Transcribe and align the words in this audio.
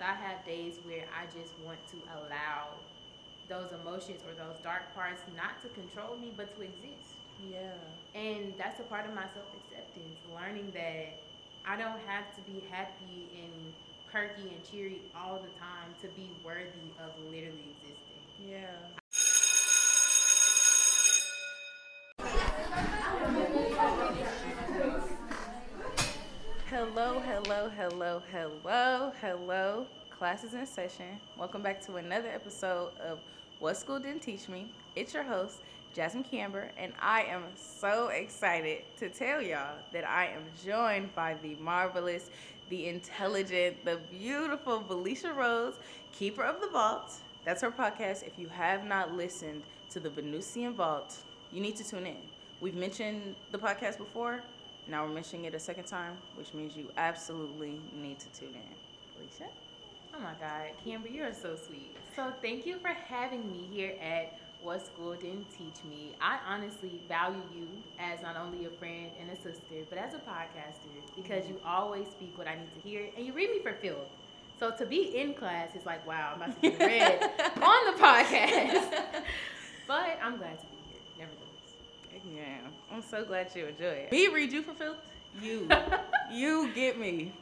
sometimes 0.00 0.18
I 0.22 0.26
have 0.28 0.44
days 0.44 0.80
where 0.82 1.06
I 1.16 1.26
just 1.26 1.58
want 1.58 1.78
to 1.88 1.96
allow 2.16 2.80
those 3.48 3.72
emotions 3.72 4.22
or 4.22 4.34
those 4.34 4.58
dark 4.60 4.94
parts 4.94 5.22
not 5.34 5.60
to 5.62 5.68
control 5.68 6.16
me, 6.16 6.32
but 6.36 6.54
to 6.56 6.62
exist. 6.62 7.18
Yeah. 7.38 7.74
And 8.14 8.54
that's 8.58 8.80
a 8.80 8.84
part 8.84 9.06
of 9.08 9.14
my 9.14 9.26
self 9.34 9.48
acceptance, 9.56 10.20
learning 10.24 10.72
that 10.74 11.22
I 11.64 11.76
don't 11.76 12.00
have 12.06 12.34
to 12.36 12.42
be 12.42 12.62
happy 12.70 13.30
and 13.44 13.74
perky 14.06 14.54
and 14.54 14.64
cheery 14.64 15.02
all 15.14 15.40
the 15.42 15.58
time 15.58 15.94
to 16.00 16.08
be 16.08 16.32
worthy 16.42 16.94
of 16.98 17.12
literally 17.30 17.76
existing. 17.78 18.22
Yeah. 18.38 18.99
Hello, 27.02 27.18
hello, 27.18 27.70
hello, 27.70 28.22
hello, 28.30 29.12
hello. 29.22 29.86
Class 30.10 30.44
is 30.44 30.52
in 30.52 30.66
session. 30.66 31.18
Welcome 31.38 31.62
back 31.62 31.80
to 31.86 31.96
another 31.96 32.28
episode 32.28 32.90
of 32.98 33.20
What 33.58 33.78
School 33.78 33.98
Didn't 33.98 34.20
Teach 34.20 34.50
Me. 34.50 34.70
It's 34.94 35.14
your 35.14 35.22
host, 35.22 35.62
Jasmine 35.94 36.24
Camber, 36.24 36.70
and 36.76 36.92
I 37.00 37.22
am 37.22 37.44
so 37.56 38.08
excited 38.08 38.82
to 38.98 39.08
tell 39.08 39.40
y'all 39.40 39.78
that 39.94 40.06
I 40.06 40.26
am 40.26 40.42
joined 40.62 41.14
by 41.14 41.36
the 41.42 41.54
marvelous, 41.54 42.28
the 42.68 42.88
intelligent, 42.88 43.82
the 43.82 43.98
beautiful 44.10 44.82
Felicia 44.82 45.32
Rose, 45.32 45.76
keeper 46.12 46.42
of 46.42 46.60
the 46.60 46.68
vault. 46.68 47.14
That's 47.46 47.62
her 47.62 47.70
podcast. 47.70 48.26
If 48.26 48.38
you 48.38 48.48
have 48.48 48.84
not 48.84 49.16
listened 49.16 49.62
to 49.88 50.00
the 50.00 50.10
Venusian 50.10 50.74
Vault, 50.74 51.16
you 51.50 51.62
need 51.62 51.76
to 51.76 51.88
tune 51.88 52.04
in. 52.04 52.18
We've 52.60 52.74
mentioned 52.74 53.36
the 53.52 53.58
podcast 53.58 53.96
before. 53.96 54.42
Now 54.90 55.06
we're 55.06 55.12
mentioning 55.12 55.44
it 55.44 55.54
a 55.54 55.60
second 55.60 55.84
time, 55.84 56.16
which 56.34 56.52
means 56.52 56.76
you 56.76 56.88
absolutely 56.96 57.80
need 57.94 58.18
to 58.18 58.28
tune 58.30 58.48
in. 58.48 59.20
Alicia? 59.22 59.44
Oh 60.12 60.18
my 60.18 60.32
God, 60.40 60.72
Camber, 60.84 61.06
you're 61.06 61.32
so 61.32 61.54
sweet. 61.54 61.96
So 62.16 62.32
thank 62.42 62.66
you 62.66 62.76
for 62.80 62.88
having 62.88 63.48
me 63.48 63.68
here 63.70 63.94
at 64.02 64.36
What 64.64 64.84
School 64.84 65.14
Didn't 65.14 65.46
Teach 65.56 65.84
Me. 65.88 66.16
I 66.20 66.40
honestly 66.44 67.00
value 67.06 67.40
you 67.56 67.68
as 68.00 68.20
not 68.20 68.36
only 68.36 68.64
a 68.64 68.70
friend 68.70 69.12
and 69.20 69.30
a 69.30 69.36
sister, 69.36 69.86
but 69.88 69.96
as 69.96 70.14
a 70.14 70.18
podcaster 70.18 70.90
because 71.14 71.48
you 71.48 71.60
always 71.64 72.08
speak 72.08 72.36
what 72.36 72.48
I 72.48 72.56
need 72.56 72.74
to 72.74 72.80
hear 72.80 73.06
and 73.16 73.24
you 73.24 73.32
read 73.32 73.50
me 73.50 73.60
for 73.62 73.74
filth. 73.74 74.08
So 74.58 74.72
to 74.72 74.84
be 74.84 75.16
in 75.16 75.34
class 75.34 75.76
is 75.76 75.86
like, 75.86 76.04
wow, 76.04 76.32
I'm 76.34 76.42
about 76.42 76.60
to 76.60 76.68
be 76.68 76.76
read 76.84 77.22
on 77.62 77.94
the 77.94 78.02
podcast. 78.02 79.22
but 79.86 80.18
I'm 80.20 80.36
glad 80.36 80.58
to 80.58 80.66
be. 80.66 80.79
Yeah, 82.24 82.42
I'm 82.92 83.02
so 83.02 83.24
glad 83.24 83.50
you 83.54 83.66
enjoy 83.66 83.84
it. 83.84 84.12
Me 84.12 84.28
read 84.28 84.52
you 84.52 84.62
for 84.62 84.74
filth? 84.74 84.98
You. 85.40 85.68
you 86.30 86.72
get 86.74 86.98
me. 86.98 87.32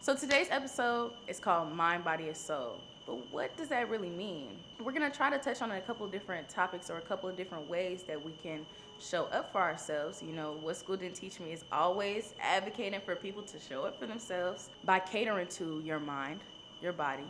So 0.00 0.14
today's 0.14 0.48
episode 0.50 1.12
is 1.26 1.38
called 1.40 1.72
Mind, 1.72 2.04
Body, 2.04 2.28
and 2.28 2.36
Soul. 2.36 2.78
But 3.06 3.32
what 3.32 3.56
does 3.56 3.68
that 3.68 3.88
really 3.88 4.10
mean? 4.10 4.50
We're 4.82 4.92
gonna 4.92 5.10
try 5.10 5.30
to 5.30 5.38
touch 5.38 5.62
on 5.62 5.70
a 5.70 5.80
couple 5.80 6.06
different 6.08 6.48
topics 6.48 6.90
or 6.90 6.98
a 6.98 7.00
couple 7.00 7.28
of 7.28 7.36
different 7.36 7.68
ways 7.68 8.02
that 8.02 8.22
we 8.22 8.32
can 8.42 8.66
show 9.00 9.24
up 9.26 9.50
for 9.50 9.62
ourselves. 9.62 10.22
You 10.22 10.32
know, 10.32 10.58
what 10.60 10.76
school 10.76 10.96
didn't 10.96 11.16
teach 11.16 11.40
me 11.40 11.52
is 11.52 11.64
always 11.72 12.34
advocating 12.40 13.00
for 13.00 13.16
people 13.16 13.42
to 13.42 13.58
show 13.58 13.84
up 13.84 13.98
for 13.98 14.06
themselves 14.06 14.68
by 14.84 14.98
catering 14.98 15.46
to 15.48 15.80
your 15.84 16.00
mind, 16.00 16.40
your 16.82 16.92
body, 16.92 17.24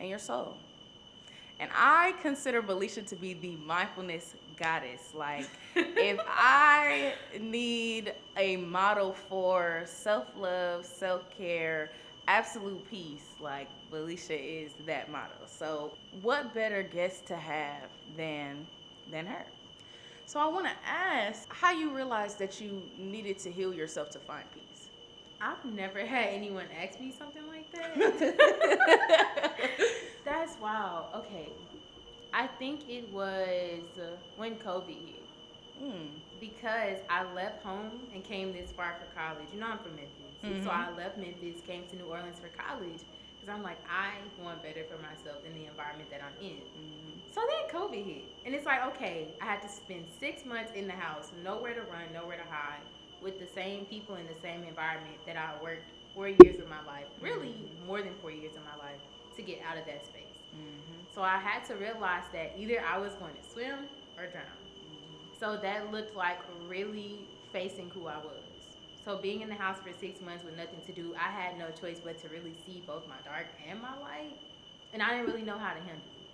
and 0.00 0.08
your 0.08 0.18
soul. 0.18 0.56
And 1.60 1.70
I 1.74 2.14
consider 2.22 2.62
Felicia 2.62 3.02
to 3.02 3.16
be 3.16 3.34
the 3.34 3.56
mindfulness 3.56 4.34
goddess. 4.58 5.14
Like, 5.14 5.48
if 5.76 6.18
I 6.26 7.14
need 7.40 8.14
a 8.36 8.56
model 8.56 9.12
for 9.12 9.84
self 9.86 10.26
love, 10.36 10.84
self 10.86 11.30
care, 11.30 11.92
absolute 12.28 12.84
peace, 12.84 13.36
like, 13.38 13.68
Felicia 13.90 14.38
is 14.38 14.74
that 14.86 15.10
model. 15.10 15.46
So, 15.46 15.94
what 16.10 16.54
better 16.54 16.82
guest 16.82 17.26
to 17.28 17.36
have 17.36 17.90
than, 18.16 18.66
than 19.06 19.26
her? 19.26 19.46
So, 20.26 20.40
I 20.40 20.48
want 20.48 20.66
to 20.66 20.72
ask 20.88 21.52
how 21.52 21.72
you 21.72 21.94
realized 21.94 22.38
that 22.40 22.60
you 22.60 22.90
needed 22.96 23.38
to 23.40 23.52
heal 23.52 23.74
yourself 23.74 24.10
to 24.10 24.20
find 24.20 24.50
peace. 24.52 24.90
I've 25.40 25.64
never 25.64 26.04
had 26.04 26.28
anyone 26.28 26.66
ask 26.82 27.00
me 27.00 27.12
something 27.12 27.46
like 27.46 27.70
that. 27.72 27.96
That's 30.24 30.58
wild. 30.60 31.06
Okay. 31.16 31.52
I 32.32 32.46
think 32.46 32.88
it 32.88 33.12
was 33.12 33.82
uh, 33.98 34.16
when 34.36 34.56
COVID 34.56 34.88
hit. 34.88 35.22
Hmm. 35.80 36.06
Because 36.40 36.98
I 37.08 37.22
left 37.34 37.62
home 37.62 37.90
and 38.12 38.24
came 38.24 38.52
this 38.52 38.72
far 38.72 38.96
for 38.98 39.06
college. 39.18 39.48
You 39.52 39.60
know, 39.60 39.66
I'm 39.66 39.78
from 39.78 39.94
Memphis. 39.96 40.34
Mhm. 40.44 40.64
So 40.64 40.70
I 40.70 40.90
left 40.96 41.16
Memphis, 41.18 41.60
came 41.66 41.86
to 41.88 41.96
New 41.96 42.06
Orleans 42.06 42.38
for 42.38 42.48
college. 42.48 43.00
Because 43.40 43.54
I'm 43.54 43.62
like, 43.62 43.78
I 43.88 44.10
want 44.42 44.62
better 44.62 44.84
for 44.84 44.98
myself 45.00 45.44
in 45.46 45.54
the 45.54 45.66
environment 45.66 46.10
that 46.10 46.20
I'm 46.22 46.36
in. 46.44 46.58
Mhm. 46.58 47.32
So 47.32 47.40
then 47.48 47.80
COVID 47.80 48.04
hit. 48.04 48.24
And 48.44 48.54
it's 48.54 48.66
like, 48.66 48.84
okay, 48.86 49.28
I 49.40 49.44
had 49.44 49.62
to 49.62 49.68
spend 49.68 50.06
six 50.18 50.44
months 50.44 50.72
in 50.74 50.86
the 50.86 50.92
house, 50.94 51.30
nowhere 51.44 51.74
to 51.74 51.82
run, 51.82 52.12
nowhere 52.12 52.36
to 52.38 52.44
hide, 52.50 52.82
with 53.22 53.38
the 53.38 53.46
same 53.46 53.86
people 53.86 54.16
in 54.16 54.26
the 54.26 54.34
same 54.42 54.64
environment 54.64 55.16
that 55.26 55.36
I 55.36 55.60
worked 55.62 55.90
four 56.14 56.28
years 56.28 56.58
of 56.60 56.68
my 56.68 56.82
life, 56.84 57.06
really 57.20 57.54
more 57.86 58.02
than 58.02 58.14
four 58.20 58.30
years 58.32 58.56
of 58.56 58.64
my 58.64 58.76
life, 58.84 59.00
to 59.36 59.42
get 59.42 59.60
out 59.62 59.76
of 59.78 59.86
that 59.86 60.04
space. 60.04 60.27
Mhm. 60.54 61.12
So 61.14 61.22
I 61.22 61.38
had 61.38 61.64
to 61.66 61.74
realize 61.76 62.24
that 62.32 62.54
either 62.56 62.80
I 62.84 62.98
was 62.98 63.14
going 63.14 63.34
to 63.34 63.42
swim 63.42 63.88
or 64.16 64.26
drown. 64.26 64.44
So 65.38 65.56
that 65.58 65.90
looked 65.92 66.16
like 66.16 66.38
really 66.66 67.28
facing 67.52 67.90
who 67.90 68.06
I 68.08 68.18
was. 68.18 68.76
So 69.04 69.16
being 69.18 69.40
in 69.40 69.48
the 69.48 69.54
house 69.54 69.78
for 69.80 69.92
six 69.92 70.20
months 70.20 70.44
with 70.44 70.56
nothing 70.56 70.80
to 70.82 70.92
do, 70.92 71.14
I 71.14 71.30
had 71.30 71.58
no 71.58 71.70
choice 71.70 72.00
but 72.00 72.18
to 72.22 72.28
really 72.28 72.54
see 72.66 72.82
both 72.86 73.06
my 73.08 73.16
dark 73.24 73.46
and 73.68 73.80
my 73.80 73.96
light. 73.98 74.36
And 74.92 75.02
I 75.02 75.10
didn't 75.16 75.26
really 75.26 75.42
know 75.42 75.58
how 75.58 75.72
to 75.74 75.80
handle 75.80 76.12
it. 76.20 76.30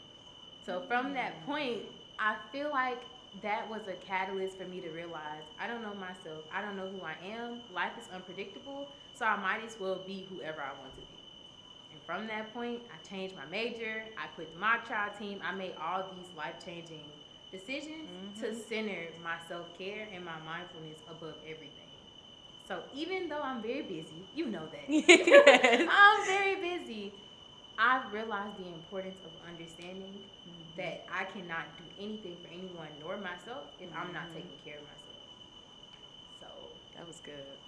So 0.64 0.80
from 0.88 1.12
that 1.14 1.44
point, 1.44 1.82
I 2.18 2.36
feel 2.50 2.70
like 2.70 3.02
that 3.42 3.68
was 3.68 3.82
a 3.88 3.94
catalyst 3.94 4.56
for 4.56 4.64
me 4.64 4.80
to 4.80 4.90
realize 4.90 5.42
I 5.58 5.66
don't 5.66 5.82
know 5.82 5.94
myself. 5.94 6.44
I 6.52 6.62
don't 6.62 6.76
know 6.76 6.88
who 6.88 7.02
I 7.02 7.16
am. 7.26 7.60
Life 7.72 7.92
is 8.00 8.08
unpredictable. 8.12 8.88
So 9.12 9.26
I 9.26 9.36
might 9.36 9.64
as 9.64 9.78
well 9.78 10.02
be 10.06 10.26
whoever 10.30 10.60
I 10.62 10.72
want 10.80 10.94
to 10.94 11.02
be. 11.02 11.13
From 12.06 12.26
that 12.26 12.52
point, 12.52 12.82
I 12.92 12.98
changed 13.08 13.34
my 13.34 13.46
major. 13.46 14.04
I 14.18 14.26
quit 14.28 14.52
the 14.52 14.58
mock 14.58 14.86
trial 14.86 15.10
team. 15.18 15.40
I 15.42 15.54
made 15.54 15.74
all 15.80 16.10
these 16.14 16.30
life 16.36 16.56
changing 16.64 17.10
decisions 17.50 18.08
to 18.40 18.46
Mhm. 18.50 18.68
center 18.68 19.08
my 19.22 19.38
self 19.48 19.72
care 19.78 20.08
and 20.12 20.24
my 20.24 20.38
mindfulness 20.40 21.02
above 21.08 21.36
everything. 21.46 21.88
So 22.66 22.84
even 22.92 23.28
though 23.28 23.42
I'm 23.42 23.62
very 23.62 23.82
busy, 23.82 24.28
you 24.34 24.46
know 24.46 24.66
that. 24.68 24.88
Yes. 24.88 25.88
I'm 25.90 26.26
very 26.26 26.56
busy. 26.56 27.14
I've 27.78 28.12
realized 28.12 28.56
the 28.58 28.68
importance 28.68 29.20
of 29.24 29.32
understanding 29.46 30.30
that 30.76 31.06
I 31.10 31.24
cannot 31.24 31.76
do 31.76 31.84
anything 31.98 32.36
for 32.42 32.48
anyone 32.48 32.88
nor 33.00 33.16
myself 33.16 33.68
if 33.78 33.90
I'm 33.94 34.12
not 34.12 34.28
Mhm. 34.30 34.34
taking 34.34 34.58
care 34.64 34.78
of 34.78 34.84
myself. 34.84 35.22
So 36.40 36.80
That 36.94 37.06
was 37.06 37.20
good. 37.20 37.58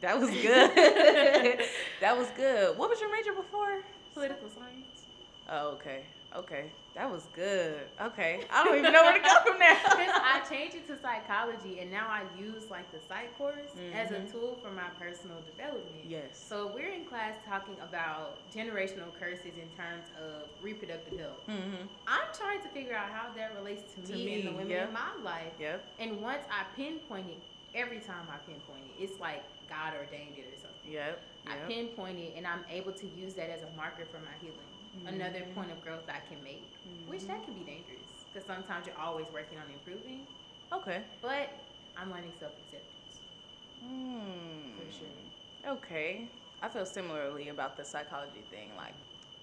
That 0.00 0.18
was 0.18 0.30
good. 0.30 0.70
that 2.00 2.16
was 2.16 2.28
good. 2.36 2.76
What 2.78 2.88
was 2.90 3.00
your 3.00 3.10
major 3.10 3.32
before? 3.32 3.82
political 4.14 4.48
science. 4.50 5.06
Oh, 5.48 5.68
okay. 5.70 6.02
Okay. 6.36 6.66
That 6.94 7.10
was 7.10 7.26
good. 7.34 7.80
Okay. 7.98 8.40
I 8.52 8.62
don't 8.62 8.76
even 8.78 8.92
know 8.92 9.02
where 9.02 9.14
to 9.16 9.24
go 9.24 9.36
from 9.46 9.58
there. 9.58 9.74
Because 9.84 10.20
I 10.22 10.40
changed 10.48 10.76
it 10.76 10.86
to 10.88 10.98
psychology 11.00 11.80
and 11.80 11.90
now 11.90 12.06
I 12.08 12.22
use 12.38 12.68
like 12.70 12.90
the 12.92 12.98
psych 13.08 13.36
course 13.38 13.72
as 13.94 14.10
a 14.10 14.16
Mhm. 14.16 14.30
tool 14.30 14.58
for 14.62 14.70
my 14.70 14.88
personal 14.98 15.38
development. 15.50 16.04
yes. 16.06 16.36
So 16.36 16.70
we're 16.74 16.90
in 16.92 17.06
class 17.06 17.36
talking 17.48 17.76
about 17.80 18.36
generational 18.54 19.12
curses 19.18 19.56
in 19.56 19.68
terms 19.76 20.04
of 20.20 20.48
reproductive 20.62 21.18
health. 21.18 21.40
Mm-hmm. 21.48 21.86
I'm 22.06 22.28
trying 22.34 22.60
to 22.60 22.68
figure 22.68 22.94
out 22.94 23.08
how 23.10 23.32
that 23.34 23.54
relates 23.56 23.82
to, 23.94 24.02
To 24.02 24.12
me, 24.12 24.40
and 24.40 24.48
the 24.48 24.52
women 24.52 24.70
yeah. 24.70 24.88
in 24.88 24.92
my 24.92 25.10
life. 25.24 25.52
Yep. 25.58 25.82
And 26.00 26.20
once 26.20 26.44
I 26.50 26.64
pinpoint 26.76 27.28
it, 27.30 27.40
every 27.74 28.00
time 28.00 28.28
I 28.28 28.36
pinpoint 28.44 28.84
it, 28.98 29.02
it's 29.04 29.18
like 29.18 29.42
God 29.72 29.94
ordained 30.02 30.36
it 30.36 30.46
or 30.52 30.56
something. 30.56 30.90
Yep. 30.98 31.14
I 31.46 31.54
Yep. 31.56 31.68
pinpoint 31.68 32.18
it 32.18 32.32
and 32.36 32.46
I'm 32.46 32.64
able 32.68 32.92
to 33.02 33.06
use 33.06 33.34
that 33.40 33.50
as 33.50 33.62
a 33.62 33.70
marker 33.70 34.06
for 34.12 34.20
my 34.20 34.36
healing. 34.40 34.68
Another 35.06 35.40
Mhm. 35.40 35.54
point 35.54 35.70
of 35.72 35.80
growth 35.80 36.06
I 36.08 36.20
can 36.20 36.42
make, 36.42 36.74
which 37.06 37.24
that 37.30 37.42
can 37.44 37.54
be 37.54 37.64
dangerous 37.64 38.26
because 38.28 38.46
sometimes 38.46 38.86
you're 38.86 38.98
always 39.08 39.28
working 39.38 39.58
on 39.58 39.70
improving. 39.70 40.26
Okay. 40.72 41.00
But 41.22 41.48
I'm 41.96 42.10
learning 42.10 42.34
self 42.38 42.52
acceptance 42.58 43.22
Hmm. 43.80 44.76
for 44.76 44.90
sure. 44.92 45.08
Okay. 45.66 46.30
I 46.60 46.68
feel 46.68 46.86
similarly 46.86 47.48
about 47.48 47.76
the 47.76 47.84
psychology 47.84 48.42
thing. 48.50 48.76
Like, 48.76 48.94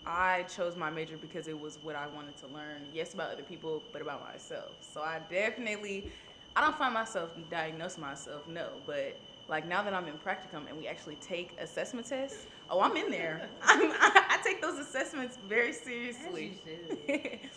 I 0.06 0.44
chose 0.44 0.76
my 0.78 0.90
major 0.90 1.18
because 1.18 1.48
it 1.48 1.60
was 1.60 1.78
what 1.80 1.96
I 1.96 2.08
wanted 2.08 2.38
to 2.38 2.48
learn. 2.48 2.90
Yes, 2.94 3.14
about 3.14 3.32
other 3.32 3.44
people, 3.44 3.84
but 3.92 4.02
about 4.02 4.22
myself. 4.24 4.78
So 4.82 5.02
I 5.02 5.20
definitely, 5.30 6.12
I 6.56 6.62
don't 6.62 6.78
find 6.78 6.94
myself 6.94 7.32
diagnose 7.50 7.98
myself, 7.98 8.48
no. 8.48 8.82
But 8.86 9.22
like 9.50 9.68
now 9.68 9.84
that 9.84 9.94
I'm 9.94 10.08
in 10.08 10.18
practicum 10.18 10.68
and 10.70 10.78
we 10.78 10.88
actually 10.88 11.16
take 11.16 11.60
assessment 11.60 12.08
tests, 12.08 12.46
oh, 12.70 12.80
I'm 12.82 12.96
in 12.96 13.10
there. 13.10 13.50
I'm, 13.64 13.92
I, 13.92 14.26
I 14.30 14.40
take 14.44 14.62
those 14.62 14.78
assessments 14.80 15.38
very 15.48 15.74
seriously. 15.74 16.60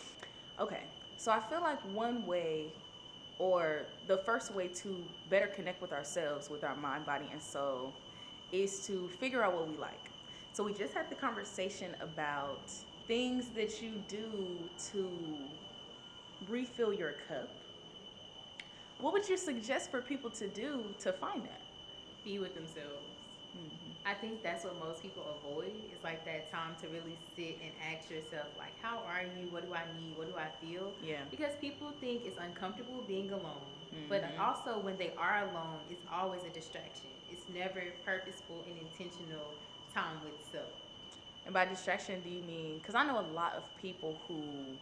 Okay, 0.59 0.83
so 1.17 1.31
I 1.31 1.39
feel 1.39 1.61
like 1.61 1.83
one 1.95 2.27
way, 2.27 2.73
or 3.39 3.87
the 4.05 4.17
first 4.17 4.53
way 4.53 4.67
to 4.67 5.03
better 5.27 5.47
connect 5.47 5.81
with 5.81 5.91
ourselves, 5.91 6.47
with 6.49 6.63
our 6.63 6.75
mind, 6.75 7.07
body, 7.07 7.25
and 7.31 7.41
soul, 7.41 7.95
is 8.51 8.85
to 8.85 9.09
figure 9.09 9.43
out 9.43 9.55
what 9.55 9.67
we 9.67 9.75
like. 9.77 10.11
So 10.51 10.63
we 10.63 10.73
just 10.73 10.93
had 10.93 11.09
the 11.09 11.15
conversation 11.15 11.95
about 12.01 12.71
things 13.07 13.49
that 13.55 13.81
you 13.81 14.03
do 14.07 14.69
to 14.91 15.49
refill 16.47 16.93
your 16.93 17.13
cup. 17.27 17.49
What 18.99 19.13
would 19.13 19.27
you 19.27 19.37
suggest 19.37 19.89
for 19.89 20.01
people 20.01 20.29
to 20.31 20.47
do 20.47 20.93
to 20.99 21.13
find 21.13 21.43
that? 21.45 21.62
Be 22.23 22.39
with 22.39 22.55
themselves. 22.55 23.19
I 24.05 24.13
think 24.13 24.43
that's 24.43 24.65
what 24.65 24.77
most 24.79 25.01
people 25.01 25.39
avoid. 25.39 25.71
It's 25.91 26.03
like 26.03 26.25
that 26.25 26.51
time 26.51 26.75
to 26.81 26.87
really 26.89 27.17
sit 27.35 27.59
and 27.63 27.71
ask 27.81 28.09
yourself, 28.09 28.47
like, 28.57 28.73
how 28.81 28.97
are 28.99 29.23
you? 29.23 29.49
What 29.49 29.65
do 29.65 29.73
I 29.73 29.85
need? 29.95 30.17
What 30.17 30.27
do 30.27 30.35
I 30.37 30.49
feel? 30.59 30.95
Yeah. 31.01 31.21
Because 31.31 31.55
people 31.61 31.93
think 32.01 32.23
it's 32.25 32.37
uncomfortable 32.37 33.01
being 33.03 33.31
alone. 33.31 33.77
But 34.09 34.23
Mhm. 34.23 34.39
also, 34.39 34.79
when 34.79 34.97
they 34.97 35.13
are 35.15 35.47
alone, 35.49 35.85
it's 35.89 36.03
always 36.11 36.43
a 36.43 36.49
distraction. 36.49 37.11
It's 37.29 37.47
never 37.47 37.81
purposeful 38.03 38.63
and 38.67 38.77
intentional 38.77 39.59
time 39.93 40.21
with 40.23 40.43
self. 40.43 40.75
And 41.45 41.53
by 41.53 41.65
distraction, 41.65 42.21
do 42.21 42.29
you 42.29 42.43
mean? 42.43 42.79
Because 42.79 42.95
I 42.95 43.05
know 43.05 43.19
a 43.19 43.29
lot 43.41 43.53
of 43.53 43.75
people 43.77 44.21
who 44.27 44.79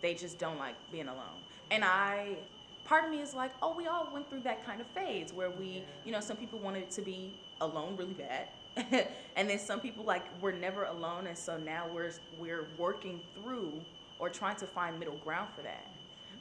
they 0.00 0.14
just 0.14 0.38
don't 0.38 0.58
like 0.58 0.76
being 0.90 1.08
alone. 1.08 1.44
And 1.70 1.84
I, 1.84 2.38
part 2.86 3.04
of 3.04 3.10
me 3.10 3.20
is 3.20 3.34
like, 3.34 3.52
oh, 3.60 3.74
we 3.76 3.86
all 3.86 4.08
went 4.12 4.30
through 4.30 4.40
that 4.40 4.64
kind 4.64 4.80
of 4.80 4.86
phase 4.88 5.32
where 5.32 5.50
we, 5.50 5.82
you 6.04 6.12
know, 6.12 6.20
some 6.20 6.36
people 6.36 6.58
wanted 6.58 6.90
to 6.92 7.02
be 7.02 7.34
alone 7.60 7.96
really 7.96 8.14
bad. 8.14 8.48
and 9.36 9.48
then 9.48 9.58
some 9.58 9.80
people 9.80 10.04
like 10.04 10.24
we're 10.40 10.52
never 10.52 10.84
alone 10.84 11.26
and 11.26 11.36
so 11.36 11.56
now 11.56 11.86
we're 11.94 12.12
we're 12.38 12.66
working 12.76 13.18
through 13.34 13.72
or 14.18 14.28
trying 14.28 14.56
to 14.56 14.66
find 14.66 14.98
middle 14.98 15.16
ground 15.16 15.48
for 15.56 15.62
that. 15.62 15.86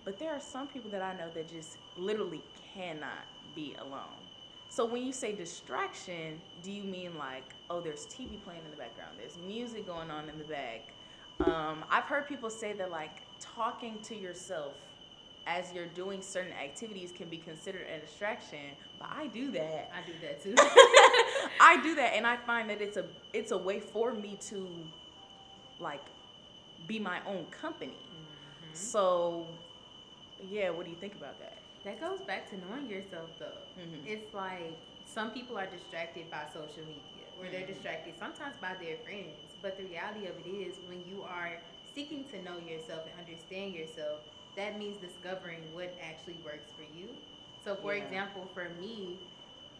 But 0.03 0.19
there 0.19 0.31
are 0.31 0.39
some 0.39 0.67
people 0.67 0.91
that 0.91 1.01
I 1.01 1.13
know 1.13 1.29
that 1.33 1.47
just 1.49 1.77
literally 1.97 2.43
cannot 2.73 3.25
be 3.55 3.75
alone. 3.79 4.21
So 4.69 4.85
when 4.85 5.05
you 5.05 5.13
say 5.13 5.33
distraction, 5.33 6.41
do 6.61 6.71
you 6.71 6.83
mean 6.83 7.17
like, 7.17 7.55
oh, 7.69 7.79
there's 7.79 8.05
TV 8.05 8.41
playing 8.43 8.61
in 8.65 8.71
the 8.71 8.77
background, 8.77 9.15
there's 9.17 9.37
music 9.37 9.87
going 9.87 10.11
on 10.11 10.29
in 10.29 10.37
the 10.37 10.43
back? 10.43 10.93
Um, 11.39 11.85
I've 11.89 12.03
heard 12.03 12.27
people 12.27 12.49
say 12.49 12.73
that 12.73 12.91
like 12.91 13.21
talking 13.39 13.99
to 14.03 14.15
yourself 14.15 14.73
as 15.47 15.71
you're 15.73 15.87
doing 15.87 16.21
certain 16.21 16.53
activities 16.53 17.11
can 17.11 17.29
be 17.29 17.37
considered 17.37 17.87
a 17.87 17.99
distraction, 17.99 18.75
but 18.99 19.09
I 19.11 19.27
do 19.27 19.51
that. 19.51 19.91
I 19.93 20.01
do 20.05 20.13
that 20.21 20.41
too. 20.41 20.55
I 21.59 21.79
do 21.83 21.95
that, 21.95 22.13
and 22.15 22.25
I 22.25 22.37
find 22.37 22.69
that 22.69 22.81
it's 22.81 22.97
a 22.97 23.05
it's 23.33 23.51
a 23.51 23.57
way 23.57 23.79
for 23.79 24.13
me 24.13 24.37
to 24.49 24.87
like 25.79 26.07
be 26.87 26.99
my 26.99 27.19
own 27.25 27.45
company. 27.45 27.99
Mm-hmm. 28.09 28.73
So, 28.73 29.59
yeah, 30.39 30.69
what 30.71 30.85
do 30.85 30.91
you 30.91 30.97
think 30.97 31.15
about 31.15 31.39
that? 31.39 31.61
that 31.83 32.01
goes 32.01 32.19
back 32.21 32.49
to 32.49 32.57
knowing 32.57 32.89
yourself, 32.89 33.29
though. 33.37 33.61
Mhm. 33.79 34.07
It's 34.07 34.33
like 34.33 34.79
some 35.03 35.29
people 35.29 35.55
are 35.55 35.67
distracted 35.67 36.31
by 36.31 36.47
social 36.51 36.83
media, 36.83 37.27
or 37.37 37.47
they're 37.47 37.61
Mhm. 37.61 37.67
distracted 37.67 38.17
sometimes 38.17 38.57
by 38.57 38.73
their 38.73 38.97
friends. 38.97 39.55
But 39.61 39.77
the 39.77 39.85
reality 39.85 40.25
of 40.25 40.35
it 40.39 40.47
is, 40.47 40.79
when 40.79 41.05
you 41.05 41.21
are 41.21 41.61
seeking 41.93 42.27
to 42.29 42.41
know 42.41 42.57
yourself 42.57 43.05
and 43.05 43.19
understand 43.19 43.75
yourself, 43.75 44.21
that 44.55 44.77
means 44.77 44.97
discovering 44.97 45.73
what 45.73 45.95
actually 46.01 46.37
works 46.43 46.71
for 46.71 46.83
you. 46.83 47.15
So, 47.63 47.75
for 47.75 47.93
Yeah. 47.95 48.03
example, 48.03 48.45
for 48.53 48.69
me, 48.69 49.21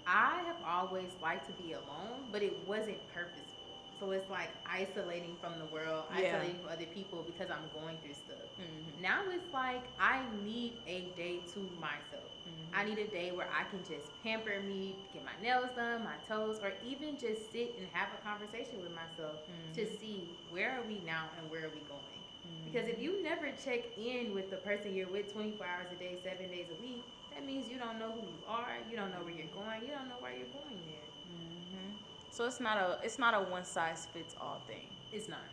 I 0.08 0.44
have 0.44 0.58
always 0.64 1.16
liked 1.22 1.46
to 1.48 1.54
be 1.54 1.74
alone, 1.74 2.30
but 2.32 2.44
it 2.44 2.66
wasn't 2.68 3.06
purposeful. 3.08 3.66
So 3.98 4.12
it's 4.12 4.30
like 4.30 4.50
isolating 4.66 5.38
from 5.38 5.58
the 5.58 5.66
world, 5.66 6.06
Yeah. 6.12 6.36
isolating 6.36 6.60
from 6.62 6.70
other 6.70 6.86
people 6.86 7.24
because 7.24 7.50
I'm 7.50 7.70
going 7.74 7.98
through 8.02 8.14
stuff. 8.14 8.50
Mhm. 8.60 9.00
Now 9.00 9.24
it's 9.30 9.52
like 9.54 9.84
I 9.98 10.28
need 10.44 10.84
a 10.86 11.12
day 11.16 11.46
to 11.54 11.60
myself. 11.80 12.34
Mhm. 12.46 12.70
I 12.74 12.84
need 12.84 13.00
a 13.00 13.08
day 13.08 13.32
where 13.32 13.50
I 13.52 13.64
can 13.64 13.84
just 13.84 14.22
pamper 14.22 14.60
me, 14.60 15.08
get 15.12 15.24
my 15.24 15.36
nails 15.42 15.72
done, 15.76 16.04
my 16.04 16.18
toes, 16.28 16.60
or 16.60 16.74
even 16.84 17.18
just 17.18 17.52
sit 17.52 17.78
and 17.78 17.88
have 17.94 18.10
a 18.14 18.18
conversation 18.22 18.82
with 18.82 18.92
myself 18.92 19.40
to 19.74 19.82
Mhm. 19.86 20.00
see 20.00 20.38
where 20.50 20.72
are 20.80 20.84
we 20.84 21.00
now 21.00 21.32
and 21.38 21.50
where 21.50 21.66
are 21.66 21.74
we 21.74 21.82
going. 21.82 22.15
Mm-hmm. 22.46 22.64
Because 22.66 22.88
if 22.88 23.00
you 23.00 23.22
never 23.24 23.52
check 23.52 23.98
in 23.98 24.34
with 24.34 24.50
the 24.50 24.58
person 24.58 24.94
you're 24.94 25.10
with 25.10 25.32
24 25.32 25.66
hours 25.66 25.88
a 25.92 25.96
day, 25.96 26.20
seven 26.24 26.50
days 26.52 26.68
a 26.72 26.76
week, 26.82 27.14
that 27.34 27.46
means 27.46 27.68
you 27.68 27.78
don't 27.78 27.98
know 28.00 28.12
who 28.12 28.28
you 28.28 28.44
are, 28.48 28.78
you 28.90 28.96
don't 28.96 29.12
know 29.12 29.24
where 29.24 29.34
you're 29.34 29.48
going, 29.48 29.82
you 29.82 29.90
don't 29.90 30.08
know 30.08 30.16
why 30.20 30.36
you're 30.38 30.48
going 30.48 30.86
there. 30.86 31.10
Mhm. 31.28 31.98
So 32.30 32.46
it's 32.46 32.60
not 32.60 32.78
a 32.78 33.00
it's 33.04 33.18
not 33.18 33.34
a 33.34 33.50
one 33.50 33.64
size 33.66 34.08
fits 34.14 34.36
all 34.40 34.60
thing. 34.68 34.96
It's 35.12 35.28
not. 35.28 35.50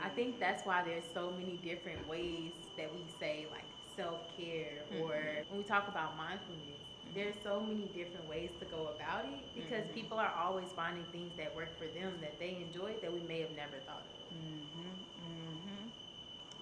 I 0.00 0.08
think 0.08 0.40
that's 0.40 0.64
why 0.66 0.82
there's 0.82 1.04
so 1.14 1.30
many 1.30 1.56
different 1.56 2.06
ways 2.08 2.52
that 2.76 2.92
we 2.92 3.06
say 3.06 3.46
like 3.50 3.66
self 3.94 4.28
care 4.36 4.84
or 5.00 5.10
Mhm. 5.12 5.48
when 5.48 5.58
we 5.58 5.64
talk 5.64 5.86
about 5.88 6.16
mindfulness. 6.16 6.82
There's 7.14 7.36
so 7.42 7.60
many 7.60 7.86
different 7.88 8.26
ways 8.26 8.50
to 8.60 8.64
go 8.64 8.88
about 8.88 9.26
it 9.26 9.54
because 9.54 9.84
Mhm. 9.86 9.92
people 9.92 10.18
are 10.18 10.32
always 10.34 10.72
finding 10.72 11.04
things 11.06 11.34
that 11.36 11.54
work 11.54 11.76
for 11.76 11.86
them 11.88 12.20
that 12.20 12.38
they 12.38 12.56
enjoy 12.56 12.96
that 13.02 13.12
we 13.12 13.20
may 13.20 13.40
have 13.40 13.50
never 13.50 13.80
thought 13.80 14.06
of. 14.08 14.36
Mhm. 14.36 15.04
Mhm. 15.20 15.90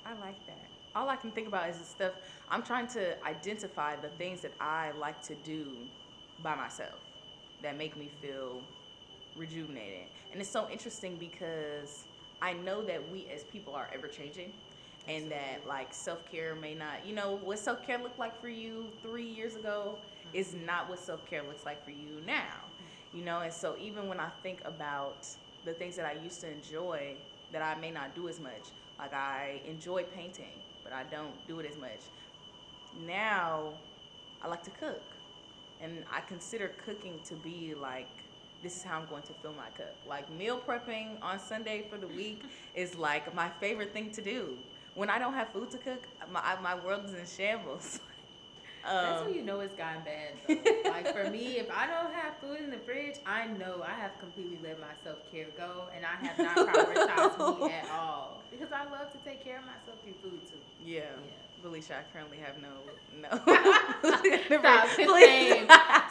I 0.04 0.14
like 0.14 0.44
that. 0.46 0.70
All 0.94 1.08
I 1.08 1.16
can 1.16 1.30
think 1.30 1.46
about 1.46 1.68
is 1.70 1.78
the 1.78 1.84
stuff 1.84 2.14
I'm 2.48 2.62
trying 2.62 2.88
to 2.88 3.22
identify 3.24 3.96
the 3.96 4.08
things 4.10 4.40
that 4.42 4.54
I 4.60 4.90
like 4.92 5.22
to 5.22 5.34
do 5.36 5.88
by 6.38 6.54
myself 6.56 7.00
that 7.60 7.76
make 7.76 7.96
me 7.96 8.08
feel 8.08 8.66
rejuvenated. 9.34 10.08
And 10.32 10.40
it's 10.40 10.50
so 10.50 10.68
interesting 10.70 11.16
because 11.16 12.08
I 12.42 12.52
know 12.54 12.82
that 12.82 13.08
we 13.08 13.28
as 13.28 13.44
people 13.44 13.74
are 13.74 13.90
ever 13.92 14.08
changing 14.08 14.54
and 15.06 15.30
that 15.30 15.66
like 15.66 15.94
self-care 15.94 16.54
may 16.54 16.74
not, 16.74 17.06
you 17.06 17.14
know, 17.14 17.32
what 17.36 17.58
self-care 17.58 17.98
looked 17.98 18.18
like 18.18 18.40
for 18.40 18.48
you 18.48 18.92
3 19.02 19.24
years 19.26 19.54
ago 19.56 20.00
is 20.32 20.54
not 20.66 20.88
what 20.88 20.98
self-care 20.98 21.42
looks 21.42 21.64
like 21.64 21.84
for 21.84 21.90
you 21.90 22.20
now. 22.26 22.54
You 23.12 23.24
know, 23.24 23.40
and 23.40 23.52
so 23.52 23.76
even 23.80 24.08
when 24.08 24.20
I 24.20 24.28
think 24.42 24.60
about 24.64 25.26
the 25.64 25.72
things 25.72 25.96
that 25.96 26.06
I 26.06 26.22
used 26.22 26.40
to 26.42 26.50
enjoy 26.50 27.16
that 27.52 27.62
I 27.62 27.78
may 27.80 27.90
not 27.90 28.14
do 28.14 28.28
as 28.28 28.38
much, 28.38 28.70
like 28.98 29.12
I 29.12 29.60
enjoy 29.66 30.04
painting, 30.04 30.60
but 30.84 30.92
I 30.92 31.02
don't 31.04 31.34
do 31.48 31.58
it 31.58 31.66
as 31.68 31.76
much. 31.76 32.00
Now, 33.06 33.74
I 34.42 34.48
like 34.48 34.62
to 34.64 34.70
cook. 34.70 35.02
And 35.82 36.04
I 36.12 36.20
consider 36.20 36.72
cooking 36.84 37.20
to 37.24 37.34
be 37.34 37.74
like 37.74 38.08
this 38.62 38.76
is 38.76 38.82
how 38.82 38.98
I'm 38.98 39.06
going 39.08 39.22
to 39.22 39.32
fill 39.32 39.54
my 39.54 39.70
cup. 39.76 39.94
Like 40.06 40.30
meal 40.32 40.60
prepping 40.66 41.22
on 41.22 41.38
Sunday 41.38 41.86
for 41.90 41.96
the 41.96 42.08
week 42.08 42.42
is 42.74 42.94
like 42.94 43.34
my 43.34 43.48
favorite 43.60 43.92
thing 43.92 44.10
to 44.10 44.22
do. 44.22 44.56
When 44.94 45.08
I 45.08 45.18
don't 45.18 45.34
have 45.34 45.48
food 45.48 45.70
to 45.70 45.78
cook, 45.78 46.02
my 46.30 46.56
my 46.62 46.74
world 46.74 47.04
is 47.06 47.14
in 47.14 47.26
shambles. 47.26 48.00
That's 48.84 49.20
Um, 49.20 49.26
when 49.26 49.34
you 49.34 49.42
know 49.42 49.60
it's 49.60 49.74
gotten 49.74 50.02
bad. 50.02 50.32
Though. 50.48 50.90
like 50.90 51.12
for 51.14 51.30
me, 51.30 51.58
if 51.58 51.70
I 51.70 51.86
don't 51.86 52.12
have 52.14 52.34
food 52.40 52.60
in 52.60 52.70
the 52.70 52.78
fridge, 52.78 53.16
I 53.26 53.46
know 53.46 53.84
I 53.86 53.92
have 53.92 54.12
completely 54.20 54.58
let 54.62 54.80
my 54.80 54.94
self 55.04 55.18
care 55.30 55.46
go, 55.56 55.84
and 55.94 56.04
I 56.04 56.16
have 56.26 56.38
not 56.38 56.56
prioritized 56.56 57.60
me 57.60 57.72
at 57.84 57.90
all 57.90 58.42
because 58.50 58.72
I 58.72 58.84
love 58.90 59.12
to 59.12 59.18
take 59.24 59.44
care 59.44 59.58
of 59.58 59.64
myself 59.64 59.98
through 60.02 60.14
food 60.22 60.40
too. 60.46 60.56
yeah. 60.82 61.00
Yeah. 61.00 61.32
Felicia, 61.62 61.96
I 61.98 62.02
currently 62.16 62.38
have 62.38 62.56
no 62.62 62.68
no. 63.20 63.28
Stop. 64.00 64.88
Same. 64.96 65.68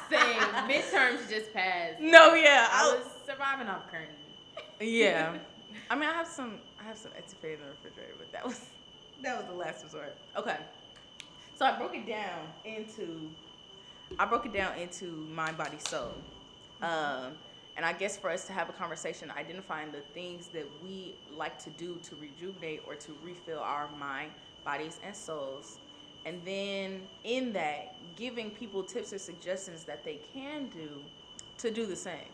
Same. 0.10 0.40
Midterms 0.70 1.28
just 1.30 1.52
passed. 1.54 2.00
No, 2.00 2.36
yeah. 2.36 2.68
I 2.72 2.92
I 2.92 2.98
was 2.98 3.08
surviving 3.26 3.68
off 3.68 3.90
currently. 3.90 4.16
Yeah. 4.80 5.34
I 5.90 5.96
mean, 5.96 6.08
I 6.08 6.14
have 6.14 6.28
some. 6.28 6.60
I 6.80 6.84
have 6.84 6.98
some 7.00 7.12
etouffee 7.12 7.56
in 7.56 7.60
the 7.62 7.66
refrigerator, 7.72 8.14
but 8.20 8.32
that 8.32 8.46
was 8.46 8.64
that 9.24 9.38
was 9.38 9.46
the 9.48 9.54
last 9.54 9.84
resort. 9.84 10.16
Okay. 10.38 10.58
So 11.60 11.66
I 11.66 11.78
broke 11.78 11.94
it 11.94 12.08
down 12.08 12.40
into. 12.64 13.30
I 14.18 14.26
broke 14.26 14.46
it 14.46 14.54
down 14.54 14.78
into 14.78 15.08
mind, 15.08 15.58
body, 15.58 15.76
soul. 15.78 16.14
Um, 16.82 17.34
and 17.76 17.86
I 17.86 17.92
guess 17.92 18.16
for 18.16 18.30
us 18.30 18.48
to 18.48 18.54
have 18.54 18.70
a 18.70 18.72
conversation, 18.72 19.30
identifying 19.38 19.92
the 19.92 20.00
things 20.14 20.48
that 20.54 20.66
we 20.82 21.16
like 21.36 21.62
to 21.66 21.70
do 21.72 21.98
to 22.04 22.16
rejuvenate 22.16 22.84
or 22.88 22.96
to 22.96 23.12
refill 23.22 23.60
our 23.60 23.90
mind, 24.00 24.32
bodies, 24.64 25.02
and 25.06 25.14
souls. 25.14 25.80
And 26.26 26.40
then 26.46 27.02
in 27.26 27.52
that, 27.52 27.94
giving 28.16 28.52
people 28.52 28.82
tips 28.82 29.12
or 29.12 29.20
suggestions 29.20 29.84
that 29.84 30.06
they 30.06 30.22
can 30.34 30.70
do 30.70 30.88
to 31.58 31.72
do 31.72 31.86
the 31.86 31.96
same. 31.98 32.32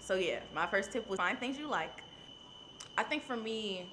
So 0.00 0.16
yeah, 0.16 0.40
my 0.52 0.66
first 0.66 0.90
tip 0.90 1.08
was 1.08 1.18
find 1.18 1.38
things 1.38 1.56
you 1.56 1.68
like. 1.68 2.02
I 2.98 3.04
think 3.04 3.22
for 3.22 3.36
me, 3.36 3.86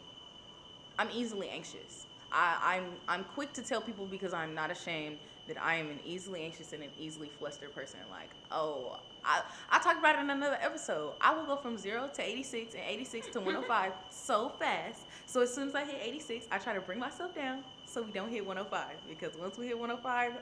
I'm 0.97 1.09
easily 1.13 1.49
anxious. 1.49 2.07
I, 2.33 2.75
I'm 2.75 2.85
I'm 3.07 3.23
quick 3.23 3.53
to 3.53 3.61
tell 3.61 3.81
people 3.81 4.05
because 4.05 4.33
I'm 4.33 4.55
not 4.55 4.71
ashamed 4.71 5.17
that 5.47 5.61
I 5.61 5.75
am 5.75 5.89
an 5.89 5.99
easily 6.05 6.43
anxious 6.43 6.73
and 6.73 6.81
an 6.83 6.89
easily 6.99 7.29
flustered 7.29 7.73
person. 7.75 7.99
Like, 8.09 8.29
oh, 8.51 8.99
I 9.23 9.41
I 9.69 9.79
talked 9.79 9.99
about 9.99 10.15
it 10.15 10.21
in 10.21 10.29
another 10.29 10.57
episode. 10.61 11.13
I 11.21 11.35
will 11.35 11.45
go 11.45 11.55
from 11.55 11.77
zero 11.77 12.09
to 12.13 12.21
86 12.21 12.73
and 12.73 12.83
86 12.85 13.27
to 13.27 13.39
105 13.39 13.93
so 14.09 14.49
fast. 14.59 15.03
So 15.25 15.41
as 15.41 15.53
soon 15.53 15.67
as 15.67 15.75
I 15.75 15.85
hit 15.85 15.97
86, 16.01 16.47
I 16.51 16.57
try 16.57 16.73
to 16.73 16.81
bring 16.81 16.99
myself 16.99 17.35
down 17.35 17.63
so 17.85 18.01
we 18.01 18.11
don't 18.11 18.29
hit 18.29 18.45
105 18.45 18.95
because 19.07 19.37
once 19.37 19.57
we 19.57 19.67
hit 19.67 19.77
105, 19.77 20.33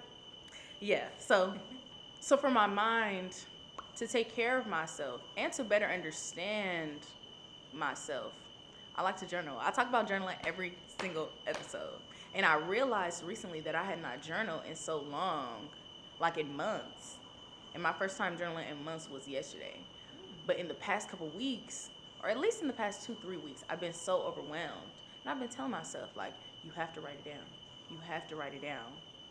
yeah. 0.80 1.08
So 1.18 1.54
so 2.20 2.38
for 2.38 2.50
my 2.50 2.68
mind 2.68 3.36
to 3.98 4.08
take 4.08 4.34
care 4.34 4.58
of 4.58 4.68
myself 4.68 5.22
and 5.36 5.52
to 5.54 5.64
better 5.64 5.86
understand 5.88 7.00
myself, 7.74 8.34
I 8.96 9.04
like 9.04 9.18
to 9.18 9.26
journal. 9.26 9.58
I 9.60 9.72
talk 9.72 9.90
about 9.90 10.08
journaling 10.08 10.36
every 10.46 10.78
single 11.02 11.30
episode. 11.48 12.00
And 12.34 12.46
I 12.46 12.56
realized 12.56 13.24
recently 13.24 13.60
that 13.62 13.76
I 13.76 13.84
had 13.84 14.02
not 14.02 14.22
journaled 14.22 14.62
in 14.70 14.76
so 14.76 15.04
long, 15.12 15.68
like 16.20 16.38
in 16.38 16.56
months. 16.56 17.16
And 17.74 17.82
my 17.82 17.92
first 17.92 18.18
time 18.18 18.38
journaling 18.38 18.72
in 18.72 18.84
months 18.86 19.10
was 19.10 19.28
yesterday. 19.28 19.76
But 20.46 20.58
in 20.58 20.68
the 20.68 20.74
past 20.76 21.10
couple 21.10 21.28
weeks, 21.30 21.90
or 22.24 22.30
at 22.30 22.38
least 22.38 22.62
in 22.62 22.68
the 22.68 22.74
past 22.74 23.06
two, 23.06 23.16
three 23.22 23.38
weeks, 23.38 23.64
I've 23.70 23.80
been 23.80 23.94
so 23.94 24.22
overwhelmed. 24.22 24.92
And 25.24 25.32
I've 25.32 25.40
been 25.40 25.50
telling 25.50 25.72
myself, 25.72 26.10
like, 26.16 26.34
you 26.64 26.72
have 26.76 26.94
to 26.94 27.02
write 27.02 27.16
it 27.26 27.30
down. 27.30 27.44
You 27.90 27.98
have 28.08 28.28
to 28.30 28.36
write 28.36 28.54
it 28.54 28.62
down. 28.62 28.86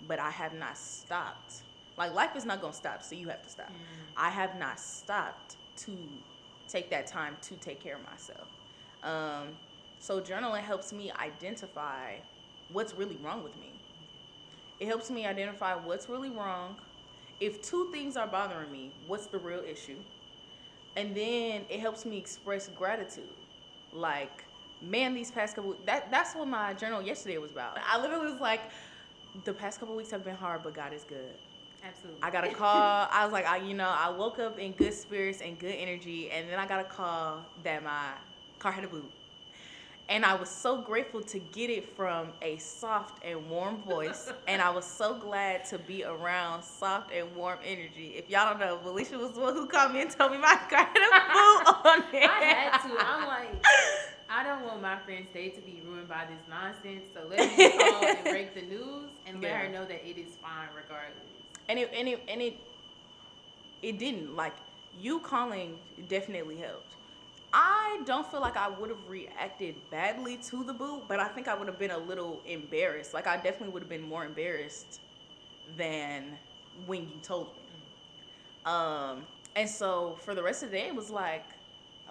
But 0.09 0.19
I 0.19 0.31
have 0.31 0.55
not 0.55 0.77
stopped. 0.77 1.63
Like, 1.97 2.15
life 2.15 2.37
is 2.37 2.45
not 2.45 2.61
going 2.61 2.73
to 2.73 2.79
stop, 2.79 3.03
so 3.03 3.15
you 3.15 3.29
have 3.29 3.43
to 3.43 3.49
stop. 3.49 3.69
Mm. 3.69 3.75
I 4.17 4.31
have 4.31 4.59
not 4.59 4.81
stopped 4.81 5.57
to 5.79 5.97
take 6.69 6.91
that 6.91 7.07
time 7.07 7.37
to 7.43 7.55
take 7.57 7.81
care 7.81 7.97
of 7.97 8.03
myself. 8.11 8.49
Um, 9.03 9.57
so 10.01 10.21
journaling 10.21 10.63
helps 10.63 10.93
me 10.93 11.13
identify 11.13 12.15
what's 12.69 12.95
really 12.95 13.17
wrong 13.17 13.45
with 13.45 13.57
me. 13.59 13.75
It 14.81 14.89
helps 14.89 15.11
me 15.11 15.27
identify 15.27 15.75
what's 15.75 16.09
really 16.09 16.31
wrong. 16.31 16.79
If 17.39 17.61
two 17.63 17.91
things 17.93 18.17
are 18.17 18.27
bothering 18.27 18.73
me, 18.73 18.93
what's 19.07 19.27
the 19.27 19.39
real 19.39 19.63
issue? 19.63 19.99
And 20.97 21.15
then 21.15 21.67
it 21.69 21.81
helps 21.81 22.07
me 22.07 22.17
express 22.17 22.67
gratitude. 22.69 23.29
Like, 23.93 24.45
man, 24.81 25.13
these 25.15 25.31
past 25.31 25.55
couple 25.55 25.77
that 25.85 26.11
that's 26.11 26.35
what 26.35 26.49
my 26.49 26.73
journal 26.73 27.03
yesterday 27.03 27.37
was 27.37 27.51
about. 27.51 27.79
I 27.87 28.01
literally 28.01 28.33
was 28.33 28.41
like, 28.41 28.63
the 29.45 29.53
past 29.53 29.81
couple 29.81 29.95
weeks 29.95 30.11
have 30.13 30.25
been 30.25 30.37
hard, 30.37 30.63
but 30.63 30.73
God 30.73 30.95
is 30.95 31.05
good. 31.05 31.35
Absolutely. 31.83 32.23
I 32.23 32.31
got 32.31 32.45
a 32.45 32.55
call. 32.55 33.09
I 33.13 33.25
was 33.25 33.33
like, 33.33 33.47
I, 33.47 33.59
you 33.59 33.75
know, 33.75 33.89
I 33.89 34.09
woke 34.11 34.39
up 34.39 34.59
in 34.59 34.73
good 34.73 34.95
spirits 34.95 35.43
and 35.43 35.59
good 35.59 35.75
energy, 35.75 36.31
and 36.31 36.49
then 36.49 36.59
I 36.59 36.67
got 36.67 36.81
a 36.81 36.85
call 36.85 37.47
that 37.65 37.85
my 37.85 38.13
car 38.59 38.73
had 38.73 38.85
a 38.85 38.89
boot. 38.89 39.13
And 40.11 40.25
I 40.25 40.35
was 40.35 40.49
so 40.49 40.83
grateful 40.83 41.23
to 41.23 41.39
get 41.39 41.71
it 41.71 41.97
from 41.97 42.33
a 42.43 42.57
soft 42.57 43.25
and 43.25 43.49
warm 43.49 43.77
voice. 43.83 44.29
and 44.49 44.61
I 44.61 44.69
was 44.71 44.85
so 44.85 45.15
glad 45.15 45.65
to 45.67 45.79
be 45.79 46.03
around 46.03 46.65
soft 46.65 47.13
and 47.13 47.35
warm 47.37 47.61
energy. 47.65 48.15
If 48.17 48.29
y'all 48.29 48.51
don't 48.51 48.59
know, 48.59 48.77
Felicia 48.83 49.17
was 49.17 49.33
the 49.35 49.41
one 49.41 49.55
who 49.55 49.67
called 49.67 49.93
me 49.93 50.03
and 50.03 50.11
told 50.11 50.33
me 50.33 50.39
my 50.39 50.59
car 50.69 50.81
had 50.81 50.97
a 50.97 51.33
boot 51.33 51.75
on 51.87 51.99
it. 52.13 52.29
I 52.29 52.43
had 52.43 52.83
to. 52.89 52.97
I'm 52.99 53.27
like, 53.29 53.65
I 54.29 54.43
don't 54.43 54.65
want 54.65 54.83
my 54.83 54.99
friend's 54.99 55.31
day 55.33 55.51
to 55.51 55.61
be 55.61 55.81
ruined 55.87 56.09
by 56.09 56.25
this 56.29 56.43
nonsense. 56.49 57.05
So 57.15 57.29
let 57.31 57.57
me 57.57 57.71
call 57.79 58.05
and 58.09 58.25
break 58.25 58.53
the 58.55 58.63
news 58.63 59.11
and 59.27 59.41
let 59.41 59.49
Yeah. 59.49 59.59
her 59.59 59.69
know 59.73 59.85
that 59.85 60.05
it 60.05 60.19
is 60.19 60.35
fine 60.43 60.69
regardless. 60.75 61.23
and 61.69 61.79
it 61.79 61.89
and 61.95 62.09
it 62.09 62.21
and 62.29 62.43
it 62.43 62.57
it 63.81 63.99
didn't 63.99 64.35
like 64.35 64.57
you 64.93 65.21
calling 65.21 65.79
definitely 66.09 66.57
helped 66.57 66.97
i 67.53 68.01
don't 68.07 68.31
feel 68.31 68.41
like 68.41 68.57
i 68.57 68.69
would 68.69 68.91
have 68.91 69.09
reacted 69.09 69.91
badly 69.91 70.37
to 70.37 70.63
the 70.65 70.73
boot 70.73 71.05
but 71.09 71.19
i 71.19 71.27
think 71.29 71.49
i 71.49 71.55
would 71.55 71.67
have 71.67 71.79
been 71.79 71.91
a 71.91 71.99
little 71.99 72.43
embarrassed 72.47 73.13
like 73.13 73.27
i 73.27 73.37
definitely 73.37 73.69
would 73.69 73.83
have 73.83 73.89
been 73.89 74.03
more 74.03 74.25
embarrassed 74.25 75.01
than 75.77 76.39
when 76.87 77.09
you 77.09 77.19
told 77.21 77.57
me 77.57 77.63
um 78.65 79.27
and 79.57 79.69
so 79.69 80.17
for 80.23 80.35
the 80.35 80.43
rest 80.43 80.63
of 80.63 80.71
the 80.71 80.77
day 80.77 80.87
it 80.87 80.95
was 80.95 81.11
like 81.11 81.47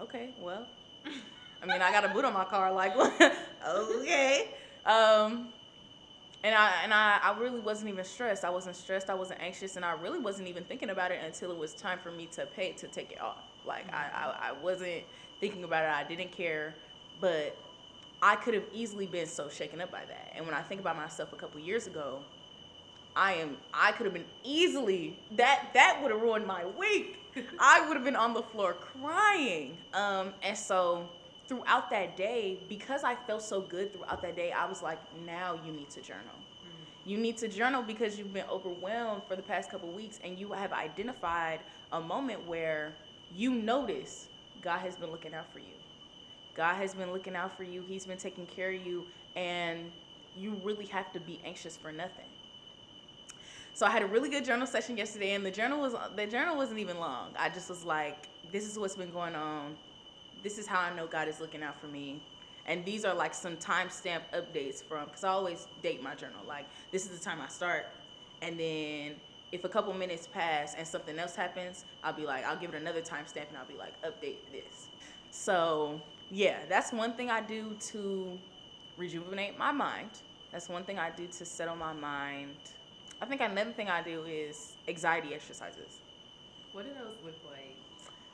okay 0.02 0.32
well 0.38 0.68
i 1.62 1.66
mean 1.66 1.82
i 1.82 1.92
got 1.92 2.04
a 2.04 2.10
boot 2.10 2.26
on 2.26 2.34
my 2.34 2.44
car 2.46 2.72
like 2.74 2.94
okay 3.68 4.54
um 4.86 5.50
and 6.44 6.56
I 6.56 6.84
and 6.84 6.94
I, 6.94 7.20
I 7.22 7.38
really 7.38 7.60
wasn't 7.60 7.90
even 7.90 8.06
stressed. 8.06 8.46
I 8.46 8.50
wasn't 8.50 8.76
stressed. 8.76 9.10
I 9.10 9.14
wasn't 9.14 9.42
anxious, 9.42 9.76
and 9.76 9.84
I 9.84 9.92
really 9.92 10.20
wasn't 10.20 10.48
even 10.48 10.64
thinking 10.64 10.90
about 10.90 11.12
it 11.12 11.20
until 11.24 11.52
it 11.52 11.58
was 11.58 11.74
time 11.74 12.00
for 12.00 12.12
me 12.12 12.28
to 12.28 12.46
pay 12.46 12.72
to 12.74 12.88
take 12.88 13.12
it 13.12 13.22
off. 13.22 13.44
Like 13.66 13.94
I, 13.94 14.08
I, 14.14 14.50
I 14.50 14.52
wasn't 14.54 15.04
thinking 15.40 15.64
about 15.64 15.84
it. 15.84 15.90
I 15.90 16.04
didn't 16.08 16.32
care, 16.32 16.76
but 17.20 17.58
I 18.22 18.36
could 18.36 18.54
have 18.54 18.66
easily 18.74 19.06
been 19.06 19.28
so 19.28 19.50
shaken 19.50 19.82
up 19.82 19.92
by 19.92 20.06
that. 20.06 20.34
And 20.36 20.46
when 20.46 20.54
I 20.54 20.62
think 20.62 20.82
about 20.82 20.98
myself 20.98 21.32
a 21.34 21.36
couple 21.36 21.60
years 21.60 21.88
ago, 21.88 22.24
I 23.16 23.34
am 23.34 23.58
I 23.74 23.92
could 23.92 24.06
have 24.06 24.14
been 24.14 24.28
easily 24.44 25.20
that 25.32 25.70
that 25.74 26.00
would 26.02 26.12
have 26.12 26.22
ruined 26.22 26.46
my 26.46 26.66
week. 26.66 27.18
I 27.60 27.88
would 27.88 27.96
have 27.96 28.06
been 28.06 28.16
on 28.16 28.34
the 28.34 28.44
floor 28.44 28.74
crying. 28.74 29.78
Um, 29.94 30.34
and 30.42 30.58
so 30.58 31.10
throughout 31.48 31.90
that 31.90 32.16
day, 32.16 32.60
because 32.70 33.04
I 33.04 33.16
felt 33.16 33.42
so 33.42 33.62
good 33.62 33.94
throughout 33.94 34.22
that 34.22 34.36
day, 34.36 34.52
I 34.52 34.66
was 34.66 34.82
like, 34.82 35.00
now 35.26 35.60
you 35.66 35.72
need 35.72 35.90
to 35.92 36.02
journal. 36.02 36.36
You 37.06 37.18
need 37.18 37.38
to 37.38 37.48
journal 37.48 37.82
because 37.82 38.20
you've 38.20 38.34
been 38.34 38.48
overwhelmed 38.50 39.24
for 39.28 39.36
the 39.36 39.42
past 39.42 39.72
couple 39.72 39.92
weeks 39.92 40.20
and 40.24 40.38
you 40.38 40.52
have 40.52 40.72
identified 40.74 41.62
a 41.92 42.00
moment 42.00 42.46
where 42.46 42.98
you 43.32 43.52
notice 43.52 44.30
God 44.62 44.80
has 44.80 44.96
been 44.96 45.12
looking 45.12 45.34
out 45.34 45.52
for 45.52 45.60
you. 45.60 45.66
God 46.56 46.76
has 46.76 46.94
been 46.94 47.12
looking 47.12 47.36
out 47.36 47.56
for 47.56 47.64
you. 47.64 47.84
He's 47.88 48.06
been 48.06 48.18
taking 48.18 48.46
care 48.46 48.72
of 48.72 48.86
you 48.86 49.06
and 49.36 49.92
you 50.38 50.60
really 50.64 50.86
have 50.88 51.12
to 51.14 51.20
be 51.20 51.40
anxious 51.46 51.78
for 51.78 51.92
nothing. 51.92 52.26
So 53.74 53.86
I 53.86 53.92
had 53.92 54.02
a 54.02 54.08
really 54.08 54.30
good 54.30 54.44
journal 54.44 54.68
session 54.68 54.98
yesterday 54.98 55.34
and 55.34 55.46
the 55.46 55.52
journal 55.52 55.80
was 55.80 55.96
the 56.16 56.28
journal 56.28 56.58
wasn't 56.58 56.80
even 56.80 57.00
long. 57.00 57.30
I 57.38 57.50
just 57.50 57.70
was 57.70 57.86
like, 57.86 58.28
this 58.52 58.68
is 58.68 58.78
what's 58.78 58.96
been 58.96 59.12
going 59.12 59.36
on. 59.36 59.78
This 60.44 60.58
is 60.58 60.68
how 60.68 60.82
I 60.82 60.94
know 60.96 61.08
God 61.08 61.28
is 61.28 61.40
looking 61.40 61.64
out 61.64 61.80
for 61.80 61.88
me. 61.88 62.22
And 62.66 62.86
these 62.86 63.06
are 63.06 63.16
like 63.16 63.34
some 63.34 63.56
timestamp 63.58 64.22
updates 64.34 64.84
from 64.84 65.06
because 65.06 65.24
I 65.24 65.30
always 65.30 65.68
date 65.82 66.04
my 66.04 66.14
journal. 66.16 66.42
Like 66.48 66.66
this 66.92 67.06
is 67.10 67.18
the 67.18 67.24
time 67.24 67.40
I 67.42 67.48
start, 67.48 67.88
and 68.42 68.60
then 68.60 69.16
if 69.52 69.64
a 69.64 69.70
couple 69.70 69.94
minutes 69.94 70.28
pass 70.28 70.76
and 70.76 70.88
something 70.88 71.18
else 71.18 71.36
happens, 71.36 71.86
I'll 72.04 72.14
be 72.14 72.26
like, 72.26 72.46
I'll 72.46 72.58
give 72.58 72.74
it 72.74 72.82
another 72.82 73.02
timestamp 73.02 73.48
and 73.50 73.58
I'll 73.58 73.66
be 73.66 73.78
like, 73.78 73.94
update 74.04 74.52
this. 74.52 74.90
So 75.32 76.02
yeah, 76.30 76.58
that's 76.68 76.94
one 76.94 77.14
thing 77.14 77.30
I 77.30 77.42
do 77.42 77.76
to 77.92 78.40
rejuvenate 78.98 79.58
my 79.58 79.72
mind. 79.72 80.12
That's 80.52 80.70
one 80.70 80.84
thing 80.84 81.00
I 81.00 81.10
do 81.12 81.28
to 81.28 81.46
settle 81.46 81.76
my 81.76 81.94
mind. 81.94 82.56
I 83.22 83.26
think 83.26 83.42
another 83.42 83.72
thing 83.72 83.90
I 83.90 84.02
do 84.02 84.24
is 84.26 84.78
anxiety 84.88 85.34
exercises. 85.34 86.00
What 86.72 86.86
do 86.86 86.92
those 86.94 87.18
look 87.24 87.40
like? 87.50 87.76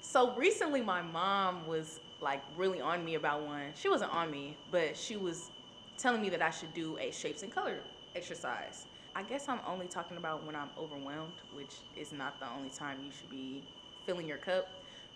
So 0.01 0.36
recently, 0.36 0.81
my 0.81 1.01
mom 1.01 1.65
was 1.67 2.00
like 2.22 2.43
really 2.55 2.79
on 2.79 3.03
me 3.03 3.15
about 3.15 3.45
one. 3.45 3.72
She 3.75 3.89
wasn't 3.89 4.13
on 4.13 4.29
me, 4.29 4.57
but 4.72 4.95
she 4.95 5.15
was 5.15 5.50
telling 5.98 6.22
me 6.22 6.29
that 6.29 6.41
I 6.41 6.51
should 6.51 6.74
do 6.74 6.98
a 7.00 7.12
shapes 7.12 7.41
and 7.41 7.51
color 7.51 7.79
exercise. 8.15 8.86
I 9.17 9.24
guess 9.24 9.48
I'm 9.48 9.62
only 9.65 9.88
talking 9.88 10.17
about 10.17 10.45
when 10.45 10.57
I'm 10.57 10.69
overwhelmed, 10.77 11.31
which 11.55 11.72
is 11.95 12.12
not 12.12 12.38
the 12.41 12.48
only 12.53 12.69
time 12.69 12.98
you 13.05 13.12
should 13.17 13.31
be 13.31 13.63
filling 14.05 14.27
your 14.27 14.38
cup. 14.38 14.67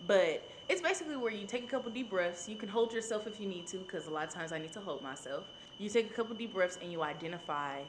But 0.08 0.41
it's 0.70 0.82
basically 0.82 1.18
where 1.18 1.34
you 1.34 1.46
take 1.46 1.65
a 1.65 1.68
couple 1.68 1.91
deep 1.91 2.10
breaths. 2.10 2.48
You 2.48 2.56
can 2.56 2.70
hold 2.70 2.94
yourself 2.94 3.27
if 3.27 3.41
you 3.41 3.46
need 3.46 3.68
to, 3.68 3.77
because 3.79 4.08
a 4.08 4.10
lot 4.10 4.25
of 4.25 4.34
times 4.34 4.53
I 4.53 4.58
need 4.58 4.72
to 4.72 4.79
hold 4.79 5.03
myself. 5.03 5.44
You 5.77 5.89
take 5.89 6.10
a 6.10 6.13
couple 6.13 6.34
deep 6.38 6.53
breaths 6.53 6.79
and 6.82 6.89
you 6.89 7.03
identify 7.03 7.82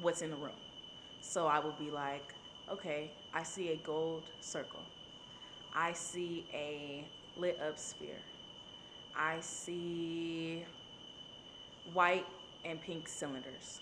what's 0.00 0.22
in 0.22 0.30
the 0.30 0.36
room. 0.36 0.52
So 1.20 1.48
I 1.48 1.58
would 1.58 1.76
be 1.80 1.90
like, 1.90 2.32
okay, 2.70 3.10
I 3.34 3.42
see 3.42 3.70
a 3.70 3.76
gold 3.76 4.22
circle. 4.40 4.80
I 5.74 5.92
see 5.94 6.44
a 6.54 7.04
lit 7.36 7.58
up 7.60 7.76
sphere. 7.76 8.20
I 9.16 9.40
see 9.40 10.64
white 11.92 12.26
and 12.64 12.80
pink 12.80 13.08
cylinders. 13.08 13.80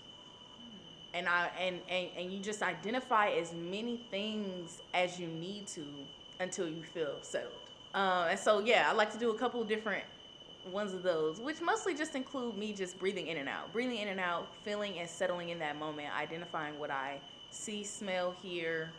And 1.13 1.27
I 1.27 1.49
and, 1.59 1.79
and 1.89 2.09
and 2.17 2.31
you 2.31 2.39
just 2.39 2.61
identify 2.61 3.29
as 3.29 3.53
many 3.53 3.97
things 4.11 4.81
as 4.93 5.19
you 5.19 5.27
need 5.27 5.67
to 5.67 5.83
until 6.39 6.67
you 6.67 6.83
feel 6.83 7.15
settled. 7.21 7.53
Um, 7.93 8.27
and 8.29 8.39
so 8.39 8.59
yeah, 8.59 8.87
I 8.89 8.93
like 8.93 9.11
to 9.13 9.17
do 9.17 9.31
a 9.31 9.37
couple 9.37 9.63
different 9.63 10.03
ones 10.71 10.93
of 10.93 11.03
those, 11.03 11.39
which 11.39 11.61
mostly 11.61 11.95
just 11.95 12.15
include 12.15 12.57
me 12.57 12.73
just 12.73 12.99
breathing 12.99 13.27
in 13.27 13.37
and 13.37 13.49
out, 13.49 13.71
breathing 13.73 13.97
in 13.97 14.09
and 14.09 14.19
out, 14.19 14.47
feeling 14.63 14.99
and 14.99 15.09
settling 15.09 15.49
in 15.49 15.59
that 15.59 15.77
moment, 15.77 16.09
identifying 16.15 16.77
what 16.77 16.91
I 16.91 17.19
see, 17.49 17.83
smell, 17.83 18.35
hear, 18.41 18.89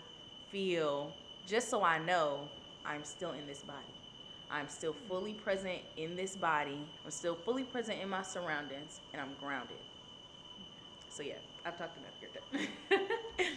feel, 0.50 1.12
just 1.47 1.69
so 1.69 1.83
I 1.83 1.99
know 1.99 2.49
I'm 2.85 3.05
still 3.05 3.33
in 3.33 3.47
this 3.47 3.61
body. 3.61 3.79
I'm 4.50 4.69
still 4.69 4.97
fully 5.09 5.35
present 5.35 5.79
in 5.97 6.17
this 6.17 6.35
body. 6.35 6.81
I'm 7.05 7.12
still 7.12 7.37
fully 7.37 7.62
present 7.62 8.00
in 8.02 8.09
my 8.09 8.23
surroundings, 8.23 9.00
and 9.12 9.23
I'm 9.23 9.31
grounded. 9.40 9.76
So 11.09 11.23
yeah, 11.23 11.35
I've 11.64 11.76
talked 11.79 11.97
enough. 11.99 12.14
Done. 12.21 12.69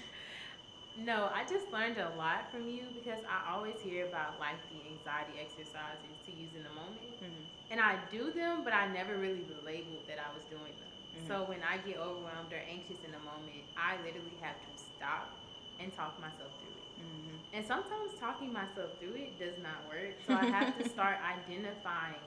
No, 0.96 1.32
I 1.34 1.42
just 1.50 1.72
learned 1.74 1.98
a 1.98 2.14
lot 2.16 2.52
from 2.52 2.70
you 2.70 2.86
because 2.94 3.26
I 3.26 3.52
always 3.52 3.82
hear 3.82 4.08
about 4.08 4.40
like 4.40 4.62
the 4.70 4.78
anxiety 4.86 5.40
exercises 5.42 6.22
to 6.26 6.32
use 6.32 6.54
in 6.54 6.62
the 6.62 6.70
moment. 6.70 7.18
Mhm. 7.20 7.46
And 7.72 7.82
I 7.82 7.98
do 8.12 8.32
them, 8.32 8.64
but 8.64 8.74
I 8.74 8.88
never 8.94 9.18
really 9.18 9.44
labeled 9.66 10.06
that 10.08 10.20
I 10.20 10.32
was 10.36 10.46
doing 10.46 10.78
them. 10.78 10.94
Mhm. 11.18 11.28
So 11.28 11.46
when 11.46 11.64
I 11.64 11.78
get 11.80 11.98
overwhelmed 11.98 12.54
or 12.54 12.62
anxious 12.70 13.04
in 13.04 13.16
a 13.16 13.20
moment, 13.20 13.66
I 13.76 13.98
literally 14.06 14.38
have 14.42 14.62
to 14.62 14.72
stop 14.78 15.34
and 15.80 15.92
talk 15.92 16.20
myself 16.20 16.52
through 16.60 16.78
it. 16.78 17.00
Mhm. 17.02 17.40
And 17.54 17.66
sometimes 17.66 18.14
talking 18.20 18.54
myself 18.54 19.00
through 19.00 19.16
it 19.16 19.40
does 19.40 19.58
not 19.58 19.88
work. 19.88 20.22
So 20.22 20.36
I 20.36 20.46
have 20.46 20.78
to 20.78 20.88
start 20.96 21.18
identifying 21.24 22.22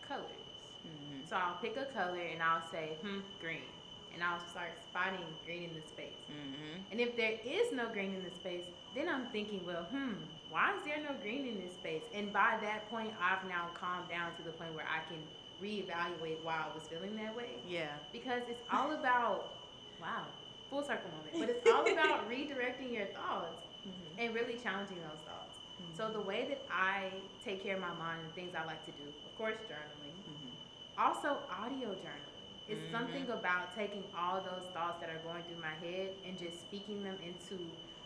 colors. 0.00 0.70
Mhm. 0.86 1.26
So 1.26 1.34
I'll 1.36 1.56
pick 1.56 1.76
a 1.76 1.86
color 1.86 2.20
and 2.20 2.40
I'll 2.40 2.62
say, 2.62 2.98
hmm, 3.02 3.22
green. 3.40 3.72
And 4.14 4.22
I'll 4.22 4.40
start 4.48 4.70
spotting 4.90 5.24
green 5.44 5.64
in 5.64 5.74
the 5.74 5.82
space. 5.86 6.14
Mhm. 6.30 6.84
And 6.92 7.00
if 7.00 7.16
there 7.16 7.38
is 7.44 7.72
no 7.72 7.88
green 7.88 8.14
in 8.14 8.22
the 8.22 8.30
space, 8.30 8.64
then 8.94 9.08
I'm 9.08 9.26
thinking, 9.30 9.66
well, 9.66 9.84
hmm, 9.84 10.14
why 10.50 10.74
is 10.76 10.82
there 10.84 10.98
no 11.02 11.14
green 11.20 11.46
in 11.48 11.60
this 11.60 11.74
space? 11.74 12.04
And 12.14 12.32
by 12.32 12.56
that 12.62 12.88
point, 12.90 13.12
I've 13.20 13.44
now 13.48 13.68
calmed 13.74 14.08
down 14.08 14.34
to 14.36 14.42
the 14.42 14.52
point 14.52 14.72
where 14.74 14.86
I 14.86 15.00
can 15.10 15.18
reevaluate 15.60 16.42
why 16.44 16.64
I 16.70 16.74
was 16.74 16.86
feeling 16.86 17.16
that 17.16 17.34
way. 17.34 17.58
Yeah. 17.66 17.90
Because 18.12 18.42
it's 18.48 18.62
all 18.72 18.92
about, 19.00 19.54
wow, 20.00 20.26
full 20.70 20.82
circle 20.84 21.10
moment, 21.10 21.34
but 21.40 21.48
it's 21.50 21.68
all 21.70 21.82
about 21.92 22.28
redirecting 22.30 22.92
your 22.92 23.06
thoughts 23.06 23.62
Mhm. 23.84 23.92
and 24.18 24.34
really 24.34 24.56
challenging 24.58 24.96
those 25.02 25.20
thoughts. 25.26 25.58
So 25.92 26.10
the 26.10 26.20
way 26.20 26.46
that 26.48 26.62
I 26.70 27.10
take 27.44 27.62
care 27.62 27.74
of 27.76 27.80
my 27.82 27.92
mind 27.94 28.20
and 28.24 28.34
things 28.34 28.54
I 28.54 28.64
like 28.64 28.84
to 28.86 28.92
do, 28.92 29.04
of 29.08 29.36
course, 29.36 29.56
journaling. 29.68 30.16
Mhm. 30.24 30.50
Also, 30.98 31.38
audio 31.50 31.90
journaling. 31.94 32.33
It's 32.68 32.80
Mhm. 32.80 32.90
something 32.92 33.30
about 33.30 33.74
taking 33.74 34.04
all 34.16 34.40
those 34.40 34.64
thoughts 34.72 35.00
that 35.00 35.10
are 35.10 35.18
going 35.20 35.42
through 35.44 35.60
my 35.60 35.74
head 35.84 36.14
and 36.24 36.38
just 36.38 36.60
speaking 36.60 37.02
them 37.04 37.18
into 37.22 37.60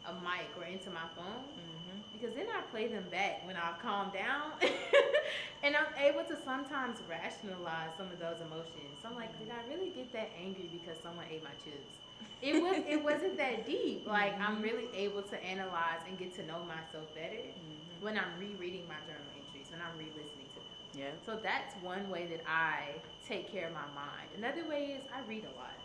a 0.05 0.13
mic 0.15 0.51
or 0.59 0.65
into 0.65 0.91
my 0.91 1.07
phone. 1.15 1.45
Mhm. 1.55 2.03
Because 2.13 2.35
then 2.35 2.49
I 2.51 2.63
play 2.63 2.89
them 2.89 3.09
back 3.11 3.47
when 3.47 3.57
I've 3.57 3.79
calmed 3.79 4.13
down. 4.13 4.53
and 5.63 5.77
I'm 5.77 5.95
able 5.99 6.25
to 6.25 6.37
sometimes 6.43 6.99
rationalize 7.09 7.95
some 7.97 8.11
of 8.11 8.19
those 8.19 8.41
emotions. 8.41 8.99
So 9.03 9.09
I'm 9.09 9.15
like, 9.15 9.31
did 9.39 9.51
I 9.51 9.63
really 9.69 9.91
get 9.91 10.13
that 10.13 10.31
angry 10.37 10.69
because 10.73 10.99
someone 11.03 11.27
ate 11.31 11.45
my 11.45 11.55
chips? 11.63 11.95
It 12.43 12.61
was 12.63 12.77
it 12.87 13.03
wasn't 13.03 13.37
that 13.39 13.67
deep. 13.67 14.07
Like 14.07 14.35
I'm 14.41 14.59
Mhm. 14.59 14.63
really 14.63 14.89
able 14.95 15.23
to 15.23 15.37
analyze 15.45 16.03
and 16.09 16.19
get 16.19 16.35
to 16.37 16.43
know 16.47 16.63
myself 16.65 17.13
better 17.15 17.37
Mhm. 17.37 18.01
when 18.03 18.19
I'm 18.19 18.39
rereading 18.39 18.87
my 18.89 18.99
journal 19.07 19.31
entries, 19.37 19.71
when 19.71 19.81
I'm 19.83 19.97
re-listening. 19.99 20.38
Yeah. 20.99 21.11
So 21.25 21.39
that's 21.41 21.75
one 21.81 22.11
way 22.11 22.27
that 22.27 22.43
I 22.47 22.99
take 23.27 23.51
care 23.51 23.69
of 23.69 23.73
my 23.75 23.87
mind. 23.95 24.29
Another 24.37 24.69
way 24.69 24.99
is 24.99 25.05
I 25.15 25.21
read 25.29 25.45
a 25.45 25.55
lot. 25.57 25.79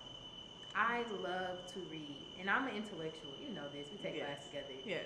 I 0.75 1.03
love 1.21 1.67
to 1.73 1.79
read, 1.91 2.25
and 2.39 2.49
I'm 2.49 2.67
an 2.67 2.75
intellectual. 2.75 3.29
You 3.39 3.53
know 3.53 3.69
this. 3.71 3.89
We 3.91 3.97
take 3.99 4.15
Yes. 4.17 4.25
class 4.25 4.45
together. 4.47 4.73
Yeah. 4.83 5.03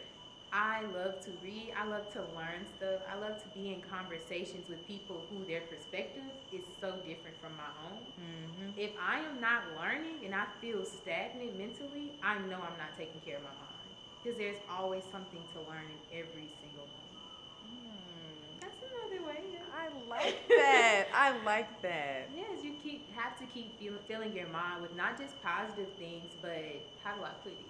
I 0.53 0.83
love 0.95 1.19
to 1.27 1.31
read. 1.43 1.73
I 1.75 1.83
love 1.83 2.07
to 2.13 2.21
learn 2.33 2.63
stuff. 2.77 3.01
I 3.11 3.15
love 3.19 3.35
to 3.43 3.49
be 3.49 3.73
in 3.73 3.81
conversations 3.81 4.69
with 4.69 4.87
people 4.87 5.27
who 5.29 5.43
their 5.43 5.59
perspective 5.67 6.23
is 6.53 6.63
so 6.79 6.95
different 7.05 7.35
from 7.41 7.57
my 7.57 7.67
own. 7.83 7.99
Mhm. 8.15 8.77
If 8.77 8.91
I 8.97 9.19
am 9.19 9.41
not 9.41 9.75
learning 9.75 10.23
and 10.23 10.33
I 10.33 10.45
feel 10.61 10.85
stagnant 10.85 11.57
mentally, 11.57 12.13
I 12.23 12.37
know 12.39 12.61
I'm 12.63 12.77
not 12.79 12.95
taking 12.95 13.19
care 13.19 13.35
of 13.35 13.43
my 13.43 13.49
mind 13.59 13.91
because 14.23 14.37
there's 14.37 14.61
always 14.69 15.03
something 15.03 15.43
to 15.51 15.59
learn 15.67 15.83
in 15.91 15.99
every 16.17 16.47
single 16.61 16.87
moment. 16.87 17.19
Mm. 17.67 18.59
That's 18.61 18.81
another 18.81 19.21
way. 19.27 19.43
yeah. 19.51 19.63
I 19.87 20.09
like 20.09 20.47
that. 20.49 21.07
I 21.13 21.37
like 21.43 21.81
that. 21.81 22.29
Yes, 22.35 22.63
you 22.63 22.73
keep 22.83 23.11
have 23.13 23.37
to 23.39 23.45
keep 23.45 23.79
feel, 23.79 23.93
filling 24.07 24.35
your 24.35 24.47
mind 24.47 24.81
with 24.81 24.95
not 24.95 25.17
just 25.17 25.41
positive 25.41 25.93
things, 25.97 26.33
but 26.41 26.91
how 27.03 27.15
do 27.15 27.23
I 27.23 27.31
put 27.43 27.53
it? 27.53 27.67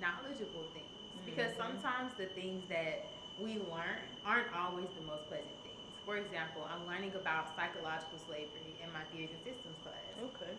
Knowledgeable 0.00 0.70
things. 0.72 0.88
Because 1.24 1.52
Mhm. 1.52 1.56
sometimes 1.56 2.14
the 2.14 2.26
things 2.26 2.66
that 2.68 3.06
we 3.38 3.58
learn 3.58 4.02
aren't 4.24 4.52
always 4.54 4.88
the 4.94 5.02
most 5.02 5.28
pleasant 5.28 5.62
things. 5.62 5.94
For 6.04 6.16
example, 6.16 6.64
I'm 6.64 6.86
learning 6.86 7.14
about 7.14 7.54
psychological 7.54 8.18
slavery 8.18 8.76
in 8.82 8.92
my 8.92 9.04
theories 9.04 9.30
and 9.30 9.42
systems 9.42 9.78
class. 9.82 10.18
Okay. 10.20 10.58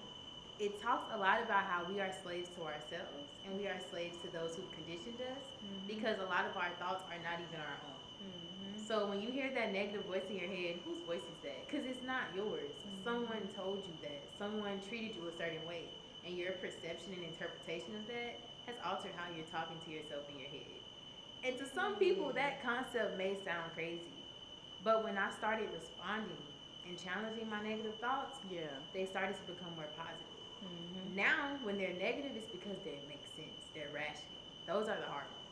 It 0.58 0.82
talks 0.82 1.12
a 1.14 1.18
lot 1.18 1.42
about 1.44 1.66
how 1.66 1.84
we 1.84 2.00
are 2.00 2.12
slaves 2.24 2.50
to 2.56 2.64
ourselves 2.64 3.28
and 3.44 3.58
we 3.58 3.68
are 3.68 3.80
slaves 3.80 4.18
to 4.20 4.28
those 4.30 4.56
who've 4.56 4.72
conditioned 4.72 5.20
us 5.22 5.52
because 5.86 6.18
a 6.20 6.26
lot 6.26 6.46
of 6.46 6.56
our 6.56 6.72
thoughts 6.80 7.04
are 7.12 7.20
not 7.20 7.40
even 7.42 7.60
our 7.60 7.78
own. 7.86 8.05
Mhm. 8.26 8.80
So 8.88 9.08
when 9.08 9.22
you 9.22 9.32
hear 9.32 9.50
that 9.54 9.72
negative 9.72 10.06
voice 10.06 10.26
in 10.30 10.36
your 10.38 10.50
head, 10.50 10.82
whose 10.86 11.02
voice 11.06 11.24
is 11.24 11.38
that? 11.44 11.68
Because 11.68 11.86
it's 11.86 12.02
not 12.04 12.34
yours. 12.36 12.72
Mhm. 12.86 13.04
Someone 13.04 13.48
told 13.50 13.86
you 13.88 13.94
that. 14.02 14.34
Someone 14.38 14.82
treated 14.82 15.16
you 15.16 15.28
a 15.28 15.32
certain 15.32 15.66
way, 15.66 15.90
and 16.24 16.36
your 16.38 16.54
perception 16.54 17.14
and 17.14 17.24
interpretation 17.24 17.96
of 17.96 18.08
that 18.08 18.42
has 18.68 18.78
altered 18.84 19.14
how 19.16 19.30
you're 19.30 19.46
talking 19.46 19.80
to 19.82 19.92
yourself 19.92 20.30
in 20.30 20.40
your 20.40 20.50
head. 20.50 20.82
And 21.44 21.58
to 21.60 21.66
some 21.66 21.98
people, 21.98 22.34
that 22.34 22.62
concept 22.62 23.18
may 23.18 23.36
sound 23.36 23.72
crazy, 23.74 24.26
but 24.82 25.04
when 25.04 25.18
I 25.18 25.30
started 25.30 25.70
responding 25.72 26.42
and 26.84 26.98
challenging 26.98 27.48
my 27.50 27.62
negative 27.62 28.00
thoughts, 28.00 28.40
Yeah. 28.50 28.80
they 28.94 29.06
started 29.06 29.36
to 29.36 29.44
become 29.44 29.76
more 29.76 29.88
positive. 29.96 30.32
Mhm. 30.64 31.14
Now, 31.14 31.58
when 31.64 31.78
they're 31.78 31.94
negative, 31.94 32.36
it's 32.36 32.48
because 32.48 32.82
they 32.84 33.00
make 33.08 33.28
sense. 33.28 33.70
They're 33.74 33.92
rational. 33.92 34.42
Those 34.66 34.88
are 34.90 35.00
the 35.00 35.06
hard 35.06 35.30
ones. 35.32 35.45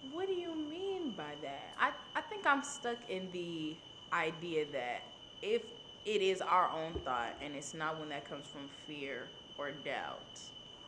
What 0.00 0.26
do 0.26 0.32
you 0.32 0.56
mean 0.56 1.10
by 1.12 1.34
that? 1.42 1.74
I, 1.78 1.90
I 2.16 2.22
think 2.22 2.46
I'm 2.46 2.62
stuck 2.62 2.98
in 3.08 3.30
the 3.32 3.78
idea 4.12 4.64
that 4.72 5.02
if 5.42 5.62
it 6.04 6.22
is 6.22 6.40
our 6.40 6.70
own 6.70 6.94
thought 6.94 7.36
and 7.42 7.54
it's 7.54 7.74
not 7.74 7.98
one 7.98 8.08
that 8.08 8.24
comes 8.28 8.46
from 8.46 8.68
fear 8.86 9.30
or 9.58 9.70
doubt, 9.70 10.40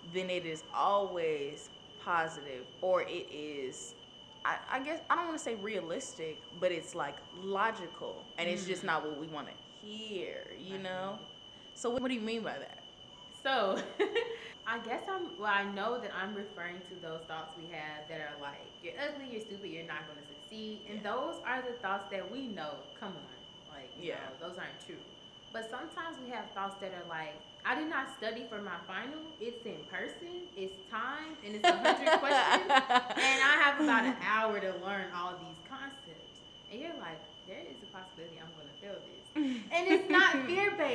then 0.02 0.30
it 0.30 0.46
is 0.46 0.64
always 0.72 1.70
positive 1.98 2.66
or 2.80 3.02
it 3.02 3.28
is, 3.30 3.94
I, 4.44 4.56
I 4.72 4.80
guess, 4.80 5.00
I 5.10 5.16
don't 5.16 5.26
want 5.26 5.38
to 5.38 5.44
say 5.44 5.54
realistic, 5.56 6.44
but 6.58 6.72
it's 6.72 6.94
like 6.94 7.18
logical 7.34 8.32
and 8.38 8.48
it's 8.48 8.66
just 8.66 8.82
Mhm. 8.82 8.86
not 8.86 9.04
what 9.06 9.18
we 9.18 9.26
want 9.28 9.48
to 9.48 9.54
hear, 9.80 10.54
you 10.58 10.78
know? 10.78 11.18
So, 11.74 11.90
what 11.90 12.08
do 12.08 12.14
you 12.14 12.20
mean 12.20 12.42
by 12.42 12.58
that? 12.58 12.81
So, 13.44 13.78
I 14.66 14.78
guess 14.78 15.02
I'm, 15.10 15.36
well, 15.38 15.50
I 15.52 15.64
know 15.64 15.98
that 16.00 16.12
I'm 16.14 16.34
referring 16.34 16.80
to 16.88 16.94
those 16.94 17.22
thoughts 17.26 17.52
we 17.58 17.66
have 17.72 18.06
that 18.08 18.20
are 18.20 18.38
like, 18.40 18.62
you're 18.82 18.94
ugly, 19.02 19.26
you're 19.32 19.40
stupid, 19.40 19.68
you're 19.70 19.86
not 19.86 20.06
going 20.06 20.18
to 20.22 20.26
succeed. 20.26 20.86
And 20.88 21.02
Yeah. 21.02 21.10
those 21.12 21.36
are 21.44 21.62
the 21.62 21.74
thoughts 21.82 22.06
that 22.12 22.30
we 22.30 22.46
know, 22.46 22.74
come 22.98 23.14
on, 23.16 23.38
like, 23.74 23.90
Yeah. 23.98 24.16
know, 24.16 24.46
those 24.48 24.58
aren't 24.58 24.78
true. 24.86 25.02
But 25.52 25.68
sometimes 25.68 26.18
we 26.22 26.30
have 26.30 26.46
thoughts 26.54 26.76
that 26.80 26.94
are 26.94 27.06
like, 27.08 27.34
I 27.64 27.74
did 27.74 27.88
not 27.90 28.06
study 28.16 28.46
for 28.48 28.62
my 28.62 28.78
final. 28.86 29.34
It's 29.40 29.66
in 29.66 29.84
person, 29.90 30.46
it's 30.56 30.78
time, 30.90 31.36
and 31.44 31.54
it's 31.56 31.66
a 31.68 31.76
100 31.76 32.20
questions. 32.22 32.70
And 32.70 33.38
I 33.42 33.54
have 33.66 33.80
about 33.80 34.04
an 34.04 34.16
hour 34.22 34.58
to 34.60 34.70
learn 34.82 35.06
all 35.14 35.34
these 35.38 35.58
concepts. 35.68 36.42
And 36.70 36.80
you're 36.80 36.98
like, 36.98 37.20
there 37.46 37.58
is 37.60 37.82
a 37.82 37.86
possibility 37.86 38.38
I'm 38.40 38.54
going 38.54 38.70
to 38.70 38.78
fail 38.80 38.96
this. 39.02 39.26
And 39.34 39.82
it's 39.90 40.08
not 40.08 40.21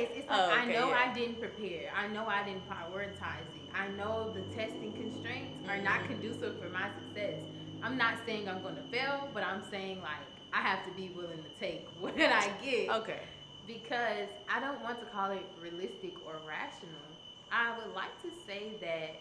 based. 0.06 0.12
It's 0.18 0.28
like 0.30 0.38
Oh, 0.40 0.50
I 0.50 0.64
know 0.66 0.88
yeah. 0.88 1.04
I 1.10 1.14
didn't 1.14 1.40
prepare. 1.40 1.90
I 1.96 2.06
know 2.08 2.26
I 2.26 2.42
didn't 2.44 2.68
prioritize 2.68 3.48
it. 3.56 3.68
I 3.74 3.88
know 3.96 4.32
the 4.32 4.42
testing 4.54 4.92
constraints 4.92 5.58
are 5.68 5.78
not 5.78 6.00
Mhm. 6.00 6.06
conducive 6.08 6.60
for 6.60 6.68
my 6.70 6.88
success. 6.98 7.40
I'm 7.82 7.96
not 7.96 8.14
saying 8.26 8.48
I'm 8.48 8.62
gonna 8.62 8.82
fail, 8.90 9.28
but 9.34 9.42
I'm 9.44 9.62
saying 9.70 10.00
like 10.02 10.24
I 10.52 10.60
have 10.62 10.84
to 10.86 10.90
be 10.92 11.08
willing 11.10 11.42
to 11.42 11.50
take 11.60 11.86
what 12.00 12.14
I 12.18 12.48
get 12.64 12.90
okay. 13.02 13.20
because 13.66 14.28
I 14.48 14.60
don't 14.60 14.80
want 14.82 14.98
to 15.00 15.06
call 15.06 15.30
it 15.30 15.44
realistic 15.62 16.14
or 16.26 16.34
rational. 16.48 17.06
I 17.52 17.76
would 17.78 17.94
like 17.94 18.14
to 18.22 18.30
say 18.46 18.72
that 18.80 19.16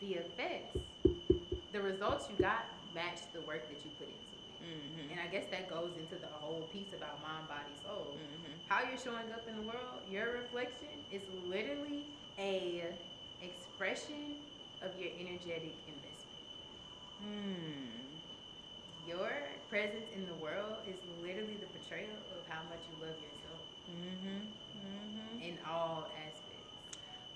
the 0.00 0.14
effects, 0.22 0.78
the 1.72 1.80
results 1.80 2.28
you 2.28 2.36
got 2.44 2.66
match 2.94 3.20
the 3.32 3.40
work 3.42 3.62
that 3.68 3.78
you 3.84 3.90
put 3.98 4.08
into 4.08 4.36
it. 4.36 4.54
Mm-hmm. 4.62 5.10
And 5.12 5.20
I 5.20 5.26
guess 5.32 5.46
that 5.50 5.70
goes 5.70 5.90
into 5.96 6.16
the 6.20 6.28
whole 6.38 6.68
piece 6.72 6.92
about 6.94 7.22
mind, 7.22 7.48
body, 7.48 7.72
soul 7.82 8.18
Mm-hmm. 8.18 8.52
How 8.72 8.88
you're 8.88 8.98
showing 8.98 9.30
up 9.32 9.46
in 9.46 9.54
the 9.56 9.62
world, 9.62 10.00
your 10.08 10.32
reflection 10.32 10.88
is 11.10 11.20
literally 11.44 12.06
a 12.38 12.84
expression 13.42 14.36
of 14.80 14.96
your 14.98 15.10
energetic 15.20 15.76
investment. 15.86 16.40
Hmm. 17.20 18.08
Your 19.06 19.30
presence 19.68 20.08
in 20.14 20.24
the 20.24 20.34
world 20.40 20.76
is 20.88 20.96
literally 21.20 21.58
the 21.60 21.66
portrayal 21.66 22.16
of 22.32 22.48
how 22.48 22.62
much 22.70 22.80
you 22.88 22.96
love 23.04 23.16
yourself 23.20 23.60
Mm-hmm. 23.90 24.46
Mm-hmm. 24.78 25.42
in 25.42 25.58
all 25.68 26.08
aspects. 26.16 26.72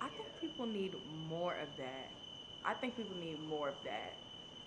I 0.01 0.09
think 0.09 0.29
people 0.41 0.65
need 0.65 0.95
more 1.29 1.55
of 1.57 1.69
that. 1.77 2.09
I 2.65 2.73
think 2.75 2.97
people 2.97 3.17
need 3.17 3.41
more 3.43 3.69
of 3.69 3.75
that. 3.85 4.15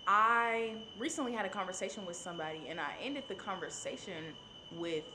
I 0.05 0.75
recently 0.97 1.31
had 1.33 1.45
a 1.45 1.49
conversation 1.49 2.05
with 2.05 2.17
somebody 2.17 2.67
and 2.67 2.79
I 2.79 2.91
ended 3.01 3.23
the 3.29 3.35
conversation 3.35 4.35
with 4.69 5.05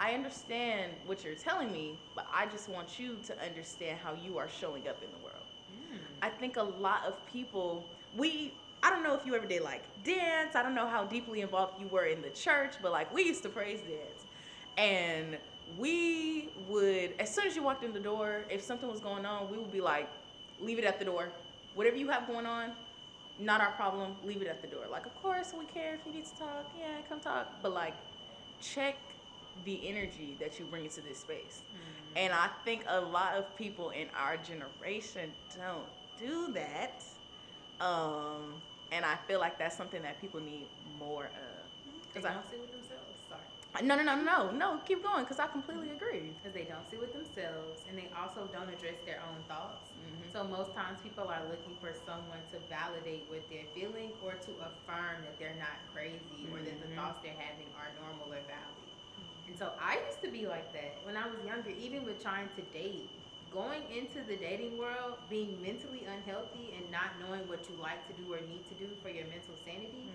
I 0.00 0.12
understand 0.14 0.92
what 1.04 1.22
you're 1.22 1.34
telling 1.34 1.70
me, 1.70 1.98
but 2.16 2.26
I 2.32 2.46
just 2.46 2.70
want 2.70 2.98
you 2.98 3.18
to 3.26 3.44
understand 3.44 3.98
how 4.02 4.14
you 4.14 4.38
are 4.38 4.48
showing 4.48 4.88
up 4.88 4.96
in 5.02 5.10
the 5.10 5.22
world. 5.22 5.44
Hmm. 5.68 5.98
I 6.22 6.30
think 6.30 6.56
a 6.56 6.62
lot 6.62 7.04
of 7.06 7.14
people, 7.30 7.84
we, 8.16 8.54
I 8.82 8.88
don't 8.88 9.02
know 9.02 9.14
if 9.14 9.26
you 9.26 9.34
ever 9.34 9.44
did 9.46 9.62
like 9.62 9.82
dance. 10.02 10.56
I 10.56 10.62
don't 10.62 10.74
know 10.74 10.86
how 10.86 11.04
deeply 11.04 11.42
involved 11.42 11.78
you 11.78 11.86
were 11.88 12.06
in 12.06 12.22
the 12.22 12.30
church, 12.30 12.76
but 12.80 12.92
like 12.92 13.12
we 13.14 13.24
used 13.24 13.42
to 13.42 13.50
praise 13.50 13.80
dance. 13.80 14.24
And 14.78 15.36
we 15.78 16.48
would, 16.66 17.12
as 17.18 17.32
soon 17.32 17.46
as 17.46 17.54
you 17.54 17.62
walked 17.62 17.84
in 17.84 17.92
the 17.92 18.00
door, 18.00 18.46
if 18.48 18.62
something 18.62 18.90
was 18.90 19.00
going 19.00 19.26
on, 19.26 19.50
we 19.50 19.58
would 19.58 19.70
be 19.70 19.82
like, 19.82 20.08
leave 20.58 20.78
it 20.78 20.84
at 20.84 20.98
the 20.98 21.04
door. 21.04 21.28
Whatever 21.74 21.96
you 21.96 22.08
have 22.08 22.26
going 22.26 22.46
on, 22.46 22.72
not 23.38 23.60
our 23.60 23.72
problem, 23.72 24.16
leave 24.24 24.40
it 24.40 24.48
at 24.48 24.62
the 24.62 24.68
door. 24.68 24.84
Like, 24.90 25.04
of 25.04 25.14
course, 25.22 25.52
we 25.56 25.66
care 25.66 25.94
if 25.94 26.00
you 26.06 26.12
need 26.12 26.24
to 26.24 26.36
talk. 26.38 26.70
Yeah, 26.78 26.86
come 27.06 27.20
talk. 27.20 27.48
But 27.62 27.74
like, 27.74 27.94
check 28.62 28.96
the 29.64 29.86
energy 29.88 30.36
that 30.40 30.58
you 30.58 30.64
bring 30.66 30.84
into 30.84 31.00
this 31.00 31.20
space. 31.20 31.62
And 32.16 32.32
I 32.32 32.48
think 32.64 32.84
a 32.88 33.00
lot 33.00 33.34
of 33.34 33.54
people 33.56 33.90
in 33.90 34.08
our 34.16 34.36
generation 34.36 35.32
don't 35.56 35.86
do 36.18 36.52
that. 36.52 37.04
Um, 37.80 38.62
and 38.92 39.04
I 39.04 39.16
feel 39.26 39.38
like 39.40 39.58
that's 39.58 39.76
something 39.76 40.02
that 40.02 40.20
people 40.20 40.40
need 40.40 40.68
more 40.98 41.26
of. 41.26 41.70
Because 42.08 42.24
I- 42.24 42.34
don't 42.34 42.44
sit 42.44 42.60
with 42.60 42.72
themselves. 42.72 43.20
Sorry. 43.28 43.40
No, 43.86 43.94
no, 43.94 44.02
no, 44.02 44.16
no, 44.20 44.50
no. 44.50 44.80
Keep 44.84 45.04
going, 45.04 45.24
cause 45.24 45.38
I 45.38 45.46
completely 45.46 45.90
agree. 45.90 46.32
Because 46.34 46.52
they 46.52 46.64
don't 46.64 46.84
sit 46.90 46.98
with 46.98 47.12
themselves 47.12 47.84
and 47.88 47.96
they 47.96 48.10
also 48.18 48.48
don't 48.52 48.68
address 48.68 48.98
their 49.06 49.22
own 49.22 49.44
thoughts. 49.46 49.90
Mhm. 49.94 50.32
So 50.32 50.42
most 50.42 50.74
times 50.74 50.98
people 51.00 51.28
are 51.28 51.44
looking 51.48 51.76
for 51.76 51.94
someone 51.94 52.40
to 52.50 52.58
validate 52.68 53.28
what 53.28 53.48
they're 53.48 53.70
feeling 53.72 54.10
or 54.20 54.34
to 54.34 54.50
affirm 54.58 55.22
that 55.22 55.38
they're 55.38 55.54
not 55.54 55.86
crazy 55.92 56.48
or 56.52 56.58
that 56.62 56.80
the 56.82 56.88
Mhm. 56.88 56.96
thoughts 56.96 57.20
they're 57.22 57.38
having 57.38 57.72
are 57.76 57.94
normal 57.94 58.32
or 58.34 58.42
valid. 58.42 58.89
And 59.50 59.58
so 59.58 59.74
I 59.82 59.98
used 60.06 60.22
to 60.22 60.30
be 60.30 60.46
like 60.46 60.70
that 60.78 61.02
when 61.02 61.18
I 61.18 61.26
was 61.26 61.42
younger, 61.42 61.74
even 61.74 62.06
with 62.06 62.22
trying 62.22 62.46
to 62.54 62.62
date. 62.70 63.10
Going 63.50 63.82
into 63.90 64.22
the 64.22 64.38
dating 64.38 64.78
world, 64.78 65.18
being 65.26 65.58
mentally 65.58 66.06
unhealthy 66.06 66.70
and 66.78 66.86
not 66.86 67.18
knowing 67.18 67.42
what 67.50 67.66
you 67.66 67.74
like 67.82 67.98
to 68.06 68.14
do 68.14 68.30
or 68.30 68.38
need 68.46 68.62
to 68.70 68.78
do 68.78 68.86
for 69.02 69.10
your 69.10 69.26
mental 69.26 69.58
sanity, 69.66 70.06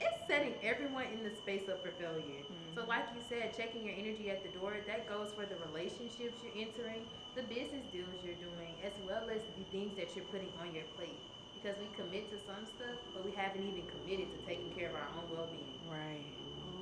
it's 0.00 0.16
setting 0.24 0.56
everyone 0.64 1.04
in 1.12 1.20
the 1.20 1.36
space 1.36 1.68
up 1.68 1.84
for 1.84 1.92
failure. 2.00 2.40
Mm-hmm. 2.48 2.72
So, 2.72 2.88
like 2.88 3.04
you 3.12 3.20
said, 3.20 3.52
checking 3.52 3.84
your 3.84 3.92
energy 3.92 4.32
at 4.32 4.40
the 4.40 4.48
door, 4.56 4.72
that 4.88 5.04
goes 5.04 5.36
for 5.36 5.44
the 5.44 5.60
relationships 5.68 6.40
you're 6.40 6.56
entering, 6.56 7.04
the 7.36 7.44
business 7.44 7.84
deals 7.92 8.16
you're 8.24 8.40
doing, 8.40 8.72
as 8.80 8.96
well 9.04 9.28
as 9.28 9.44
the 9.44 9.68
things 9.68 9.92
that 10.00 10.16
you're 10.16 10.26
putting 10.32 10.48
on 10.64 10.72
your 10.72 10.88
plate. 10.96 11.20
Because 11.60 11.76
we 11.76 11.92
commit 11.92 12.32
to 12.32 12.40
some 12.48 12.64
stuff, 12.64 12.96
but 13.12 13.20
we 13.20 13.36
haven't 13.36 13.68
even 13.68 13.84
committed 13.84 14.32
to 14.32 14.38
taking 14.48 14.72
care 14.72 14.88
of 14.88 14.96
our 14.96 15.12
own 15.20 15.28
well 15.28 15.46
being. 15.52 15.76
Right. 15.92 16.24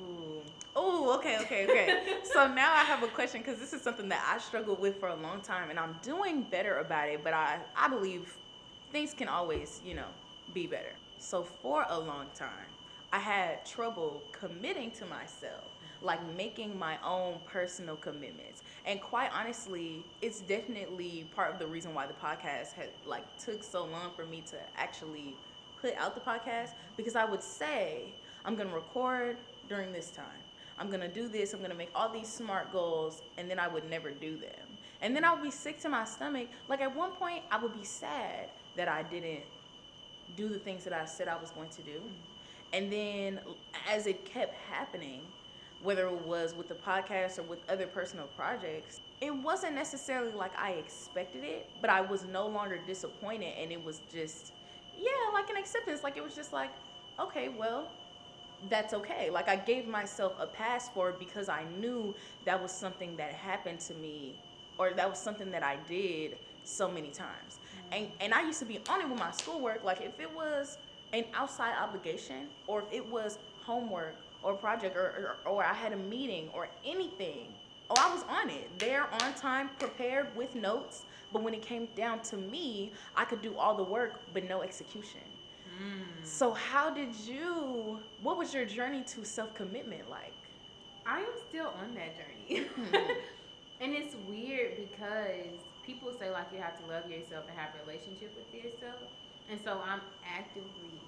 Ooh. 0.07 0.39
Oh, 0.75 1.15
okay, 1.17 1.37
okay, 1.41 1.65
okay. 1.65 1.97
so 2.23 2.47
now 2.53 2.71
I 2.73 2.83
have 2.83 3.03
a 3.03 3.07
question 3.07 3.41
because 3.41 3.59
this 3.59 3.73
is 3.73 3.81
something 3.81 4.07
that 4.09 4.25
I 4.33 4.39
struggled 4.39 4.79
with 4.79 4.99
for 4.99 5.09
a 5.09 5.15
long 5.15 5.41
time, 5.41 5.69
and 5.69 5.77
I'm 5.77 5.97
doing 6.01 6.43
better 6.43 6.77
about 6.77 7.09
it. 7.09 7.23
But 7.23 7.33
I, 7.33 7.59
I 7.75 7.89
believe 7.89 8.37
things 8.89 9.13
can 9.13 9.27
always, 9.27 9.81
you 9.83 9.95
know, 9.95 10.07
be 10.53 10.67
better. 10.67 10.97
So 11.17 11.43
for 11.43 11.85
a 11.89 11.99
long 11.99 12.27
time, 12.33 12.69
I 13.11 13.19
had 13.19 13.65
trouble 13.65 14.29
committing 14.31 14.91
to 14.91 15.05
myself, 15.05 15.73
like 15.99 16.25
making 16.35 16.79
my 16.79 16.97
own 17.03 17.41
personal 17.45 17.97
commitments. 17.97 18.63
And 18.85 19.01
quite 19.01 19.29
honestly, 19.33 20.07
it's 20.21 20.39
definitely 20.39 21.29
part 21.35 21.51
of 21.53 21.59
the 21.59 21.67
reason 21.67 21.93
why 21.93 22.07
the 22.07 22.13
podcast 22.13 22.71
had 22.73 22.91
like 23.03 23.37
took 23.37 23.63
so 23.63 23.85
long 23.85 24.11
for 24.15 24.25
me 24.25 24.41
to 24.43 24.57
actually 24.77 25.39
put 25.75 25.95
out 25.95 26.15
the 26.15 26.21
podcast 26.21 26.69
because 26.95 27.15
I 27.17 27.25
would 27.25 27.43
say 27.43 28.15
I'm 28.45 28.55
going 28.55 28.69
to 28.69 28.75
record 28.75 29.39
during 29.67 29.91
this 29.91 30.11
time. 30.11 30.40
I'm 30.81 30.87
going 30.87 31.01
to 31.01 31.07
do 31.07 31.27
this, 31.27 31.53
I'm 31.53 31.59
going 31.59 31.69
to 31.69 31.77
make 31.77 31.91
all 31.93 32.09
these 32.09 32.27
smart 32.27 32.73
goals 32.73 33.21
and 33.37 33.47
then 33.47 33.59
I 33.59 33.67
would 33.67 33.87
never 33.87 34.09
do 34.09 34.35
them. 34.35 34.67
And 35.01 35.15
then 35.15 35.23
I 35.23 35.31
would 35.31 35.43
be 35.43 35.51
sick 35.51 35.79
to 35.81 35.89
my 35.89 36.05
stomach. 36.05 36.47
Like 36.67 36.81
at 36.81 36.95
one 36.95 37.11
point 37.11 37.43
I 37.51 37.61
would 37.61 37.77
be 37.77 37.85
sad 37.85 38.49
that 38.75 38.87
I 38.87 39.03
didn't 39.03 39.43
do 40.35 40.49
the 40.49 40.57
things 40.57 40.83
that 40.85 40.93
I 40.93 41.05
said 41.05 41.27
I 41.27 41.39
was 41.39 41.51
going 41.51 41.69
to 41.69 41.83
do. 41.83 42.01
And 42.73 42.91
then 42.91 43.41
as 43.87 44.07
it 44.07 44.25
kept 44.25 44.55
happening, 44.71 45.21
whether 45.83 46.07
it 46.07 46.25
was 46.25 46.55
with 46.55 46.67
the 46.67 46.73
podcast 46.73 47.37
or 47.37 47.43
with 47.43 47.59
other 47.69 47.85
personal 47.85 48.25
projects, 48.35 49.01
it 49.21 49.35
wasn't 49.35 49.75
necessarily 49.75 50.31
like 50.31 50.57
I 50.57 50.71
expected 50.71 51.43
it, 51.43 51.69
but 51.79 51.91
I 51.91 52.01
was 52.01 52.25
no 52.25 52.47
longer 52.47 52.79
disappointed. 52.87 53.53
And 53.55 53.71
it 53.71 53.83
was 53.83 54.01
just, 54.11 54.51
yeah, 54.97 55.11
like 55.31 55.47
an 55.51 55.57
acceptance. 55.57 56.03
Like 56.03 56.17
it 56.17 56.23
was 56.23 56.35
just 56.35 56.53
like, 56.53 56.71
okay, 57.19 57.49
well, 57.49 57.91
that's 58.69 58.93
okay. 58.93 59.29
Like 59.29 59.49
I 59.49 59.55
gave 59.55 59.87
myself 59.87 60.33
a 60.39 60.47
pass 60.47 60.89
for 60.89 61.09
it 61.09 61.19
because 61.19 61.49
I 61.49 61.63
knew 61.79 62.13
that 62.45 62.61
was 62.61 62.71
something 62.71 63.15
that 63.17 63.33
happened 63.33 63.79
to 63.81 63.93
me 63.95 64.39
or 64.77 64.91
that 64.91 65.09
was 65.09 65.19
something 65.19 65.51
that 65.51 65.63
I 65.63 65.77
did 65.87 66.37
so 66.63 66.89
many 66.89 67.09
times. 67.09 67.59
Mm-hmm. 67.59 67.93
And 67.93 68.07
and 68.19 68.33
I 68.33 68.43
used 68.43 68.59
to 68.59 68.65
be 68.65 68.79
on 68.89 69.01
it 69.01 69.09
with 69.09 69.19
my 69.19 69.31
schoolwork. 69.31 69.83
Like 69.83 70.01
if 70.01 70.19
it 70.19 70.33
was 70.33 70.77
an 71.13 71.25
outside 71.33 71.73
obligation 71.81 72.47
or 72.67 72.81
if 72.81 72.93
it 72.93 73.05
was 73.05 73.37
homework 73.61 74.15
or 74.43 74.53
project 74.53 74.95
or, 74.95 75.37
or, 75.45 75.51
or 75.51 75.63
I 75.63 75.73
had 75.73 75.93
a 75.93 75.97
meeting 75.97 76.49
or 76.53 76.67
anything, 76.85 77.47
oh, 77.89 77.95
I 77.97 78.13
was 78.13 78.23
on 78.29 78.49
it. 78.49 78.67
There 78.79 79.07
on 79.21 79.33
time, 79.33 79.69
prepared 79.79 80.35
with 80.35 80.55
notes. 80.55 81.03
But 81.33 81.43
when 81.43 81.53
it 81.53 81.61
came 81.61 81.87
down 81.95 82.21
to 82.23 82.37
me, 82.37 82.91
I 83.15 83.25
could 83.25 83.41
do 83.41 83.55
all 83.57 83.75
the 83.75 83.83
work 83.83 84.19
but 84.33 84.47
no 84.47 84.61
execution. 84.61 85.21
Mm. 85.81 86.25
So 86.25 86.53
how 86.53 86.89
did 86.93 87.15
you? 87.25 87.99
What 88.21 88.37
was 88.37 88.53
your 88.53 88.65
journey 88.65 89.03
to 89.15 89.25
self 89.25 89.53
commitment 89.55 90.09
like? 90.09 90.33
I 91.05 91.19
am 91.19 91.33
still 91.49 91.73
on 91.81 91.95
that 91.95 92.13
journey, 92.15 92.67
mm-hmm. 92.69 92.95
and 93.81 93.93
it's 93.93 94.15
weird 94.29 94.77
because 94.77 95.57
people 95.85 96.13
say 96.13 96.29
like 96.29 96.45
you 96.53 96.61
have 96.61 96.77
to 96.79 96.85
love 96.85 97.09
yourself 97.09 97.45
and 97.49 97.57
have 97.57 97.73
a 97.73 97.85
relationship 97.85 98.37
with 98.37 98.53
yourself, 98.53 99.01
and 99.49 99.59
so 99.59 99.81
I'm 99.81 100.01
actively 100.21 101.01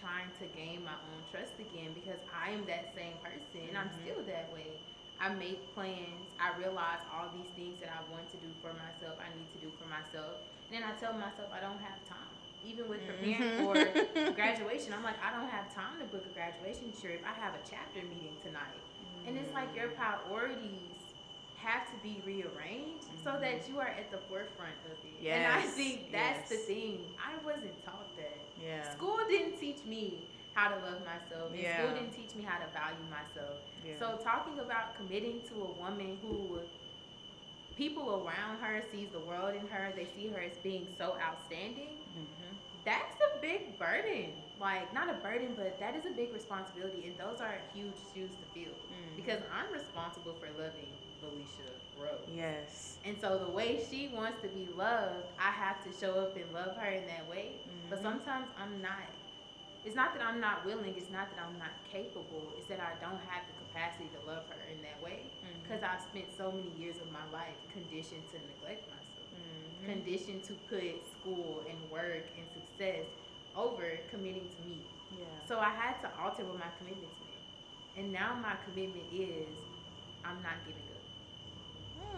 trying 0.00 0.32
to 0.40 0.48
gain 0.56 0.84
my 0.84 0.96
own 0.96 1.20
trust 1.28 1.56
again 1.60 1.92
because 1.92 2.20
I 2.32 2.56
am 2.56 2.64
that 2.64 2.96
same 2.96 3.16
person 3.20 3.68
and 3.68 3.76
I'm 3.76 3.92
mm-hmm. 3.92 4.08
still 4.08 4.20
that 4.32 4.48
way. 4.48 4.80
I 5.20 5.28
make 5.36 5.60
plans. 5.76 6.32
I 6.40 6.56
realize 6.56 7.04
all 7.12 7.28
these 7.36 7.52
things 7.52 7.76
that 7.84 7.92
I 7.92 8.00
want 8.08 8.24
to 8.32 8.40
do 8.40 8.48
for 8.64 8.72
myself, 8.72 9.20
I 9.20 9.28
need 9.36 9.52
to 9.52 9.60
do 9.60 9.68
for 9.76 9.84
myself. 9.84 10.40
And 10.72 10.80
then 10.80 10.82
I 10.88 10.96
tell 10.96 11.12
myself 11.12 11.52
I 11.52 11.60
don't 11.60 11.80
have 11.84 12.00
time. 12.08 12.39
Even 12.64 12.88
with 12.88 13.00
preparing 13.06 13.40
mm-hmm. 13.40 13.64
for 13.64 14.32
graduation, 14.38 14.92
I'm 14.92 15.02
like, 15.02 15.16
I 15.24 15.32
don't 15.32 15.48
have 15.48 15.72
time 15.74 15.98
to 16.00 16.06
book 16.06 16.24
a 16.28 16.32
graduation 16.34 16.92
trip. 17.00 17.24
I 17.24 17.32
have 17.40 17.54
a 17.54 17.62
chapter 17.64 18.00
meeting 18.04 18.36
tonight. 18.44 18.76
Mm-hmm. 18.76 19.28
And 19.28 19.36
it's 19.38 19.52
like 19.54 19.74
your 19.74 19.88
mm. 19.88 19.96
priorities 19.96 21.00
have 21.56 21.88
to 21.88 21.96
be 22.02 22.22
rearranged 22.24 23.08
mm-hmm. 23.08 23.24
so 23.24 23.40
that 23.40 23.68
you 23.68 23.80
are 23.80 23.88
at 23.88 24.10
the 24.10 24.18
forefront 24.28 24.76
of 24.86 24.96
it. 25.04 25.16
Yes. 25.20 25.36
And 25.36 25.46
I 25.46 25.62
think 25.62 26.12
that's 26.12 26.50
yes. 26.50 26.60
the 26.60 26.60
thing. 26.68 27.00
I 27.16 27.36
wasn't 27.44 27.76
taught 27.84 28.16
that. 28.16 28.38
Yeah. 28.60 28.90
School 28.92 29.18
didn't 29.28 29.58
teach 29.58 29.84
me 29.86 30.28
how 30.54 30.68
to 30.68 30.76
love 30.76 31.00
myself. 31.04 31.52
And 31.52 31.60
yeah. 31.60 31.80
school 31.80 31.94
didn't 31.96 32.12
teach 32.12 32.34
me 32.34 32.44
how 32.44 32.58
to 32.58 32.68
value 32.72 33.04
myself. 33.08 33.60
Yeah. 33.84 33.94
So 33.98 34.18
talking 34.22 34.58
about 34.58 34.96
committing 34.96 35.40
to 35.48 35.62
a 35.64 35.72
woman 35.80 36.18
who 36.22 36.60
people 37.76 38.26
around 38.26 38.58
her 38.60 38.82
sees 38.92 39.08
the 39.10 39.20
world 39.20 39.54
in 39.54 39.66
her, 39.68 39.92
they 39.96 40.06
see 40.16 40.28
her 40.28 40.40
as 40.40 40.56
being 40.58 40.86
so 40.98 41.16
outstanding. 41.16 41.96
Mm-hmm. 42.12 42.49
That's 42.84 43.16
a 43.20 43.40
big 43.40 43.78
burden. 43.78 44.32
Like 44.60 44.92
not 44.92 45.08
a 45.08 45.14
burden, 45.14 45.54
but 45.56 45.78
that 45.80 45.96
is 45.96 46.04
a 46.04 46.10
big 46.10 46.32
responsibility, 46.34 47.06
and 47.06 47.16
those 47.16 47.40
are 47.40 47.56
huge 47.74 47.96
shoes 48.12 48.30
to 48.30 48.44
fill. 48.52 48.72
Mm-hmm. 48.72 49.16
Because 49.16 49.40
I'm 49.48 49.72
responsible 49.72 50.34
for 50.34 50.46
loving 50.60 50.92
Felicia 51.20 51.72
Rose. 51.96 52.28
Yes. 52.28 52.98
And 53.04 53.16
so 53.20 53.38
the 53.38 53.50
way 53.50 53.80
she 53.90 54.08
wants 54.08 54.40
to 54.42 54.48
be 54.48 54.68
loved, 54.76 55.24
I 55.38 55.50
have 55.50 55.82
to 55.84 55.90
show 55.98 56.20
up 56.20 56.36
and 56.36 56.44
love 56.52 56.76
her 56.76 56.90
in 56.90 57.06
that 57.06 57.28
way. 57.28 57.56
Mm-hmm. 57.64 57.88
But 57.88 58.02
sometimes 58.02 58.48
I'm 58.60 58.80
not. 58.82 59.08
It's 59.84 59.96
not 59.96 60.12
that 60.12 60.20
I'm 60.20 60.40
not 60.40 60.66
willing. 60.66 60.92
It's 60.92 61.08
not 61.08 61.32
that 61.32 61.40
I'm 61.40 61.56
not 61.56 61.72
capable. 61.88 62.52
It's 62.58 62.68
that 62.68 62.80
I 62.84 63.00
don't 63.00 63.20
have 63.32 63.48
the 63.48 63.56
capacity 63.64 64.12
to 64.12 64.20
love 64.28 64.44
her 64.52 64.60
in 64.68 64.76
that 64.84 65.00
way 65.00 65.24
because 65.62 65.80
mm-hmm. 65.80 65.96
I've 65.96 66.04
spent 66.04 66.28
so 66.36 66.52
many 66.52 66.68
years 66.76 67.00
of 67.00 67.08
my 67.08 67.24
life 67.32 67.56
conditioned 67.72 68.26
to 68.34 68.38
neglect 68.44 68.84
myself, 68.92 68.99
mm-hmm. 69.80 69.92
conditioned 69.92 70.44
to 70.44 70.54
put 70.68 71.00
school 71.18 71.62
and 71.68 71.78
work 71.90 72.24
and 72.36 72.46
success 72.52 73.06
over 73.56 73.98
committing 74.10 74.48
to 74.48 74.60
me. 74.68 74.82
Yeah. 75.18 75.24
So 75.48 75.58
I 75.58 75.70
had 75.70 76.00
to 76.02 76.10
alter 76.20 76.44
what 76.44 76.58
my 76.58 76.70
commitment 76.78 77.10
to 77.10 77.24
me. 77.24 77.36
And 77.98 78.12
now 78.12 78.38
my 78.40 78.54
commitment 78.64 79.04
is 79.12 79.48
I'm 80.24 80.40
not 80.42 80.60
giving 80.64 80.80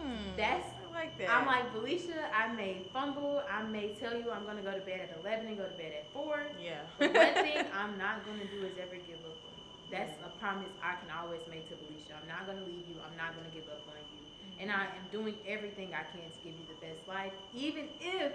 Hmm, 0.03 0.35
That's 0.35 0.67
I 0.67 0.91
like 0.91 1.15
that. 1.17 1.31
I'm 1.31 1.47
like 1.47 1.71
Felicia. 1.71 2.27
I 2.35 2.51
may 2.51 2.83
fumble. 2.91 3.41
I 3.47 3.63
may 3.63 3.95
tell 3.95 4.11
you 4.11 4.31
I'm 4.31 4.43
gonna 4.43 4.61
go 4.61 4.75
to 4.75 4.83
bed 4.83 5.07
at 5.07 5.15
eleven 5.23 5.47
and 5.47 5.57
go 5.57 5.63
to 5.63 5.77
bed 5.79 5.95
at 5.95 6.11
four. 6.11 6.43
Yeah. 6.59 6.83
But 6.99 7.15
one 7.15 7.33
thing 7.47 7.63
I'm 7.71 7.95
not 7.97 8.27
gonna 8.27 8.43
do 8.51 8.67
is 8.67 8.75
ever 8.75 8.99
give 8.99 9.23
up 9.23 9.39
on 9.47 9.55
you. 9.55 9.71
That's 9.87 10.11
a 10.27 10.31
promise 10.43 10.75
I 10.83 10.99
can 10.99 11.07
always 11.15 11.39
make 11.47 11.71
to 11.71 11.79
Felicia. 11.79 12.19
I'm 12.19 12.27
not 12.27 12.43
gonna 12.43 12.67
leave 12.67 12.83
you. 12.83 12.99
I'm 12.99 13.15
not 13.15 13.31
gonna 13.31 13.53
give 13.55 13.67
up 13.71 13.79
on 13.87 13.95
you. 14.11 14.22
And 14.59 14.71
I 14.71 14.83
am 14.83 15.05
doing 15.11 15.35
everything 15.47 15.93
I 15.93 16.03
can 16.03 16.29
to 16.29 16.39
give 16.43 16.53
you 16.53 16.65
the 16.69 16.85
best 16.85 17.07
life, 17.07 17.33
even 17.53 17.89
if 17.99 18.31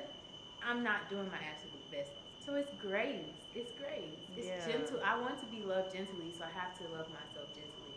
I'm 0.66 0.82
not 0.82 1.08
doing 1.08 1.28
my 1.30 1.38
absolute 1.38 1.90
best. 1.90 2.10
So 2.44 2.54
it's 2.54 2.72
grace. 2.80 3.48
It's 3.54 3.72
grace. 3.72 4.18
It's 4.36 4.46
yeah. 4.46 4.66
gentle. 4.66 5.00
I 5.04 5.18
want 5.20 5.38
to 5.40 5.46
be 5.46 5.62
loved 5.62 5.92
gently, 5.92 6.32
so 6.36 6.44
I 6.44 6.58
have 6.58 6.76
to 6.78 6.84
love 6.84 7.06
myself 7.08 7.48
gently. 7.54 7.88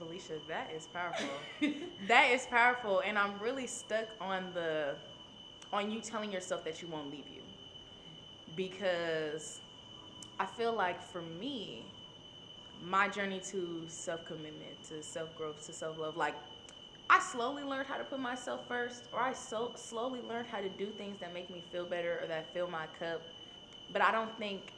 Felicia, 0.00 0.38
that 0.48 0.70
is 0.74 0.86
powerful. 0.86 1.28
that 2.08 2.30
is 2.30 2.46
powerful, 2.46 3.00
and 3.00 3.18
I'm 3.18 3.38
really 3.38 3.66
stuck 3.66 4.06
on 4.18 4.50
the 4.54 4.94
on 5.72 5.90
you 5.90 6.00
telling 6.00 6.32
yourself 6.32 6.64
that 6.64 6.80
you 6.80 6.88
won't 6.88 7.10
leave 7.10 7.28
you 7.28 7.42
because 8.56 9.60
I 10.40 10.46
feel 10.46 10.72
like 10.72 11.02
for 11.02 11.20
me, 11.20 11.84
my 12.82 13.08
journey 13.08 13.40
to 13.50 13.84
self 13.88 14.24
commitment, 14.24 14.82
to 14.88 15.02
self 15.02 15.36
growth, 15.36 15.66
to 15.66 15.72
self 15.74 15.98
love, 15.98 16.16
like 16.16 16.34
I 17.10 17.18
slowly 17.18 17.64
learned 17.64 17.88
how 17.88 17.96
to 17.98 18.04
put 18.04 18.20
myself 18.20 18.60
first, 18.68 19.08
or 19.12 19.18
I 19.18 19.32
so 19.32 19.72
slowly 19.74 20.20
learned 20.20 20.46
how 20.46 20.60
to 20.60 20.68
do 20.68 20.86
things 20.86 21.18
that 21.18 21.34
make 21.34 21.50
me 21.50 21.60
feel 21.72 21.84
better 21.84 22.20
or 22.22 22.28
that 22.28 22.46
fill 22.54 22.70
my 22.70 22.86
cup. 23.00 23.20
But 23.92 24.00
I 24.00 24.12
don't 24.12 24.30
think 24.38 24.72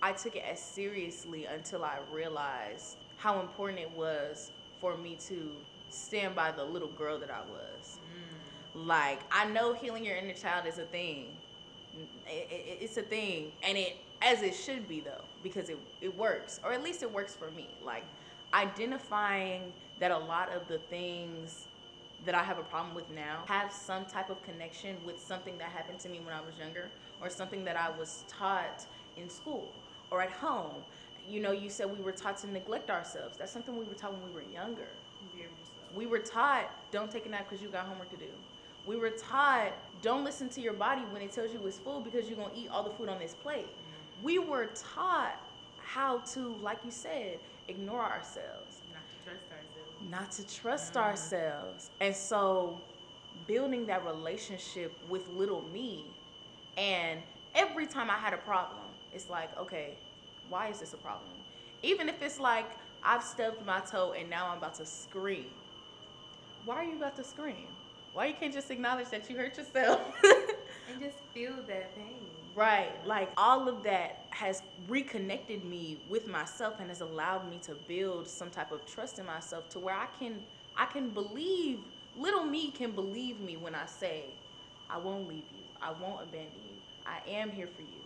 I 0.00 0.12
took 0.12 0.34
it 0.34 0.44
as 0.50 0.58
seriously 0.58 1.44
until 1.44 1.84
I 1.84 1.98
realized 2.10 2.96
how 3.18 3.40
important 3.40 3.80
it 3.80 3.90
was 3.94 4.50
for 4.80 4.96
me 4.96 5.16
to 5.28 5.50
stand 5.90 6.34
by 6.34 6.52
the 6.52 6.64
little 6.64 6.88
girl 6.88 7.18
that 7.18 7.30
I 7.30 7.40
was. 7.40 7.98
Mm. 8.74 8.86
Like 8.86 9.20
I 9.30 9.46
know 9.50 9.74
healing 9.74 10.06
your 10.06 10.16
inner 10.16 10.32
child 10.32 10.66
is 10.66 10.78
a 10.78 10.84
thing. 10.84 11.26
It, 12.26 12.48
it, 12.50 12.78
it's 12.80 12.96
a 12.96 13.02
thing, 13.02 13.52
and 13.62 13.76
it 13.76 13.96
as 14.22 14.40
it 14.42 14.54
should 14.54 14.88
be 14.88 15.00
though, 15.00 15.24
because 15.42 15.68
it 15.68 15.78
it 16.00 16.16
works, 16.16 16.60
or 16.64 16.72
at 16.72 16.82
least 16.82 17.02
it 17.02 17.12
works 17.12 17.34
for 17.34 17.50
me. 17.50 17.68
Like 17.84 18.04
identifying 18.54 19.72
that 20.00 20.10
a 20.10 20.18
lot 20.18 20.52
of 20.52 20.66
the 20.68 20.78
things 20.78 21.66
that 22.24 22.34
I 22.34 22.42
have 22.42 22.58
a 22.58 22.62
problem 22.62 22.94
with 22.94 23.08
now 23.10 23.44
have 23.46 23.72
some 23.72 24.04
type 24.04 24.30
of 24.30 24.42
connection 24.42 24.96
with 25.06 25.20
something 25.20 25.56
that 25.58 25.68
happened 25.68 26.00
to 26.00 26.08
me 26.08 26.20
when 26.20 26.34
I 26.34 26.40
was 26.40 26.56
younger, 26.58 26.88
or 27.20 27.30
something 27.30 27.64
that 27.64 27.76
I 27.76 27.90
was 27.90 28.24
taught 28.28 28.86
in 29.16 29.28
school 29.28 29.72
or 30.10 30.22
at 30.22 30.30
home 30.30 30.82
you 31.28 31.40
know, 31.40 31.52
you 31.52 31.68
said 31.68 31.86
we 31.94 32.02
were 32.02 32.12
taught 32.12 32.38
to 32.38 32.50
neglect 32.50 32.90
ourselves. 32.90 33.36
That's 33.36 33.52
something 33.52 33.76
we 33.76 33.84
were 33.84 33.94
taught 33.94 34.12
when 34.12 34.24
we 34.24 34.34
were 34.34 34.50
younger. 34.50 34.88
We 35.94 36.06
were 36.06 36.18
taught 36.18 36.70
don't 36.90 37.10
take 37.10 37.26
a 37.26 37.28
nap 37.28 37.48
because 37.48 37.62
you 37.62 37.68
got 37.70 37.86
homework 37.86 38.10
to 38.10 38.16
do. 38.16 38.30
We 38.86 38.96
were 38.96 39.10
taught 39.10 39.72
don't 40.00 40.24
listen 40.24 40.48
to 40.50 40.60
your 40.60 40.72
body 40.72 41.02
when 41.10 41.22
it 41.22 41.32
tells 41.32 41.52
you 41.52 41.60
it's 41.66 41.78
full 41.78 42.00
because 42.00 42.28
you're 42.28 42.38
gonna 42.38 42.54
eat 42.56 42.68
all 42.70 42.82
the 42.82 42.90
food 42.90 43.08
on 43.08 43.18
this 43.18 43.34
plate. 43.34 43.66
Mm-hmm. 43.66 44.24
We 44.24 44.38
were 44.38 44.68
taught 44.94 45.40
how 45.82 46.18
to, 46.18 46.56
like 46.62 46.78
you 46.84 46.90
said, 46.90 47.38
ignore 47.68 48.02
ourselves, 48.02 48.82
Not 48.92 49.02
to 49.10 49.24
trust 49.24 49.44
ourselves. 49.52 50.10
not 50.10 50.32
to 50.32 50.60
trust 50.60 50.96
ourselves. 50.96 51.90
And 52.00 52.14
so 52.14 52.80
building 53.46 53.86
that 53.86 54.04
relationship 54.04 54.92
with 55.08 55.28
little 55.28 55.62
me 55.62 56.04
and 56.76 57.20
every 57.54 57.86
time 57.86 58.10
I 58.10 58.16
had 58.16 58.32
a 58.32 58.38
problem, 58.38 58.84
it's 59.12 59.28
like, 59.28 59.56
okay, 59.58 59.98
why 60.48 60.68
is 60.68 60.80
this 60.80 60.92
a 60.92 60.96
problem? 60.96 61.30
Even 61.82 62.08
if 62.08 62.20
it's 62.22 62.38
like 62.40 62.66
I've 63.02 63.22
stubbed 63.22 63.64
my 63.64 63.80
toe 63.80 64.12
and 64.18 64.28
now 64.28 64.48
I'm 64.48 64.58
about 64.58 64.74
to 64.74 64.86
scream. 64.86 65.46
Why 66.64 66.76
are 66.76 66.84
you 66.84 66.96
about 66.96 67.16
to 67.16 67.24
scream? 67.24 67.68
Why 68.12 68.26
you 68.26 68.34
can't 68.34 68.52
just 68.52 68.70
acknowledge 68.70 69.10
that 69.10 69.28
you 69.30 69.36
hurt 69.36 69.56
yourself? 69.58 70.00
And 70.90 71.02
just 71.02 71.18
feel 71.34 71.52
that 71.66 71.94
pain. 71.94 72.37
Right. 72.58 73.06
Like 73.06 73.30
all 73.36 73.68
of 73.68 73.84
that 73.84 74.26
has 74.30 74.62
reconnected 74.88 75.64
me 75.64 76.02
with 76.08 76.26
myself 76.26 76.80
and 76.80 76.88
has 76.88 77.00
allowed 77.00 77.48
me 77.48 77.58
to 77.60 77.74
build 77.74 78.28
some 78.28 78.50
type 78.50 78.72
of 78.72 78.84
trust 78.84 79.18
in 79.20 79.26
myself 79.26 79.68
to 79.70 79.78
where 79.80 79.94
I 79.94 80.06
can 80.18 80.40
I 80.76 80.86
can 80.86 81.10
believe 81.10 81.80
little 82.14 82.44
me 82.44 82.72
can 82.72 82.92
believe 82.92 83.38
me 83.40 83.56
when 83.56 83.74
I 83.74 83.86
say 83.86 84.40
I 84.90 84.98
won't 84.98 85.28
leave 85.28 85.44
you. 85.52 85.66
I 85.80 85.92
won't 85.92 86.22
abandon 86.22 86.60
you. 86.64 86.78
I 87.06 87.20
am 87.28 87.50
here 87.50 87.68
for 87.68 87.82
you. 87.82 88.02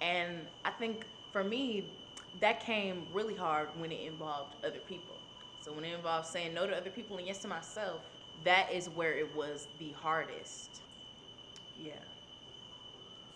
And 0.00 0.48
I 0.64 0.70
think 0.70 1.06
for 1.32 1.44
me 1.44 1.94
that 2.40 2.60
came 2.60 3.06
really 3.12 3.34
hard 3.36 3.68
when 3.78 3.92
it 3.92 4.06
involved 4.06 4.56
other 4.64 4.80
people. 4.80 5.22
So 5.60 5.72
when 5.72 5.84
it 5.84 5.94
involved 5.94 6.26
saying 6.26 6.52
no 6.52 6.66
to 6.66 6.76
other 6.76 6.90
people 6.90 7.16
and 7.16 7.26
yes 7.26 7.38
to 7.40 7.48
myself, 7.48 8.02
that 8.42 8.72
is 8.72 8.88
where 8.90 9.14
it 9.14 9.34
was 9.34 9.68
the 9.78 9.92
hardest. 9.92 10.82
Yeah. 11.76 12.13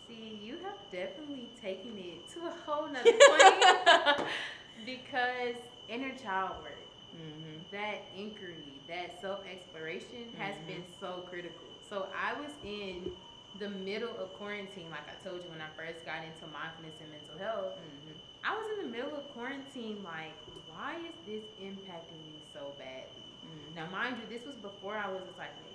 See, 0.08 0.40
you 0.42 0.56
have 0.64 0.78
definitely 0.90 1.50
taken 1.60 1.98
it 1.98 2.28
to 2.32 2.40
a 2.46 2.50
whole 2.64 2.88
nother 2.88 3.12
point 3.12 4.18
because 4.86 5.56
inner 5.88 6.16
child 6.16 6.62
work, 6.62 6.80
Mhm. 7.14 7.60
that 7.70 8.08
inquiry, 8.16 8.80
that 8.88 9.20
self 9.20 9.44
exploration 9.46 10.32
has 10.38 10.56
Mhm. 10.56 10.66
been 10.66 10.84
so 11.00 11.22
critical. 11.28 11.68
So 11.88 12.08
I 12.14 12.32
was 12.40 12.52
in 12.62 13.12
the 13.58 13.68
middle 13.68 14.16
of 14.16 14.32
quarantine, 14.34 14.90
like 14.90 15.06
I 15.08 15.14
told 15.22 15.42
you 15.44 15.50
when 15.50 15.60
I 15.60 15.68
first 15.76 16.04
got 16.06 16.24
into 16.24 16.46
mindfulness 16.46 17.00
and 17.00 17.10
mental 17.10 17.36
health. 17.38 17.78
Mhm. 17.78 18.14
I 18.44 18.56
was 18.56 18.66
in 18.78 18.84
the 18.86 18.96
middle 18.96 19.14
of 19.16 19.28
quarantine, 19.30 20.02
like, 20.04 20.32
why 20.66 20.96
is 21.04 21.16
this 21.26 21.44
impacting 21.60 22.22
me 22.24 22.40
so 22.52 22.74
badly? 22.78 23.24
Mhm. 23.44 23.74
Now, 23.74 23.86
mind 23.90 24.18
you, 24.18 24.26
this 24.28 24.46
was 24.46 24.56
before 24.56 24.96
I 24.96 25.08
was 25.10 25.22
a 25.28 25.32
psych 25.34 25.54
major. 25.56 25.67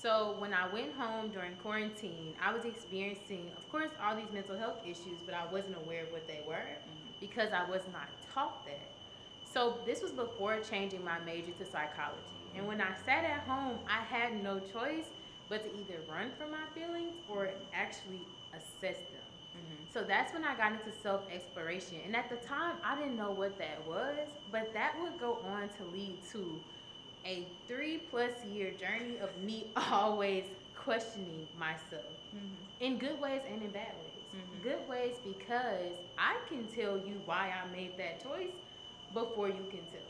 So 0.00 0.34
when 0.38 0.54
I 0.54 0.66
went 0.72 0.94
home 0.94 1.28
during 1.28 1.54
quarantine, 1.56 2.34
I 2.42 2.54
was 2.54 2.64
experiencing, 2.64 3.50
of 3.58 3.68
course, 3.70 3.90
all 4.02 4.16
these 4.16 4.30
mental 4.32 4.56
health 4.56 4.78
issues, 4.82 5.20
but 5.26 5.34
I 5.34 5.44
wasn't 5.52 5.76
aware 5.76 6.04
of 6.04 6.12
what 6.12 6.26
they 6.26 6.40
were 6.46 6.54
Mhm. 6.54 7.20
because 7.20 7.52
I 7.52 7.64
was 7.64 7.86
not 7.92 8.08
taught 8.32 8.64
that. 8.64 8.88
So 9.44 9.82
this 9.84 10.00
was 10.00 10.12
before 10.12 10.60
changing 10.60 11.04
my 11.04 11.18
major 11.18 11.52
to 11.52 11.66
psychology. 11.66 12.50
And 12.54 12.66
when 12.66 12.80
I 12.80 12.94
sat 13.04 13.24
at 13.24 13.40
home, 13.40 13.78
I 13.86 14.00
had 14.00 14.42
no 14.42 14.58
choice 14.60 15.10
but 15.50 15.64
to 15.64 15.76
either 15.76 16.00
run 16.08 16.30
from 16.38 16.52
my 16.52 16.64
feelings 16.72 17.16
or 17.28 17.50
actually 17.74 18.26
assess 18.54 18.96
them. 18.96 19.28
Mhm. 19.54 19.92
So 19.92 20.02
that's 20.02 20.32
when 20.32 20.44
I 20.44 20.54
got 20.54 20.72
into 20.72 20.92
self 20.92 21.28
exploration. 21.30 22.00
And 22.06 22.16
at 22.16 22.30
the 22.30 22.36
time, 22.36 22.78
I 22.82 22.94
didn't 22.96 23.16
know 23.16 23.32
what 23.32 23.58
that 23.58 23.84
was, 23.86 24.28
but 24.50 24.72
that 24.72 24.98
would 25.00 25.18
go 25.18 25.40
on 25.40 25.68
to 25.70 25.84
lead 25.84 26.22
to 26.32 26.64
a 27.24 27.46
three 27.66 27.98
plus 27.98 28.44
year 28.44 28.72
journey 28.72 29.18
of 29.18 29.30
me 29.42 29.72
always 29.76 30.44
questioning 30.74 31.46
myself 31.58 32.16
Mhm. 32.34 32.56
in 32.80 32.98
good 32.98 33.20
ways 33.20 33.42
and 33.46 33.62
in 33.62 33.70
bad 33.70 33.94
ways. 33.98 34.24
Mhm. 34.34 34.62
Good 34.62 34.88
ways 34.88 35.16
because 35.24 35.96
I 36.16 36.38
can 36.48 36.66
tell 36.68 36.96
you 36.96 37.20
why 37.26 37.50
I 37.50 37.66
made 37.68 37.96
that 37.98 38.22
choice 38.22 38.54
before 39.12 39.48
you 39.48 39.66
can 39.70 39.84
tell. 39.86 40.00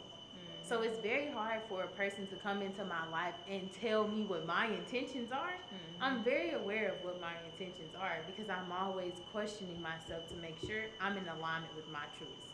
So 0.63 0.83
it's 0.83 0.99
very 1.01 1.31
hard 1.33 1.63
for 1.69 1.83
a 1.83 1.89
person 1.89 2.29
to 2.29 2.37
come 2.37 2.63
into 2.63 2.85
my 2.85 3.05
life 3.09 3.35
and 3.49 3.73
tell 3.73 4.07
me 4.07 4.23
what 4.25 4.47
my 4.47 4.67
intentions 4.67 5.33
are. 5.33 5.55
Mhm. 5.73 5.97
I'm 6.01 6.23
very 6.23 6.51
aware 6.53 6.93
of 6.93 7.03
what 7.03 7.21
my 7.21 7.35
intentions 7.51 7.95
are 7.95 8.23
because 8.27 8.49
I'm 8.49 8.71
always 8.71 9.15
questioning 9.33 9.81
myself 9.83 10.29
to 10.29 10.37
make 10.37 10.59
sure 10.59 10.85
I'm 11.01 11.17
in 11.17 11.27
alignment 11.27 11.75
with 11.75 11.89
my 11.89 12.07
self. 12.17 12.50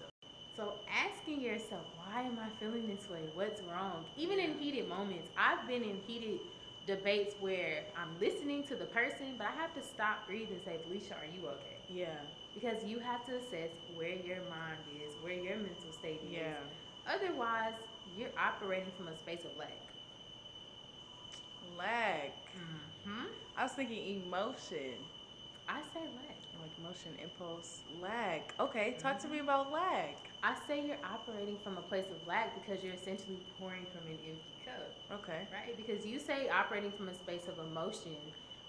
So 0.56 0.74
asking 0.88 1.42
yourself, 1.42 1.82
why 1.96 2.22
am 2.22 2.38
I 2.38 2.48
feeling 2.58 2.86
this 2.86 3.08
way? 3.10 3.28
What's 3.34 3.60
wrong? 3.62 4.06
Even 4.16 4.38
in 4.40 4.58
heated 4.58 4.88
moments, 4.88 5.28
I've 5.36 5.68
been 5.68 5.82
in 5.82 5.98
heated 6.06 6.40
debates 6.86 7.34
where 7.40 7.84
I'm 7.96 8.18
listening 8.20 8.64
to 8.68 8.76
the 8.76 8.86
person, 8.86 9.34
but 9.36 9.46
I 9.48 9.50
have 9.60 9.74
to 9.74 9.82
stop, 9.82 10.26
breathe, 10.26 10.50
and 10.50 10.62
say, 10.62 10.78
Felicia, 10.82 11.14
are 11.14 11.26
you 11.26 11.46
okay? 11.48 11.78
yeah. 11.88 12.06
Because 12.54 12.82
you 12.84 12.98
have 13.00 13.24
to 13.26 13.36
assess 13.36 13.70
where 13.94 14.14
your 14.14 14.38
mind 14.48 14.78
is, 15.04 15.14
where 15.20 15.34
your 15.34 15.56
mental 15.58 15.92
state 15.92 16.22
is. 16.24 16.32
Yeah. 16.32 16.54
Otherwise, 17.06 17.74
you're 18.16 18.32
operating 18.38 18.92
from 18.96 19.08
a 19.08 19.16
space 19.16 19.44
of 19.44 19.54
lack. 19.58 19.92
Lag. 21.76 22.32
hmm 23.04 23.24
I 23.56 23.62
was 23.64 23.72
thinking 23.72 24.22
emotion. 24.22 25.04
I 25.68 25.80
say 25.82 26.00
lack. 26.14 26.38
Like 26.60 26.72
emotion, 26.78 27.12
impulse, 27.22 27.82
lag. 28.00 28.42
Okay, 28.60 28.96
talk 28.98 29.18
to 29.20 29.28
me 29.28 29.40
about 29.40 29.72
lag. 29.72 30.16
I 30.46 30.54
say 30.68 30.87
you're 30.87 31.04
operating 31.04 31.59
from 31.59 31.76
a 31.76 31.82
place 31.82 32.06
of 32.12 32.24
lack 32.24 32.54
because 32.54 32.85
you're 32.85 32.94
essentially 32.94 33.38
pouring 33.59 33.85
from 33.87 34.06
an 34.06 34.16
empty 34.24 34.54
cup, 34.64 34.96
Okay. 35.11 35.48
right? 35.52 35.76
Because 35.76 36.06
you 36.06 36.20
say 36.20 36.48
operating 36.48 36.92
from 36.92 37.09
a 37.09 37.14
space 37.14 37.48
of 37.48 37.59
emotion, 37.59 38.14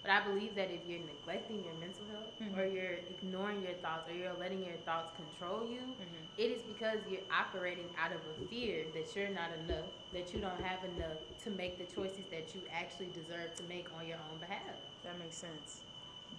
but 0.02 0.10
I 0.10 0.24
believe 0.24 0.56
that 0.56 0.72
if 0.72 0.84
you're 0.88 0.98
neglecting 1.06 1.62
your 1.62 1.74
mental 1.74 2.04
health 2.06 2.34
or 2.40 2.64
Mhm. 2.64 2.72
you're 2.74 2.94
ignoring 3.14 3.62
your 3.62 3.74
thoughts 3.74 4.08
or 4.10 4.14
you're 4.14 4.32
letting 4.32 4.64
your 4.64 4.78
thoughts 4.78 5.12
control 5.12 5.64
you, 5.70 5.94
Mhm. 6.00 6.26
it 6.36 6.50
is 6.50 6.62
because 6.64 7.06
you're 7.06 7.22
operating 7.30 7.94
out 7.96 8.10
of 8.10 8.26
a 8.26 8.34
fear 8.48 8.90
that 8.92 9.14
you're 9.14 9.28
not 9.30 9.52
enough, 9.52 9.86
that 10.10 10.34
you 10.34 10.40
don't 10.40 10.60
have 10.60 10.82
enough 10.82 11.18
to 11.44 11.50
make 11.50 11.78
the 11.78 11.86
choices 11.86 12.26
that 12.30 12.56
you 12.56 12.66
actually 12.72 13.10
deserve 13.10 13.54
to 13.54 13.62
make 13.64 13.92
on 13.92 14.04
your 14.04 14.18
own 14.32 14.38
behalf. 14.40 14.74
That 15.04 15.16
makes 15.16 15.36
sense. 15.36 15.84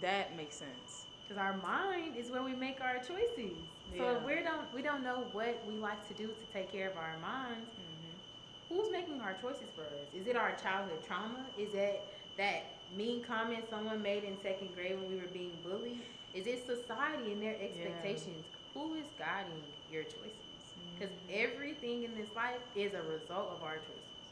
That 0.00 0.36
makes 0.36 0.56
sense. 0.56 1.06
Because 1.30 1.42
our 1.46 1.56
mind 1.58 2.16
is 2.16 2.28
where 2.28 2.42
we 2.42 2.54
make 2.54 2.80
our 2.80 2.96
choices. 2.98 3.54
So 3.96 4.16
if 4.16 4.22
we 4.24 4.34
don't 4.42 4.66
we 4.74 4.82
don't 4.82 5.04
know 5.04 5.22
what 5.30 5.62
we 5.64 5.74
like 5.76 6.02
to 6.08 6.14
do 6.14 6.26
to 6.26 6.44
take 6.52 6.72
care 6.72 6.90
of 6.90 6.96
our 6.96 7.14
minds, 7.22 7.70
Mm-hmm. 7.70 8.74
who's 8.74 8.90
making 8.90 9.20
our 9.20 9.34
choices 9.34 9.70
for 9.76 9.82
us? 9.82 10.10
Is 10.12 10.26
it 10.26 10.34
our 10.34 10.56
childhood 10.60 11.04
trauma? 11.06 11.46
Is 11.56 11.74
it 11.74 12.02
that 12.36 12.64
mean 12.96 13.22
comment 13.22 13.62
someone 13.70 14.02
made 14.02 14.24
in 14.24 14.40
second 14.42 14.74
grade 14.74 14.98
when 14.98 15.08
we 15.08 15.18
were 15.22 15.30
being 15.32 15.52
bullied? 15.62 16.02
Is 16.34 16.48
it 16.48 16.66
society 16.66 17.30
and 17.30 17.40
their 17.40 17.54
expectations? 17.62 18.44
Who 18.74 18.94
is 18.94 19.06
guiding 19.16 19.62
your 19.88 20.02
choices? 20.02 20.50
Because 20.98 21.14
everything 21.30 22.02
in 22.02 22.16
this 22.16 22.34
life 22.34 22.58
is 22.74 22.92
a 22.94 23.02
result 23.02 23.52
of 23.56 23.62
our 23.62 23.76
choices. 23.76 24.26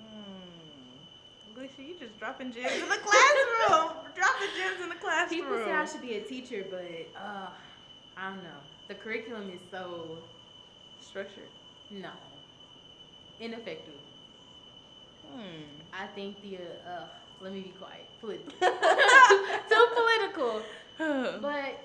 Mm. 0.00 0.41
You 1.54 1.94
just 1.98 2.18
dropping 2.18 2.50
gems 2.52 2.72
in 2.72 2.88
the 2.88 2.96
classroom. 2.96 3.92
dropping 4.14 4.48
gems 4.56 4.82
in 4.82 4.88
the 4.88 4.94
classroom. 4.94 5.40
People 5.40 5.58
say 5.58 5.70
I 5.70 5.84
should 5.84 6.00
be 6.00 6.14
a 6.14 6.20
teacher, 6.20 6.64
but 6.70 6.82
uh, 7.14 7.48
I 8.16 8.30
don't 8.30 8.42
know. 8.42 8.60
The 8.88 8.94
curriculum 8.94 9.50
is 9.54 9.60
so 9.70 10.18
structured. 10.98 11.50
no 11.90 12.10
ineffective. 13.40 13.94
Hmm. 15.30 15.40
I 15.92 16.06
think 16.14 16.40
the 16.42 16.56
uh, 16.56 16.90
uh 16.90 17.04
let 17.40 17.52
me 17.52 17.60
be 17.60 17.74
quiet. 17.78 18.06
Political. 18.20 18.52
too 19.68 19.86
political. 19.94 20.62
But 20.98 21.78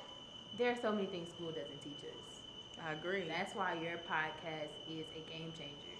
there 0.58 0.72
are 0.72 0.78
so 0.82 0.92
many 0.92 1.08
things 1.08 1.30
school 1.30 1.48
doesn't 1.48 1.82
teach 1.84 2.04
us. 2.04 2.42
I 2.86 2.94
agree. 2.94 3.26
That's 3.28 3.54
why 3.56 3.74
your 3.82 3.98
podcast 3.98 4.72
is 4.90 5.06
a 5.16 5.30
game 5.32 5.52
changer. 5.58 5.98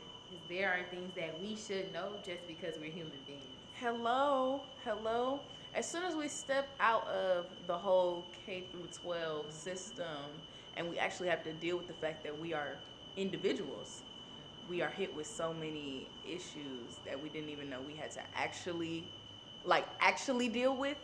There 0.50 0.70
are 0.70 0.84
things 0.90 1.14
that 1.16 1.40
we 1.40 1.56
should 1.56 1.94
know 1.94 2.18
just 2.24 2.48
because 2.48 2.76
we're 2.80 2.92
human 2.92 3.20
beings. 3.26 3.62
Hello, 3.80 4.64
hello. 4.84 5.42
As 5.74 5.90
soon 5.90 6.04
as 6.04 6.16
we 6.16 6.28
step 6.28 6.76
out 6.80 7.08
of 7.08 7.46
the 7.66 7.78
whole 7.78 8.32
K 8.46 8.68
through 8.72 8.88
12 8.88 9.52
system 9.54 10.42
and 10.76 10.90
we 10.90 10.98
actually 10.98 11.30
have 11.30 11.44
to 11.44 11.54
deal 11.54 11.78
with 11.78 11.88
the 11.88 11.94
fact 11.94 12.24
that 12.24 12.38
we 12.38 12.54
are 12.54 12.80
individuals, 13.16 14.04
we 14.68 14.82
are 14.82 14.90
hit 14.90 15.14
with 15.16 15.28
so 15.28 15.54
many 15.54 16.12
issues 16.24 17.00
that 17.06 17.22
we 17.22 17.30
didn't 17.30 17.50
even 17.50 17.70
know 17.70 17.82
we 17.82 17.96
had 17.96 18.12
to 18.12 18.22
actually 18.36 19.12
like 19.64 19.88
actually 20.02 20.50
deal 20.50 20.76
with 20.76 20.98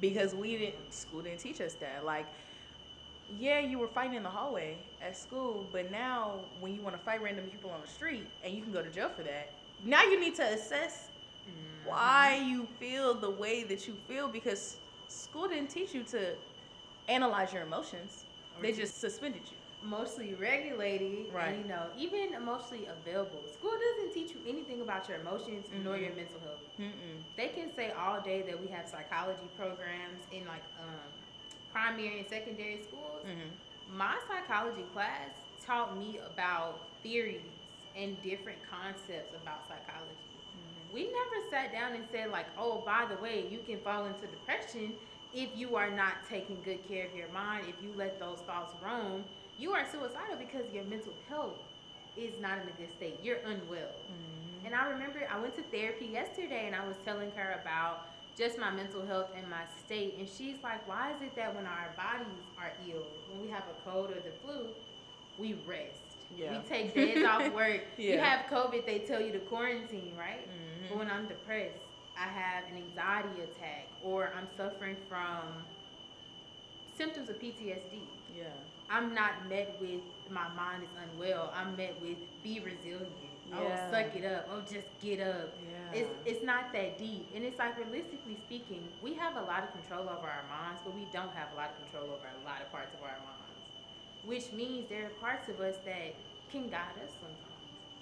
because 0.00 0.34
we 0.34 0.56
didn't 0.56 0.92
school 0.92 1.22
didn't 1.22 1.40
teach 1.40 1.60
us 1.60 1.74
that. 1.74 2.04
Like 2.04 2.26
yeah, 3.36 3.60
you 3.60 3.78
were 3.78 3.88
fighting 3.88 4.14
in 4.16 4.22
the 4.22 4.28
hallway 4.30 4.78
at 5.00 5.16
school, 5.16 5.68
but 5.72 5.90
now 5.90 6.46
when 6.60 6.74
you 6.74 6.82
want 6.82 6.96
to 6.96 7.02
fight 7.02 7.22
random 7.22 7.46
people 7.46 7.70
on 7.70 7.80
the 7.80 7.86
street 7.86 8.26
and 8.42 8.54
you 8.54 8.62
can 8.62 8.72
go 8.72 8.82
to 8.82 8.90
jail 8.90 9.10
for 9.14 9.22
that, 9.22 9.52
now 9.84 10.02
you 10.02 10.18
need 10.18 10.34
to 10.36 10.42
assess 10.42 11.10
why 11.84 12.36
you 12.36 12.66
feel 12.78 13.14
the 13.14 13.30
way 13.30 13.64
that 13.64 13.86
you 13.86 13.96
feel 14.06 14.28
because 14.28 14.78
school 15.08 15.48
didn't 15.48 15.68
teach 15.70 15.94
you 15.94 16.02
to 16.04 16.34
analyze 17.08 17.52
your 17.52 17.62
emotions. 17.62 18.26
Or 18.56 18.62
They 18.62 18.72
just 18.72 19.00
suspended 19.00 19.42
you. 19.50 19.56
Mostly 19.80 20.34
regulated, 20.34 21.32
Right. 21.32 21.50
and 21.54 21.62
you 21.62 21.68
know, 21.68 21.90
even 21.96 22.34
emotionally 22.34 22.86
available. 22.86 23.46
School 23.46 23.70
doesn't 23.72 24.12
teach 24.12 24.34
you 24.34 24.40
anything 24.46 24.80
about 24.80 25.08
your 25.08 25.20
emotions 25.20 25.68
nor 25.84 25.94
Mhm. 25.96 26.02
your 26.02 26.14
mental 26.14 26.40
health. 26.40 26.60
Mm-mm. 26.78 27.22
They 27.36 27.48
can 27.48 27.72
say 27.72 27.92
all 27.92 28.20
day 28.20 28.42
that 28.42 28.60
we 28.60 28.66
have 28.68 28.88
psychology 28.88 29.48
programs 29.56 30.24
in 30.32 30.44
like 30.46 30.64
um, 30.80 31.12
primary 31.72 32.18
and 32.20 32.28
secondary 32.28 32.80
schools, 32.86 33.04
Mm-hmm. 33.26 33.98
my 33.98 34.16
psychology 34.28 34.84
class 34.94 35.30
taught 35.64 35.98
me 35.98 36.18
about 36.32 36.80
theories 37.02 37.40
and 37.96 38.16
different 38.22 38.58
concepts 38.70 39.34
about 39.42 39.62
psychology. 39.66 40.30
Mm-hmm. 40.54 40.94
We 40.94 41.02
never 41.12 41.36
sat 41.50 41.72
down 41.72 41.92
and 41.92 42.04
said 42.12 42.30
like, 42.30 42.46
"Oh, 42.56 42.82
by 42.86 43.06
the 43.08 43.20
way, 43.20 43.46
you 43.50 43.58
can 43.66 43.80
fall 43.80 44.06
into 44.06 44.26
depression 44.26 44.92
if 45.34 45.50
you 45.56 45.76
are 45.76 45.90
not 45.90 46.14
taking 46.28 46.58
good 46.64 46.86
care 46.88 47.06
of 47.06 47.14
your 47.14 47.28
mind. 47.28 47.66
If 47.68 47.82
you 47.82 47.92
let 47.96 48.18
those 48.18 48.38
thoughts 48.46 48.72
roam, 48.82 49.24
you 49.58 49.72
are 49.72 49.84
suicidal 49.90 50.36
because 50.38 50.64
your 50.72 50.84
mental 50.84 51.12
health 51.28 51.58
is 52.16 52.32
not 52.40 52.58
in 52.62 52.68
a 52.68 52.76
good 52.78 52.92
state. 52.96 53.18
You're 53.22 53.42
unwell." 53.44 53.92
Mm-hmm. 54.08 54.66
And 54.66 54.74
I 54.74 54.88
remember 54.88 55.20
I 55.30 55.38
went 55.40 55.54
to 55.56 55.62
therapy 55.64 56.06
yesterday 56.06 56.66
and 56.66 56.74
I 56.74 56.86
was 56.86 56.96
telling 57.04 57.30
her 57.32 57.60
about 57.62 58.06
just 58.38 58.56
my 58.56 58.70
mental 58.70 59.04
health 59.04 59.30
and 59.36 59.50
my 59.50 59.62
state. 59.84 60.14
And 60.18 60.28
she's 60.28 60.62
like, 60.62 60.86
why 60.88 61.10
is 61.10 61.20
it 61.20 61.34
that 61.34 61.54
when 61.54 61.66
our 61.66 61.90
bodies 61.96 62.44
are 62.56 62.72
ill, 62.88 63.02
when 63.30 63.42
we 63.42 63.50
have 63.50 63.64
a 63.64 63.90
cold 63.90 64.10
or 64.10 64.20
the 64.20 64.32
flu, 64.44 64.68
we 65.38 65.58
rest? 65.66 65.98
Yeah. 66.36 66.52
We 66.52 66.68
take 66.68 66.94
days 66.94 67.24
off 67.24 67.52
work. 67.54 67.80
Yeah. 67.96 68.12
You 68.12 68.18
have 68.20 68.46
COVID, 68.46 68.86
they 68.86 69.00
tell 69.00 69.20
you 69.20 69.32
to 69.32 69.40
quarantine, 69.40 70.12
right? 70.16 70.46
Mm-hmm. 70.46 70.88
But 70.88 70.98
when 70.98 71.10
I'm 71.10 71.26
depressed, 71.26 71.80
I 72.16 72.28
have 72.28 72.64
an 72.70 72.76
anxiety 72.76 73.42
attack 73.42 73.88
or 74.04 74.30
I'm 74.36 74.46
suffering 74.56 74.96
from 75.08 75.40
symptoms 76.96 77.28
of 77.28 77.40
PTSD. 77.40 78.02
Yeah. 78.36 78.44
I'm 78.90 79.14
not 79.14 79.48
met 79.48 79.76
with 79.80 80.00
my 80.30 80.48
mind 80.54 80.84
is 80.84 80.88
unwell. 81.12 81.52
I'm 81.54 81.76
met 81.76 82.00
with 82.00 82.16
be 82.42 82.60
resilient. 82.60 83.27
Oh, 83.54 83.62
yeah. 83.62 83.88
Oh, 83.88 83.92
suck 83.92 84.14
it 84.16 84.24
up. 84.24 84.48
Oh, 84.52 84.60
just 84.60 84.88
get 85.00 85.20
up. 85.20 85.54
Yeah. 85.62 86.00
It's 86.00 86.10
it's 86.24 86.44
not 86.44 86.72
that 86.72 86.98
deep. 86.98 87.28
And 87.34 87.44
it's 87.44 87.58
like 87.58 87.78
realistically 87.78 88.36
speaking, 88.46 88.88
we 89.02 89.14
have 89.14 89.36
a 89.36 89.42
lot 89.42 89.64
of 89.64 89.72
control 89.72 90.08
over 90.08 90.28
our 90.28 90.44
minds, 90.48 90.80
but 90.84 90.94
we 90.94 91.06
don't 91.12 91.32
have 91.32 91.48
a 91.52 91.56
lot 91.56 91.70
of 91.70 91.76
control 91.84 92.12
over 92.12 92.28
a 92.28 92.44
lot 92.44 92.60
of 92.60 92.70
parts 92.70 92.92
of 92.94 93.02
our 93.02 93.18
minds. 93.24 93.62
Which 94.24 94.52
means 94.52 94.88
there 94.88 95.06
are 95.06 95.14
parts 95.20 95.48
of 95.48 95.60
us 95.60 95.76
that 95.86 96.14
can 96.50 96.68
guide 96.68 96.96
us 97.04 97.12
sometimes. 97.20 97.48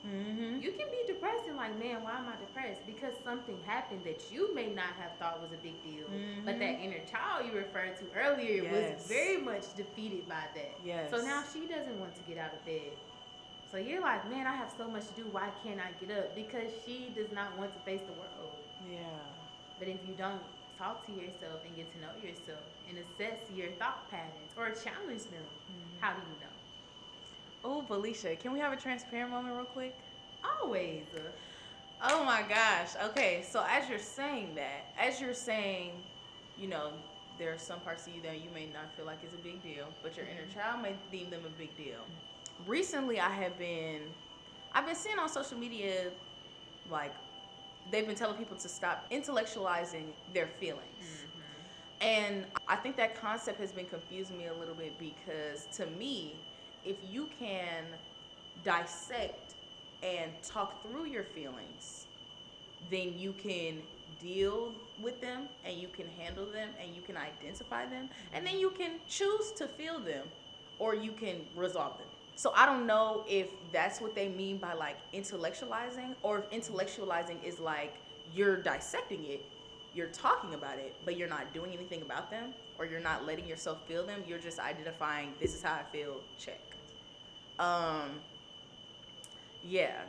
Mm-hmm. 0.06 0.62
You 0.62 0.70
can 0.72 0.86
be 0.90 1.02
depressed 1.06 1.46
and 1.48 1.56
like, 1.56 1.76
man, 1.78 2.02
why 2.02 2.18
am 2.18 2.26
I 2.28 2.38
depressed? 2.38 2.86
Because 2.86 3.12
something 3.24 3.58
happened 3.66 4.02
that 4.04 4.22
you 4.30 4.54
may 4.54 4.68
not 4.68 4.94
have 5.00 5.10
thought 5.18 5.40
was 5.42 5.50
a 5.50 5.60
big 5.62 5.82
deal. 5.82 6.06
Mm-hmm. 6.06 6.44
But 6.44 6.58
that 6.60 6.78
inner 6.78 7.02
child 7.10 7.46
you 7.46 7.58
referred 7.58 7.96
to 7.98 8.04
earlier 8.14 8.62
yes. 8.62 8.72
was 8.72 9.06
very 9.08 9.38
much 9.38 9.74
defeated 9.74 10.28
by 10.28 10.44
that. 10.54 10.78
Yes. 10.84 11.10
So 11.10 11.18
now 11.18 11.42
she 11.52 11.66
doesn't 11.66 11.98
want 11.98 12.14
to 12.14 12.22
get 12.28 12.38
out 12.38 12.54
of 12.54 12.64
bed. 12.64 12.94
So 13.70 13.78
you're 13.78 14.00
like, 14.00 14.28
man, 14.30 14.46
I 14.46 14.54
have 14.54 14.72
so 14.76 14.88
much 14.88 15.06
to 15.08 15.22
do. 15.22 15.28
Why 15.32 15.48
can't 15.64 15.80
I 15.80 15.90
get 16.04 16.16
up? 16.16 16.34
Because 16.36 16.70
she 16.84 17.12
does 17.16 17.32
not 17.32 17.58
want 17.58 17.74
to 17.74 17.80
face 17.80 18.00
the 18.06 18.12
world. 18.12 18.54
Yeah. 18.90 18.98
But 19.78 19.88
if 19.88 19.98
you 20.06 20.14
don't 20.16 20.40
talk 20.78 21.04
to 21.06 21.12
yourself 21.12 21.60
and 21.66 21.74
get 21.74 21.92
to 21.92 22.00
know 22.00 22.14
yourself 22.22 22.62
and 22.88 22.98
assess 22.98 23.38
your 23.54 23.68
thought 23.78 24.08
patterns 24.10 24.52
or 24.56 24.66
challenge 24.70 25.24
them, 25.24 25.42
mm-hmm. 25.42 26.00
how 26.00 26.12
do 26.12 26.20
you 26.20 26.38
know? 26.40 26.54
Oh, 27.64 27.82
Felicia, 27.82 28.36
can 28.36 28.52
we 28.52 28.60
have 28.60 28.72
a 28.72 28.76
transparent 28.76 29.32
moment 29.32 29.56
real 29.56 29.64
quick? 29.64 29.96
Always. 30.60 31.02
Oh 32.02 32.24
my 32.24 32.42
gosh. 32.42 32.90
Okay, 33.06 33.44
so 33.48 33.64
as 33.68 33.88
you're 33.88 33.98
saying 33.98 34.54
that, 34.54 34.86
as 34.98 35.20
you're 35.20 35.34
saying, 35.34 35.90
you 36.56 36.68
know, 36.68 36.92
there 37.38 37.52
are 37.52 37.58
some 37.58 37.80
parts 37.80 38.06
of 38.06 38.14
you 38.14 38.22
that 38.22 38.42
you 38.42 38.48
may 38.54 38.66
not 38.66 38.94
feel 38.96 39.06
like 39.06 39.18
is 39.26 39.34
a 39.34 39.42
big 39.42 39.62
deal, 39.62 39.86
but 40.02 40.16
your 40.16 40.26
inner 40.26 40.42
mm-hmm. 40.42 40.58
child 40.58 40.82
may 40.82 40.94
deem 41.10 41.30
them 41.30 41.42
a 41.44 41.58
big 41.58 41.76
deal 41.76 42.04
recently 42.66 43.20
I 43.20 43.30
have 43.30 43.58
been 43.58 44.02
I've 44.72 44.86
been 44.86 44.94
seeing 44.94 45.18
on 45.18 45.28
social 45.28 45.58
media 45.58 46.10
like 46.90 47.14
they've 47.90 48.06
been 48.06 48.16
telling 48.16 48.36
people 48.36 48.56
to 48.56 48.68
stop 48.68 49.10
intellectualizing 49.10 50.04
their 50.32 50.46
feelings. 50.46 50.82
Mm-hmm. 51.00 51.36
And 52.00 52.44
I 52.68 52.76
think 52.76 52.96
that 52.96 53.20
concept 53.20 53.58
has 53.60 53.72
been 53.72 53.86
confusing 53.86 54.36
me 54.36 54.46
a 54.46 54.54
little 54.54 54.74
bit 54.74 54.98
because 54.98 55.66
to 55.76 55.86
me, 55.86 56.34
if 56.84 56.96
you 57.10 57.28
can 57.38 57.84
dissect 58.64 59.54
and 60.02 60.30
talk 60.42 60.82
through 60.82 61.06
your 61.06 61.24
feelings, 61.24 62.06
then 62.90 63.18
you 63.18 63.32
can 63.32 63.78
deal 64.20 64.72
with 65.02 65.20
them 65.20 65.48
and 65.64 65.76
you 65.76 65.88
can 65.88 66.06
handle 66.18 66.46
them 66.46 66.68
and 66.82 66.94
you 66.94 67.02
can 67.02 67.16
identify 67.16 67.86
them 67.86 68.08
and 68.32 68.46
then 68.46 68.58
you 68.58 68.70
can 68.70 68.92
choose 69.08 69.52
to 69.52 69.66
feel 69.66 69.98
them 69.98 70.26
or 70.78 70.94
you 70.94 71.12
can 71.12 71.36
resolve 71.54 71.96
them. 71.98 72.06
So 72.36 72.52
I 72.54 72.66
don't 72.66 72.86
know 72.86 73.24
if 73.26 73.48
that's 73.72 73.98
what 73.98 74.14
they 74.14 74.28
mean 74.28 74.58
by 74.58 74.74
like 74.74 74.98
intellectualizing 75.14 76.16
or 76.22 76.38
if 76.40 76.50
intellectualizing 76.50 77.42
is 77.42 77.58
like 77.58 77.96
you're 78.26 78.62
dissecting 78.62 79.24
it, 79.24 79.50
you're 79.94 80.08
talking 80.10 80.52
about 80.52 80.78
it, 80.78 81.00
but 81.02 81.16
you're 81.16 81.30
not 81.30 81.54
doing 81.54 81.72
anything 81.72 82.02
about 82.02 82.30
them 82.30 82.52
or 82.78 82.84
you're 82.84 83.00
not 83.00 83.24
letting 83.24 83.46
yourself 83.48 83.86
feel 83.88 84.04
them. 84.04 84.22
You're 84.26 84.38
just 84.38 84.58
identifying 84.58 85.34
this 85.40 85.54
is 85.54 85.62
how 85.62 85.76
I 85.76 85.84
feel, 85.84 86.24
check. 86.36 86.76
Um 87.58 88.20
yeah. 89.62 90.02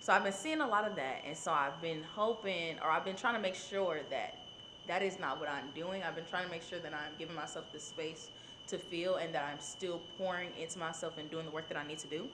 So 0.00 0.14
I've 0.14 0.24
been 0.24 0.32
seeing 0.32 0.62
a 0.62 0.66
lot 0.66 0.86
of 0.86 0.96
that 0.96 1.22
and 1.26 1.36
so 1.36 1.52
I've 1.52 1.82
been 1.82 2.02
hoping 2.02 2.78
or 2.80 2.90
I've 2.90 3.04
been 3.04 3.16
trying 3.16 3.34
to 3.34 3.40
make 3.40 3.54
sure 3.56 4.00
that 4.08 4.38
that 4.86 5.02
is 5.02 5.18
not 5.18 5.38
what 5.38 5.50
I'm 5.50 5.70
doing. 5.74 6.02
I've 6.02 6.14
been 6.14 6.24
trying 6.24 6.46
to 6.46 6.50
make 6.50 6.62
sure 6.62 6.78
that 6.78 6.94
I'm 6.94 7.12
giving 7.18 7.34
myself 7.36 7.70
the 7.72 7.78
space 7.78 8.30
to 8.68 8.78
feel 8.78 9.16
and 9.16 9.34
that 9.34 9.44
I'm 9.50 9.60
still 9.60 10.00
pouring 10.16 10.50
into 10.58 10.78
myself 10.78 11.18
and 11.18 11.30
doing 11.30 11.46
the 11.46 11.50
work 11.52 11.68
that 11.68 11.78
I 11.78 11.86
need 11.86 11.98
to 11.98 12.08
do. 12.08 12.28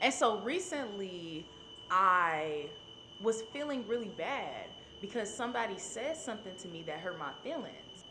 And 0.00 0.12
so 0.12 0.38
recently, 0.40 1.46
I 1.90 2.70
was 3.20 3.42
feeling 3.52 3.86
really 3.86 4.08
bad 4.08 4.66
because 5.00 5.32
somebody 5.34 5.78
said 5.78 6.16
something 6.16 6.54
to 6.56 6.68
me 6.68 6.82
that 6.84 7.00
hurt 7.00 7.18
my 7.18 7.32
feelings. 7.42 8.04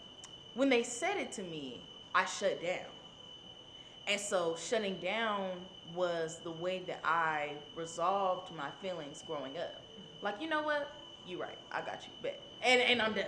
When 0.53 0.69
they 0.69 0.83
said 0.83 1.17
it 1.17 1.31
to 1.33 1.43
me, 1.43 1.81
I 2.13 2.25
shut 2.25 2.61
down. 2.61 2.87
And 4.07 4.19
so 4.19 4.55
shutting 4.57 4.99
down 4.99 5.67
was 5.93 6.39
the 6.43 6.51
way 6.51 6.83
that 6.87 6.99
I 7.03 7.53
resolved 7.75 8.53
my 8.55 8.69
feelings 8.81 9.23
growing 9.25 9.57
up. 9.57 9.83
Like, 10.21 10.41
you 10.41 10.49
know 10.49 10.63
what? 10.63 10.91
You're 11.25 11.39
right. 11.39 11.57
I 11.71 11.81
got 11.81 12.05
you. 12.05 12.11
Bet. 12.21 12.41
And 12.61 12.81
and 12.81 13.01
I'm 13.01 13.13
done. 13.13 13.25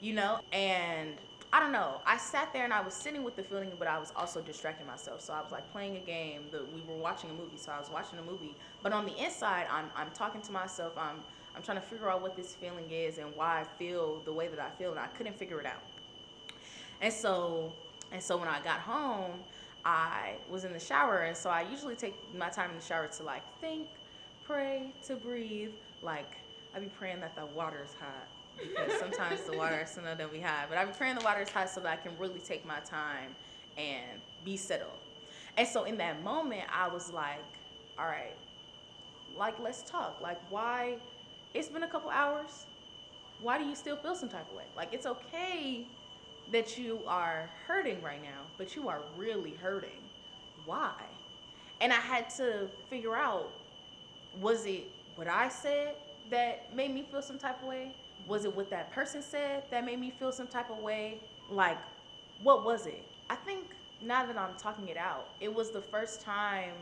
You 0.00 0.14
know? 0.14 0.40
And 0.52 1.20
I 1.54 1.60
don't 1.60 1.70
know. 1.70 2.00
I 2.04 2.16
sat 2.16 2.52
there 2.52 2.64
and 2.64 2.72
I 2.72 2.80
was 2.80 2.94
sitting 2.94 3.22
with 3.22 3.36
the 3.36 3.44
feeling, 3.44 3.70
but 3.78 3.86
I 3.86 3.96
was 3.96 4.12
also 4.16 4.40
distracting 4.40 4.88
myself. 4.88 5.20
So 5.20 5.32
I 5.32 5.40
was 5.40 5.52
like 5.52 5.70
playing 5.70 5.96
a 5.96 6.00
game. 6.00 6.46
The, 6.50 6.64
we 6.74 6.80
were 6.80 7.00
watching 7.00 7.30
a 7.30 7.32
movie, 7.32 7.58
so 7.58 7.70
I 7.70 7.78
was 7.78 7.88
watching 7.88 8.18
a 8.18 8.22
movie. 8.22 8.56
But 8.82 8.92
on 8.92 9.06
the 9.06 9.16
inside, 9.24 9.66
I'm, 9.70 9.84
I'm 9.94 10.10
talking 10.10 10.40
to 10.40 10.50
myself. 10.50 10.94
I'm, 10.98 11.18
I'm 11.54 11.62
trying 11.62 11.76
to 11.76 11.86
figure 11.86 12.10
out 12.10 12.22
what 12.22 12.34
this 12.34 12.56
feeling 12.56 12.90
is 12.90 13.18
and 13.18 13.28
why 13.36 13.60
I 13.60 13.64
feel 13.78 14.20
the 14.24 14.32
way 14.32 14.48
that 14.48 14.58
I 14.58 14.68
feel, 14.70 14.90
and 14.90 14.98
I 14.98 15.06
couldn't 15.06 15.38
figure 15.38 15.60
it 15.60 15.66
out. 15.66 15.80
And 17.00 17.12
so, 17.12 17.72
and 18.10 18.20
so 18.20 18.36
when 18.36 18.48
I 18.48 18.60
got 18.60 18.80
home, 18.80 19.30
I 19.84 20.32
was 20.50 20.64
in 20.64 20.72
the 20.72 20.80
shower, 20.80 21.20
and 21.20 21.36
so 21.36 21.50
I 21.50 21.64
usually 21.70 21.94
take 21.94 22.16
my 22.36 22.48
time 22.48 22.70
in 22.70 22.76
the 22.78 22.82
shower 22.82 23.06
to 23.06 23.22
like 23.22 23.44
think, 23.60 23.86
pray, 24.42 24.92
to 25.06 25.14
breathe. 25.14 25.70
Like 26.02 26.34
I 26.74 26.80
be 26.80 26.86
praying 26.86 27.20
that 27.20 27.36
the 27.36 27.46
water 27.46 27.80
is 27.84 27.94
hot 28.00 28.26
because 28.58 28.98
sometimes 28.98 29.42
the 29.42 29.56
water 29.56 29.80
is 29.80 29.90
thinner 29.90 30.14
than 30.14 30.30
we 30.30 30.40
have. 30.40 30.68
But 30.68 30.84
been 30.84 30.94
praying 30.94 31.16
the 31.16 31.24
water 31.24 31.42
is 31.42 31.50
hot 31.50 31.70
so 31.70 31.80
that 31.80 31.88
I 31.90 31.96
can 31.96 32.16
really 32.18 32.40
take 32.40 32.66
my 32.66 32.80
time 32.80 33.34
and 33.76 34.20
be 34.44 34.56
settled. 34.56 34.98
And 35.56 35.66
so 35.66 35.84
in 35.84 35.96
that 35.98 36.22
moment, 36.22 36.62
I 36.72 36.88
was 36.88 37.12
like, 37.12 37.44
all 37.98 38.06
right, 38.06 38.36
like, 39.36 39.58
let's 39.60 39.82
talk. 39.82 40.20
Like, 40.20 40.40
why? 40.50 40.96
It's 41.54 41.68
been 41.68 41.84
a 41.84 41.88
couple 41.88 42.10
hours. 42.10 42.66
Why 43.40 43.58
do 43.58 43.64
you 43.64 43.74
still 43.74 43.96
feel 43.96 44.14
some 44.14 44.28
type 44.28 44.48
of 44.50 44.56
way? 44.56 44.64
Like, 44.76 44.92
it's 44.92 45.06
okay 45.06 45.86
that 46.52 46.78
you 46.78 47.00
are 47.06 47.50
hurting 47.66 48.02
right 48.02 48.22
now, 48.22 48.42
but 48.58 48.76
you 48.76 48.88
are 48.88 49.00
really 49.16 49.54
hurting. 49.54 49.90
Why? 50.64 50.92
And 51.80 51.92
I 51.92 51.96
had 51.96 52.30
to 52.36 52.68
figure 52.88 53.16
out 53.16 53.50
was 54.40 54.66
it 54.66 54.90
what 55.14 55.28
I 55.28 55.48
said 55.48 55.94
that 56.30 56.74
made 56.74 56.92
me 56.92 57.04
feel 57.10 57.22
some 57.22 57.38
type 57.38 57.62
of 57.62 57.68
way? 57.68 57.92
Was 58.26 58.44
it 58.44 58.54
what 58.54 58.70
that 58.70 58.92
person 58.92 59.22
said 59.22 59.64
that 59.70 59.84
made 59.84 60.00
me 60.00 60.12
feel 60.18 60.32
some 60.32 60.46
type 60.46 60.70
of 60.70 60.78
way? 60.78 61.20
Like, 61.50 61.78
what 62.42 62.64
was 62.64 62.86
it? 62.86 63.04
I 63.30 63.36
think 63.36 63.66
now 64.02 64.26
that 64.26 64.36
I'm 64.36 64.54
talking 64.58 64.88
it 64.88 64.96
out, 64.96 65.28
it 65.40 65.52
was 65.52 65.70
the 65.70 65.80
first 65.80 66.20
time 66.20 66.72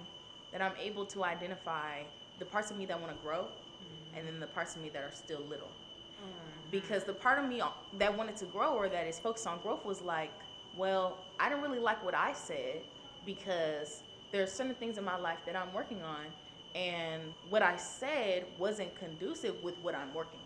that 0.53 0.62
I'm 0.62 0.76
able 0.80 1.05
to 1.07 1.24
identify 1.24 2.03
the 2.38 2.45
parts 2.45 2.70
of 2.70 2.78
me 2.78 2.86
that 2.86 3.01
want 3.01 3.16
to 3.16 3.22
grow 3.22 3.43
mm-hmm. 3.43 4.18
and 4.18 4.26
then 4.26 4.40
the 4.40 4.47
parts 4.47 4.76
of 4.76 4.82
me 4.82 4.88
that 4.90 5.03
are 5.03 5.12
still 5.12 5.40
little. 5.49 5.68
Mm-hmm. 5.68 6.70
Because 6.70 7.05
the 7.05 7.12
part 7.12 7.38
of 7.38 7.49
me 7.49 7.62
that 7.99 8.16
wanted 8.16 8.36
to 8.36 8.45
grow 8.47 8.74
or 8.74 8.88
that 8.88 9.07
is 9.07 9.18
focused 9.18 9.47
on 9.47 9.61
growth 9.61 9.84
was 9.84 10.01
like, 10.01 10.32
well, 10.76 11.18
I 11.38 11.49
didn't 11.49 11.62
really 11.62 11.78
like 11.78 12.03
what 12.05 12.14
I 12.14 12.32
said 12.32 12.82
because 13.26 14.03
there 14.30 14.43
are 14.43 14.47
certain 14.47 14.74
things 14.74 14.97
in 14.97 15.05
my 15.05 15.18
life 15.18 15.38
that 15.47 15.55
I'm 15.55 15.72
working 15.74 16.03
on 16.03 16.26
and 16.74 17.22
what 17.51 17.62
I 17.62 17.76
said 17.76 18.47
wasn't 18.59 18.99
conducive 18.99 19.62
with 19.62 19.76
what 19.82 19.95
I'm 19.95 20.14
working 20.14 20.40
on 20.40 20.41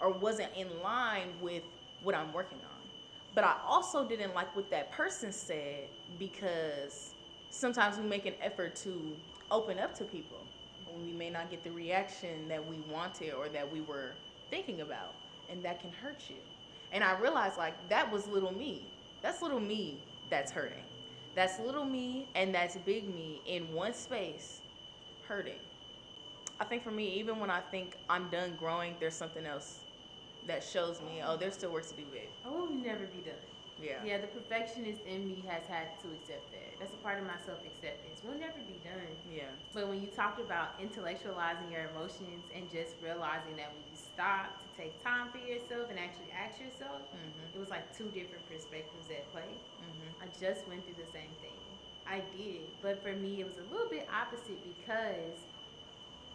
or 0.00 0.10
wasn't 0.10 0.50
in 0.56 0.68
line 0.82 1.28
with 1.40 1.62
what 2.02 2.14
I'm 2.14 2.32
working 2.32 2.58
on. 2.58 2.88
But 3.34 3.44
I 3.44 3.56
also 3.66 4.08
didn't 4.08 4.34
like 4.34 4.54
what 4.56 4.70
that 4.70 4.90
person 4.92 5.32
said 5.32 5.88
because 6.18 7.14
sometimes 7.50 7.98
we 7.98 8.04
make 8.04 8.26
an 8.26 8.34
effort 8.42 8.76
to 8.76 9.16
open 9.50 9.78
up 9.78 9.94
to 9.94 10.04
people 10.04 10.38
we 10.98 11.12
may 11.12 11.30
not 11.30 11.50
get 11.50 11.62
the 11.64 11.70
reaction 11.70 12.48
that 12.48 12.64
we 12.66 12.76
wanted 12.90 13.32
or 13.34 13.48
that 13.48 13.70
we 13.70 13.80
were 13.80 14.12
thinking 14.50 14.80
about, 14.80 15.14
and 15.48 15.64
that 15.64 15.80
can 15.80 15.90
hurt 15.90 16.24
you. 16.28 16.36
And 16.92 17.04
I 17.04 17.18
realized 17.18 17.56
like 17.58 17.74
that 17.88 18.10
was 18.10 18.26
little 18.26 18.52
me. 18.52 18.82
That's 19.22 19.42
little 19.42 19.60
me 19.60 19.98
that's 20.28 20.50
hurting. 20.50 20.82
That's 21.34 21.58
little 21.60 21.84
me 21.84 22.28
and 22.34 22.54
that's 22.54 22.76
big 22.78 23.14
me 23.14 23.40
in 23.46 23.72
one 23.72 23.94
space 23.94 24.60
hurting. 25.28 25.60
I 26.58 26.64
think 26.64 26.82
for 26.82 26.90
me, 26.90 27.18
even 27.18 27.38
when 27.38 27.50
I 27.50 27.60
think 27.60 27.96
I'm 28.08 28.28
done 28.28 28.54
growing, 28.58 28.96
there's 29.00 29.14
something 29.14 29.46
else 29.46 29.80
that 30.46 30.62
shows 30.64 31.00
me, 31.02 31.20
oh, 31.24 31.36
there's 31.36 31.54
still 31.54 31.72
work 31.72 31.86
to 31.88 31.94
do, 31.94 32.04
babe. 32.06 32.30
I 32.44 32.48
will 32.48 32.70
never 32.70 33.06
be 33.06 33.20
done. 33.20 33.34
Yeah. 33.80 34.04
Yeah, 34.04 34.20
the 34.20 34.26
perfectionist 34.28 35.00
in 35.08 35.26
me 35.26 35.42
has 35.48 35.64
had 35.64 35.96
to 36.04 36.08
accept 36.12 36.52
that. 36.52 36.76
That's 36.78 36.92
a 36.92 36.98
part 37.00 37.18
of 37.18 37.24
my 37.24 37.38
self 37.46 37.64
acceptance. 37.64 38.20
We'll 38.22 38.36
never 38.38 38.60
be 38.68 38.76
done. 38.84 39.16
Yeah. 39.24 39.48
But 39.72 39.88
when 39.88 40.02
you 40.02 40.08
talked 40.08 40.38
about 40.38 40.76
intellectualizing 40.78 41.72
your 41.72 41.88
emotions 41.88 42.44
and 42.54 42.68
just 42.68 42.96
realizing 43.00 43.56
that 43.56 43.72
when 43.72 43.80
you 43.88 43.96
stop 43.96 44.60
to 44.60 44.68
take 44.76 45.02
time 45.02 45.32
for 45.32 45.38
yourself 45.38 45.88
and 45.88 45.98
actually 45.98 46.28
ask 46.30 46.60
yourself, 46.60 47.08
Mhm. 47.16 47.54
it 47.54 47.58
was 47.58 47.70
like 47.70 47.96
two 47.96 48.10
different 48.10 48.44
perspectives 48.46 49.08
at 49.08 49.32
play. 49.32 49.48
Mhm. 49.80 50.12
I 50.20 50.26
just 50.38 50.68
went 50.68 50.84
through 50.84 51.00
the 51.00 51.08
same 51.10 51.32
thing. 51.40 51.56
I 52.04 52.20
did. 52.20 52.76
But 52.82 53.00
for 53.02 53.12
me, 53.16 53.40
it 53.40 53.46
was 53.46 53.56
a 53.56 53.64
little 53.64 53.88
bit 53.88 54.06
opposite 54.12 54.60
because 54.62 55.46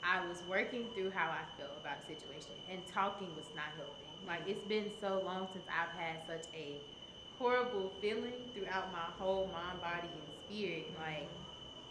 I 0.06 0.28
was 0.28 0.44
working 0.48 0.90
through 0.94 1.12
how 1.12 1.30
I 1.32 1.44
felt 1.58 1.72
about 1.82 2.02
the 2.02 2.14
situation 2.16 2.56
and 2.70 2.86
talking 2.88 3.36
was 3.36 3.52
not 3.56 3.74
helping. 3.76 4.14
Like, 4.26 4.44
it's 4.48 4.62
been 4.64 4.92
so 5.00 5.22
long 5.26 5.48
since 5.52 5.66
I've 5.68 5.98
had 6.00 6.22
such 6.28 6.46
a 6.54 6.84
horrible 7.38 7.92
feeling 8.02 8.52
throughout 8.54 8.92
my 8.92 9.08
whole 9.18 9.48
mind, 9.52 9.82
body, 9.82 10.10
and 10.14 10.32
spirit. 10.44 10.94
Like, 10.98 11.30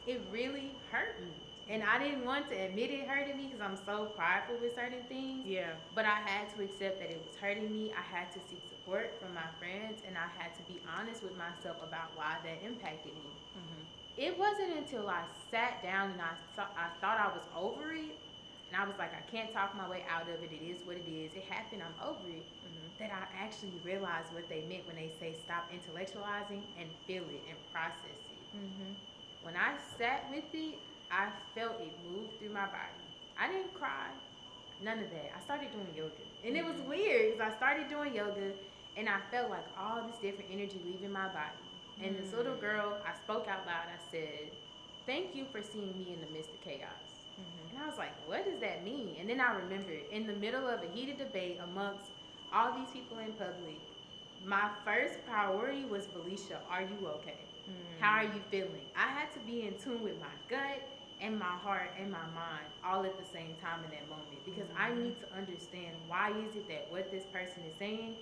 it 0.07 0.23
really 0.31 0.77
hurt 0.91 1.21
me. 1.23 1.33
And 1.67 1.83
I 1.83 1.99
didn't 1.99 2.25
want 2.27 2.49
to 2.51 2.55
admit 2.55 2.91
it 2.91 3.09
hurted 3.09 3.37
me 3.37 3.47
because 3.47 3.61
I'm 3.62 3.77
so 3.77 4.07
prideful 4.15 4.57
with 4.61 4.75
certain 4.75 5.05
things. 5.09 5.47
Yeah. 5.47 5.73
But 5.95 6.05
I 6.05 6.17
had 6.21 6.55
to 6.55 6.62
accept 6.62 7.01
that 7.01 7.11
it 7.11 7.23
was 7.27 7.37
hurting 7.37 7.71
me. 7.73 7.91
I 7.97 8.03
had 8.03 8.31
to 8.33 8.41
seek 8.41 8.62
support 8.69 9.19
from 9.19 9.33
my 9.35 9.49
friends, 9.59 10.03
and 10.07 10.17
I 10.19 10.29
had 10.39 10.55
to 10.57 10.62
be 10.65 10.83
honest 10.87 11.23
with 11.23 11.37
myself 11.37 11.79
about 11.83 12.15
why 12.17 12.37
that 12.45 12.62
impacted 12.62 13.15
me. 13.17 13.41
Mhm. 13.57 13.87
It 14.17 14.39
wasn't 14.39 14.79
until 14.79 15.09
I 15.09 15.25
sat 15.51 15.83
down 15.83 16.11
and 16.12 16.21
I 16.23 16.35
thought 16.55 16.73
I 16.79 16.89
thought 17.01 17.19
I 17.19 17.35
was 17.35 17.43
over 17.57 17.93
it, 17.93 18.15
and 18.71 18.75
I 18.81 18.87
was 18.87 18.95
like, 18.99 19.11
I 19.12 19.23
can't 19.31 19.53
talk 19.53 19.75
my 19.77 19.89
way 19.89 20.05
out 20.09 20.23
of 20.31 20.39
it. 20.43 20.51
It 20.53 20.62
is 20.62 20.79
what 20.87 20.97
it 20.97 21.09
is. 21.11 21.35
It 21.35 21.45
happened. 21.51 21.83
I'm 21.83 21.99
over 22.07 22.29
it. 22.29 22.47
Mhm. 22.62 22.99
That 22.99 23.11
I 23.11 23.27
actually 23.45 23.75
realized 23.83 24.33
what 24.33 24.49
they 24.49 24.62
meant 24.71 24.87
when 24.87 24.95
they 24.97 25.11
say 25.19 25.35
stop 25.35 25.71
intellectualizing 25.73 26.62
and 26.79 26.89
feel 27.07 27.25
it 27.29 27.43
and 27.49 27.59
process 27.73 28.23
it. 28.31 28.57
Mhm. 28.57 28.95
When 29.43 29.57
I 29.57 29.75
sat 29.99 30.31
with 30.31 30.47
it, 30.55 30.79
I 31.11 31.31
felt 31.55 31.81
it 31.81 31.99
move 32.05 32.31
through 32.39 32.51
my 32.51 32.67
body. 32.67 33.03
I 33.37 33.49
didn't 33.49 33.75
cry, 33.75 34.11
none 34.81 35.01
of 35.01 35.11
that. 35.11 35.33
I 35.37 35.41
started 35.41 35.73
doing 35.73 35.93
yoga, 35.93 36.23
and 36.45 36.57
it 36.57 36.65
was 36.65 36.77
Mhm. 36.77 36.87
weird 36.87 37.33
because 37.33 37.53
I 37.53 37.57
started 37.57 37.89
doing 37.89 38.15
yoga, 38.15 38.55
and 38.97 39.09
I 39.09 39.21
felt 39.33 39.51
like 39.51 39.67
all 39.77 40.07
this 40.07 40.17
different 40.19 40.51
energy 40.53 40.79
leaving 40.85 41.11
my 41.11 41.27
body. 41.29 41.64
And 42.01 42.17
this 42.17 42.33
little 42.33 42.55
Mm. 42.57 42.61
girl, 42.61 43.03
I 43.07 43.13
spoke 43.15 43.47
out 43.49 43.67
loud. 43.67 43.89
I 43.89 43.99
said, 43.99 44.53
"Thank 45.07 45.35
you 45.35 45.47
for 45.47 45.63
seeing 45.63 45.97
me 45.97 46.13
in 46.13 46.21
the 46.21 46.27
midst 46.27 46.53
of 46.55 46.61
chaos." 46.61 47.29
Mhm. 47.39 47.71
And 47.71 47.79
I 47.79 47.87
was 47.87 47.99
like, 47.99 48.27
"What 48.27 48.45
does 48.45 48.59
that 48.61 48.83
mean?" 48.83 49.17
And 49.21 49.29
then 49.29 49.41
I 49.41 49.53
remembered 49.55 50.07
in 50.11 50.27
the 50.27 50.33
middle 50.35 50.67
of 50.69 50.83
a 50.83 50.89
heated 50.89 51.19
debate 51.19 51.59
amongst 51.61 52.13
all 52.53 52.73
these 52.73 52.91
people 52.91 53.19
in 53.19 53.35
public, 53.35 53.81
my 54.41 54.71
first 54.85 55.25
priority 55.25 55.85
was, 55.85 56.07
"Felicia, 56.09 56.63
are 56.69 56.83
you 56.83 57.07
okay?" 57.09 57.49
Mhm. 57.69 57.99
How 58.01 58.19
are 58.19 58.25
you 58.25 58.41
feeling? 58.51 58.91
I 58.97 59.09
had 59.09 59.31
to 59.33 59.41
be 59.41 59.67
in 59.67 59.79
tune 59.79 60.03
with 60.03 60.19
my 60.19 60.35
gut 60.49 60.83
and 61.21 61.39
my 61.39 61.57
heart 61.57 61.95
and 61.97 62.11
my 62.11 62.27
mind 62.27 62.67
all 62.83 63.05
at 63.05 63.17
the 63.17 63.25
same 63.25 63.57
time 63.57 63.85
in 63.85 63.91
that 63.91 64.09
moment 64.09 64.45
because 64.45 64.69
I 64.77 64.91
Mhm. 64.91 65.03
need 65.03 65.19
to 65.21 65.33
understand 65.33 65.97
why 66.09 66.31
is 66.33 66.57
it 66.57 66.67
that 66.69 66.91
what 66.91 67.11
this 67.11 67.25
person 67.27 67.65
is 67.65 67.77
saying 67.77 68.17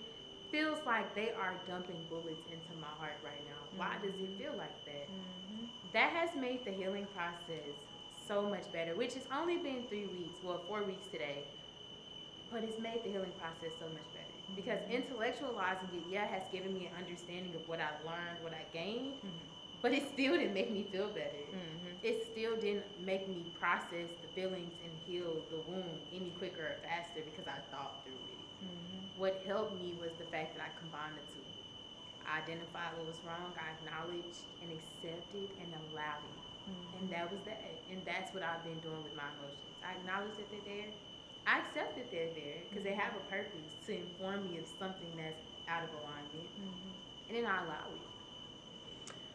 feels 0.53 0.78
like 0.84 1.14
they 1.16 1.32
are 1.32 1.55
dumping 1.66 2.05
bullets 2.11 2.44
into 2.53 2.76
my 2.78 2.92
heart 3.00 3.16
right 3.24 3.40
now. 3.48 3.57
Why 3.80 3.96
does 4.05 4.14
it 4.20 4.36
feel 4.36 4.53
like 4.57 4.76
that? 4.84 5.09
Mhm. 5.09 5.66
That 5.96 6.11
has 6.12 6.36
made 6.36 6.64
the 6.64 6.70
healing 6.70 7.07
process 7.16 7.72
so 8.28 8.42
much 8.42 8.70
better, 8.70 8.94
which 8.94 9.14
has 9.14 9.26
only 9.32 9.57
been 9.57 9.82
three 9.88 10.07
weeks, 10.07 10.38
well, 10.44 10.61
four 10.68 10.82
weeks 10.84 11.07
today, 11.09 11.44
but 12.53 12.62
it's 12.62 12.78
made 12.78 13.03
the 13.03 13.11
healing 13.11 13.32
process 13.40 13.72
so 13.80 13.88
much 13.88 14.07
better. 14.12 14.28
Because 14.55 14.80
Mhm. 14.84 14.92
intellectualizing 15.00 15.88
it, 15.96 16.05
yeah, 16.11 16.26
has 16.26 16.46
given 16.53 16.74
me 16.74 16.86
an 16.86 16.94
understanding 16.96 17.55
of 17.57 17.66
what 17.66 17.80
I've 17.80 18.05
learned, 18.05 18.44
what 18.44 18.53
I 18.53 18.64
gained, 18.72 19.14
Mhm. 19.24 19.40
but 19.80 19.92
it 19.92 20.07
still 20.12 20.36
didn't 20.36 20.53
make 20.53 20.70
me 20.70 20.82
feel 20.84 21.09
better. 21.09 21.46
Mhm. 21.48 21.96
It 22.03 22.26
still 22.30 22.57
didn't 22.57 23.00
make 23.00 23.26
me 23.26 23.50
process 23.59 24.11
the 24.20 24.28
feelings 24.34 24.74
and 24.84 24.92
heal 25.07 25.40
the 25.50 25.61
wound 25.70 26.03
any 26.12 26.30
quicker 26.32 26.66
or 26.72 26.76
faster 26.86 27.22
because 27.22 27.46
I 27.48 27.59
thought 27.70 28.05
through 28.05 28.12
it. 28.12 28.28
What 29.16 29.42
helped 29.46 29.76
me 29.76 29.94
was 30.00 30.10
the 30.18 30.24
fact 30.24 30.56
that 30.56 30.64
I 30.64 30.70
combined 30.80 31.16
the 31.20 31.26
two. 31.32 31.44
I 32.24 32.38
identified 32.38 32.96
what 32.96 33.06
was 33.06 33.20
wrong, 33.26 33.52
I 33.58 33.74
acknowledged 33.76 34.46
and 34.62 34.70
accepted 34.72 35.50
and 35.60 35.68
allowed 35.74 36.22
it. 36.24 36.42
And 37.00 37.10
that 37.10 37.30
was 37.30 37.40
that. 37.44 37.60
And 37.90 38.00
that's 38.06 38.32
what 38.32 38.42
I've 38.42 38.62
been 38.64 38.78
doing 38.80 39.02
with 39.02 39.14
my 39.16 39.26
emotions. 39.36 39.76
I 39.82 39.98
acknowledge 39.98 40.36
that 40.38 40.48
they're 40.50 40.64
there. 40.64 40.90
I 41.46 41.58
accept 41.58 41.96
that 41.96 42.10
they're 42.10 42.32
there 42.34 42.62
because 42.70 42.84
they 42.84 42.94
have 42.94 43.16
a 43.16 43.24
purpose 43.28 43.74
to 43.86 43.96
inform 43.98 44.44
me 44.48 44.58
of 44.58 44.66
something 44.78 45.10
that's 45.16 45.42
out 45.66 45.82
of 45.82 45.90
alignment. 46.00 46.48
Mhm. 46.54 46.94
And 47.28 47.36
then 47.36 47.46
I 47.46 47.64
allow 47.64 47.90
it. 47.94 48.08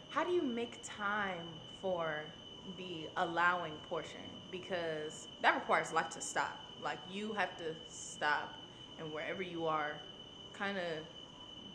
How 0.09 0.23
do 0.23 0.31
you 0.31 0.41
make 0.41 0.79
time 0.83 1.59
for 1.81 2.33
the 2.77 3.09
allowing 3.17 3.77
portion? 3.89 4.23
Because 4.49 5.27
that 5.41 5.55
requires 5.55 5.91
life 5.91 6.09
to 6.11 6.21
stop. 6.21 6.57
Like 6.79 6.99
you 7.09 7.33
have 7.33 7.57
to 7.57 7.75
stop 7.89 8.53
and 8.97 9.11
wherever 9.11 9.41
you 9.41 9.65
are, 9.67 10.01
kind 10.53 10.77
of 10.77 10.83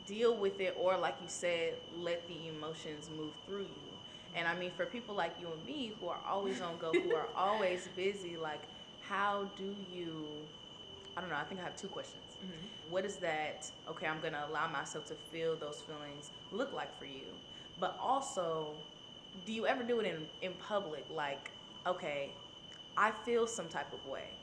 deal 0.07 0.37
with 0.37 0.61
it, 0.61 0.75
or 0.79 0.97
like 0.99 1.17
you 1.21 1.29
said, 1.29 1.75
let 1.91 2.27
the 2.29 2.49
emotions 2.49 3.11
move 3.11 3.35
through 3.47 3.63
you. 3.65 3.99
And 4.35 4.49
I 4.49 4.55
mean, 4.55 4.73
for 4.73 4.87
people 4.87 5.15
like 5.15 5.37
you 5.41 5.53
and 5.53 5.65
me 5.65 5.93
who 6.01 6.09
are 6.09 6.21
always 6.27 6.61
on 6.61 6.79
go, 6.79 6.93
who 6.93 7.15
are 7.15 7.29
always 7.37 7.89
busy, 7.89 8.37
like, 8.37 8.63
how 9.01 9.53
do 9.57 9.77
you? 9.89 10.49
I 11.17 11.21
don't 11.21 11.29
know. 11.29 11.37
I 11.37 11.45
think 11.45 11.61
I 11.61 11.65
have 11.65 11.77
two 11.77 11.89
questions. 11.89 12.37
Mm-hmm. 12.43 12.67
What 12.91 13.05
is 13.05 13.17
that? 13.17 13.71
Okay, 13.89 14.07
I'm 14.07 14.21
gonna 14.21 14.47
allow 14.49 14.69
myself 14.69 15.05
to 15.07 15.15
feel 15.15 15.57
those 15.57 15.83
feelings 15.83 16.33
look 16.51 16.73
like 16.73 16.99
for 16.99 17.05
you, 17.05 17.35
but 17.79 17.97
also, 18.01 18.85
do 19.45 19.53
you 19.53 19.67
ever 19.67 19.83
do 19.83 20.01
it 20.01 20.07
in 20.07 20.27
in 20.41 20.55
public? 20.55 21.07
Like, 21.11 21.53
okay, 21.87 22.37
I 22.97 23.11
feel 23.11 23.47
some 23.47 23.69
type 23.69 23.93
of 23.93 24.05
way, 24.07 24.39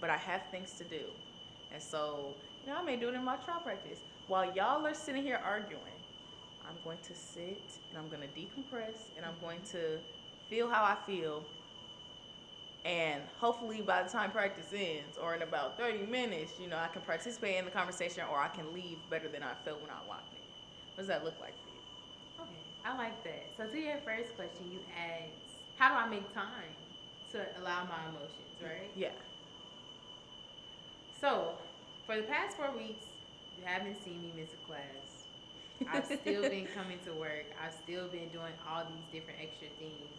but 0.00 0.10
I 0.10 0.16
have 0.16 0.42
things 0.50 0.74
to 0.74 0.84
do, 0.84 1.12
and 1.72 1.82
so 1.82 2.36
you 2.62 2.70
know 2.70 2.78
I 2.78 2.82
may 2.82 2.96
do 2.96 3.08
it 3.08 3.14
in 3.14 3.24
my 3.24 3.36
trial 3.36 3.60
practice 3.60 4.00
while 4.26 4.54
y'all 4.54 4.86
are 4.86 4.94
sitting 4.94 5.22
here 5.22 5.40
arguing. 5.42 6.00
I'm 6.64 6.76
going 6.84 6.98
to 7.02 7.14
sit 7.14 7.78
and 7.90 7.98
I'm 7.98 8.08
going 8.08 8.22
to 8.22 8.28
decompress 8.28 9.10
and 9.16 9.26
I'm 9.26 9.34
going 9.40 9.62
to 9.72 9.98
feel 10.48 10.68
how 10.68 10.84
I 10.84 10.96
feel. 11.06 11.44
And 12.84 13.22
hopefully, 13.38 13.80
by 13.80 14.02
the 14.02 14.08
time 14.08 14.30
practice 14.32 14.72
ends, 14.74 15.16
or 15.16 15.34
in 15.34 15.42
about 15.42 15.78
30 15.78 16.06
minutes, 16.06 16.58
you 16.58 16.66
know, 16.68 16.76
I 16.76 16.88
can 16.88 17.02
participate 17.02 17.56
in 17.56 17.64
the 17.64 17.70
conversation 17.70 18.24
or 18.30 18.38
I 18.38 18.48
can 18.48 18.72
leave 18.72 18.98
better 19.08 19.28
than 19.28 19.42
I 19.42 19.54
felt 19.64 19.80
when 19.80 19.90
I 19.90 20.00
walked 20.06 20.34
in. 20.34 20.40
What 20.94 21.02
does 21.02 21.08
that 21.08 21.24
look 21.24 21.38
like 21.40 21.54
for 21.62 21.70
you? 21.70 21.82
Okay, 22.40 22.64
I 22.84 22.96
like 22.96 23.22
that. 23.24 23.54
So 23.56 23.66
to 23.66 23.78
your 23.78 23.98
first 24.04 24.34
question, 24.34 24.70
you 24.70 24.80
asked, 24.96 25.62
how 25.74 25.90
do 25.90 25.94
I 25.94 26.08
make 26.08 26.32
time 26.34 26.74
to 27.32 27.46
allow 27.60 27.84
my 27.84 28.08
emotions, 28.08 28.60
right? 28.60 28.90
Yeah. 28.96 29.10
So, 31.22 31.54
for 32.02 32.18
the 32.18 32.26
past 32.26 32.58
four 32.58 32.74
weeks, 32.74 33.06
you 33.54 33.62
haven't 33.62 33.94
seen 34.02 34.18
me 34.26 34.34
miss 34.34 34.50
a 34.50 34.58
class. 34.66 35.06
I've 35.86 36.10
still 36.18 36.42
been 36.50 36.66
coming 36.74 36.98
to 37.06 37.14
work. 37.14 37.46
I've 37.62 37.78
still 37.78 38.10
been 38.10 38.26
doing 38.34 38.50
all 38.66 38.82
these 38.82 39.06
different 39.14 39.38
extra 39.38 39.70
things. 39.78 40.10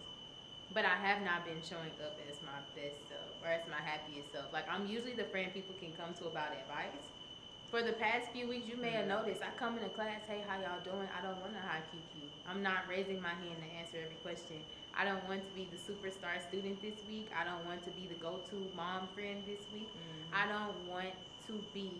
But 0.72 0.88
I 0.88 0.96
have 0.96 1.20
not 1.28 1.44
been 1.44 1.60
showing 1.60 1.92
up 2.00 2.16
as 2.32 2.40
my 2.40 2.56
best 2.72 3.04
self 3.12 3.28
or 3.44 3.52
as 3.52 3.68
my 3.68 3.84
happiest 3.84 4.32
self. 4.32 4.48
Like, 4.56 4.64
I'm 4.72 4.88
usually 4.88 5.12
the 5.12 5.28
friend 5.28 5.52
people 5.52 5.76
can 5.76 5.92
come 6.00 6.16
to 6.24 6.32
about 6.32 6.56
advice. 6.56 7.04
For 7.68 7.84
the 7.84 8.00
past 8.00 8.32
few 8.32 8.48
weeks, 8.48 8.72
you 8.72 8.80
may 8.80 8.96
have 8.96 9.12
mm-hmm. 9.12 9.28
noticed 9.28 9.44
I 9.44 9.52
come 9.60 9.76
into 9.76 9.92
class, 9.92 10.24
hey, 10.24 10.40
how 10.48 10.56
y'all 10.56 10.80
doing? 10.88 11.12
I 11.12 11.20
don't 11.20 11.36
want 11.44 11.52
to 11.52 11.64
high 11.68 11.84
Kiki. 11.92 12.32
I'm 12.48 12.64
not 12.64 12.88
raising 12.88 13.20
my 13.20 13.36
hand 13.36 13.60
to 13.60 13.70
answer 13.76 14.00
every 14.00 14.24
question. 14.24 14.64
I 14.98 15.06
don't 15.06 15.24
want 15.28 15.42
to 15.42 15.54
be 15.56 15.68
the 15.74 15.78
superstar 15.82 16.38
student 16.48 16.82
this 16.82 16.96
week. 17.10 17.28
I 17.34 17.44
don't 17.44 17.66
want 17.66 17.84
to 17.86 17.92
be 17.92 18.08
the 18.08 18.20
go-to 18.22 18.58
mom 18.76 19.08
friend 19.16 19.42
this 19.48 19.66
week. 19.74 19.90
Mm-hmm. 19.90 20.38
I 20.38 20.44
don't 20.48 20.78
want 20.88 21.14
to 21.48 21.54
be 21.74 21.92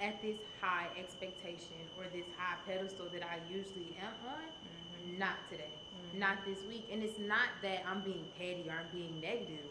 at 0.00 0.20
this 0.20 0.36
high 0.60 0.88
expectation 0.98 1.80
or 1.96 2.04
this 2.12 2.26
high 2.36 2.58
pedestal 2.66 3.06
that 3.12 3.22
I 3.22 3.38
usually 3.48 3.94
am 4.02 4.12
on. 4.26 4.42
Mm-hmm. 4.42 5.18
Not 5.18 5.38
today. 5.50 5.70
Mm-hmm. 5.70 6.18
Not 6.18 6.36
this 6.44 6.58
week. 6.68 6.84
And 6.92 7.02
it's 7.02 7.18
not 7.18 7.48
that 7.62 7.84
I'm 7.88 8.00
being 8.00 8.24
petty 8.38 8.66
or 8.68 8.74
I'm 8.74 8.90
being 8.92 9.20
negative. 9.20 9.70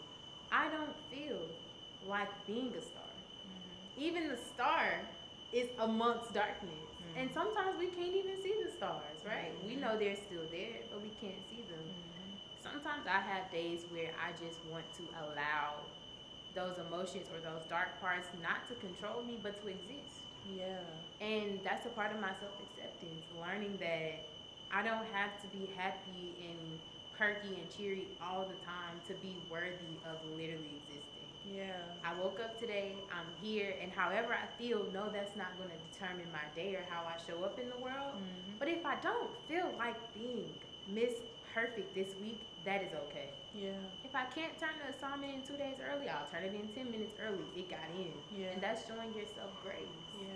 I 0.51 0.69
don't 0.69 0.95
feel 1.11 1.39
like 2.07 2.29
being 2.47 2.71
a 2.77 2.81
star. 2.81 3.03
Even 3.97 4.27
the 4.29 4.37
star 4.37 5.01
is 5.51 5.67
amongst 5.79 6.33
darkness. 6.33 6.71
And 7.17 7.29
sometimes 7.33 7.79
we 7.79 7.87
can't 7.87 8.13
even 8.13 8.35
see 8.43 8.53
the 8.63 8.69
stars, 8.75 9.23
right? 9.25 9.51
We 9.65 9.75
Mhm. 9.75 9.81
know 9.81 9.97
they're 9.97 10.17
still 10.17 10.43
there, 10.51 10.83
but 10.91 11.01
we 11.01 11.11
can't 11.21 11.39
see. 11.49 11.54
Sometimes 12.71 13.05
I 13.07 13.19
have 13.21 13.51
days 13.51 13.85
where 13.91 14.11
I 14.17 14.31
just 14.33 14.59
want 14.71 14.85
to 14.97 15.03
allow 15.21 15.85
those 16.55 16.77
emotions 16.89 17.27
or 17.33 17.39
those 17.43 17.63
dark 17.69 17.99
parts 18.01 18.27
not 18.41 18.67
to 18.69 18.75
control 18.75 19.23
me, 19.23 19.37
but 19.43 19.61
to 19.61 19.67
exist. 19.69 20.23
Yeah. 20.49 20.79
And 21.21 21.59
that's 21.63 21.85
a 21.85 21.89
part 21.89 22.13
of 22.13 22.19
my 22.21 22.33
self 22.39 22.53
acceptance, 22.69 23.25
learning 23.39 23.77
that 23.81 24.25
I 24.71 24.81
don't 24.83 25.05
have 25.13 25.35
to 25.41 25.47
be 25.53 25.69
happy 25.75 26.35
and 26.41 26.79
perky 27.17 27.59
and 27.59 27.67
cheery 27.75 28.07
all 28.21 28.45
the 28.45 28.59
time 28.65 28.99
to 29.07 29.13
be 29.21 29.35
worthy 29.49 29.99
of 30.05 30.17
literally 30.37 30.81
existing. 30.83 31.27
Yeah. 31.45 31.77
I 32.03 32.13
woke 32.19 32.39
up 32.39 32.59
today, 32.59 32.93
I'm 33.13 33.27
here, 33.41 33.75
and 33.81 33.91
however 33.91 34.33
I 34.33 34.47
feel, 34.61 34.85
no, 34.91 35.09
that's 35.09 35.35
not 35.37 35.55
going 35.57 35.69
to 35.69 35.79
determine 35.93 36.25
my 36.33 36.43
day 36.55 36.75
or 36.75 36.83
how 36.89 37.03
I 37.05 37.15
show 37.21 37.43
up 37.43 37.59
in 37.59 37.69
the 37.69 37.77
world. 37.77 38.15
Mhm. 38.17 38.59
But 38.59 38.67
if 38.67 38.85
I 38.85 38.95
don't 39.01 39.29
feel 39.47 39.71
like 39.77 39.95
being 40.13 40.49
Miss 40.87 41.13
Perfect 41.55 41.95
this 41.95 42.11
week, 42.19 42.43
that 42.67 42.83
is 42.83 42.91
okay. 43.07 43.31
Yeah. 43.55 43.79
If 44.03 44.11
I 44.11 44.27
can't 44.35 44.51
turn 44.59 44.75
the 44.83 44.91
assignment 44.91 45.31
in 45.31 45.41
two 45.47 45.55
days 45.55 45.79
early, 45.79 46.11
I'll 46.11 46.27
turn 46.27 46.43
it 46.43 46.51
in 46.51 46.67
10 46.75 46.91
minutes 46.91 47.15
early. 47.15 47.47
It 47.55 47.71
got 47.71 47.87
in. 47.95 48.11
Yeah. 48.27 48.51
And 48.51 48.59
that's 48.59 48.83
showing 48.83 49.15
yourself 49.15 49.55
grace. 49.63 49.87
Yeah. 50.19 50.27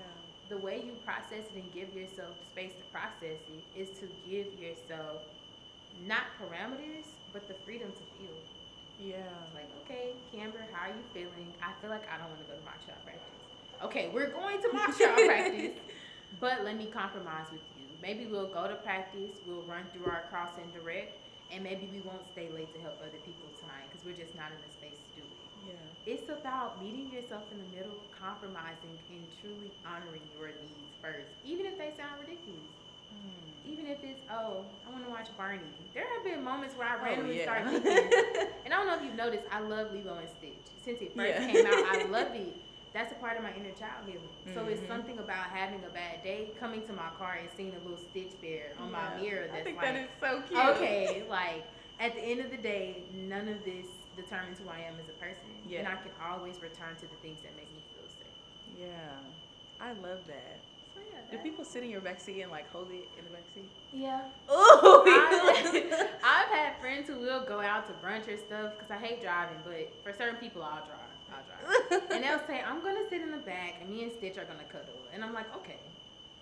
The 0.48 0.64
way 0.64 0.80
you 0.80 0.96
process 1.04 1.44
it 1.52 1.60
and 1.60 1.68
give 1.76 1.92
yourself 1.92 2.40
space 2.56 2.72
to 2.72 2.88
process 2.96 3.36
it 3.52 3.64
is 3.76 3.92
to 4.00 4.08
give 4.24 4.48
yourself 4.56 5.28
not 6.08 6.24
parameters, 6.40 7.12
but 7.36 7.52
the 7.52 7.56
freedom 7.68 7.92
to 7.92 8.06
feel. 8.16 8.40
Yeah. 8.96 9.20
It's 9.20 9.52
Like, 9.60 9.68
okay, 9.84 10.16
Camber, 10.32 10.64
how 10.72 10.88
are 10.88 10.96
you 10.96 11.04
feeling? 11.12 11.52
I 11.60 11.76
feel 11.84 11.92
like 11.92 12.08
I 12.08 12.16
don't 12.16 12.32
want 12.32 12.48
to 12.48 12.48
go 12.48 12.56
to 12.56 12.64
mock 12.64 12.80
trial 12.88 13.04
practice. 13.04 13.28
Okay, 13.84 14.08
we're 14.16 14.32
going 14.32 14.64
to 14.64 14.72
mock 14.72 14.96
trial 14.96 15.20
practice, 15.28 15.76
but 16.40 16.64
let 16.64 16.80
me 16.80 16.88
compromise 16.88 17.52
with 17.52 17.68
you. 17.76 17.79
Maybe 18.02 18.26
we'll 18.26 18.48
go 18.48 18.68
to 18.68 18.76
practice, 18.80 19.36
we'll 19.46 19.64
run 19.68 19.84
through 19.92 20.08
our 20.08 20.24
cross 20.32 20.56
and 20.56 20.72
direct, 20.72 21.20
and 21.52 21.64
maybe 21.64 21.90
we 21.92 22.00
won't 22.08 22.24
stay 22.32 22.48
late 22.56 22.72
to 22.74 22.80
help 22.80 22.96
other 23.04 23.20
people 23.28 23.52
tonight 23.60 23.92
because 23.92 24.06
we're 24.08 24.16
just 24.16 24.36
not 24.40 24.56
in 24.56 24.60
the 24.64 24.72
space 24.72 24.96
to 25.04 25.12
do 25.20 25.24
it. 25.28 25.36
Yeah. 25.76 26.14
It's 26.16 26.30
about 26.32 26.80
meeting 26.82 27.12
yourself 27.12 27.44
in 27.52 27.60
the 27.60 27.70
middle, 27.76 28.00
compromising, 28.16 28.96
and 29.12 29.24
truly 29.44 29.72
honoring 29.84 30.24
your 30.32 30.48
needs 30.48 30.96
first, 31.04 31.28
even 31.44 31.66
if 31.68 31.76
they 31.78 31.92
sound 32.00 32.24
ridiculous. 32.24 32.72
Mm. 33.12 33.68
Even 33.68 33.86
if 33.88 34.00
it's, 34.04 34.22
oh, 34.32 34.64
I 34.88 34.94
want 34.94 35.04
to 35.04 35.10
watch 35.12 35.28
Barney. 35.36 35.60
There 35.94 36.06
have 36.08 36.24
been 36.24 36.44
moments 36.44 36.78
where 36.78 36.88
I 36.88 36.96
Oh, 36.96 37.04
randomly 37.04 37.38
yeah. 37.44 37.44
start 37.44 37.68
thinking, 37.84 38.48
and 38.64 38.72
I 38.74 38.78
don't 38.78 38.88
know 38.88 38.96
if 38.96 39.04
you've 39.04 39.20
noticed, 39.20 39.44
I 39.52 39.60
love 39.60 39.92
Lilo 39.92 40.16
and 40.18 40.30
Stitch. 40.40 40.72
Since 40.86 41.02
it 41.02 41.16
first 41.16 41.28
Yeah. 41.36 41.46
came 41.52 41.66
out, 41.66 41.84
I 41.84 42.06
love 42.08 42.32
it. 42.34 42.56
That's 42.94 43.12
a 43.12 43.16
part 43.16 43.38
of 43.38 43.44
my 43.44 43.54
inner 43.54 43.72
child 43.78 44.06
healing. 44.06 44.30
So 44.56 44.66
it's 44.66 44.82
Mhm. 44.82 44.88
something 44.88 45.20
about 45.20 45.46
having 45.52 45.84
a 45.86 45.90
bad 45.90 46.24
day, 46.24 46.52
coming 46.60 46.86
to 46.88 46.94
my 46.94 47.10
car 47.20 47.34
and 47.40 47.50
seeing 47.56 47.76
a 47.76 47.80
little 47.80 47.98
Stitch 47.98 48.34
bear 48.42 48.72
on 48.80 48.92
my 48.92 49.14
Yeah. 49.16 49.22
mirror 49.22 49.44
I 49.46 49.48
that's 49.52 49.64
think 49.64 49.78
like, 49.78 49.86
that 49.94 49.96
is 49.96 50.10
so 50.20 50.42
cute. 50.42 50.60
okay, 50.60 51.24
like 51.30 51.64
at 52.00 52.16
the 52.16 52.22
end 52.22 52.42
of 52.42 52.50
the 52.50 52.58
day, 52.58 53.04
none 53.14 53.48
of 53.48 53.64
this 53.64 53.86
determines 54.16 54.58
who 54.60 54.68
I 54.70 54.80
am 54.80 54.96
as 55.00 55.08
a 55.08 55.14
person. 55.14 55.44
Yeah. 55.68 55.80
And 55.80 55.88
I 55.88 55.96
can 55.98 56.12
always 56.22 56.60
return 56.62 56.96
to 56.96 57.02
the 57.08 57.16
things 57.22 57.42
that 57.44 57.56
make 57.56 57.70
me 57.72 57.82
feel 57.94 58.08
safe. 58.10 58.78
Yeah. 58.78 59.20
I 59.80 59.92
love 59.94 60.26
that. 60.28 60.58
So 60.96 61.02
yeah. 61.14 61.20
Do 61.32 61.38
people 61.38 61.64
sit 61.64 61.84
in 61.84 61.90
your 61.92 62.02
backseat 62.02 62.42
and 62.42 62.52
like 62.52 62.70
hold 62.72 62.90
it 62.92 63.08
in 63.18 63.24
the 63.26 63.32
backseat? 63.32 63.70
Yeah. 63.94 64.22
Oh, 64.50 65.04
I- 65.06 66.10
I've 66.24 66.50
had 66.50 66.78
friends 66.82 67.08
who 67.08 67.18
will 67.18 67.42
go 67.46 67.62
out 67.62 67.86
to 67.88 67.94
brunch 68.06 68.28
or 68.28 68.36
stuff 68.38 68.74
because 68.76 68.90
I 68.90 68.98
hate 68.98 69.22
driving, 69.22 69.60
but 69.64 69.94
for 70.04 70.12
certain 70.12 70.38
people, 70.38 70.64
I'll 70.64 70.84
drive. 70.86 70.99
I'll 71.34 71.46
drive. 71.46 72.12
and 72.12 72.24
they'll 72.24 72.46
say, 72.48 72.62
I'm 72.62 72.82
going 72.82 72.96
to 72.96 73.10
sit 73.10 73.22
in 73.22 73.32
the 73.32 73.38
back 73.38 73.76
and 73.82 73.90
me 73.90 74.04
and 74.04 74.12
Stitch 74.12 74.38
are 74.38 74.46
going 74.46 74.60
to 74.60 74.66
cuddle. 74.72 74.98
And 75.14 75.24
I'm 75.24 75.34
like, 75.34 75.54
okay, 75.58 75.78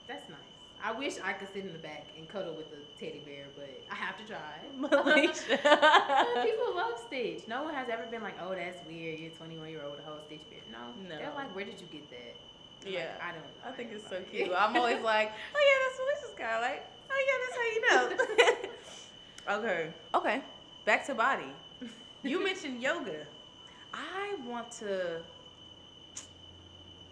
that's 0.08 0.28
nice. 0.30 0.40
I 0.84 0.92
wish 0.92 1.16
I 1.24 1.34
could 1.34 1.48
sit 1.54 1.66
in 1.66 1.74
the 1.74 1.80
back 1.80 2.06
and 2.18 2.30
cuddle 2.30 2.54
with 2.54 2.70
the 2.70 2.78
teddy 3.00 3.22
bear, 3.26 3.46
but 3.56 3.70
I 3.92 3.96
have 3.96 4.16
to 4.18 4.26
drive. 4.26 4.62
Malaysia. 4.78 5.58
People 6.44 6.76
love 6.76 7.00
Stitch. 7.08 7.48
No 7.48 7.64
one 7.64 7.74
has 7.74 7.90
ever 7.90 8.06
been 8.06 8.22
like, 8.22 8.36
oh, 8.42 8.54
that's 8.54 8.86
weird. 8.86 9.20
You're 9.20 9.32
21 9.32 9.70
year 9.70 9.82
old 9.84 9.98
with 9.98 10.06
a 10.06 10.08
whole 10.08 10.20
Stitch 10.28 10.42
bear. 10.50 10.60
No. 10.72 10.94
No. 11.10 11.18
They're 11.18 11.34
like, 11.36 11.54
where 11.56 11.66
did 11.66 11.82
you 11.82 11.88
get 11.92 12.10
that? 12.12 12.36
I'm 12.86 12.94
Yeah. 12.94 13.00
Like, 13.00 13.24
I 13.24 13.32
don't 13.34 13.42
know. 13.42 13.66
I 13.66 13.72
think 13.72 13.90
it's 13.92 14.04
so 14.08 14.18
about 14.18 14.32
cute. 14.32 14.48
it." 14.50 14.54
I'm 14.56 14.76
always 14.78 15.02
like, 15.14 15.32
oh 15.56 15.62
yeah, 15.66 15.78
that's 15.82 15.98
Melissa's 15.98 16.38
guy. 16.38 16.60
Like, 16.62 16.86
oh 17.10 17.20
yeah, 17.26 17.38
that's 17.42 17.58
how 17.58 17.68
you 17.74 17.82
know. 19.58 19.60
okay. 19.60 19.92
Okay. 20.14 20.42
Back 20.86 21.06
to 21.08 21.16
body. 21.16 21.52
You 22.24 22.44
mentioned 22.44 22.82
yoga. 22.82 23.26
I 23.98 24.36
want 24.45 24.72
to. 24.80 25.22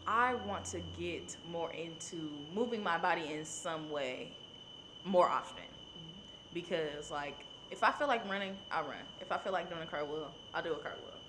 I 0.07 0.35
want 0.35 0.65
to 0.65 0.81
get 0.99 1.35
more 1.51 1.71
into 1.71 2.29
moving 2.53 2.83
my 2.83 2.97
body 2.99 3.33
in 3.33 3.43
some 3.43 3.89
way 3.89 4.29
more 5.03 5.27
often. 5.27 5.63
Because 6.53 7.09
like 7.09 7.43
if 7.71 7.83
I 7.83 7.91
feel 7.91 8.07
like 8.07 8.29
running, 8.29 8.55
I 8.71 8.81
run. 8.81 9.03
If 9.19 9.31
I 9.31 9.37
feel 9.37 9.51
like 9.51 9.69
doing 9.69 9.81
a 9.81 9.85
cartwheel, 9.85 10.31
I'll 10.53 10.61
do 10.61 10.73
a 10.73 10.77
cartwheel. 10.77 11.19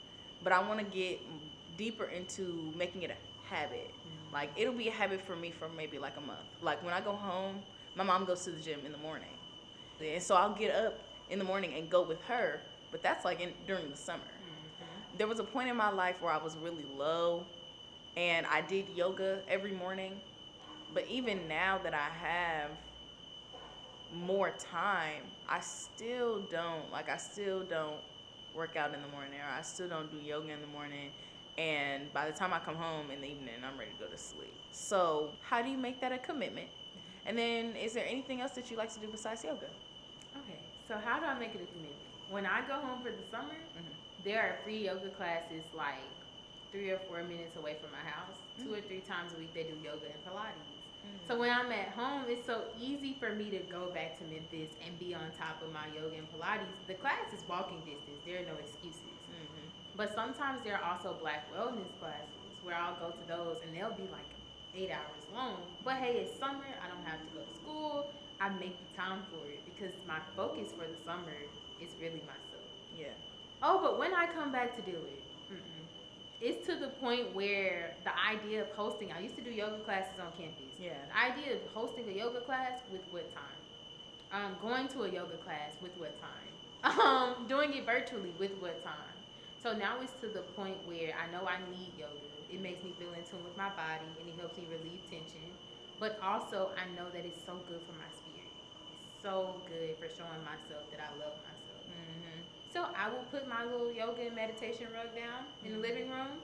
But 0.45 0.53
I 0.53 0.61
want 0.61 0.79
to 0.79 0.85
get 0.85 1.21
deeper 1.77 2.05
into 2.05 2.73
making 2.77 3.03
it 3.03 3.11
a 3.11 3.53
habit. 3.55 3.91
Mm-hmm. 3.91 4.35
Like 4.35 4.51
it'll 4.57 4.75
be 4.75 4.89
a 4.89 4.93
habit 4.93 5.21
for 5.21 5.37
me 5.37 5.51
for 5.51 5.69
maybe 5.77 5.99
like 5.99 6.17
a 6.17 6.21
month. 6.21 6.41
Like 6.63 6.85
when 6.85 6.93
I 6.93 7.01
go 7.01 7.13
home, 7.13 7.61
my 7.95 8.05
mom 8.05 8.25
goes 8.27 8.45
to 8.45 8.51
the 8.51 8.61
gym 8.61 8.81
in 8.85 8.93
the 8.93 8.99
morning, 8.99 9.29
and 10.05 10.23
so 10.23 10.35
I'll 10.35 10.55
get 10.55 10.75
up 10.75 10.99
in 11.31 11.39
the 11.39 11.45
morning 11.45 11.75
and 11.75 11.89
go 11.89 12.03
with 12.03 12.21
her. 12.25 12.61
But 12.91 13.03
that's 13.03 13.25
like 13.25 13.41
in, 13.41 13.53
during 13.67 13.91
the 13.91 13.97
summer. 13.97 14.23
There 15.19 15.27
was 15.27 15.39
a 15.39 15.45
point 15.45 15.69
in 15.69 15.77
my 15.77 15.91
life 15.91 16.21
where 16.21 16.33
I 16.33 16.43
was 16.43 16.57
really 16.57 16.85
low, 16.97 17.45
and 18.17 18.47
I 18.47 18.61
did 18.61 18.87
yoga 18.95 19.41
every 19.49 19.73
morning. 19.73 20.13
But 20.93 21.07
even 21.09 21.49
now 21.49 21.79
that 21.83 21.95
I 21.95 22.09
have 22.23 22.71
more 24.15 24.51
time, 24.51 25.23
I 25.49 25.61
still 25.61 26.41
don't 26.51 26.91
like. 26.93 27.09
I 27.09 27.17
still 27.17 27.63
don't 27.65 28.01
work 28.55 28.77
out 28.77 28.95
in 28.95 29.03
the 29.03 29.09
morning, 29.09 29.39
or 29.41 29.59
I 29.59 29.63
still 29.63 29.89
don't 29.89 30.11
do 30.11 30.19
yoga 30.19 30.53
in 30.53 30.61
the 30.61 30.67
morning. 30.69 31.11
And 31.59 32.13
by 32.13 32.31
the 32.31 32.37
time 32.37 32.53
I 32.53 32.59
come 32.59 32.77
home 32.77 33.11
in 33.11 33.21
the 33.21 33.29
evening, 33.29 33.55
I'm 33.65 33.79
ready 33.79 33.93
to 33.93 34.05
go 34.05 34.11
to 34.11 34.19
sleep. 34.19 34.53
So, 34.73 35.31
how 35.43 35.63
do 35.63 35.71
you 35.71 35.79
make 35.79 36.01
that 36.03 36.13
a 36.13 36.19
commitment? 36.19 36.69
And 37.25 37.37
then, 37.37 37.75
is 37.77 37.95
there 37.95 38.07
anything 38.07 38.41
else 38.43 38.53
that 38.53 38.71
you 38.71 38.77
like 38.77 38.93
to 38.93 39.01
do 39.01 39.09
besides 39.09 39.43
yoga? 39.43 39.67
Okay, 40.37 40.61
so 40.87 40.97
how 41.03 41.19
do 41.19 41.25
I 41.25 41.39
make 41.39 41.55
it 41.55 41.63
a 41.63 41.67
commitment? 41.73 41.95
When 42.31 42.45
I 42.45 42.61
go 42.69 42.75
home 42.75 43.01
for 43.03 43.11
the 43.11 43.25
summer, 43.31 43.55
mm-hmm. 43.55 43.96
There 44.27 44.43
are 44.43 44.59
free 44.67 44.85
yoga 44.91 45.09
classes 45.15 45.63
like 45.73 46.03
three 46.75 46.91
or 46.91 46.99
four 47.07 47.23
minutes 47.23 47.55
away 47.55 47.77
from 47.81 47.95
my 47.95 48.03
house. 48.03 48.35
Two 48.59 48.75
or 48.75 48.81
three 48.83 48.99
times 49.01 49.31
a 49.33 49.39
week 49.39 49.55
they 49.55 49.63
do 49.63 49.79
yoga 49.79 50.11
and 50.11 50.21
Pilates. 50.27 50.67
So 51.29 51.39
when 51.39 51.55
I'm 51.55 51.71
at 51.71 51.95
home, 51.95 52.27
it's 52.27 52.45
so 52.45 52.65
easy 52.83 53.15
for 53.23 53.31
me 53.31 53.47
to 53.51 53.59
go 53.71 53.87
back 53.95 54.19
to 54.19 54.25
Memphis 54.27 54.75
and 54.85 54.99
be 54.99 55.15
on 55.15 55.31
top 55.39 55.63
of 55.63 55.71
my 55.73 55.87
yoga 55.95 56.19
and 56.19 56.27
Pilates. 56.35 56.67
The 56.91 56.95
class 56.99 57.31
is 57.33 57.47
walking 57.49 57.79
distance. 57.87 58.19
There 58.27 58.43
are 58.43 58.47
no 58.51 58.59
excuses. 58.59 59.15
Mhm. 59.31 59.71
But 59.95 60.13
sometimes 60.13 60.63
there 60.67 60.75
are 60.77 60.83
also 60.93 61.15
black 61.15 61.47
wellness 61.55 61.95
classes 62.03 62.59
where 62.67 62.75
I'll 62.75 62.99
go 62.99 63.13
to 63.15 63.25
those 63.31 63.63
and 63.63 63.71
they'll 63.75 63.95
be 63.95 64.09
like 64.11 64.27
eight 64.75 64.91
hours 64.91 65.23
long. 65.33 65.63
But 65.85 66.03
hey, 66.03 66.19
it's 66.27 66.37
summer. 66.37 66.67
I 66.83 66.89
don't 66.91 67.07
have 67.07 67.21
to 67.23 67.31
go 67.39 67.45
to 67.47 67.55
school. 67.55 68.11
I 68.41 68.49
make 68.51 68.75
the 68.91 68.97
time 68.99 69.23
for 69.31 69.47
it 69.47 69.63
because 69.65 69.95
my 70.11 70.19
focus 70.35 70.73
for 70.73 70.87
the 70.91 70.99
summer 71.07 71.39
is 71.81 71.95
really 72.03 72.21
myself. 72.27 72.67
Yeah. 72.99 73.15
Oh, 73.63 73.81
but 73.83 73.99
when 73.99 74.15
I 74.15 74.27
come 74.27 74.53
back 74.53 74.75
to 74.77 74.83
do 74.83 74.97
it, 74.97 75.27
it's 76.41 76.67
to 76.67 76.77
the 76.77 76.89
point 77.01 77.35
where 77.35 77.97
the 78.05 78.13
idea 78.13 78.61
of 78.63 78.69
hosting, 78.77 79.11
I 79.11 79.21
used 79.21 79.37
to 79.37 79.43
do 79.43 79.51
yoga 79.51 79.79
classes 79.85 80.21
on 80.21 80.33
campus. 80.37 80.77
Yeah. 80.79 80.93
The 81.09 81.17
idea 81.33 81.57
of 81.57 81.63
hosting 81.73 82.09
a 82.09 82.13
yoga 82.13 82.41
class 82.41 82.81
with 82.93 83.01
what 83.11 83.25
time? 83.33 83.61
Um, 84.33 84.57
going 84.61 84.89
to 84.89 85.05
a 85.05 85.09
yoga 85.09 85.39
class 85.39 85.73
with 85.81 85.97
what 85.97 86.19
time? 86.21 86.31
Um, 86.87 87.49
doing 87.49 87.73
it 87.73 87.85
virtually 87.85 88.31
with 88.39 88.53
what 88.61 88.85
time? 88.85 89.17
So 89.61 89.73
now 89.73 89.99
it's 90.03 90.13
to 90.21 90.29
the 90.29 90.43
point 90.55 90.77
where 90.87 91.17
I 91.19 91.27
know 91.33 91.49
I 91.49 91.59
need 91.73 91.99
yoga. 91.99 92.31
It 92.49 92.61
makes 92.61 92.85
me 92.85 92.95
feel 92.95 93.11
in 93.15 93.25
tune 93.25 93.43
with 93.43 93.57
my 93.57 93.71
body 93.71 94.07
and 94.21 94.29
it 94.29 94.39
helps 94.39 94.57
me 94.57 94.69
relieve 94.71 95.03
tension. 95.11 95.51
But 95.99 96.21
also, 96.23 96.71
I 96.79 96.87
know 96.95 97.11
that 97.11 97.25
it's 97.25 97.43
so 97.45 97.59
good 97.67 97.81
for 97.83 97.97
my 97.99 98.07
spirit. 98.15 98.55
It's 99.03 99.25
so 99.25 99.63
good 99.67 99.97
for 99.99 100.07
showing 100.07 100.45
myself 100.45 100.87
that 100.93 101.01
I 101.01 101.11
love 101.19 101.35
myself. 101.43 101.56
Mm-hmm. 102.71 102.79
So 102.79 102.87
I 102.97 103.09
will 103.09 103.25
put 103.31 103.49
my 103.49 103.65
little 103.65 103.93
yoga 103.93 104.27
and 104.27 104.35
meditation 104.35 104.87
rug 104.95 105.15
down 105.15 105.45
in 105.65 105.73
the 105.73 105.79
living 105.79 106.11
room. 106.11 106.39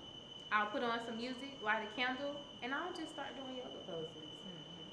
I'll 0.50 0.66
put 0.66 0.82
on 0.82 1.00
some 1.06 1.16
music, 1.16 1.56
light 1.64 1.80
a 1.82 1.90
candle, 1.96 2.36
and 2.62 2.74
I'll 2.74 2.92
just 2.92 3.10
start 3.12 3.28
doing 3.36 3.56
yoga 3.56 3.80
poses. 3.88 4.28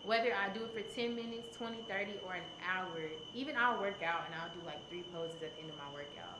Whether 0.05 0.31
I 0.33 0.47
do 0.55 0.63
it 0.63 0.71
for 0.73 0.81
10 0.95 1.13
minutes, 1.15 1.55
20, 1.57 1.83
30, 1.87 2.23
or 2.25 2.33
an 2.35 2.47
hour, 2.63 3.11
even 3.35 3.57
I'll 3.59 3.77
work 3.79 3.99
out 4.01 4.23
and 4.25 4.33
I'll 4.39 4.49
do 4.55 4.63
like 4.65 4.79
three 4.89 5.03
poses 5.13 5.35
at 5.43 5.51
the 5.55 5.61
end 5.61 5.69
of 5.69 5.77
my 5.77 5.91
workout. 5.93 6.39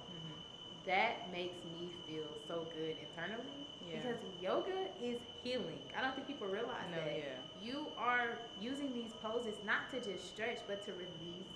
That 0.88 1.28
makes 1.30 1.60
me 1.68 1.92
feel 2.08 2.26
so 2.48 2.66
good 2.74 2.96
internally 2.98 3.68
Yeah. 3.84 4.00
because 4.00 4.18
yoga 4.42 4.88
is 5.04 5.20
healing. 5.44 5.78
I 5.96 6.02
don't 6.02 6.16
think 6.16 6.26
people 6.26 6.48
realize 6.48 6.88
No, 6.90 7.04
that. 7.04 7.14
yeah. 7.20 7.36
You 7.62 7.88
are 8.00 8.40
using 8.62 8.94
these 8.96 9.12
poses 9.22 9.54
not 9.68 9.92
to 9.92 10.00
just 10.00 10.26
stretch, 10.34 10.60
but 10.66 10.82
to 10.88 10.94
release 10.94 11.52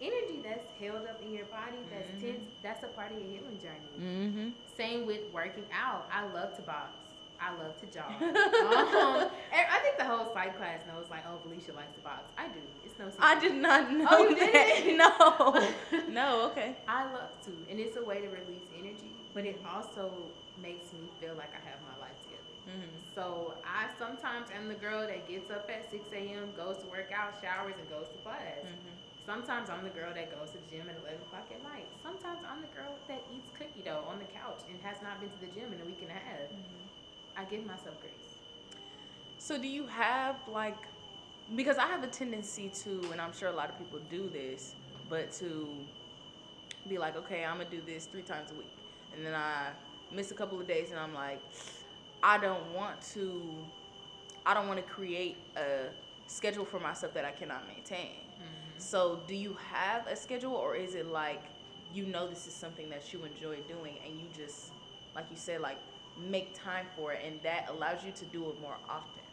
energy 0.00 0.40
that's 0.42 0.66
held 0.80 1.06
up 1.06 1.20
in 1.22 1.32
your 1.32 1.44
body, 1.46 1.76
that's 1.90 2.08
Mhm. 2.10 2.20
tense. 2.20 2.48
That's 2.62 2.82
a 2.84 2.88
part 2.88 3.12
of 3.12 3.18
your 3.18 3.28
healing 3.28 3.58
journey. 3.60 3.92
Mm-hmm. 3.98 4.48
Same 4.76 5.06
with 5.06 5.20
working 5.32 5.66
out. 5.72 6.08
I 6.12 6.24
love 6.32 6.56
to 6.56 6.62
box. 6.62 6.90
I 7.40 7.52
love 7.56 7.72
to 7.80 7.86
jog. 7.86 8.10
um, 8.20 9.30
I 9.52 9.78
think 9.82 9.96
the 9.96 10.04
whole 10.04 10.30
psych 10.34 10.56
class 10.58 10.80
knows, 10.86 11.06
like, 11.10 11.24
oh, 11.26 11.38
Felicia 11.42 11.72
likes 11.72 11.92
to 11.94 12.00
box. 12.00 12.30
I 12.36 12.48
do. 12.48 12.60
It's 12.84 12.98
no 12.98 13.08
secret. 13.08 13.24
I 13.24 13.40
did 13.40 13.54
not 13.54 13.90
know 13.90 14.06
Oh, 14.10 14.28
you 14.28 14.36
that. 14.36 14.84
No. 15.00 15.98
no, 16.08 16.46
okay. 16.50 16.76
I 16.86 17.04
love 17.12 17.30
to, 17.46 17.52
and 17.70 17.80
it's 17.80 17.96
a 17.96 18.04
way 18.04 18.20
to 18.20 18.28
release 18.28 18.68
energy, 18.78 19.12
but 19.32 19.46
it 19.46 19.58
also 19.64 20.12
makes 20.60 20.92
me 20.92 21.08
feel 21.20 21.32
like 21.34 21.48
I 21.56 21.62
have 21.68 21.80
my 21.88 21.96
life 22.04 22.16
together. 22.20 22.52
Mm-hmm. 22.68 22.96
So 23.14 23.54
I 23.64 23.88
sometimes 23.98 24.48
am 24.54 24.68
the 24.68 24.74
girl 24.74 25.00
that 25.06 25.26
gets 25.26 25.50
up 25.50 25.68
at 25.70 25.90
6 25.90 26.04
a.m., 26.12 26.52
goes 26.56 26.76
to 26.78 26.86
work 26.88 27.08
out, 27.10 27.32
showers, 27.40 27.74
and 27.80 27.88
goes 27.88 28.08
to 28.12 28.18
class. 28.22 28.60
Mm-hmm. 28.64 28.96
Sometimes 29.30 29.70
I'm 29.70 29.84
the 29.84 29.90
girl 29.90 30.12
that 30.12 30.36
goes 30.36 30.50
to 30.50 30.58
the 30.58 30.76
gym 30.76 30.90
at 30.90 30.96
11 31.06 31.22
o'clock 31.22 31.46
at 31.54 31.62
night. 31.62 31.86
Sometimes 32.02 32.40
I'm 32.50 32.62
the 32.62 32.74
girl 32.74 32.96
that 33.06 33.22
eats 33.32 33.46
cookie 33.56 33.82
dough 33.84 34.02
on 34.08 34.18
the 34.18 34.24
couch 34.24 34.58
and 34.68 34.76
has 34.82 34.96
not 35.04 35.20
been 35.20 35.30
to 35.30 35.40
the 35.40 35.46
gym 35.54 35.72
in 35.72 35.80
a 35.80 35.84
week 35.84 35.98
and 36.02 36.10
a 36.10 36.14
half. 36.14 36.50
Mm-hmm. 36.50 37.38
I 37.38 37.44
give 37.44 37.64
myself 37.64 37.94
grace. 38.00 38.34
So 39.38 39.56
do 39.56 39.68
you 39.68 39.86
have 39.86 40.34
like 40.48 40.82
because 41.54 41.78
I 41.78 41.86
have 41.86 42.02
a 42.02 42.08
tendency 42.08 42.70
to 42.82 43.08
and 43.12 43.20
I'm 43.20 43.32
sure 43.32 43.50
a 43.50 43.52
lot 43.52 43.70
of 43.70 43.78
people 43.78 44.00
do 44.10 44.28
this, 44.28 44.74
but 45.08 45.30
to 45.34 45.68
be 46.88 46.98
like, 46.98 47.16
okay, 47.16 47.44
I'm 47.44 47.58
gonna 47.58 47.70
do 47.70 47.82
this 47.86 48.06
three 48.06 48.22
times 48.22 48.50
a 48.50 48.54
week. 48.54 48.76
And 49.14 49.24
then 49.24 49.36
I 49.36 49.68
miss 50.12 50.32
a 50.32 50.34
couple 50.34 50.60
of 50.60 50.66
days 50.66 50.90
and 50.90 50.98
I'm 50.98 51.14
like, 51.14 51.40
I 52.20 52.36
don't 52.36 52.74
want 52.74 53.00
to 53.14 53.40
I 54.44 54.54
don't 54.54 54.66
want 54.66 54.84
to 54.84 54.92
create 54.92 55.36
a 55.56 55.90
schedule 56.26 56.64
for 56.64 56.80
myself 56.80 57.14
that 57.14 57.24
I 57.24 57.30
cannot 57.30 57.68
maintain. 57.68 58.29
So 58.80 59.24
do 59.26 59.34
you 59.34 59.54
have 59.54 60.06
a 60.06 60.16
schedule 60.16 60.54
or 60.54 60.74
is 60.76 60.94
it 60.94 61.06
like 61.06 61.52
you 61.92 62.06
know 62.06 62.28
this 62.28 62.46
is 62.46 62.54
something 62.54 62.88
that 62.90 63.12
you 63.12 63.24
enjoy 63.24 63.60
doing 63.62 63.98
and 64.04 64.20
you 64.20 64.28
just 64.28 64.72
like 65.14 65.26
you 65.30 65.36
said 65.36 65.60
like 65.60 65.78
make 66.16 66.54
time 66.58 66.86
for 66.96 67.12
it 67.12 67.22
and 67.24 67.42
that 67.42 67.66
allows 67.68 68.04
you 68.04 68.12
to 68.12 68.26
do 68.26 68.48
it 68.50 68.60
more 68.60 68.78
often? 68.88 69.24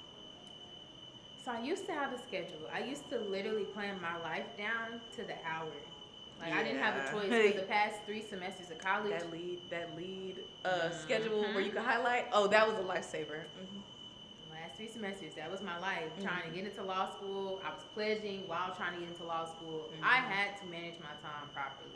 So 1.38 1.52
I 1.52 1.62
used 1.62 1.86
to 1.88 1.93
have 1.93 2.12
a 2.14 2.18
schedule. 2.18 2.68
I 2.74 2.84
used 2.84 3.10
to 3.10 3.20
literally 3.20 3.64
plan 3.66 4.02
my 4.02 4.18
life 4.18 4.58
down 4.58 5.02
to 5.16 5.24
the 5.24 5.36
hour. 5.45 5.72
Like 6.39 6.54
I 6.54 6.64
didn't 6.64 6.80
have 6.82 6.95
a 6.95 7.00
Yeah. 7.00 7.12
choice 7.12 7.30
for 7.30 7.60
the 7.62 7.66
past 7.68 8.06
three 8.06 8.22
semesters 8.22 8.70
of 8.72 8.78
college. 8.89 9.12
That 9.12 9.32
lead 9.32 9.70
that 9.70 9.95
lead 9.95 10.41
uh, 10.66 10.89
schedule 10.91 11.41
where 11.54 11.62
you 11.62 11.72
can 11.72 11.84
highlight. 11.84 12.26
Oh, 12.34 12.48
that 12.48 12.68
was 12.68 12.78
a 12.78 12.84
lifesaver. 12.84 13.45
Mm-hmm. 13.58 13.80
Three 14.78 14.88
semesters, 14.88 15.34
that 15.36 15.50
was 15.52 15.62
my 15.62 15.78
life. 15.80 16.10
Mhm. 16.18 16.24
Trying 16.24 16.44
to 16.50 16.56
get 16.56 16.66
into 16.66 16.84
law 16.84 17.10
school. 17.10 17.60
I 17.66 17.74
was 17.74 17.84
pledging 17.94 18.48
while 18.48 18.74
trying 18.76 18.94
to 18.94 19.00
get 19.02 19.10
into 19.10 19.24
law 19.26 19.44
school. 19.46 19.90
Mhm. 19.92 20.04
I 20.04 20.18
had 20.18 20.58
to 20.62 20.66
manage 20.68 21.00
my 21.00 21.14
time 21.26 21.50
properly. 21.54 21.92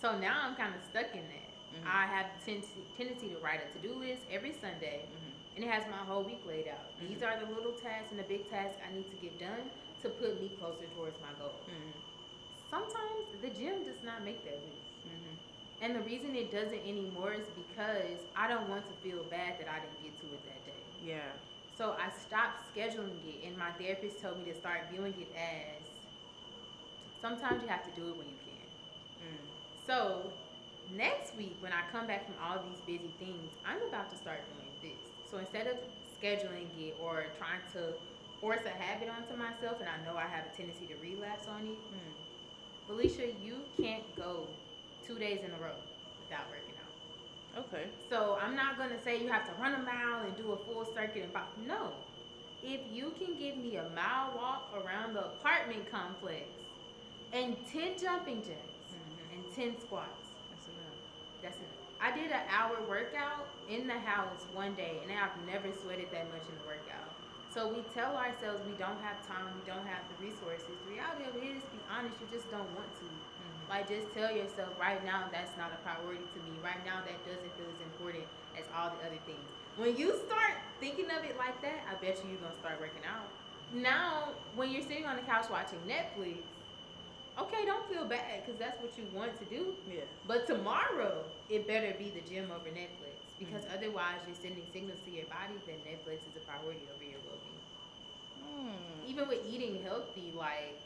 So 0.00 0.16
now 0.18 0.40
I'm 0.42 0.54
kind 0.54 0.74
of 0.74 0.80
stuck 0.90 1.14
in 1.14 1.26
that. 1.28 1.50
Mhm. 1.74 1.86
I 1.86 2.06
have 2.06 2.26
tendency, 2.44 2.86
tendency 2.96 3.28
to 3.30 3.38
write 3.38 3.60
a 3.66 3.68
to-do 3.74 3.94
list 3.94 4.22
every 4.30 4.52
Sunday, 4.52 5.06
Mm-hmm. 5.10 5.56
and 5.56 5.64
it 5.64 5.70
has 5.70 5.86
my 5.90 5.98
whole 6.06 6.22
week 6.22 6.40
laid 6.46 6.68
out. 6.68 6.86
These 7.00 7.22
are 7.22 7.36
the 7.38 7.46
little 7.46 7.72
tasks 7.72 8.10
and 8.12 8.18
the 8.20 8.24
big 8.24 8.48
tasks 8.48 8.78
I 8.88 8.92
need 8.94 9.10
to 9.10 9.16
get 9.16 9.38
done 9.38 9.70
to 10.02 10.08
put 10.10 10.40
me 10.40 10.50
closer 10.60 10.86
towards 10.94 11.18
my 11.20 11.32
goal. 11.40 11.58
Mm-hmm. 11.66 11.90
Sometimes 12.70 13.26
the 13.42 13.50
gym 13.50 13.84
does 13.84 14.02
not 14.02 14.22
make 14.22 14.44
that 14.44 14.54
list. 14.62 14.90
Mm-hmm. 15.06 15.34
And 15.82 15.96
the 15.96 16.00
reason 16.00 16.34
it 16.36 16.50
doesn't 16.52 16.80
anymore 16.86 17.32
is 17.34 17.46
because 17.50 18.20
I 18.36 18.46
don't 18.48 18.68
want 18.68 18.86
to 18.86 18.92
feel 19.02 19.22
bad 19.24 19.58
that 19.58 19.68
I 19.68 19.80
didn't 19.80 20.02
get 20.02 20.14
to 20.20 20.26
it 20.34 20.42
that 20.46 20.64
day. 20.64 20.82
Yeah. 21.02 21.32
So 21.76 21.96
I 21.98 22.08
stopped 22.14 22.62
scheduling 22.70 23.18
it, 23.26 23.46
and 23.46 23.58
my 23.58 23.70
therapist 23.72 24.22
told 24.22 24.38
me 24.38 24.44
to 24.52 24.54
start 24.54 24.86
viewing 24.92 25.14
it 25.18 25.28
as 25.34 25.82
sometimes 27.20 27.62
you 27.62 27.68
have 27.68 27.82
to 27.82 28.00
do 28.00 28.08
it 28.08 28.16
when 28.16 28.28
you 28.28 28.38
can. 28.46 28.68
Mm. 29.26 29.42
So 29.86 30.30
next 30.94 31.34
week, 31.36 31.56
when 31.60 31.72
I 31.72 31.82
come 31.90 32.06
back 32.06 32.26
from 32.26 32.36
all 32.38 32.62
these 32.62 32.78
busy 32.86 33.10
things, 33.18 33.50
I'm 33.66 33.82
about 33.88 34.10
to 34.10 34.16
start 34.16 34.40
doing 34.54 34.70
this. 34.82 35.02
So 35.28 35.38
instead 35.38 35.66
of 35.66 35.76
scheduling 36.14 36.70
it 36.78 36.94
or 37.02 37.26
trying 37.38 37.64
to 37.72 37.94
force 38.40 38.62
a 38.66 38.70
habit 38.70 39.08
onto 39.08 39.34
myself, 39.34 39.80
and 39.80 39.88
I 39.88 39.98
know 40.06 40.16
I 40.16 40.28
have 40.28 40.46
a 40.46 40.56
tendency 40.56 40.86
to 40.86 40.96
relapse 41.02 41.48
on 41.48 41.66
it, 41.66 41.78
Mm. 41.90 42.14
Felicia, 42.86 43.32
you 43.42 43.56
can't 43.80 44.04
go 44.14 44.46
two 45.06 45.18
days 45.18 45.40
in 45.42 45.50
a 45.50 45.58
row 45.64 45.74
without 46.20 46.44
working. 46.50 46.73
Okay. 47.56 47.86
So 48.10 48.38
I'm 48.40 48.56
not 48.56 48.76
gonna 48.78 49.00
say 49.02 49.22
you 49.22 49.28
have 49.28 49.44
to 49.46 49.52
run 49.62 49.74
a 49.74 49.78
mile 49.78 50.22
and 50.26 50.36
do 50.36 50.52
a 50.52 50.56
full 50.56 50.84
circuit 50.84 51.22
and 51.22 51.32
pop. 51.32 51.48
No. 51.66 51.92
If 52.62 52.80
you 52.92 53.12
can 53.18 53.36
give 53.38 53.56
me 53.58 53.76
a 53.76 53.88
mile 53.94 54.32
walk 54.36 54.72
around 54.74 55.14
the 55.14 55.26
apartment 55.38 55.90
complex 55.90 56.46
and 57.32 57.56
ten 57.70 57.98
jumping 58.00 58.42
jacks 58.42 58.60
Mm-hmm. 58.94 59.34
and 59.34 59.42
ten 59.54 59.80
squats, 59.80 60.30
That's 60.50 60.66
enough. 60.70 60.98
that's 61.42 61.58
it. 61.58 61.72
I 62.00 62.14
did 62.14 62.30
an 62.30 62.46
hour 62.50 62.78
workout 62.88 63.48
in 63.68 63.86
the 63.86 63.98
house 63.98 64.46
one 64.54 64.74
day 64.74 64.98
and 65.02 65.10
I've 65.10 65.34
never 65.46 65.70
sweated 65.82 66.10
that 66.12 66.30
much 66.30 66.46
in 66.46 66.54
a 66.62 66.66
workout. 66.66 67.10
So 67.50 67.66
we 67.70 67.82
tell 67.94 68.14
ourselves 68.16 68.62
we 68.66 68.74
don't 68.78 68.98
have 69.02 69.18
time, 69.26 69.46
we 69.54 69.62
don't 69.66 69.86
have 69.86 70.02
the 70.14 70.16
resources. 70.26 70.66
The 70.86 70.94
reality 70.94 71.24
of 71.30 71.34
it 71.38 71.44
is, 71.54 71.62
be 71.74 71.78
honest, 71.90 72.14
you 72.22 72.26
just 72.30 72.50
don't 72.50 72.66
want 72.74 72.90
to. 73.02 73.06
Mm-hmm. 73.64 73.72
Like 73.72 73.88
just 73.88 74.12
tell 74.12 74.28
yourself 74.28 74.70
right 74.78 75.02
now 75.04 75.24
that's 75.32 75.56
not 75.56 75.72
a 75.72 75.80
priority 75.80 76.24
to 76.24 76.38
me. 76.44 76.52
Right 76.62 76.84
now 76.84 77.00
that 77.00 77.16
doesn't 77.24 77.52
feel 77.56 77.68
as 77.72 77.80
important 77.80 78.24
as 78.58 78.68
all 78.76 78.92
the 78.92 79.00
other 79.06 79.20
things. 79.24 79.44
When 79.76 79.96
you 79.96 80.14
start 80.28 80.60
thinking 80.78 81.10
of 81.10 81.24
it 81.24 81.36
like 81.38 81.58
that, 81.62 81.82
I 81.90 81.96
bet 81.98 82.20
you 82.22 82.30
you're 82.30 82.44
gonna 82.44 82.54
start 82.60 82.78
working 82.78 83.02
out. 83.02 83.26
Now, 83.74 84.36
when 84.54 84.70
you're 84.70 84.86
sitting 84.86 85.06
on 85.06 85.16
the 85.16 85.26
couch 85.26 85.50
watching 85.50 85.80
Netflix, 85.82 86.46
okay, 87.38 87.66
don't 87.66 87.82
feel 87.90 88.04
bad 88.04 88.44
because 88.44 88.60
that's 88.60 88.78
what 88.78 88.94
you 88.94 89.02
want 89.10 89.34
to 89.40 89.44
do. 89.46 89.74
Yeah. 89.90 90.06
But 90.28 90.46
tomorrow, 90.46 91.24
it 91.50 91.66
better 91.66 91.90
be 91.98 92.14
the 92.14 92.22
gym 92.22 92.52
over 92.54 92.70
Netflix 92.70 93.18
because 93.38 93.66
otherwise, 93.74 94.22
you're 94.26 94.38
sending 94.38 94.62
signals 94.72 95.00
to 95.06 95.10
your 95.10 95.26
body 95.26 95.58
that 95.66 95.82
Netflix 95.82 96.22
is 96.22 96.38
a 96.38 96.44
priority 96.46 96.86
over 96.94 97.02
your 97.02 97.18
well-being. 97.26 97.64
Mm. 98.46 99.10
Even 99.10 99.26
with 99.26 99.42
eating 99.42 99.82
healthy, 99.82 100.30
like 100.38 100.78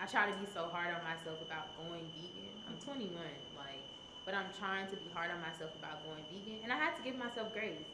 I 0.00 0.06
try 0.06 0.30
to 0.30 0.36
be 0.38 0.46
so 0.48 0.64
hard 0.72 0.88
on 0.96 1.02
myself 1.04 1.36
about 1.44 1.76
going 1.76 2.08
vegan. 2.16 2.56
I'm 2.66 2.76
21, 2.80 3.12
like, 3.56 3.84
but 4.24 4.32
I'm 4.34 4.48
trying 4.58 4.88
to 4.88 4.96
be 4.96 5.08
hard 5.12 5.30
on 5.30 5.40
myself 5.44 5.70
about 5.78 6.00
going 6.08 6.24
vegan, 6.32 6.64
and 6.64 6.72
I 6.72 6.76
had 6.80 6.96
to 6.96 7.02
give 7.02 7.16
myself 7.20 7.52
grace. 7.52 7.84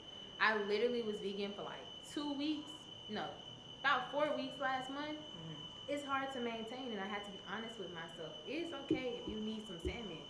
I 0.41 0.55
literally 0.71 1.03
was 1.03 1.17
vegan 1.19 1.53
for 1.57 1.63
like 1.67 1.83
two 2.07 2.33
weeks, 2.35 2.71
no, 3.11 3.27
about 3.81 4.13
four 4.13 4.31
weeks 4.37 4.61
last 4.61 4.91
month. 4.91 5.19
Mhm. 5.19 5.57
It's 5.89 6.05
hard 6.05 6.31
to 6.35 6.41
maintain, 6.41 6.93
and 6.93 7.01
I 7.01 7.07
had 7.07 7.25
to 7.25 7.31
be 7.31 7.41
honest 7.51 7.79
with 7.79 7.91
myself. 7.95 8.33
It's 8.47 8.73
okay 8.87 9.19
if 9.23 9.29
you 9.29 9.41
need 9.41 9.67
some 9.67 9.81
salmon. 9.81 10.23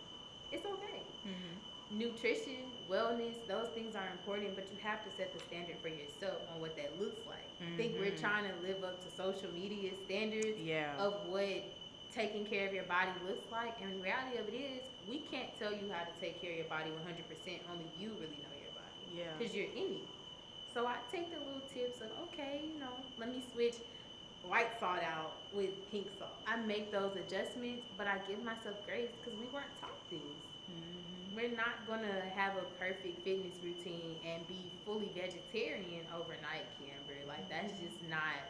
It's 0.52 0.64
okay. 0.64 1.02
Mhm. 1.26 1.60
Nutrition, 1.88 2.72
wellness, 2.90 3.46
those 3.46 3.68
things 3.68 3.94
are 3.94 4.08
important, 4.10 4.56
but 4.56 4.72
you 4.72 4.78
have 4.82 5.04
to 5.04 5.10
set 5.10 5.32
the 5.32 5.38
standard 5.38 5.76
for 5.80 5.86
yourself 5.88 6.42
on 6.52 6.60
what 6.60 6.76
that 6.76 6.98
looks 6.98 7.24
like. 7.26 7.46
I 7.60 7.76
think 7.76 7.96
we're 7.98 8.10
Mhm. 8.10 8.20
trying 8.20 8.44
to 8.50 8.56
live 8.60 8.82
up 8.82 9.00
to 9.02 9.10
social 9.10 9.52
media 9.52 9.94
standards 9.94 10.58
Yeah. 10.58 10.96
of 10.98 11.26
what 11.26 11.62
taking 12.10 12.44
care 12.44 12.66
of 12.66 12.74
your 12.74 12.84
body 12.84 13.12
looks 13.24 13.50
like. 13.52 13.80
And 13.80 13.92
the 13.92 14.00
reality 14.00 14.36
of 14.38 14.48
it 14.48 14.54
is, 14.54 14.82
we 15.06 15.20
can't 15.20 15.54
tell 15.54 15.72
you 15.72 15.88
how 15.92 16.02
to 16.04 16.12
take 16.18 16.40
care 16.40 16.50
of 16.52 16.56
your 16.58 16.66
body 16.68 16.90
100%. 16.90 17.62
Only 17.70 17.86
you 17.96 18.14
really 18.14 18.38
know 18.38 18.54
your 18.60 18.72
body 18.72 19.04
Yeah. 19.06 19.36
because 19.36 19.54
you're 19.54 19.70
in 19.70 19.92
it. 19.92 20.08
So 20.66 20.86
I 20.88 20.98
take 21.10 21.30
the 21.30 21.38
little 21.38 21.60
tips 21.68 22.00
of, 22.00 22.10
okay, 22.24 22.66
you 22.66 22.78
know, 22.80 23.12
let 23.16 23.28
me 23.28 23.40
switch 23.52 23.76
white 24.42 24.78
salt 24.80 25.02
out 25.02 25.36
with 25.52 25.88
pink 25.90 26.10
salt. 26.18 26.42
I 26.46 26.56
make 26.56 26.90
those 26.90 27.14
adjustments, 27.16 27.86
but 27.96 28.06
I 28.08 28.18
give 28.26 28.42
myself 28.42 28.84
grace 28.84 29.10
because 29.12 29.38
we 29.38 29.46
weren't 29.46 29.76
taught 29.80 30.08
this. 30.10 30.20
Mhm. 30.68 31.05
We're 31.36 31.54
not 31.54 31.86
gonna 31.86 32.22
have 32.34 32.54
a 32.56 32.64
perfect 32.80 33.22
fitness 33.22 33.58
routine 33.62 34.16
and 34.24 34.48
be 34.48 34.72
fully 34.86 35.10
vegetarian 35.14 36.06
overnight, 36.14 36.64
Camber. 36.80 37.20
Like 37.28 37.50
that's 37.50 37.78
just 37.78 38.02
not 38.08 38.40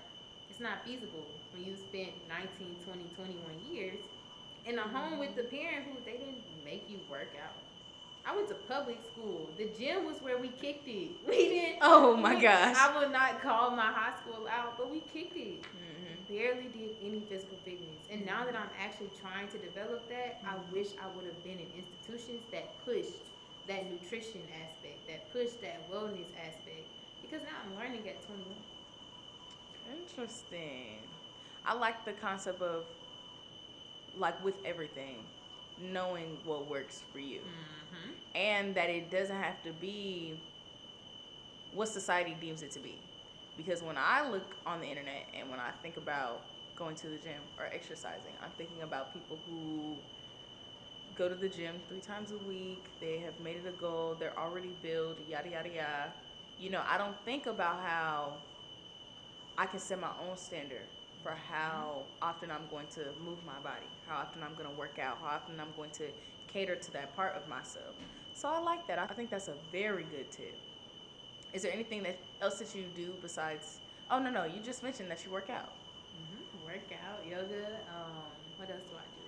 it's 0.49 0.61
not 0.61 0.84
feasible 0.87 1.26
when 1.51 1.64
you 1.64 1.74
spent 1.74 2.12
19, 2.28 2.76
20, 2.84 3.09
21 3.16 3.59
years 3.68 3.99
in 4.64 4.78
a 4.78 4.82
home 4.82 5.18
with 5.18 5.34
the 5.34 5.43
parent 5.43 5.87
who 5.91 5.99
they 6.05 6.12
didn't 6.18 6.45
make 6.64 6.89
you 6.89 7.01
work 7.11 7.34
out. 7.43 7.59
I 8.24 8.34
went 8.34 8.49
to 8.49 8.55
public 8.55 8.99
school. 9.05 9.51
The 9.59 9.66
gym 9.76 10.05
was 10.07 10.18
where 10.22 10.39
we 10.39 10.49
kicked 10.49 10.87
it. 10.87 11.11
We 11.26 11.49
didn't 11.49 11.78
Oh 11.82 12.16
my 12.16 12.37
we- 12.37 12.41
gosh. 12.51 12.76
I 12.78 12.97
will 12.97 13.11
not 13.11 13.43
call 13.43 13.70
my 13.72 13.91
high 13.93 14.16
school 14.20 14.47
out, 14.49 14.78
but 14.78 14.91
we 14.93 15.01
kicked 15.01 15.37
it 15.37 15.62
Mhm. 15.62 15.95
Barely 16.28 16.68
did 16.68 16.96
any 17.02 17.20
physical 17.28 17.58
fitness. 17.64 18.06
And 18.10 18.24
now 18.26 18.44
that 18.44 18.54
I'm 18.54 18.70
actually 18.80 19.10
trying 19.20 19.48
to 19.48 19.58
develop 19.58 20.08
that, 20.08 20.40
I 20.46 20.56
wish 20.72 20.88
I 21.02 21.06
would 21.16 21.24
have 21.26 21.42
been 21.44 21.58
in 21.58 21.66
institutions 21.76 22.42
that 22.52 22.84
pushed 22.84 23.26
that 23.68 23.90
nutrition 23.90 24.42
aspect, 24.62 25.06
that 25.08 25.32
pushed 25.32 25.60
that 25.62 25.90
wellness 25.90 26.30
aspect. 26.38 26.86
Because 27.22 27.42
now 27.42 27.58
I'm 27.64 27.76
learning 27.78 28.08
at 28.08 28.22
21. 28.26 28.54
Interesting. 30.02 30.98
I 31.64 31.74
like 31.74 32.04
the 32.04 32.12
concept 32.12 32.62
of 32.62 32.84
like 34.16 34.42
with 34.44 34.54
everything, 34.64 35.24
knowing 35.78 36.38
what 36.44 36.68
works 36.68 37.02
for 37.12 37.18
you. 37.18 37.40
Mm-hmm. 37.40 38.12
and 38.34 38.74
that 38.74 38.90
it 38.90 39.10
doesn't 39.10 39.36
have 39.36 39.62
to 39.62 39.72
be 39.72 40.40
what 41.72 41.88
society 41.88 42.36
deems 42.40 42.62
it 42.62 42.70
to 42.72 42.80
be. 42.80 42.98
Because 43.57 43.82
when 43.82 43.96
I 43.96 44.28
look 44.28 44.54
on 44.66 44.80
the 44.80 44.86
internet 44.86 45.26
and 45.38 45.48
when 45.50 45.59
I 45.59 45.70
think 45.82 45.96
about 45.96 46.42
going 46.76 46.94
to 46.96 47.09
the 47.09 47.16
gym 47.16 47.40
or 47.59 47.66
exercising, 47.66 48.32
I'm 48.42 48.50
thinking 48.59 48.82
about 48.82 49.12
people 49.12 49.38
who 49.48 49.96
go 51.16 51.28
to 51.28 51.34
the 51.34 51.48
gym 51.48 51.76
three 51.88 52.00
times 52.00 52.32
a 52.32 52.48
week, 52.48 52.84
they 53.00 53.18
have 53.18 53.38
made 53.42 53.57
it 53.57 53.66
a 53.66 53.80
goal, 53.80 54.16
they're 54.18 54.38
already 54.38 54.74
built, 54.82 55.16
yada, 55.28 55.48
yada, 55.48 55.68
yada. 55.68 56.12
You 56.59 56.70
know, 56.70 56.82
I 56.88 56.98
don't 56.98 57.16
think 57.24 57.46
about 57.46 57.80
how 57.80 58.34
I 59.57 59.66
can 59.66 59.78
set 59.78 60.00
my 60.00 60.11
own 60.28 60.36
standard 60.36 60.86
for 61.22 61.30
mm-hmm. 61.30 61.52
how 61.52 62.02
often 62.20 62.50
I'm 62.50 62.68
going 62.70 62.86
to 62.94 63.00
move 63.24 63.38
my 63.46 63.59
body, 63.62 63.86
how 64.07 64.16
often 64.18 64.42
I'm 64.42 64.54
going 64.54 64.68
to 64.68 64.78
work 64.78 64.98
out, 64.98 65.18
how 65.22 65.36
often 65.36 65.59
I'm 65.59 65.72
going 65.76 65.90
to 65.92 66.04
cater 66.48 66.76
to 66.76 66.90
that 66.92 67.16
part 67.16 67.34
of 67.34 67.48
myself. 67.48 67.94
So 68.34 68.48
I 68.48 68.59
like 68.61 68.86
that. 68.86 68.98
I 68.98 69.07
think 69.07 69.30
that's 69.30 69.48
a 69.48 69.54
very 69.72 70.04
good 70.04 70.30
tip. 70.30 70.59
Is 71.53 71.62
there 71.62 71.72
anything 71.72 72.03
that 72.03 72.18
else 72.40 72.59
that 72.59 72.74
you 72.74 72.84
do 72.94 73.14
besides? 73.22 73.78
Oh 74.11 74.18
no, 74.18 74.30
no, 74.30 74.44
you 74.44 74.61
just 74.62 74.82
mentioned 74.82 75.11
that 75.11 75.24
you 75.24 75.30
work 75.30 75.51
out. 75.51 75.72
Mm-hmm. 76.14 76.66
Work 76.66 76.88
out, 77.05 77.26
yoga. 77.26 77.66
Um, 77.90 78.30
what 78.57 78.70
else 78.70 78.82
do 78.90 78.97
I 78.97 79.07
do? 79.16 79.26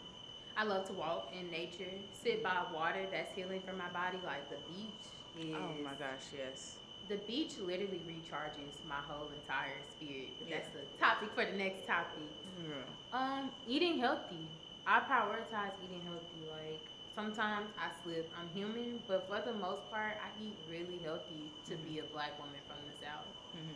I 0.56 0.64
love 0.64 0.86
to 0.88 0.92
walk 0.92 1.32
in 1.38 1.50
nature, 1.50 1.90
sit 2.12 2.42
by 2.42 2.62
water 2.74 3.06
that's 3.10 3.32
healing 3.34 3.62
for 3.64 3.72
my 3.72 3.88
body, 3.90 4.18
like 4.24 4.48
the 4.50 4.56
beach. 4.72 5.06
Is, 5.38 5.54
Oh 5.54 5.70
my 5.82 5.94
gosh, 5.94 6.26
yes. 6.36 6.76
The 7.08 7.16
beach 7.16 7.52
literally 7.58 8.02
recharges 8.04 8.84
my 8.88 9.00
whole 9.08 9.28
entire 9.32 9.78
spirit. 9.96 10.30
But 10.38 10.48
Yeah. 10.48 10.56
That's 10.58 10.70
the 10.74 10.84
topic 10.98 11.30
for 11.34 11.44
the 11.46 11.56
next 11.56 11.86
topic. 11.86 12.26
Yeah. 12.60 12.84
Um, 13.16 13.50
eating 13.66 13.98
healthy. 13.98 14.48
I 14.86 15.00
prioritize 15.00 15.72
eating 15.84 16.02
healthy. 16.02 16.42
Like 16.50 16.82
sometimes 17.18 17.66
I 17.74 17.90
slip. 18.04 18.30
I'm 18.38 18.48
human, 18.54 19.02
but 19.08 19.26
for 19.26 19.42
the 19.44 19.58
most 19.58 19.82
part, 19.90 20.14
I 20.22 20.30
eat 20.40 20.54
really 20.70 20.98
healthy 21.02 21.50
to 21.66 21.74
be 21.82 21.98
a 21.98 22.06
black 22.14 22.38
woman 22.38 22.62
from 22.70 22.78
the 22.86 22.94
south. 22.94 23.26
Mhm. 23.58 23.74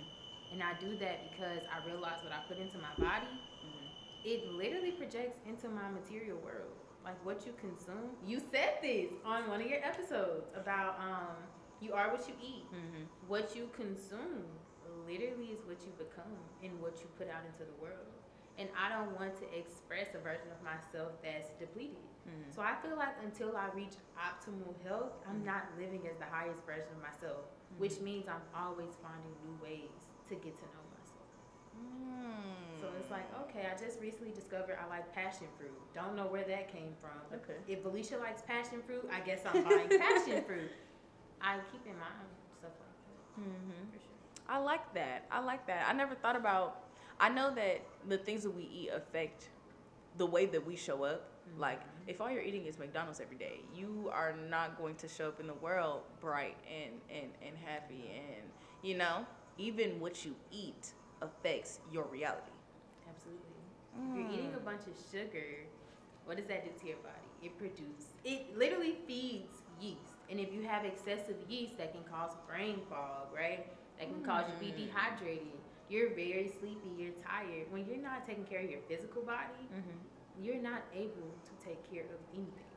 And 0.52 0.62
I 0.62 0.74
do 0.78 0.94
that 0.98 1.28
because 1.30 1.62
I 1.66 1.84
realize 1.84 2.22
what 2.22 2.32
I 2.32 2.38
put 2.46 2.58
into 2.58 2.78
my 2.78 2.94
body, 2.94 3.34
Mhm. 3.66 3.86
it 4.22 4.46
literally 4.52 4.92
projects 4.92 5.38
into 5.44 5.68
my 5.68 5.88
material 5.90 6.38
world. 6.38 6.70
Like 7.04 7.18
what 7.24 7.44
you 7.44 7.52
consume. 7.54 8.16
You 8.24 8.38
said 8.38 8.78
this 8.80 9.10
on 9.24 9.48
one 9.48 9.60
of 9.60 9.66
your 9.66 9.82
episodes 9.82 10.46
about 10.54 11.00
um 11.00 11.34
you 11.80 11.94
are 11.94 12.10
what 12.14 12.28
you 12.28 12.34
eat. 12.40 12.64
Mhm. 12.70 13.08
What 13.26 13.56
you 13.56 13.66
consume 13.74 14.46
literally 15.04 15.50
is 15.50 15.64
what 15.66 15.80
you 15.84 15.90
become 15.98 16.38
and 16.62 16.80
what 16.80 17.00
you 17.00 17.08
put 17.18 17.28
out 17.28 17.44
into 17.44 17.64
the 17.64 17.76
world. 17.82 18.06
And 18.56 18.68
I 18.76 18.88
don't 18.94 19.12
want 19.18 19.34
to 19.42 19.46
express 19.58 20.14
a 20.14 20.18
version 20.18 20.48
of 20.52 20.62
myself 20.62 21.10
that's 21.24 21.50
depleted. 21.58 22.06
Mhm. 22.28 22.54
So 22.54 22.62
I 22.62 22.74
feel 22.76 22.96
like 22.96 23.14
until 23.22 23.56
I 23.56 23.68
reach 23.74 23.94
optimal 24.16 24.74
health, 24.86 25.12
I'm 25.28 25.44
not 25.44 25.64
living 25.78 26.06
as 26.06 26.16
the 26.18 26.26
highest 26.26 26.62
version 26.64 26.88
of 26.94 27.02
myself, 27.02 27.46
which 27.78 28.00
means 28.00 28.28
I'm 28.28 28.42
always 28.54 28.94
finding 29.02 29.34
new 29.44 29.56
ways 29.62 29.90
to 30.28 30.34
get 30.34 30.56
to 30.58 30.64
know 30.74 30.84
myself. 30.94 31.28
Mm. 31.76 32.80
So 32.80 32.88
it's 32.98 33.10
like, 33.10 33.26
okay, 33.42 33.66
I 33.72 33.76
just 33.78 34.00
recently 34.00 34.32
discovered 34.32 34.78
I 34.82 34.86
like 34.88 35.12
passion 35.14 35.46
fruit. 35.58 35.72
Don't 35.94 36.14
know 36.16 36.26
where 36.26 36.44
that 36.44 36.68
came 36.72 36.94
from. 37.00 37.18
Okay. 37.32 37.56
if 37.66 37.82
Felicia 37.82 38.18
likes 38.18 38.42
passion 38.42 38.82
fruit, 38.82 39.08
I 39.12 39.20
guess 39.20 39.40
I'm 39.46 39.62
buying 39.64 39.88
passion 39.98 40.42
fruit. 40.44 40.70
I 41.40 41.58
keep 41.72 41.84
in 41.86 41.98
mind 41.98 42.28
stuff 42.58 42.72
like 42.78 42.96
that 43.06 43.42
Mhm. 43.42 43.92
for 43.92 43.98
sure. 43.98 44.08
I 44.48 44.58
like 44.58 44.92
that. 44.94 45.26
I 45.30 45.40
like 45.40 45.66
that. 45.66 45.88
I 45.88 45.92
never 45.92 46.14
thought 46.14 46.36
about. 46.36 46.84
I 47.18 47.28
know 47.28 47.54
that 47.54 47.80
the 48.08 48.18
things 48.18 48.42
that 48.42 48.50
we 48.50 48.64
eat 48.64 48.90
affect 48.90 49.48
the 50.18 50.26
way 50.26 50.46
that 50.46 50.64
we 50.66 50.76
show 50.76 51.04
up. 51.04 51.28
Like, 51.58 51.80
if 52.06 52.20
all 52.20 52.30
you're 52.30 52.42
eating 52.42 52.66
is 52.66 52.78
McDonald's 52.78 53.20
every 53.20 53.36
day, 53.36 53.64
you 53.72 54.10
are 54.12 54.34
not 54.48 54.78
going 54.78 54.94
to 54.96 55.08
show 55.08 55.28
up 55.28 55.40
in 55.40 55.46
the 55.46 55.54
world 55.54 56.02
bright 56.20 56.56
and 56.66 57.00
and 57.10 57.32
and 57.46 57.56
happy. 57.56 58.10
And 58.14 58.50
you 58.82 58.96
know, 58.96 59.26
even 59.58 60.00
what 60.00 60.24
you 60.24 60.36
eat 60.50 60.92
affects 61.20 61.80
your 61.90 62.04
reality. 62.04 62.52
Absolutely. 63.08 63.62
If 64.08 64.14
you're 64.16 64.24
eating 64.26 64.54
a 64.54 64.58
Mm. 64.58 64.64
bunch 64.64 64.86
of 64.86 64.94
sugar, 65.10 65.66
what 66.24 66.36
does 66.36 66.46
that 66.46 66.64
do 66.64 66.70
to 66.80 66.86
your 66.86 66.96
body? 66.98 67.28
It 67.42 67.58
produces, 67.58 68.14
it 68.24 68.56
literally 68.56 68.96
feeds 69.06 69.62
yeast. 69.78 70.22
And 70.30 70.40
if 70.40 70.52
you 70.52 70.62
have 70.62 70.84
excessive 70.84 71.36
yeast, 71.48 71.76
that 71.78 71.92
can 71.92 72.04
cause 72.04 72.30
brain 72.46 72.80
fog, 72.88 73.32
right? 73.34 73.66
That 73.98 74.08
can 74.08 74.22
cause 74.24 74.46
you 74.48 74.54
to 74.54 74.60
be 74.60 74.72
Mm. 74.72 74.86
dehydrated. 74.86 75.60
You're 75.88 76.10
very 76.14 76.48
sleepy, 76.58 76.88
you're 76.88 77.12
tired. 77.22 77.70
When 77.70 77.84
you're 77.86 77.98
not 77.98 78.24
taking 78.26 78.46
care 78.46 78.60
of 78.60 78.70
your 78.70 78.80
physical 78.88 79.22
body, 79.22 79.68
Mhm. 79.70 79.98
You're 80.40 80.60
not 80.62 80.82
able 80.94 81.34
to 81.44 81.52
take 81.64 81.82
care 81.90 82.04
of 82.04 82.20
anything 82.32 82.70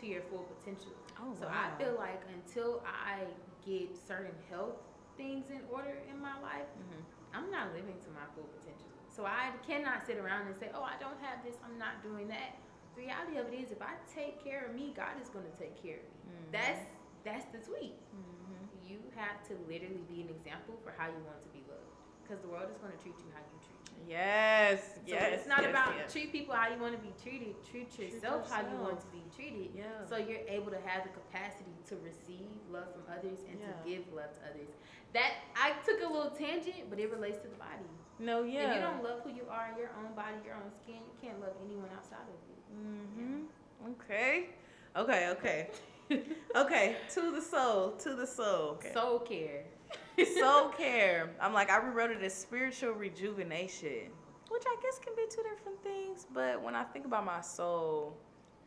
to 0.00 0.06
your 0.06 0.22
full 0.22 0.44
potential. 0.44 0.92
Oh, 1.20 1.34
So 1.38 1.46
wow. 1.46 1.70
I 1.72 1.82
feel 1.82 1.94
like 1.96 2.20
until 2.34 2.82
I 2.84 3.24
get 3.64 3.96
certain 3.96 4.34
health 4.50 4.76
things 5.16 5.50
in 5.50 5.62
order 5.70 5.96
in 6.10 6.20
my 6.20 6.34
life, 6.40 6.66
Mhm. 6.76 7.04
I'm 7.32 7.50
not 7.50 7.72
living 7.72 7.98
to 8.00 8.10
my 8.10 8.26
full 8.34 8.44
potential. 8.58 8.88
So 9.08 9.24
I 9.24 9.52
cannot 9.66 10.04
sit 10.06 10.18
around 10.18 10.46
and 10.48 10.56
say, 10.56 10.70
"Oh, 10.74 10.82
I 10.82 10.96
don't 10.98 11.18
have 11.20 11.42
this. 11.44 11.56
I'm 11.64 11.78
not 11.78 12.02
doing 12.02 12.26
that." 12.28 12.58
The 12.94 13.02
reality 13.02 13.38
of 13.38 13.46
it 13.46 13.54
is, 13.54 13.70
if 13.72 13.80
I 13.82 13.94
take 14.06 14.42
care 14.42 14.66
of 14.66 14.74
me, 14.74 14.92
God 14.94 15.20
is 15.20 15.28
going 15.30 15.44
to 15.50 15.56
take 15.58 15.80
care 15.80 15.98
of 15.98 16.04
me. 16.04 16.18
Mhm. 16.34 16.50
That's 16.52 16.84
that's 17.24 17.46
the 17.46 17.58
tweet. 17.58 17.94
Mhm. 18.12 18.68
You 18.86 19.00
have 19.16 19.42
to 19.48 19.54
literally 19.66 20.02
be 20.02 20.20
an 20.20 20.28
example 20.28 20.76
for 20.84 20.90
how 20.92 21.06
you 21.08 21.22
want 21.24 21.42
to 21.42 21.48
be 21.48 21.64
loved, 21.70 21.88
because 22.22 22.40
the 22.42 22.48
world 22.48 22.68
is 22.70 22.76
going 22.78 22.92
to 22.92 22.98
treat 22.98 23.16
you 23.18 23.30
how 23.32 23.40
you 23.40 23.58
treat. 23.64 23.73
Yes. 24.08 24.80
So 25.06 25.14
yes. 25.14 25.30
it's 25.34 25.48
not 25.48 25.62
yes, 25.62 25.70
about 25.70 25.94
yes. 25.96 26.12
treat 26.12 26.32
people 26.32 26.54
how 26.54 26.72
you 26.72 26.80
want 26.80 26.94
to 26.94 27.00
be 27.00 27.12
treated. 27.22 27.54
Treat 27.64 27.98
yourself, 27.98 28.50
how 28.50 28.60
you 28.60 28.76
want 28.80 29.00
to 29.00 29.06
be 29.08 29.22
treated. 29.34 29.70
Yeah. 29.74 29.84
So 30.08 30.16
you're 30.16 30.44
able 30.48 30.70
to 30.70 30.80
have 30.84 31.02
the 31.04 31.10
capacity 31.10 31.72
to 31.88 31.96
receive 32.04 32.48
love 32.70 32.92
from 32.92 33.02
others 33.10 33.40
and 33.48 33.58
Yeah. 33.60 33.72
to 33.72 33.74
give 33.88 34.04
love 34.12 34.32
to 34.38 34.40
others. 34.50 34.70
That 35.12 35.32
I 35.56 35.72
took 35.86 36.02
a 36.02 36.10
little 36.12 36.30
tangent, 36.30 36.90
but 36.90 36.98
it 36.98 37.10
relates 37.10 37.38
to 37.42 37.48
the 37.48 37.56
body. 37.56 37.88
no. 38.18 38.42
Yeah. 38.42 38.70
If 38.70 38.76
you 38.76 38.80
don't 38.82 39.02
love 39.02 39.20
who 39.24 39.30
you 39.30 39.46
are, 39.50 39.74
your 39.78 39.90
own 39.98 40.14
body, 40.14 40.36
your 40.44 40.54
own 40.54 40.70
skin, 40.82 41.00
you 41.02 41.16
can't 41.20 41.40
love 41.40 41.54
anyone 41.64 41.88
outside 41.96 42.26
of 42.28 42.38
you. 42.48 42.58
Mm-hmm. 42.76 43.92
Okay. 43.92 44.50
Okay. 44.96 45.28
Okay. 45.30 45.70
okay. 46.56 46.96
To 47.14 47.30
the 47.32 47.40
soul. 47.40 47.92
To 47.98 48.14
the 48.14 48.26
soul. 48.26 48.78
Okay. 48.78 48.92
Soul 48.92 49.18
care. 49.20 49.64
soul 50.38 50.68
care. 50.68 51.30
I'm 51.40 51.52
like 51.52 51.70
I 51.70 51.78
rewrote 51.78 52.10
it 52.10 52.22
as 52.22 52.34
spiritual 52.34 52.92
rejuvenation, 52.92 54.10
which 54.48 54.62
I 54.66 54.76
guess 54.82 54.98
can 54.98 55.14
be 55.16 55.24
two 55.28 55.42
different 55.42 55.82
things. 55.82 56.26
But 56.32 56.62
when 56.62 56.74
I 56.74 56.84
think 56.84 57.04
about 57.04 57.24
my 57.24 57.40
soul, 57.40 58.16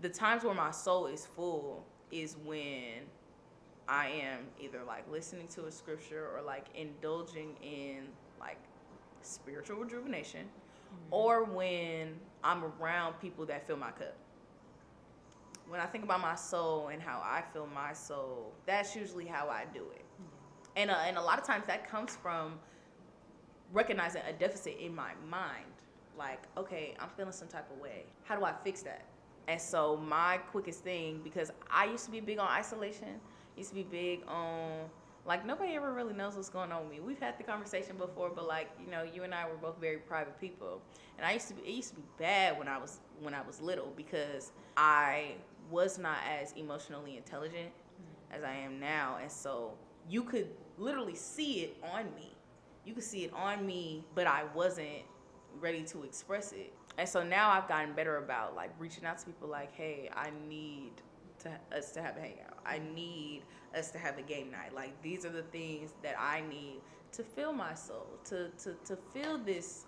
the 0.02 0.10
times 0.10 0.44
where 0.44 0.54
my 0.54 0.72
soul 0.72 1.08
is 1.08 1.26
full 1.26 1.86
is 2.12 2.38
when 2.46 3.04
I 3.88 4.08
am 4.08 4.40
either 4.60 4.80
like 4.86 5.10
listening 5.10 5.48
to 5.50 5.66
a 5.66 5.72
scripture 5.72 6.28
or 6.36 6.42
like 6.42 6.66
indulging 6.76 7.56
in 7.62 8.04
like 8.40 8.60
spiritual 9.22 9.78
rejuvenation, 9.78 10.42
mm-hmm. 10.42 11.14
or 11.14 11.44
when 11.44 12.16
I'm 12.44 12.64
around 12.66 13.14
people 13.22 13.46
that 13.46 13.66
fill 13.68 13.78
my 13.78 13.92
cup. 13.92 14.16
When 15.70 15.82
I 15.82 15.86
think 15.86 16.06
about 16.06 16.22
my 16.22 16.36
soul 16.36 16.90
and 16.90 17.02
how 17.02 17.20
I 17.24 17.44
fill 17.52 17.68
my 17.74 17.92
soul, 17.92 18.54
that's 18.66 18.96
usually 18.96 19.26
how 19.26 19.50
I 19.50 19.66
do 19.74 19.84
it. 19.96 20.07
And, 20.78 20.90
uh, 20.90 20.98
and 21.06 21.18
a 21.18 21.22
lot 21.22 21.40
of 21.40 21.46
times 21.46 21.66
that 21.68 21.90
comes 21.90 22.16
from 22.16 22.60
recognizing 23.74 24.22
a 24.30 24.32
deficit 24.32 24.78
in 24.80 24.96
my 24.96 25.12
mind. 25.30 25.66
Like, 26.18 26.44
okay, 26.56 26.96
I'm 27.00 27.10
feeling 27.18 27.34
some 27.34 27.50
type 27.50 27.70
of 27.72 27.80
way. 27.82 28.06
How 28.24 28.38
do 28.38 28.46
I 28.46 28.54
fix 28.64 28.84
that? 28.84 29.04
And 29.48 29.60
so 29.60 29.98
my 29.98 30.38
quickest 30.38 30.84
thing, 30.84 31.22
because 31.24 31.52
I 31.70 31.86
used 31.86 32.06
to 32.06 32.12
be 32.12 32.20
big 32.20 32.38
on 32.40 32.48
isolation, 32.48 33.20
used 33.58 33.70
to 33.70 33.76
be 33.76 33.84
big 33.84 34.22
on 34.28 34.90
like 35.26 35.46
nobody 35.46 35.74
ever 35.76 35.94
really 35.94 36.14
knows 36.14 36.36
what's 36.36 36.50
going 36.50 36.72
on 36.72 36.84
with 36.84 36.92
me. 36.92 37.00
We've 37.02 37.20
had 37.20 37.38
the 37.38 37.44
conversation 37.44 37.98
before, 37.98 38.30
but 38.30 38.48
like 38.48 38.70
you 38.84 38.90
know, 38.90 39.04
you 39.04 39.24
and 39.24 39.34
I 39.34 39.46
were 39.48 39.58
both 39.58 39.78
very 39.80 39.98
private 39.98 40.40
people, 40.40 40.82
and 41.18 41.26
I 41.28 41.34
used 41.34 41.50
to 41.50 41.54
be. 41.54 41.64
It 41.64 41.76
used 41.76 41.90
to 41.90 41.96
be 41.96 42.04
bad 42.18 42.58
when 42.58 42.70
I 42.70 42.78
was 42.78 43.02
when 43.20 43.34
I 43.34 43.42
was 43.42 43.60
little 43.60 43.92
because 43.98 44.54
I 44.78 45.34
was 45.70 45.98
not 45.98 46.20
as 46.40 46.54
emotionally 46.54 47.18
intelligent 47.18 47.72
as 48.32 48.44
I 48.44 48.54
am 48.54 48.80
now, 48.80 49.18
and 49.22 49.30
so 49.30 49.74
you 50.10 50.24
could 50.24 50.50
literally 50.78 51.16
see 51.16 51.62
it 51.62 51.78
on 51.84 52.06
me. 52.16 52.36
You 52.86 52.94
could 52.94 53.04
see 53.04 53.26
it 53.26 53.34
on 53.34 53.66
me, 53.66 54.06
but 54.16 54.28
I 54.28 54.44
wasn't 54.54 55.04
ready 55.60 55.84
to 55.84 56.04
express 56.04 56.52
it. 56.52 56.74
And 56.98 57.08
so 57.08 57.24
now 57.24 57.50
I've 57.50 57.68
gotten 57.68 57.94
better 57.94 58.18
about 58.18 58.56
like 58.56 58.72
reaching 58.80 59.06
out 59.06 59.18
to 59.20 59.26
people 59.26 59.48
like, 59.48 59.74
hey, 59.76 60.10
I 60.16 60.32
need 60.48 60.92
to 61.40 61.52
us 61.76 61.92
to 61.92 62.02
have 62.02 62.18
a 62.18 62.22
hangout. 62.22 62.58
I 62.66 62.80
need 62.96 63.44
us 63.76 63.92
to 63.92 63.98
have 64.00 64.18
a 64.18 64.22
game 64.22 64.52
night. 64.52 64.74
Like 64.74 65.00
these 65.02 65.26
are 65.26 65.30
the 65.30 65.44
things 65.44 65.94
that 66.04 66.16
I 66.20 66.42
need 66.50 66.82
to 67.12 67.24
fill 67.24 67.54
my 67.54 67.74
soul, 67.74 68.08
to 68.26 68.50
to 68.64 68.74
to 68.86 68.98
fill 69.14 69.38
this 69.38 69.86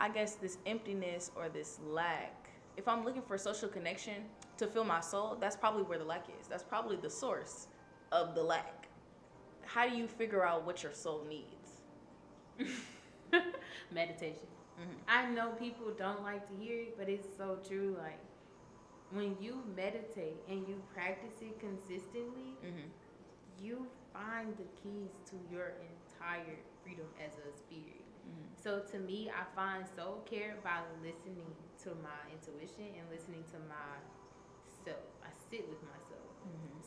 I 0.00 0.08
guess 0.08 0.34
this 0.34 0.58
emptiness 0.66 1.30
or 1.36 1.48
this 1.48 1.78
lack. 1.86 2.50
If 2.76 2.88
I'm 2.88 3.04
looking 3.04 3.22
for 3.22 3.36
social 3.36 3.68
connection 3.68 4.24
to 4.56 4.66
fill 4.66 4.84
my 4.84 5.00
soul, 5.00 5.36
that's 5.38 5.56
probably 5.56 5.82
where 5.82 5.98
the 5.98 6.04
lack 6.04 6.26
is. 6.40 6.46
That's 6.48 6.62
probably 6.62 6.96
the 6.96 7.10
source 7.10 7.68
of 8.10 8.34
the 8.34 8.42
lack. 8.42 8.81
How 9.66 9.88
do 9.88 9.96
you 9.96 10.06
figure 10.06 10.44
out 10.44 10.64
what 10.66 10.82
your 10.82 10.92
soul 10.92 11.24
needs? 11.28 11.80
Meditation. 13.92 14.46
Mhm. 14.80 14.96
I 15.08 15.26
know 15.30 15.50
people 15.52 15.90
don't 15.96 16.22
like 16.22 16.46
to 16.48 16.54
hear 16.56 16.80
it, 16.80 16.98
but 16.98 17.08
it's 17.08 17.28
so 17.36 17.58
true. 17.66 17.96
Like 17.98 18.18
when 19.10 19.36
you 19.40 19.62
meditate 19.76 20.38
and 20.48 20.66
you 20.68 20.82
practice 20.94 21.40
it 21.42 21.58
consistently, 21.60 22.56
Mhm. 22.64 22.88
you 23.60 23.86
find 24.12 24.56
the 24.56 24.64
keys 24.82 25.12
to 25.30 25.36
your 25.50 25.72
entire 25.92 26.58
freedom 26.82 27.08
as 27.20 27.32
a 27.38 27.52
spirit. 27.52 28.04
Mhm. 28.26 28.56
So 28.62 28.80
to 28.80 28.98
me, 28.98 29.30
I 29.30 29.44
find 29.54 29.86
soul 29.96 30.22
care 30.24 30.56
by 30.62 30.80
listening 31.02 31.54
to 31.84 31.94
my 31.96 32.20
intuition 32.32 32.94
and 32.98 33.08
listening 33.10 33.44
to 33.52 33.58
myself. 33.58 35.04
I 35.24 35.30
sit 35.50 35.68
with 35.68 35.82
myself. 35.82 36.30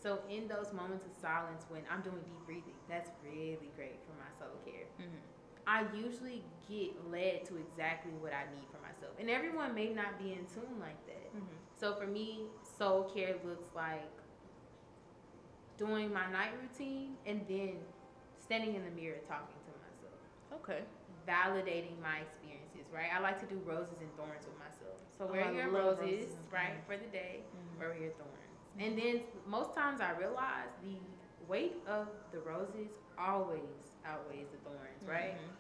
So 0.06 0.20
in 0.30 0.48
those 0.48 0.72
moments 0.72 1.04
of 1.04 1.18
silence 1.20 1.66
when 1.68 1.82
I'm 1.90 2.02
doing 2.06 2.22
deep 2.22 2.46
breathing, 2.46 2.78
that's 2.88 3.10
really 3.26 3.72
great 3.76 3.98
for 4.06 4.14
my 4.22 4.30
soul 4.38 4.54
care. 4.64 4.86
Mhm. 5.02 5.18
I 5.66 5.82
usually 5.96 6.44
get 6.70 7.10
led 7.10 7.44
to 7.46 7.58
exactly 7.58 8.12
what 8.22 8.32
I 8.32 8.46
need 8.54 8.68
for 8.70 8.78
myself. 8.86 9.18
And 9.18 9.32
everyone 9.32 9.74
may 9.74 9.92
not 9.94 10.20
be 10.20 10.34
in 10.34 10.46
tune 10.46 10.80
like 10.80 11.04
that. 11.08 11.34
Mhm. 11.34 11.58
So 11.74 11.96
for 11.96 12.06
me, 12.06 12.52
soul 12.62 13.06
care 13.06 13.36
looks 13.44 13.74
like 13.74 14.12
doing 15.78 16.14
my 16.14 16.30
night 16.32 16.54
routine 16.62 17.18
and 17.26 17.48
then 17.48 17.84
standing 18.38 18.76
in 18.76 18.86
the 18.86 18.92
mirror 18.92 19.18
talking 19.28 19.58
to 19.66 19.72
myself. 19.72 20.62
Okay. 20.62 20.86
validating 21.26 22.00
my 22.00 22.20
experiences, 22.20 22.86
right? 22.92 23.12
I 23.12 23.18
like 23.18 23.40
to 23.40 23.48
do 23.48 23.58
roses 23.66 24.00
and 24.00 24.16
thorns 24.16 24.46
with 24.46 24.60
myself. 24.60 25.00
So 25.18 25.26
Oh, 25.26 25.32
where 25.32 25.44
I 25.44 25.48
are 25.48 25.54
your 25.54 25.70
roses, 25.70 26.00
roses 26.00 26.38
right, 26.52 26.78
for 26.86 26.96
the 26.98 27.08
day? 27.08 27.44
Mhm. 27.56 27.80
Where 27.80 27.90
are 27.90 27.98
your 27.98 28.12
thorns? 28.12 28.45
And 28.80 28.98
then 28.98 29.22
most 29.46 29.74
times 29.74 30.02
I 30.02 30.12
realize 30.12 30.70
the 30.84 30.98
weight 31.48 31.78
of 31.88 32.08
the 32.32 32.40
roses 32.40 32.92
always 33.18 33.96
outweighs 34.06 34.50
the 34.52 34.58
thorns, 34.58 35.02
right? 35.08 35.36
Mhm. 35.36 35.56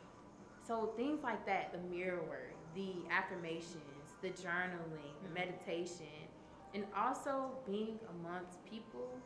So 0.68 0.88
things 0.97 1.24
like 1.24 1.45
that, 1.45 1.72
the 1.72 1.78
mirror 1.78 2.22
work, 2.24 2.55
the 2.74 3.07
affirmations, 3.09 4.16
the 4.22 4.32
journaling, 4.32 5.22
the 5.22 5.30
Mhm. 5.30 5.34
meditation, 5.34 6.28
and 6.74 6.86
also 6.93 7.59
being 7.66 7.99
amongst 8.09 8.63
people 8.66 9.22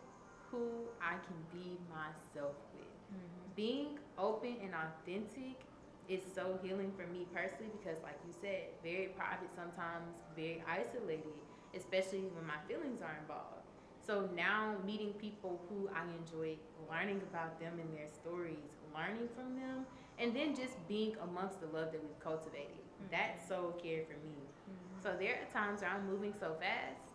who 0.51 0.89
I 1.01 1.17
can 1.17 1.43
be 1.51 1.79
myself 1.89 2.57
with 2.73 2.99
Mhm. 3.11 3.55
being 3.55 3.99
open 4.17 4.57
and 4.61 4.73
authentic 4.75 5.65
is 6.07 6.23
so 6.33 6.57
healing 6.63 6.91
for 6.91 7.05
me 7.07 7.25
personally 7.33 7.71
because 7.71 8.01
like 8.01 8.19
you 8.25 8.33
said 8.33 8.69
very 8.81 9.09
private 9.09 9.53
sometimes 9.55 10.15
very 10.35 10.63
isolated 10.67 11.45
especially 11.73 12.27
when 12.29 12.45
my 12.45 12.57
feelings 12.67 13.01
are 13.01 13.15
involved 13.21 13.68
so 14.09 14.27
now 14.35 14.73
meeting 14.83 15.13
people 15.25 15.61
who 15.69 15.87
i 15.93 16.01
enjoy 16.17 16.57
learning 16.91 17.21
about 17.29 17.59
them 17.59 17.73
and 17.79 17.89
their 17.95 18.09
stories 18.09 18.71
learning 18.95 19.29
from 19.35 19.55
them 19.55 19.85
and 20.17 20.35
then 20.35 20.55
just 20.55 20.75
being 20.87 21.15
amongst 21.21 21.61
the 21.61 21.67
love 21.67 21.91
that 21.93 22.01
we've 22.03 22.19
cultivated. 22.19 22.81
That's 23.09 23.47
so 23.47 23.73
care 23.81 24.01
for 24.09 24.17
me. 24.27 24.35
Mhm. 24.69 25.03
so 25.03 25.09
there 25.19 25.35
are 25.41 25.47
times 25.53 25.81
where 25.81 25.91
i'm 25.91 26.05
moving 26.09 26.33
so 26.39 26.55
fast 26.65 27.05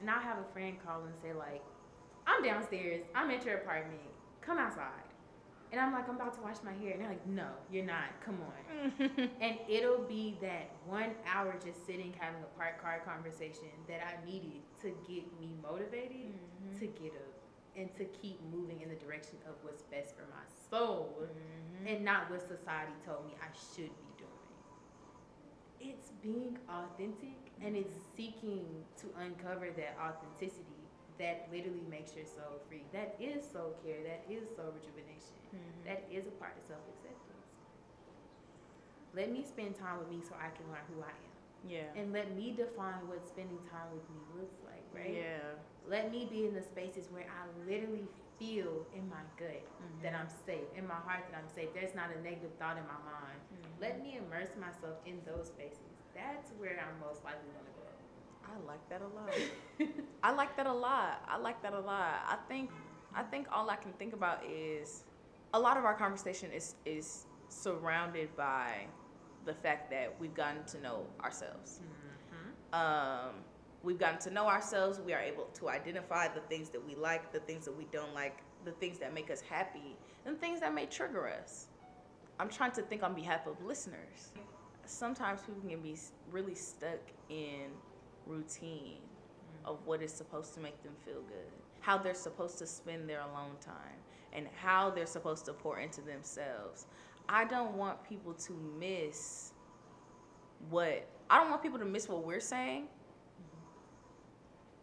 and 0.00 0.08
i'll 0.08 0.20
have 0.30 0.38
a 0.38 0.48
friend 0.52 0.76
call 0.84 1.02
and 1.02 1.14
say 1.20 1.32
like 1.32 1.64
i'm 2.26 2.40
downstairs. 2.44 3.02
I'm 3.16 3.30
at 3.32 3.44
your 3.44 3.56
apartment. 3.56 4.12
Come 4.40 4.58
outside 4.58 5.07
and 5.72 5.80
I'm 5.80 5.92
like, 5.92 6.08
I'm 6.08 6.16
about 6.16 6.34
to 6.34 6.40
wash 6.40 6.56
my 6.64 6.72
hair. 6.72 6.92
And 6.92 7.00
they're 7.02 7.08
like, 7.10 7.26
no, 7.26 7.48
you're 7.70 7.84
not. 7.84 8.08
Come 8.24 8.38
on. 8.40 9.10
And 9.40 9.58
it'll 9.68 10.02
be 10.04 10.36
that 10.40 10.70
one 10.86 11.10
hour 11.32 11.54
just 11.64 11.84
sitting 11.86 12.12
having 12.18 12.42
a 12.42 12.58
park 12.58 12.80
car 12.80 13.00
conversation 13.04 13.68
that 13.88 14.00
I 14.02 14.24
needed 14.26 14.62
to 14.82 14.88
get 15.06 15.24
me 15.40 15.54
motivated 15.62 16.32
Mhm. 16.32 16.78
to 16.80 16.86
get 16.86 17.12
up 17.12 17.34
and 17.76 17.94
to 17.96 18.04
keep 18.06 18.40
moving 18.52 18.80
in 18.80 18.88
the 18.88 18.96
direction 18.96 19.36
of 19.48 19.54
what's 19.62 19.82
best 19.84 20.16
for 20.16 20.22
my 20.30 20.44
soul 20.70 21.14
Mhm. 21.22 21.86
and 21.94 22.04
not 22.04 22.30
what 22.30 22.40
society 22.40 22.92
told 23.04 23.26
me 23.26 23.34
I 23.42 23.52
should 23.54 23.90
be 23.98 24.10
doing. 24.16 24.30
It's 25.80 26.10
being 26.22 26.58
authentic 26.68 27.36
and 27.60 27.76
it's 27.76 27.94
seeking 28.16 28.84
to 28.98 29.06
uncover 29.18 29.70
that 29.70 29.96
authenticity 30.00 30.77
that 31.18 31.48
literally 31.52 31.84
makes 31.90 32.14
your 32.14 32.24
soul 32.26 32.60
free. 32.68 32.84
That 32.92 33.16
is 33.18 33.42
soul 33.44 33.74
care. 33.84 34.02
That 34.06 34.22
is 34.30 34.48
soul 34.56 34.70
rejuvenation. 34.72 35.34
Mhm. 35.54 35.84
That 35.84 36.04
is 36.10 36.26
a 36.26 36.34
part 36.38 36.56
of 36.56 36.62
self 36.64 36.80
acceptance. 36.94 37.24
Let 39.14 39.32
me 39.32 39.42
spend 39.42 39.74
time 39.76 39.98
with 39.98 40.10
me 40.10 40.20
so 40.22 40.34
I 40.36 40.50
can 40.54 40.68
learn 40.70 40.84
who 40.94 41.02
I 41.02 41.10
am. 41.10 41.34
yeah. 41.66 41.90
And 41.98 42.12
let 42.12 42.30
me 42.38 42.52
define 42.54 43.02
what 43.10 43.26
spending 43.26 43.58
time 43.66 43.90
with 43.92 44.06
me 44.14 44.20
looks 44.38 44.54
like, 44.62 44.84
right? 44.94 45.10
Yeah. 45.10 45.58
Let 45.90 46.12
me 46.12 46.24
be 46.30 46.46
in 46.46 46.54
the 46.54 46.62
spaces 46.62 47.10
where 47.10 47.26
I 47.26 47.42
literally 47.66 48.06
feel 48.38 48.86
in 48.94 49.08
my 49.10 49.18
gut 49.36 49.66
Mhm. 49.66 50.02
that 50.02 50.14
I'm 50.14 50.28
safe, 50.46 50.70
in 50.76 50.86
my 50.86 50.94
heart 51.02 51.24
that 51.30 51.36
I'm 51.36 51.48
safe. 51.48 51.74
There's 51.74 51.96
not 51.96 52.14
a 52.14 52.20
negative 52.22 52.52
thought 52.60 52.76
in 52.78 52.86
my 52.86 53.00
mind. 53.02 53.40
Mhm. 53.50 53.80
Let 53.80 54.00
me 54.00 54.16
immerse 54.18 54.54
myself 54.54 55.02
in 55.04 55.18
those 55.24 55.48
spaces. 55.48 55.90
That's 56.14 56.52
where 56.52 56.78
I'm 56.78 57.00
most 57.00 57.24
likely 57.24 57.50
gonna 57.50 57.70
grow. 57.74 57.77
I 58.48 58.66
like 58.66 58.88
that 58.88 59.02
a 59.02 59.08
lot. 59.14 59.88
I 60.22 60.32
like 60.32 60.56
that 60.56 60.66
a 60.66 60.72
lot. 60.72 61.22
I 61.28 61.38
like 61.38 61.62
that 61.62 61.72
a 61.72 61.80
lot. 61.80 62.22
I 62.26 62.36
think 62.48 62.70
I 63.14 63.22
think 63.22 63.46
all 63.52 63.70
I 63.70 63.76
can 63.76 63.92
think 63.92 64.12
about 64.12 64.44
is 64.44 65.04
a 65.54 65.58
lot 65.58 65.76
of 65.76 65.84
our 65.84 65.94
conversation 65.94 66.50
is 66.52 66.74
is 66.84 67.26
surrounded 67.48 68.34
by 68.36 68.86
the 69.44 69.54
fact 69.54 69.90
that 69.90 70.14
we've 70.20 70.34
gotten 70.34 70.64
to 70.64 70.80
know 70.80 71.06
ourselves. 71.22 71.80
Mm-hmm. 71.80 72.74
Um, 72.74 73.34
we've 73.82 73.98
gotten 73.98 74.18
to 74.20 74.30
know 74.30 74.46
ourselves. 74.46 75.00
We 75.00 75.14
are 75.14 75.20
able 75.20 75.46
to 75.54 75.68
identify 75.68 76.28
the 76.28 76.40
things 76.40 76.68
that 76.70 76.86
we 76.86 76.94
like, 76.94 77.32
the 77.32 77.40
things 77.40 77.64
that 77.64 77.76
we 77.76 77.86
don't 77.90 78.14
like, 78.14 78.38
the 78.64 78.72
things 78.72 78.98
that 78.98 79.14
make 79.14 79.30
us 79.30 79.40
happy, 79.40 79.96
and 80.26 80.38
things 80.38 80.60
that 80.60 80.74
may 80.74 80.86
trigger 80.86 81.28
us. 81.28 81.68
I'm 82.38 82.48
trying 82.48 82.72
to 82.72 82.82
think 82.82 83.02
on 83.02 83.14
behalf 83.14 83.46
of 83.46 83.64
listeners. 83.64 84.32
Sometimes 84.84 85.40
people 85.40 85.68
can 85.68 85.80
be 85.80 85.96
really 86.30 86.54
stuck 86.54 87.00
in 87.28 87.70
routine 88.28 89.00
of 89.64 89.78
what 89.84 90.02
is 90.02 90.12
supposed 90.12 90.54
to 90.54 90.60
make 90.60 90.82
them 90.82 90.92
feel 91.04 91.22
good, 91.22 91.52
how 91.80 91.98
they're 91.98 92.14
supposed 92.14 92.58
to 92.58 92.66
spend 92.66 93.08
their 93.08 93.20
alone 93.20 93.56
time, 93.60 93.98
and 94.32 94.46
how 94.56 94.90
they're 94.90 95.06
supposed 95.06 95.44
to 95.46 95.52
pour 95.52 95.78
into 95.78 96.00
themselves. 96.00 96.86
I 97.28 97.44
don't 97.44 97.74
want 97.74 98.02
people 98.08 98.34
to 98.34 98.52
miss 98.78 99.52
what 100.70 101.06
I 101.30 101.38
don't 101.40 101.50
want 101.50 101.62
people 101.62 101.78
to 101.78 101.84
miss 101.84 102.08
what 102.08 102.24
we're 102.24 102.40
saying, 102.40 102.86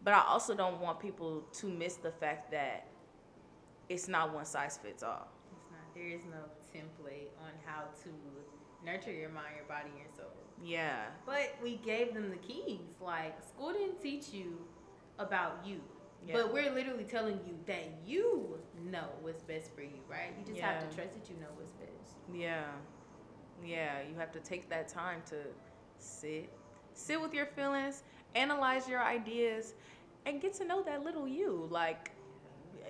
but 0.04 0.14
I 0.14 0.22
also 0.26 0.54
don't 0.54 0.80
want 0.80 1.00
people 1.00 1.42
to 1.54 1.66
miss 1.66 1.96
the 1.96 2.12
fact 2.12 2.52
that 2.52 2.86
it's 3.88 4.08
not 4.08 4.32
one 4.32 4.44
size 4.44 4.78
fits 4.80 5.02
all. 5.02 5.28
It's 5.52 5.70
not. 5.70 5.94
There 5.94 6.08
is 6.08 6.22
no 6.24 6.38
template 6.72 7.28
on 7.42 7.52
how 7.64 7.82
to 8.04 8.08
nurture 8.84 9.12
your 9.12 9.30
mind, 9.30 9.56
your 9.56 9.64
body, 9.66 9.90
and 9.90 9.98
your 9.98 10.08
soul. 10.16 10.45
Yeah. 10.64 11.06
But 11.24 11.56
we 11.62 11.76
gave 11.76 12.14
them 12.14 12.30
the 12.30 12.36
keys. 12.36 12.80
Like 13.00 13.36
school 13.48 13.72
didn't 13.72 14.00
teach 14.00 14.30
you 14.30 14.58
about 15.18 15.60
you. 15.64 15.80
Yeah. 16.26 16.34
But 16.34 16.52
we're 16.52 16.72
literally 16.72 17.04
telling 17.04 17.38
you 17.46 17.54
that 17.66 17.84
you 18.04 18.58
know 18.90 19.08
what's 19.20 19.42
best 19.42 19.74
for 19.74 19.82
you, 19.82 20.00
right? 20.08 20.34
You 20.38 20.44
just 20.44 20.60
have 20.60 20.88
to 20.88 20.94
trust 20.94 21.12
that 21.14 21.30
you 21.30 21.36
know 21.40 21.48
what's 21.56 21.72
best. 21.72 22.16
Yeah. 22.34 22.64
Yeah, 23.64 24.00
you 24.08 24.16
have 24.18 24.32
to 24.32 24.40
take 24.40 24.68
that 24.68 24.88
time 24.88 25.22
to 25.26 25.36
sit, 25.98 26.50
sit 26.94 27.20
with 27.20 27.32
your 27.32 27.46
feelings, 27.46 28.02
analyze 28.34 28.88
your 28.88 29.02
ideas, 29.02 29.74
and 30.26 30.40
get 30.40 30.52
to 30.54 30.64
know 30.64 30.82
that 30.82 31.04
little 31.04 31.26
you. 31.26 31.66
Like, 31.70 32.10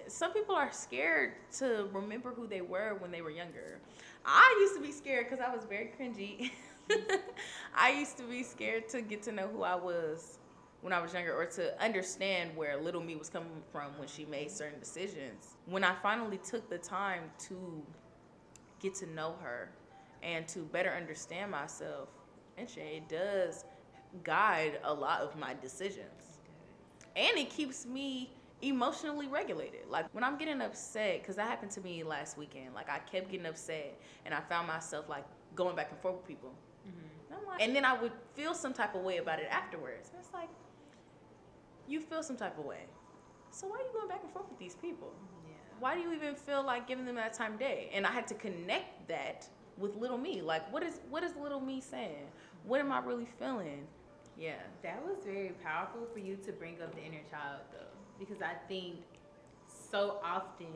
some 0.08 0.32
people 0.32 0.54
are 0.54 0.72
scared 0.72 1.34
to 1.58 1.88
remember 1.92 2.32
who 2.32 2.46
they 2.46 2.60
were 2.62 2.96
when 2.98 3.10
they 3.10 3.22
were 3.22 3.30
younger. 3.30 3.80
I 4.24 4.56
used 4.60 4.74
to 4.74 4.80
be 4.80 4.92
scared 4.92 5.28
because 5.28 5.44
I 5.44 5.54
was 5.54 5.64
very 5.64 5.92
cringy. 5.98 6.50
I 7.74 7.90
used 7.90 8.16
to 8.18 8.24
be 8.24 8.42
scared 8.42 8.88
to 8.90 9.02
get 9.02 9.22
to 9.24 9.32
know 9.32 9.48
who 9.48 9.62
I 9.62 9.74
was 9.74 10.38
when 10.80 10.92
I 10.92 11.00
was 11.00 11.12
younger 11.14 11.34
or 11.34 11.46
to 11.46 11.82
understand 11.82 12.56
where 12.56 12.76
little 12.76 13.02
me 13.02 13.16
was 13.16 13.28
coming 13.28 13.62
from 13.72 13.96
when 13.98 14.08
she 14.08 14.24
made 14.24 14.50
certain 14.50 14.78
decisions. 14.78 15.56
When 15.66 15.84
I 15.84 15.94
finally 16.02 16.38
took 16.38 16.68
the 16.68 16.78
time 16.78 17.22
to 17.48 17.82
get 18.80 18.94
to 18.96 19.06
know 19.06 19.36
her 19.42 19.70
and 20.22 20.46
to 20.48 20.60
better 20.60 20.90
understand 20.90 21.50
myself, 21.50 22.08
and 22.58 22.68
it 22.76 23.08
does 23.08 23.64
guide 24.24 24.78
a 24.84 24.92
lot 24.92 25.20
of 25.20 25.36
my 25.36 25.54
decisions. 25.60 26.38
And 27.16 27.38
it 27.38 27.50
keeps 27.50 27.86
me 27.86 28.30
emotionally 28.62 29.26
regulated. 29.28 29.88
Like 29.88 30.06
when 30.12 30.24
I'm 30.24 30.38
getting 30.38 30.60
upset, 30.60 31.20
because 31.22 31.36
that 31.36 31.48
happened 31.48 31.72
to 31.72 31.80
me 31.80 32.02
last 32.04 32.38
weekend. 32.38 32.74
Like 32.74 32.90
I 32.90 32.98
kept 33.00 33.30
getting 33.30 33.46
upset, 33.46 33.98
and 34.24 34.34
I 34.34 34.40
found 34.40 34.66
myself 34.68 35.08
like 35.08 35.24
going 35.54 35.76
back 35.76 35.90
and 35.92 36.00
forth 36.00 36.16
with 36.16 36.26
people. 36.26 36.52
And, 37.36 37.42
I'm 37.42 37.48
like, 37.48 37.62
and 37.62 37.76
then 37.76 37.84
I 37.84 38.00
would 38.00 38.12
feel 38.34 38.54
some 38.54 38.72
type 38.72 38.94
of 38.94 39.02
way 39.02 39.18
about 39.18 39.38
it 39.38 39.48
afterwards. 39.50 40.10
And 40.10 40.20
it's 40.20 40.32
like, 40.32 40.48
you 41.86 42.00
feel 42.00 42.22
some 42.22 42.36
type 42.36 42.58
of 42.58 42.64
way. 42.64 42.84
So 43.50 43.68
why 43.68 43.76
are 43.76 43.82
you 43.82 43.90
going 43.92 44.08
back 44.08 44.20
and 44.22 44.32
forth 44.32 44.48
with 44.48 44.58
these 44.58 44.74
people? 44.74 45.12
Yeah. 45.46 45.54
Why 45.78 45.94
do 45.94 46.00
you 46.00 46.12
even 46.12 46.34
feel 46.34 46.64
like 46.64 46.86
giving 46.86 47.04
them 47.04 47.16
that 47.16 47.32
time 47.32 47.54
of 47.54 47.58
day? 47.58 47.90
And 47.92 48.06
I 48.06 48.10
had 48.10 48.26
to 48.28 48.34
connect 48.34 49.08
that 49.08 49.48
with 49.78 49.94
little 49.96 50.18
me. 50.18 50.42
Like, 50.42 50.70
what 50.72 50.82
is 50.82 51.00
what 51.08 51.22
is 51.22 51.32
little 51.36 51.60
me 51.60 51.80
saying? 51.80 52.26
What 52.64 52.80
am 52.80 52.92
I 52.92 52.98
really 52.98 53.28
feeling? 53.38 53.86
Yeah. 54.38 54.60
That 54.82 55.02
was 55.04 55.24
very 55.24 55.52
powerful 55.62 56.06
for 56.12 56.18
you 56.18 56.36
to 56.36 56.52
bring 56.52 56.82
up 56.82 56.94
the 56.94 57.02
inner 57.02 57.22
child, 57.30 57.60
though, 57.72 57.96
because 58.18 58.42
I 58.42 58.54
think 58.68 58.96
so 59.66 60.18
often 60.22 60.66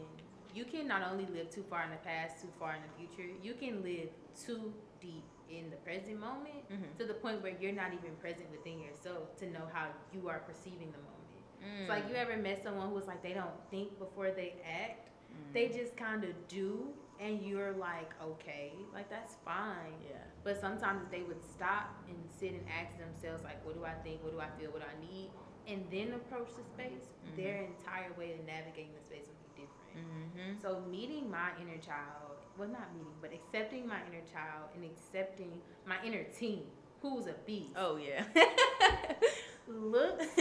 you 0.55 0.65
can 0.65 0.89
not 0.89 1.03
only 1.11 1.27
live 1.33 1.51
too 1.51 1.65
far 1.69 1.85
in 1.85 1.91
the 1.91 1.97
past, 1.97 2.41
too 2.41 2.49
far 2.59 2.75
in 2.75 2.81
the 2.83 3.07
future, 3.07 3.31
you 3.43 3.55
can 3.55 3.83
live 3.83 4.09
too 4.35 4.73
deep 5.01 5.25
in 5.51 5.71
the 5.71 5.77
present 5.77 6.19
moment 6.19 6.69
Mhm. 6.71 6.97
to 6.99 7.05
the 7.05 7.15
point 7.15 7.43
where 7.43 7.53
you're 7.61 7.73
not 7.73 7.93
even 7.93 8.15
present 8.17 8.51
within 8.51 8.79
yourself 8.81 9.37
to 9.39 9.51
know 9.51 9.67
how 9.73 9.89
you 10.13 10.29
are 10.29 10.41
perceiving 10.41 10.91
the 10.93 10.99
moment. 10.99 11.17
Mm. 11.63 11.81
It's 11.81 11.89
like 11.91 12.09
you 12.09 12.15
ever 12.15 12.37
met 12.37 12.63
someone 12.63 12.89
who 12.89 12.95
was 12.95 13.07
like 13.07 13.23
they 13.23 13.35
don't 13.35 13.61
think 13.71 13.99
before 13.99 14.31
they 14.31 14.55
act, 14.65 15.09
Mm. 15.31 15.53
they 15.53 15.69
just 15.69 15.97
kind 15.97 16.25
of 16.25 16.49
do, 16.49 16.95
and 17.19 17.43
you're 17.43 17.73
like, 17.73 18.11
okay, 18.23 18.73
like 18.93 19.09
that's 19.11 19.35
fine. 19.45 19.95
Yeah. 20.09 20.17
But 20.43 20.59
sometimes 20.61 21.09
they 21.11 21.23
would 21.23 21.43
stop 21.45 21.87
and 22.09 22.17
sit 22.31 22.53
and 22.53 22.67
ask 22.69 22.97
themselves, 22.99 23.45
like, 23.45 23.63
what 23.65 23.75
do 23.75 23.85
I 23.85 23.95
think? 24.03 24.23
What 24.25 24.33
do 24.33 24.41
I 24.41 24.49
feel? 24.59 24.71
What 24.71 24.81
do 24.83 24.89
I 24.89 24.99
need? 25.01 25.31
And 25.67 25.89
then 25.91 26.15
approach 26.15 26.49
the 26.57 26.65
space, 26.65 27.11
Mhm. 27.27 27.37
their 27.37 27.57
entire 27.63 28.13
way 28.15 28.33
of 28.33 28.45
navigating 28.47 28.95
the 28.95 29.03
space 29.03 29.27
would 29.29 29.55
be 29.55 29.63
different. 29.63 30.09
Mm-hmm. 30.09 30.61
So 30.63 30.81
meeting 30.81 31.31
my 31.31 31.51
inner 31.61 31.79
child, 31.79 32.40
well, 32.59 32.69
not 32.69 32.95
meeting, 32.95 33.13
but 33.21 33.33
accepting 33.33 33.87
my 33.87 33.99
inner 34.09 34.23
child 34.33 34.69
and 34.75 34.85
accepting 34.85 35.53
my 35.87 35.97
inner 36.05 36.25
teen, 36.25 36.65
who's 37.01 37.27
a 37.27 37.35
beast, 37.47 37.71
Oh 37.77 37.97
yeah. 37.97 38.25
looks, 39.69 40.27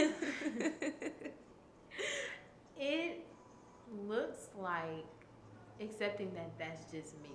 it 2.78 3.24
looks 4.06 4.48
like 4.58 5.06
accepting 5.80 6.32
that 6.34 6.50
that's 6.58 6.84
just 6.92 7.14
me. 7.22 7.30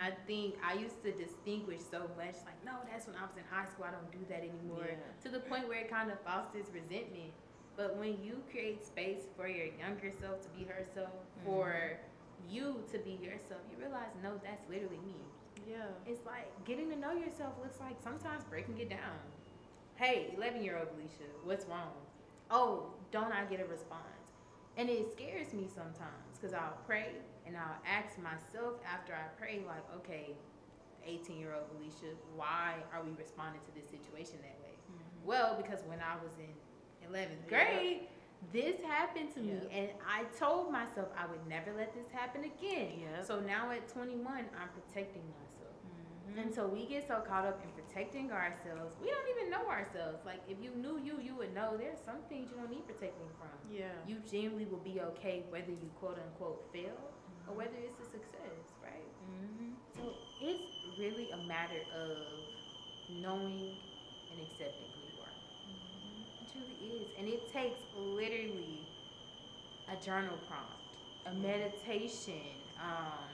I 0.00 0.10
think 0.26 0.56
I 0.64 0.74
used 0.74 1.02
to 1.04 1.12
distinguish 1.12 1.80
so 1.90 2.08
much, 2.16 2.36
like, 2.46 2.64
no, 2.64 2.72
that's 2.90 3.06
when 3.06 3.16
I 3.16 3.22
was 3.22 3.36
in 3.36 3.44
high 3.50 3.66
school. 3.66 3.84
I 3.86 3.90
don't 3.90 4.10
do 4.10 4.24
that 4.30 4.38
anymore. 4.38 4.88
Yeah. 4.88 4.96
To 5.24 5.28
the 5.28 5.40
point 5.40 5.68
where 5.68 5.80
it 5.80 5.90
kind 5.90 6.10
of 6.10 6.18
fosters 6.20 6.66
resentment. 6.72 7.32
But 7.76 7.96
when 7.96 8.18
you 8.22 8.42
create 8.50 8.84
space 8.84 9.22
for 9.36 9.48
your 9.48 9.66
younger 9.66 10.12
self 10.20 10.42
to 10.42 10.48
be 10.50 10.64
herself, 10.64 11.12
for 11.44 11.68
mm-hmm. 11.68 12.11
You 12.50 12.82
to 12.92 12.98
be 12.98 13.18
yourself, 13.22 13.60
you 13.70 13.78
realize, 13.78 14.10
no, 14.22 14.40
that's 14.42 14.68
literally 14.68 15.00
me. 15.06 15.16
Yeah. 15.68 15.86
It's 16.06 16.24
like 16.26 16.48
getting 16.64 16.90
to 16.90 16.96
know 16.96 17.12
yourself 17.12 17.54
looks 17.62 17.80
like 17.80 17.96
sometimes 18.02 18.44
breaking 18.44 18.78
it 18.78 18.90
down. 18.90 19.18
Hey, 19.96 20.34
11 20.36 20.62
year 20.62 20.78
old 20.78 20.88
Felicia, 20.90 21.30
what's 21.44 21.66
wrong? 21.66 21.92
Oh, 22.50 22.86
don't 23.10 23.32
I 23.32 23.44
get 23.44 23.60
a 23.60 23.64
response? 23.66 24.02
And 24.76 24.88
it 24.88 25.12
scares 25.12 25.52
me 25.52 25.68
sometimes 25.72 26.38
because 26.40 26.54
I'll 26.54 26.78
pray 26.86 27.12
and 27.46 27.56
I'll 27.56 27.78
ask 27.86 28.18
myself 28.18 28.80
after 28.90 29.12
I 29.14 29.28
pray, 29.38 29.60
like, 29.66 29.84
okay, 29.96 30.30
18 31.06 31.38
year 31.38 31.54
old 31.54 31.64
Felicia, 31.70 32.14
why 32.36 32.74
are 32.92 33.02
we 33.02 33.10
responding 33.18 33.60
to 33.66 33.74
this 33.74 33.88
situation 33.88 34.38
that 34.42 34.58
way? 34.62 34.74
Mm-hmm. 34.90 35.26
Well, 35.28 35.56
because 35.60 35.80
when 35.86 35.98
I 36.00 36.16
was 36.22 36.32
in 36.38 36.52
11th 37.10 37.50
Yeah. 37.50 37.64
grade, 37.64 38.00
this 38.50 38.80
happened 38.82 39.32
to 39.34 39.40
me, 39.40 39.54
Yeah. 39.54 39.78
and 39.78 39.88
I 40.06 40.24
told 40.38 40.72
myself 40.72 41.08
I 41.16 41.26
would 41.26 41.46
never 41.48 41.72
let 41.72 41.94
this 41.94 42.08
happen 42.12 42.44
again. 42.44 43.00
Yep. 43.00 43.24
So 43.24 43.40
now 43.40 43.70
at 43.70 43.88
21, 43.88 44.24
I'm 44.26 44.68
protecting 44.74 45.22
myself. 45.30 45.76
Mm-hmm. 45.78 46.38
And 46.40 46.54
so 46.54 46.66
we 46.66 46.86
get 46.86 47.06
so 47.06 47.20
caught 47.26 47.46
up 47.46 47.62
in 47.62 47.70
protecting 47.70 48.32
ourselves, 48.32 48.96
we 49.00 49.08
don't 49.08 49.28
even 49.36 49.50
know 49.50 49.68
ourselves. 49.68 50.24
Like 50.26 50.40
if 50.48 50.58
you 50.60 50.70
knew 50.74 50.98
you, 51.02 51.20
you 51.22 51.36
would 51.36 51.54
know 51.54 51.76
there's 51.76 52.00
some 52.04 52.20
things 52.28 52.50
you 52.50 52.56
don't 52.56 52.70
need 52.70 52.86
protecting 52.86 53.28
from. 53.38 53.52
Yeah. 53.70 53.92
You 54.06 54.16
genuinely 54.28 54.66
will 54.66 54.84
be 54.84 55.00
okay 55.14 55.44
whether 55.48 55.70
you 55.70 55.88
quote 56.00 56.18
unquote 56.18 56.64
fail 56.72 56.98
or 57.48 57.54
whether 57.54 57.76
it's 57.78 58.00
a 58.00 58.08
success, 58.10 58.64
right? 58.82 59.08
Mm-hmm. 59.28 59.72
So 59.96 60.12
it's 60.40 60.98
really 60.98 61.30
a 61.30 61.40
matter 61.48 61.80
of 61.94 62.16
knowing 63.20 63.76
and 64.32 64.40
accepting 64.40 64.88
who 64.94 65.00
you 65.12 65.18
are. 65.20 65.36
It 66.40 66.41
truly 66.52 67.00
is. 67.02 67.08
And 67.18 67.28
it 67.28 67.52
takes 67.52 67.80
literally 67.94 68.88
a 69.88 69.96
journal 69.96 70.36
prompt, 70.48 70.96
a 71.26 71.32
meditation, 71.32 72.60
um, 72.80 73.28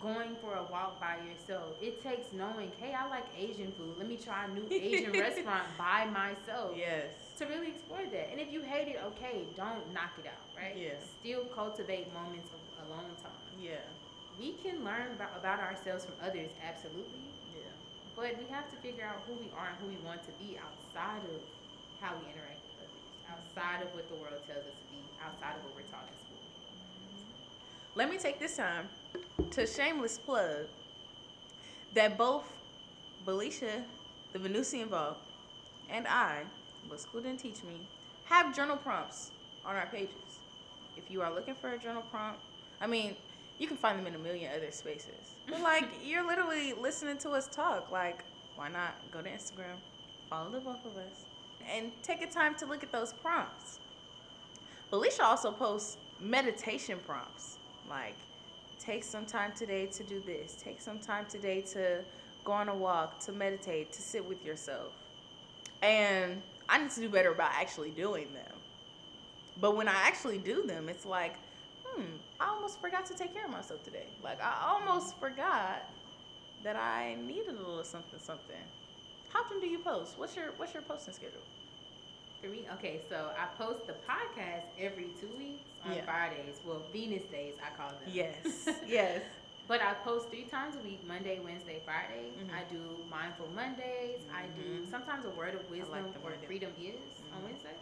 going 0.00 0.34
for 0.40 0.54
a 0.56 0.62
walk 0.64 1.00
by 1.00 1.16
yourself. 1.24 1.76
It 1.80 2.02
takes 2.02 2.32
knowing, 2.32 2.72
hey, 2.78 2.92
I 2.94 3.08
like 3.08 3.24
Asian 3.36 3.72
food. 3.72 3.94
Let 3.96 4.08
me 4.08 4.16
try 4.16 4.44
a 4.44 4.48
new 4.48 4.66
Asian 4.70 5.12
restaurant 5.20 5.64
by 5.78 6.04
myself 6.06 6.72
Yes. 6.76 7.12
to 7.38 7.46
really 7.46 7.68
explore 7.68 8.02
that. 8.10 8.28
And 8.30 8.40
if 8.40 8.52
you 8.52 8.60
hate 8.60 8.88
it, 8.88 9.00
okay, 9.14 9.44
don't 9.56 9.92
knock 9.94 10.12
it 10.18 10.26
out, 10.26 10.44
right? 10.56 10.76
Yeah. 10.76 10.98
Still 11.20 11.44
cultivate 11.46 12.12
moments 12.12 12.50
of 12.52 12.60
alone 12.86 13.14
time. 13.22 13.32
Yeah. 13.58 13.80
We 14.38 14.54
can 14.54 14.84
learn 14.84 15.12
about, 15.14 15.30
about 15.38 15.60
ourselves 15.60 16.04
from 16.04 16.14
others, 16.20 16.50
absolutely. 16.66 17.30
Yeah. 17.54 17.70
But 18.16 18.36
we 18.36 18.44
have 18.50 18.68
to 18.70 18.76
figure 18.76 19.04
out 19.04 19.22
who 19.26 19.34
we 19.34 19.50
are 19.56 19.68
and 19.70 19.76
who 19.80 19.86
we 19.86 19.96
want 20.04 20.22
to 20.24 20.32
be 20.42 20.58
outside 20.58 21.22
of 21.22 21.40
how 22.00 22.14
we 22.20 22.30
interact 22.30 22.62
with 22.64 22.86
others, 22.88 23.04
outside 23.30 23.82
of 23.82 23.92
what 23.94 24.08
the 24.08 24.14
world 24.14 24.40
tells 24.46 24.66
us 24.66 24.78
to 24.80 24.86
be, 24.90 25.02
outside 25.22 25.56
of 25.56 25.64
what 25.64 25.74
we're 25.74 25.82
taught 25.82 26.08
in 26.10 26.18
school. 26.18 26.44
Let 27.94 28.10
me 28.10 28.18
take 28.18 28.40
this 28.40 28.56
time 28.56 28.88
to 29.50 29.66
shameless 29.66 30.18
plug 30.18 30.66
that 31.92 32.18
both 32.18 32.44
Felicia, 33.24 33.84
the 34.32 34.38
Venusian 34.38 34.88
Vault, 34.88 35.18
and 35.88 36.06
I, 36.08 36.42
what 36.88 37.00
school 37.00 37.22
didn't 37.22 37.38
teach 37.38 37.62
me, 37.62 37.88
have 38.24 38.54
journal 38.54 38.76
prompts 38.76 39.32
on 39.64 39.76
our 39.76 39.86
pages. 39.86 40.40
If 40.96 41.10
you 41.10 41.22
are 41.22 41.32
looking 41.32 41.54
for 41.54 41.70
a 41.70 41.78
journal 41.78 42.02
prompt, 42.02 42.40
I 42.80 42.86
mean, 42.86 43.16
you 43.58 43.68
can 43.68 43.76
find 43.76 43.98
them 43.98 44.06
in 44.06 44.14
a 44.14 44.18
million 44.18 44.50
other 44.54 44.70
spaces. 44.72 45.38
But 45.46 45.60
like, 45.62 45.88
you're 46.02 46.26
literally 46.26 46.72
listening 46.72 47.18
to 47.18 47.30
us 47.30 47.48
talk. 47.48 47.90
Like, 47.90 48.24
why 48.56 48.68
not 48.68 49.10
go 49.10 49.22
to 49.22 49.30
Instagram, 49.30 49.76
follow 50.28 50.50
the 50.50 50.60
both 50.60 50.84
of 50.84 50.96
us, 50.96 51.26
and 51.72 51.90
take 52.02 52.22
a 52.22 52.26
time 52.26 52.54
to 52.56 52.66
look 52.66 52.82
at 52.82 52.92
those 52.92 53.12
prompts. 53.12 53.80
Felicia 54.90 55.24
also 55.24 55.50
posts 55.50 55.96
meditation 56.20 56.98
prompts. 57.06 57.58
Like, 57.88 58.16
take 58.78 59.04
some 59.04 59.26
time 59.26 59.52
today 59.56 59.86
to 59.86 60.02
do 60.02 60.20
this. 60.20 60.54
Take 60.54 60.80
some 60.80 60.98
time 60.98 61.26
today 61.28 61.60
to 61.72 62.04
go 62.44 62.52
on 62.52 62.68
a 62.68 62.74
walk, 62.74 63.18
to 63.20 63.32
meditate, 63.32 63.92
to 63.92 64.02
sit 64.02 64.24
with 64.24 64.44
yourself. 64.44 64.92
And 65.82 66.42
I 66.68 66.78
need 66.78 66.90
to 66.90 67.00
do 67.00 67.08
better 67.08 67.32
about 67.32 67.50
actually 67.52 67.90
doing 67.90 68.32
them. 68.32 68.52
But 69.60 69.76
when 69.76 69.88
I 69.88 69.94
actually 69.94 70.38
do 70.38 70.62
them, 70.62 70.88
it's 70.88 71.06
like, 71.06 71.36
hmm, 71.84 72.04
I 72.40 72.48
almost 72.48 72.80
forgot 72.80 73.06
to 73.06 73.14
take 73.14 73.34
care 73.34 73.44
of 73.44 73.50
myself 73.50 73.82
today. 73.82 74.06
Like, 74.22 74.42
I 74.42 74.66
almost 74.68 75.18
forgot 75.18 75.88
that 76.62 76.76
I 76.76 77.16
needed 77.26 77.50
a 77.50 77.58
little 77.58 77.84
something, 77.84 78.18
something. 78.18 78.56
How 79.34 79.42
often 79.42 79.60
do 79.60 79.66
you 79.66 79.80
post? 79.80 80.16
What's 80.18 80.36
your 80.36 80.52
What's 80.56 80.72
your 80.74 80.82
posting 80.84 81.12
schedule? 81.14 81.42
For 82.40 82.48
me, 82.48 82.66
okay, 82.74 83.00
so 83.08 83.32
I 83.38 83.46
post 83.46 83.86
the 83.86 83.94
podcast 83.94 84.66
every 84.78 85.10
two 85.18 85.30
weeks 85.36 85.70
on 85.82 85.92
Yeah. 85.96 86.04
Fridays. 86.04 86.60
Well, 86.62 86.86
Venus 86.92 87.24
days, 87.24 87.56
I 87.58 87.74
call 87.74 87.90
them. 87.98 88.08
Yes, 88.12 88.68
yes. 88.86 89.22
But 89.66 89.80
I 89.80 89.94
post 89.94 90.28
three 90.30 90.44
times 90.44 90.76
a 90.76 90.80
week 90.80 91.02
Monday, 91.06 91.40
Wednesday, 91.40 91.80
Friday. 91.84 92.32
Mhm. 92.38 92.52
I 92.52 92.64
do 92.64 93.02
Mindful 93.08 93.48
Mondays. 93.48 94.26
I 94.30 94.46
do 94.48 94.82
Mhm. 94.82 94.86
sometimes 94.90 95.24
a 95.24 95.30
Word 95.30 95.54
of 95.54 95.68
Wisdom 95.70 95.90
like 96.04 96.12
the 96.12 96.20
or 96.20 96.30
Monday. 96.30 96.46
Freedom 96.46 96.72
Is 96.78 97.22
on 97.32 97.40
Mhm. 97.40 97.44
Wednesday. 97.44 97.76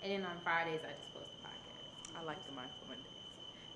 And 0.00 0.10
then 0.12 0.24
on 0.24 0.40
Fridays, 0.40 0.82
I 0.84 0.92
just 0.94 1.12
post 1.12 1.30
the 1.36 1.48
podcast. 1.48 2.16
I 2.16 2.22
like 2.22 2.44
the 2.46 2.52
mindful 2.52 2.86
Mondays. 2.88 3.15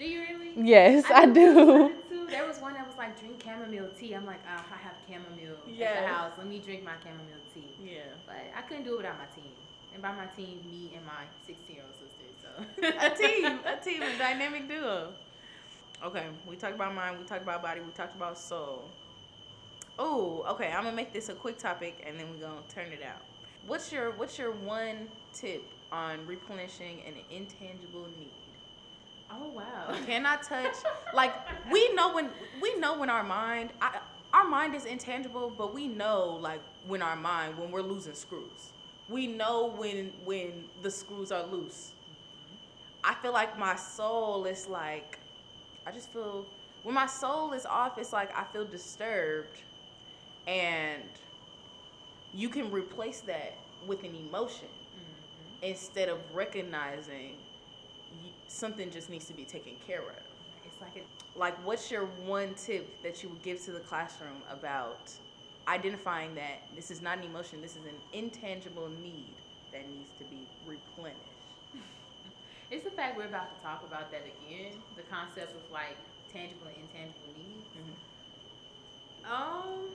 Do 0.00 0.06
you 0.06 0.20
really? 0.22 0.52
Yes, 0.56 1.04
I 1.14 1.26
do. 1.26 1.92
There 2.30 2.46
was 2.46 2.58
one 2.58 2.72
that 2.72 2.86
was 2.86 2.96
like, 2.96 3.20
drink 3.20 3.42
chamomile 3.44 3.90
tea. 3.98 4.14
I'm 4.14 4.24
like, 4.24 4.40
ah, 4.48 4.64
I 4.72 4.78
have 4.78 4.94
chamomile 5.06 5.56
at 5.56 6.00
the 6.02 6.08
house. 6.08 6.32
Let 6.38 6.46
me 6.46 6.58
drink 6.58 6.82
my 6.82 6.94
chamomile 7.04 7.44
tea. 7.52 7.74
Yeah. 7.84 8.00
But 8.26 8.36
I 8.56 8.62
couldn't 8.62 8.84
do 8.84 8.94
it 8.94 8.98
without 8.98 9.18
my 9.18 9.26
team. 9.26 9.52
And 9.92 10.00
by 10.00 10.12
my 10.12 10.24
team, 10.26 10.60
me 10.70 10.92
and 10.96 11.04
my 11.04 11.24
16 11.46 11.76
year 11.76 11.84
old 11.84 11.94
sister. 11.94 12.24
So 12.40 12.88
a 12.88 13.10
team, 13.14 13.58
a 13.66 13.84
team, 13.84 14.02
a 14.02 14.16
dynamic 14.16 14.68
duo. 14.68 15.12
Okay, 16.02 16.28
we 16.48 16.56
talked 16.56 16.76
about 16.76 16.94
mind, 16.94 17.18
we 17.18 17.24
talked 17.26 17.42
about 17.42 17.60
body, 17.60 17.80
we 17.82 17.90
talked 17.90 18.16
about 18.16 18.38
soul. 18.38 18.84
Oh, 19.98 20.46
okay. 20.50 20.72
I'm 20.74 20.84
gonna 20.84 20.96
make 20.96 21.12
this 21.12 21.28
a 21.28 21.34
quick 21.34 21.58
topic, 21.58 22.02
and 22.06 22.18
then 22.18 22.30
we're 22.30 22.46
gonna 22.46 22.62
turn 22.72 22.86
it 22.86 23.02
out. 23.02 23.20
What's 23.66 23.92
your 23.92 24.12
What's 24.12 24.38
your 24.38 24.52
one 24.52 25.08
tip 25.34 25.62
on 25.92 26.26
replenishing 26.26 27.02
an 27.06 27.14
intangible 27.30 28.06
need? 28.18 28.30
Oh 29.32 29.48
wow. 29.48 29.94
Cannot 30.06 30.42
touch. 30.42 30.74
Like 31.14 31.34
we 31.70 31.92
know 31.94 32.14
when 32.14 32.30
we 32.60 32.74
know 32.76 32.98
when 32.98 33.10
our 33.10 33.22
mind, 33.22 33.72
I, 33.80 34.00
our 34.32 34.48
mind 34.48 34.74
is 34.74 34.84
intangible, 34.84 35.50
but 35.50 35.72
we 35.74 35.88
know 35.88 36.38
like 36.40 36.62
when 36.84 37.02
our 37.02 37.16
mind 37.16 37.58
when 37.58 37.70
we're 37.70 37.82
losing 37.82 38.14
screws. 38.14 38.72
We 39.08 39.26
know 39.26 39.74
when 39.76 40.12
when 40.24 40.66
the 40.80 40.90
screws 40.90 41.32
are 41.32 41.44
loose. 41.46 41.94
I 43.02 43.14
feel 43.14 43.32
like 43.32 43.58
my 43.58 43.76
soul 43.76 44.44
is 44.44 44.68
like, 44.68 45.20
I 45.86 45.90
just 45.90 46.12
feel 46.12 46.48
when 46.82 46.94
my 46.94 47.06
soul 47.06 47.52
is 47.52 47.66
off, 47.66 47.98
it's 47.98 48.12
like 48.12 48.36
I 48.36 48.44
feel 48.44 48.64
disturbed, 48.64 49.62
and 50.46 51.08
you 52.32 52.48
can 52.48 52.70
replace 52.70 53.20
that 53.22 53.64
with 53.84 54.04
an 54.04 54.14
emotion 54.14 54.68
Mhm. 54.94 55.62
instead 55.62 56.08
of 56.08 56.18
recognizing 56.34 57.38
something 58.50 58.90
just 58.90 59.08
needs 59.10 59.26
to 59.26 59.34
be 59.34 59.44
taken 59.44 59.76
care 59.76 60.02
of. 60.02 60.22
It's 60.64 60.80
like 60.80 60.96
a 60.96 61.38
Like, 61.38 61.64
what's 61.64 61.90
your 61.90 62.06
one 62.06 62.54
tip 62.54 63.02
that 63.02 63.22
you 63.22 63.28
would 63.30 63.42
give 63.42 63.62
to 63.64 63.72
the 63.72 63.80
classroom 63.80 64.42
about 64.50 65.12
identifying 65.68 66.34
that 66.34 66.62
this 66.74 66.90
is 66.90 67.00
not 67.00 67.18
an 67.18 67.24
emotion, 67.24 67.60
this 67.60 67.76
is 67.76 67.84
an 67.86 68.00
intangible 68.12 68.88
need 68.88 69.36
that 69.72 69.88
needs 69.88 70.10
to 70.18 70.24
be 70.24 70.48
replenished? 70.64 71.54
It's 72.70 72.84
the 72.84 72.90
fact 72.90 73.16
we're 73.16 73.26
about 73.26 73.50
to 73.56 73.60
talk 73.60 73.82
about 73.84 74.12
that 74.12 74.24
again. 74.26 74.74
The 74.94 75.02
concept 75.02 75.56
of 75.56 75.62
like 75.72 75.96
tangible 76.32 76.68
and 76.68 76.76
intangible 76.76 77.28
needs. 77.34 77.68
Mhm. 77.74 77.96
Um, 79.24 79.90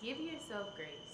give 0.00 0.18
yourself 0.18 0.74
grace. 0.74 1.11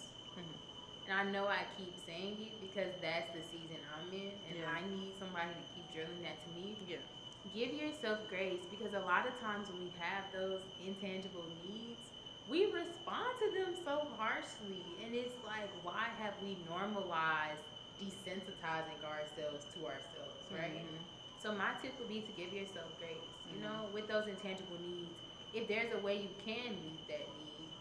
And 1.08 1.16
I 1.16 1.24
know 1.32 1.48
I 1.48 1.64
keep 1.78 1.96
saying 1.96 2.36
it 2.42 2.60
because 2.60 2.92
that's 3.00 3.32
the 3.32 3.42
season 3.42 3.78
I'm 3.96 4.12
in, 4.12 4.32
and 4.46 4.58
Yeah. 4.58 4.70
I 4.70 4.84
need 4.84 5.16
somebody 5.16 5.54
to 5.54 5.64
keep 5.74 5.90
drilling 5.90 6.20
that 6.22 6.44
to 6.44 6.50
me. 6.50 6.76
Yeah. 6.84 6.98
Give 7.50 7.72
yourself 7.72 8.28
grace 8.28 8.66
because 8.70 8.92
a 8.92 9.00
lot 9.00 9.26
of 9.26 9.40
times 9.40 9.70
when 9.70 9.80
we 9.80 9.90
have 9.98 10.30
those 10.34 10.60
intangible 10.78 11.48
needs, 11.64 12.12
we 12.46 12.66
respond 12.72 13.38
to 13.40 13.50
them 13.58 13.74
so 13.74 14.04
harshly, 14.18 14.84
and 15.02 15.14
it's 15.14 15.42
like, 15.42 15.70
why 15.82 16.08
have 16.18 16.34
we 16.42 16.56
normalized 16.68 17.64
desensitizing 17.98 19.02
ourselves 19.02 19.64
to 19.74 19.86
ourselves, 19.86 20.50
right? 20.50 20.84
Mhm. 20.84 21.04
So 21.38 21.52
my 21.54 21.72
tip 21.80 21.98
would 21.98 22.08
be 22.08 22.20
to 22.22 22.32
give 22.32 22.52
yourself 22.52 22.98
grace. 22.98 23.32
You 23.46 23.56
Mhm. 23.56 23.62
know, 23.62 23.90
with 23.92 24.08
those 24.08 24.26
intangible 24.26 24.78
needs, 24.78 25.22
if 25.54 25.68
there's 25.68 25.92
a 25.92 25.98
way 25.98 26.20
you 26.20 26.34
can 26.44 26.82
meet 26.82 27.06
that 27.08 27.34
need 27.38 27.72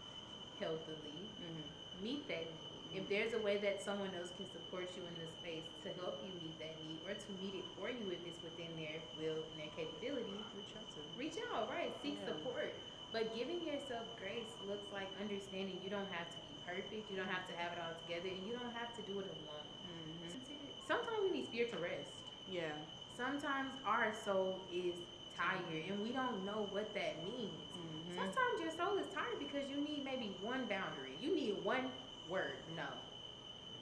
healthily, 0.58 1.30
Mhm. 1.38 1.68
meet 2.00 2.26
that 2.28 2.46
need. 2.46 2.67
If 2.94 3.04
there's 3.08 3.36
a 3.36 3.42
way 3.44 3.60
that 3.60 3.84
someone 3.84 4.10
else 4.16 4.32
can 4.36 4.48
support 4.48 4.88
you 4.96 5.04
in 5.04 5.14
the 5.20 5.28
space 5.28 5.68
to 5.84 5.92
help 6.00 6.18
you 6.24 6.32
meet 6.40 6.56
that 6.58 6.72
need, 6.80 6.98
or 7.04 7.12
to 7.12 7.28
meet 7.36 7.54
it 7.60 7.66
for 7.76 7.92
you 7.92 8.08
if 8.10 8.20
it's 8.24 8.40
within 8.40 8.72
their 8.80 8.96
will 9.20 9.44
and 9.44 9.56
their 9.60 9.72
capability, 9.76 10.40
Reach 10.56 10.72
out 10.74 10.88
to 10.96 11.00
reach 11.16 11.38
out. 11.52 11.68
Right, 11.68 11.92
seek 12.02 12.16
Yeah. 12.20 12.32
support. 12.32 12.72
But 13.12 13.32
giving 13.36 13.60
yourself 13.64 14.04
grace 14.20 14.52
looks 14.68 14.88
like 14.92 15.08
understanding 15.20 15.80
you 15.84 15.88
don't 15.88 16.08
have 16.12 16.28
to 16.28 16.38
be 16.48 16.56
perfect, 16.64 17.08
you 17.10 17.16
don't 17.16 17.30
have 17.32 17.46
to 17.48 17.54
have 17.56 17.72
it 17.72 17.78
all 17.80 17.96
together, 18.04 18.28
and 18.28 18.42
you 18.44 18.52
don't 18.52 18.72
have 18.76 18.92
to 18.96 19.02
do 19.08 19.20
it 19.20 19.28
alone. 19.28 19.68
Mm-hmm. 19.88 20.40
Sometimes 20.84 21.20
we 21.24 21.30
need 21.30 21.46
spiritual 21.48 21.80
rest. 21.80 22.12
Yeah. 22.48 22.72
Sometimes 23.16 23.72
our 23.84 24.12
soul 24.12 24.60
is 24.72 24.94
tired 25.36 25.84
and 25.88 26.02
we 26.02 26.10
don't 26.10 26.44
know 26.44 26.66
what 26.70 26.92
that 26.94 27.22
means. 27.24 27.54
Mm-hmm. 27.76 28.16
Sometimes 28.18 28.56
your 28.60 28.72
soul 28.72 28.98
is 28.98 29.06
tired 29.14 29.38
because 29.38 29.68
you 29.70 29.78
need 29.80 30.04
maybe 30.04 30.34
one 30.42 30.66
boundary. 30.66 31.14
You 31.20 31.34
need 31.34 31.62
one 31.64 31.90
word. 32.28 32.56
No. 32.76 32.88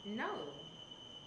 No. 0.06 0.30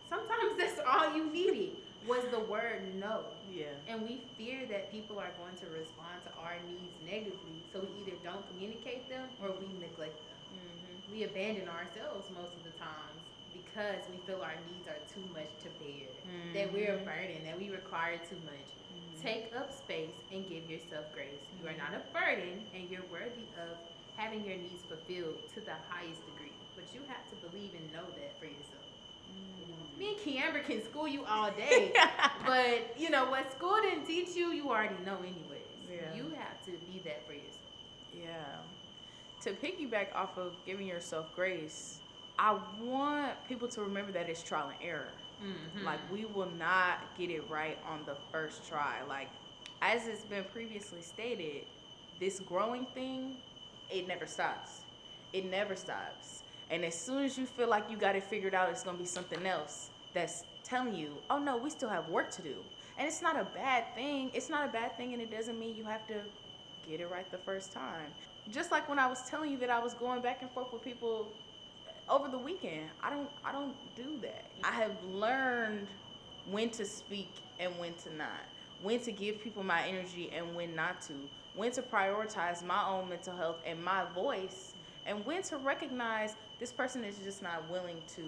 Sometimes 0.10 0.58
that's 0.58 0.80
all 0.88 1.16
you 1.16 1.30
needed 1.32 1.78
was 2.08 2.24
the 2.32 2.40
word 2.40 2.82
no. 2.96 3.26
Yeah. 3.52 3.76
And 3.88 4.02
we 4.02 4.24
fear 4.38 4.66
that 4.70 4.92
people 4.92 5.20
are 5.20 5.32
going 5.38 5.56
to 5.60 5.68
respond 5.78 6.24
to 6.26 6.32
our 6.40 6.56
needs 6.66 6.96
negatively. 7.04 7.62
So 7.74 7.84
we 7.84 7.90
either 8.02 8.18
don't 8.24 8.46
communicate 8.50 9.10
them 9.10 9.28
or 9.44 9.52
we 9.52 9.68
neglect 9.78 10.16
them. 10.16 10.40
Mm-hmm. 10.56 11.14
We 11.14 11.24
abandon 11.24 11.68
ourselves 11.68 12.26
most 12.32 12.56
of 12.56 12.64
the 12.64 12.74
times 12.80 13.22
because 13.52 14.02
we 14.10 14.18
feel 14.26 14.42
our 14.42 14.58
needs 14.72 14.88
are 14.88 15.02
too 15.12 15.26
much 15.34 15.52
to 15.66 15.70
bear. 15.78 16.08
That 16.54 16.74
we're 16.74 16.96
a 16.96 17.04
burden, 17.04 17.44
that 17.46 17.58
we 17.58 17.70
require 17.70 18.18
too 18.18 18.40
much. 18.48 18.70
Mm-hmm. 18.90 19.22
Take 19.22 19.52
up 19.54 19.70
space 19.74 20.16
and 20.32 20.48
give 20.48 20.70
yourself 20.70 21.06
grace. 21.14 21.44
You 21.62 21.68
are 21.70 21.78
not 21.78 21.94
a 21.94 22.02
burden 22.16 22.66
and 22.74 22.90
you're 22.90 23.06
worthy 23.12 23.50
of 23.60 23.78
having 24.16 24.46
your 24.46 24.58
needs 24.58 24.84
fulfilled 24.88 25.38
to 25.54 25.60
the 25.62 25.78
highest 25.90 26.22
degree. 26.26 26.49
But 26.90 27.00
you 27.00 27.06
have 27.08 27.28
to 27.30 27.36
believe 27.48 27.72
and 27.76 27.92
know 27.92 28.06
that 28.16 28.40
for 28.40 28.46
yourself. 28.46 28.84
Me 29.98 30.16
and 30.16 30.18
Kiamber 30.18 30.66
can 30.66 30.82
school 30.84 31.08
you 31.08 31.26
all 31.26 31.52
day, 31.52 31.94
but 32.46 32.96
you 32.98 33.10
know 33.10 33.30
what 33.30 33.52
school 33.52 33.78
didn't 33.82 34.06
teach 34.06 34.36
you, 34.36 34.52
you 34.52 34.70
already 34.70 34.96
know 35.06 35.18
anyways. 35.18 35.60
Yeah. 35.90 36.16
You 36.16 36.32
have 36.38 36.64
to 36.66 36.72
be 36.72 37.02
that 37.06 37.28
for 37.28 37.34
yourself. 37.34 37.60
Yeah. 38.14 38.62
To 39.42 39.52
piggyback 39.52 40.16
off 40.16 40.38
of 40.38 40.54
giving 40.66 40.88
yourself 40.88 41.34
grace, 41.36 42.00
I 42.38 42.58
want 42.80 43.34
people 43.48 43.68
to 43.70 43.82
remember 43.82 44.12
that 44.14 44.30
it's 44.30 44.42
trial 44.42 44.70
and 44.70 44.78
error. 44.82 45.12
Mm-hmm. 45.44 45.86
Like 45.86 46.00
we 46.12 46.26
will 46.26 46.52
not 46.58 47.00
get 47.18 47.30
it 47.30 47.44
right 47.50 47.78
on 47.86 48.06
the 48.06 48.16
first 48.32 48.68
try. 48.68 49.04
Like 49.08 49.30
as 49.82 50.08
it's 50.08 50.24
been 50.24 50.46
previously 50.46 51.02
stated, 51.02 51.66
this 52.20 52.40
growing 52.40 52.86
thing, 52.94 53.38
it 53.90 54.08
never 54.08 54.26
stops. 54.26 54.82
It 55.34 55.46
never 55.46 55.76
stops. 55.76 56.44
And 56.70 56.86
as 56.86 57.00
soon 57.00 57.24
as 57.24 57.38
you 57.38 57.46
feel 57.46 57.68
like 57.70 57.90
you 57.90 57.98
got 57.98 58.16
it 58.16 58.24
figured 58.24 58.54
out, 58.54 58.70
it's 58.70 58.84
gonna 58.84 58.98
be 58.98 59.06
something 59.06 59.46
else 59.46 59.90
that's 60.14 60.44
telling 60.64 60.96
you, 60.96 61.22
oh 61.30 61.40
no, 61.40 61.58
we 61.58 61.70
still 61.70 61.90
have 61.90 62.10
work 62.10 62.32
to 62.32 62.42
do. 62.42 62.56
And 62.98 63.08
it's 63.08 63.22
not 63.22 63.40
a 63.40 63.46
bad 63.46 63.94
thing. 63.96 64.32
It's 64.34 64.50
not 64.50 64.68
a 64.68 64.72
bad 64.72 64.98
thing, 64.98 65.14
and 65.14 65.22
it 65.22 65.32
doesn't 65.32 65.58
mean 65.58 65.76
you 65.76 65.86
have 65.86 66.06
to 66.08 66.22
get 66.88 67.00
it 67.00 67.10
right 67.10 67.30
the 67.32 67.38
first 67.38 67.72
time. 67.72 68.08
Just 68.50 68.72
like 68.72 68.90
when 68.90 69.00
I 69.00 69.08
was 69.08 69.24
telling 69.30 69.52
you 69.52 69.58
that 69.60 69.70
I 69.70 69.80
was 69.80 69.94
going 69.94 70.22
back 70.22 70.42
and 70.42 70.52
forth 70.52 70.74
with 70.74 70.84
people 70.84 71.34
over 72.10 72.28
the 72.28 72.38
weekend. 72.38 72.90
I 73.02 73.10
don't 73.10 73.30
I 73.44 73.52
don't 73.52 73.76
do 73.96 74.20
that. 74.22 74.46
I 74.64 74.72
have 74.72 74.92
learned 75.04 75.88
when 76.46 76.70
to 76.72 76.86
speak 76.86 77.44
and 77.60 77.78
when 77.78 77.94
to 77.96 78.16
not. 78.16 78.50
When 78.82 79.00
to 79.02 79.12
give 79.12 79.42
people 79.42 79.64
my 79.64 79.86
energy 79.88 80.32
and 80.32 80.56
when 80.56 80.76
not 80.76 81.02
to. 81.04 81.14
When 81.54 81.72
to 81.74 81.82
prioritize 81.82 82.66
my 82.66 82.88
own 82.88 83.10
mental 83.10 83.36
health 83.36 83.58
and 83.66 83.84
my 83.84 84.06
voice 84.16 84.69
and 85.10 85.26
when 85.26 85.42
to 85.44 85.58
recognize 85.58 86.36
this 86.60 86.72
person 86.72 87.04
is 87.04 87.18
just 87.18 87.42
not 87.42 87.70
willing 87.70 87.98
to 88.16 88.22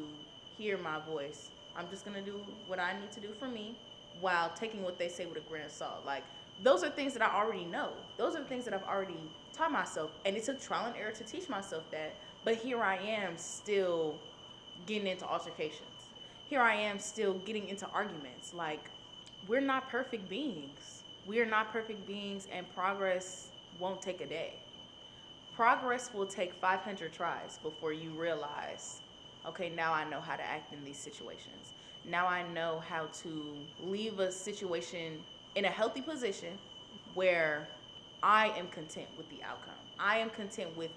hear 0.57 0.77
my 0.77 0.99
voice. 0.99 1.51
I'm 1.77 1.87
just 1.89 2.05
to 2.05 2.21
do 2.21 2.41
what 2.67 2.79
I 2.79 2.99
need 2.99 3.11
to 3.13 3.21
do 3.21 3.29
for 3.39 3.47
me 3.47 3.75
while 4.19 4.51
taking 4.55 4.83
what 4.83 4.99
they 4.99 5.07
say 5.07 5.25
with 5.25 5.37
a 5.37 5.41
grain 5.41 5.63
of 5.63 5.71
salt. 5.71 6.03
Like 6.05 6.23
those 6.63 6.83
are 6.83 6.89
things 6.89 7.13
that 7.13 7.21
I 7.21 7.33
already 7.33 7.65
know. 7.65 7.91
Those 8.17 8.35
are 8.35 8.43
things 8.43 8.65
that 8.65 8.73
I've 8.73 8.83
already 8.83 9.31
taught 9.53 9.71
myself 9.71 10.11
and 10.25 10.35
it 10.35 10.43
took 10.43 10.59
trial 10.59 10.87
and 10.87 10.97
error 10.97 11.11
to 11.11 11.23
teach 11.23 11.47
myself 11.47 11.89
that 11.91 12.15
but 12.43 12.55
here 12.55 12.81
I 12.81 12.97
am 12.97 13.37
still 13.37 14.19
getting 14.87 15.07
into 15.07 15.25
altercations. 15.25 16.09
Here 16.49 16.61
I 16.61 16.75
am 16.75 16.99
still 16.99 17.35
getting 17.35 17.67
into 17.67 17.87
arguments. 17.89 18.53
Like, 18.53 18.89
we're 19.47 19.61
not 19.61 19.89
perfect 19.89 20.27
beings. 20.27 21.03
We 21.25 21.39
are 21.39 21.45
not 21.45 21.71
perfect 21.71 22.07
beings, 22.07 22.47
and 22.51 22.67
progress 22.73 23.51
won't 23.79 24.01
take 24.01 24.21
a 24.21 24.25
day. 24.25 24.55
Progress 25.55 26.11
will 26.13 26.25
take 26.25 26.53
500 26.53 27.11
tries 27.11 27.57
before 27.59 27.93
you 27.93 28.09
realize, 28.11 29.01
okay, 29.45 29.69
now 29.69 29.93
I 29.93 30.09
know 30.09 30.21
how 30.21 30.35
to 30.35 30.43
act 30.43 30.73
in 30.73 30.83
these 30.83 30.97
situations. 30.97 31.73
Now 32.09 32.27
I 32.27 32.47
know 32.51 32.81
how 32.87 33.07
to 33.23 33.55
leave 33.83 34.19
a 34.19 34.31
situation 34.31 35.19
in 35.55 35.65
a 35.65 35.69
healthy 35.69 36.01
position 36.01 36.57
where 37.13 37.67
I 38.23 38.47
am 38.57 38.67
content 38.67 39.07
with 39.17 39.29
the 39.29 39.43
outcome. 39.43 39.73
I 39.99 40.17
am 40.17 40.29
content 40.29 40.75
with 40.77 40.91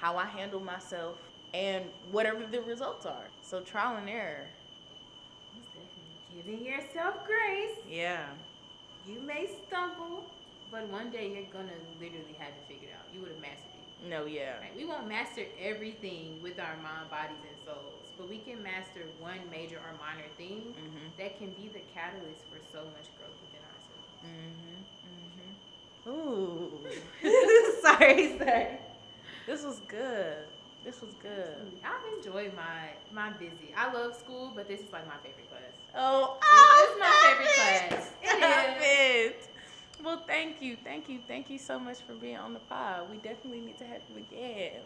how 0.00 0.16
I 0.16 0.26
handle 0.26 0.60
myself, 0.60 1.16
and 1.54 1.84
whatever 2.12 2.46
the 2.46 2.60
results 2.62 3.06
are. 3.06 3.24
So 3.42 3.60
trial 3.60 3.96
and 3.96 4.08
error. 4.08 4.46
Giving 6.34 6.64
yourself 6.64 7.14
grace. 7.26 7.76
Yeah. 7.88 8.26
You 9.08 9.20
may 9.20 9.48
stumble, 9.66 10.24
but 10.70 10.88
one 10.88 11.10
day 11.10 11.32
you're 11.32 11.52
gonna 11.52 11.74
literally 12.00 12.36
have 12.38 12.48
it 12.48 12.64
figured 12.68 12.92
out. 12.96 13.12
You 13.12 13.20
would 13.22 13.30
have 13.30 13.40
mastered 13.40 13.72
it. 13.74 13.77
No, 14.00 14.26
yeah. 14.26 14.54
We 14.76 14.84
won't 14.84 15.08
master 15.08 15.42
everything 15.58 16.40
with 16.42 16.58
our 16.60 16.76
mind, 16.76 17.10
bodies, 17.10 17.42
and 17.42 17.58
souls, 17.64 18.06
but 18.16 18.28
we 18.28 18.38
can 18.38 18.62
master 18.62 19.02
one 19.18 19.40
major 19.50 19.76
or 19.78 19.92
minor 19.98 20.28
thing 20.36 20.74
Mhm. 20.78 21.16
that 21.18 21.36
can 21.38 21.50
be 21.54 21.68
the 21.68 21.80
catalyst 21.92 22.44
for 22.48 22.58
so 22.72 22.84
much 22.94 23.08
growth 23.18 23.36
within 23.42 23.62
ourselves. 23.74 24.14
Mhm. 24.24 24.84
Mhm. 25.04 25.54
Ooh. 26.06 26.86
sorry, 27.82 28.38
sorry. 28.38 28.78
This 29.46 29.62
was 29.64 29.80
good. 29.80 30.46
This 30.84 31.00
was 31.00 31.14
good. 31.14 31.80
I've 31.84 32.04
enjoyed 32.18 32.54
my 32.54 32.90
my 33.10 33.30
busy. 33.30 33.74
I 33.76 33.92
love 33.92 34.14
school, 34.14 34.52
but 34.54 34.68
this 34.68 34.80
is 34.80 34.92
like 34.92 35.06
my 35.06 35.16
favorite 35.18 35.48
class. 35.50 35.72
Oh, 35.94 36.38
It's 36.40 36.98
my 37.00 37.12
favorite 37.24 37.48
it. 37.48 37.88
class. 37.88 38.12
It 38.22 39.32
is. 39.32 39.46
it. 39.46 39.50
Well, 40.02 40.22
thank 40.26 40.62
you, 40.62 40.76
thank 40.84 41.08
you, 41.08 41.18
thank 41.26 41.50
you 41.50 41.58
so 41.58 41.78
much 41.78 41.98
for 42.02 42.14
being 42.14 42.36
on 42.36 42.54
the 42.54 42.60
pod. 42.60 43.10
We 43.10 43.16
definitely 43.16 43.60
need 43.60 43.78
to 43.78 43.84
have 43.84 44.00
you 44.08 44.16
again. 44.18 44.80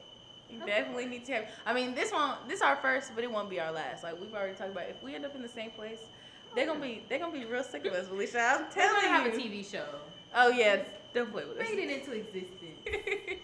We 0.50 0.56
Of 0.58 0.66
definitely 0.66 1.06
need 1.06 1.24
to 1.26 1.32
have. 1.32 1.48
I 1.66 1.72
mean, 1.72 1.94
this 1.94 2.12
one, 2.12 2.36
this 2.48 2.62
our 2.62 2.76
first, 2.76 3.14
but 3.14 3.24
it 3.24 3.30
won't 3.30 3.50
be 3.50 3.60
our 3.60 3.72
last. 3.72 4.04
Like 4.04 4.20
we've 4.20 4.34
already 4.34 4.54
talked 4.54 4.72
about, 4.72 4.88
if 4.88 5.02
we 5.02 5.14
end 5.14 5.24
up 5.24 5.34
in 5.34 5.42
the 5.42 5.48
same 5.48 5.70
place, 5.70 6.00
they're 6.54 6.66
gonna 6.66 6.80
be 6.80 7.02
they're 7.08 7.18
gonna 7.18 7.32
be 7.32 7.44
real 7.44 7.64
sick 7.64 7.84
of 7.86 7.92
us, 7.94 8.08
Felicia. 8.08 8.40
I'm 8.40 8.64
We're 8.64 8.70
telling 8.70 9.02
gonna 9.02 9.08
have 9.08 9.26
a 9.26 9.36
TV 9.36 9.70
show. 9.70 9.86
Oh 10.34 10.48
yeah, 10.48 10.82
don't 11.14 11.30
play 11.30 11.44
with 11.44 11.58
us. 11.58 11.68
Bring 11.68 11.78
it 11.78 11.90
into 11.90 12.12
existence. 12.12 12.80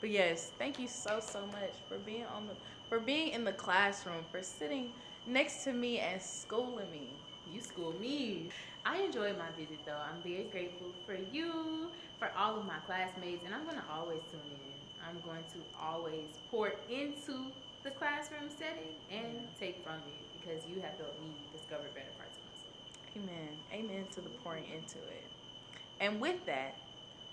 but 0.00 0.10
yes, 0.10 0.52
thank 0.58 0.78
you 0.78 0.88
so 0.88 1.20
so 1.20 1.46
much 1.46 1.74
for 1.88 1.98
being 1.98 2.24
on 2.26 2.46
the 2.46 2.54
for 2.88 2.98
being 2.98 3.28
in 3.28 3.44
the 3.44 3.52
classroom, 3.52 4.24
for 4.30 4.42
sitting 4.42 4.92
next 5.26 5.64
to 5.64 5.72
me 5.72 5.98
and 5.98 6.20
schooling 6.20 6.90
me. 6.90 7.08
You 7.52 7.60
school 7.60 7.94
me. 8.00 8.48
I 8.86 8.98
enjoyed 8.98 9.38
my 9.38 9.50
visit 9.58 9.84
though. 9.86 9.96
I'm 9.96 10.22
very 10.22 10.48
grateful 10.52 10.88
for 11.06 11.16
you, 11.32 11.88
for 12.18 12.30
all 12.36 12.58
of 12.58 12.66
my 12.66 12.78
classmates, 12.86 13.44
and 13.44 13.54
I'm 13.54 13.64
gonna 13.64 13.84
always 13.90 14.20
tune 14.30 14.40
in. 14.50 14.74
I'm 15.08 15.20
going 15.20 15.44
to 15.52 15.58
always 15.80 16.28
pour 16.50 16.72
into 16.88 17.52
the 17.82 17.90
classroom 17.90 18.48
setting 18.48 18.96
and 19.10 19.48
take 19.58 19.84
from 19.84 19.94
it 19.94 20.40
because 20.40 20.66
you 20.66 20.80
have 20.80 20.96
helped 20.96 21.20
me 21.20 21.34
discover 21.52 21.84
better 21.94 22.12
parts 22.16 22.36
of 22.38 22.44
myself. 22.44 22.74
Amen. 23.16 23.48
Amen 23.72 24.06
to 24.12 24.20
the 24.20 24.30
pouring 24.42 24.64
into 24.64 24.98
it. 24.98 25.24
And 26.00 26.20
with 26.20 26.44
that, 26.46 26.76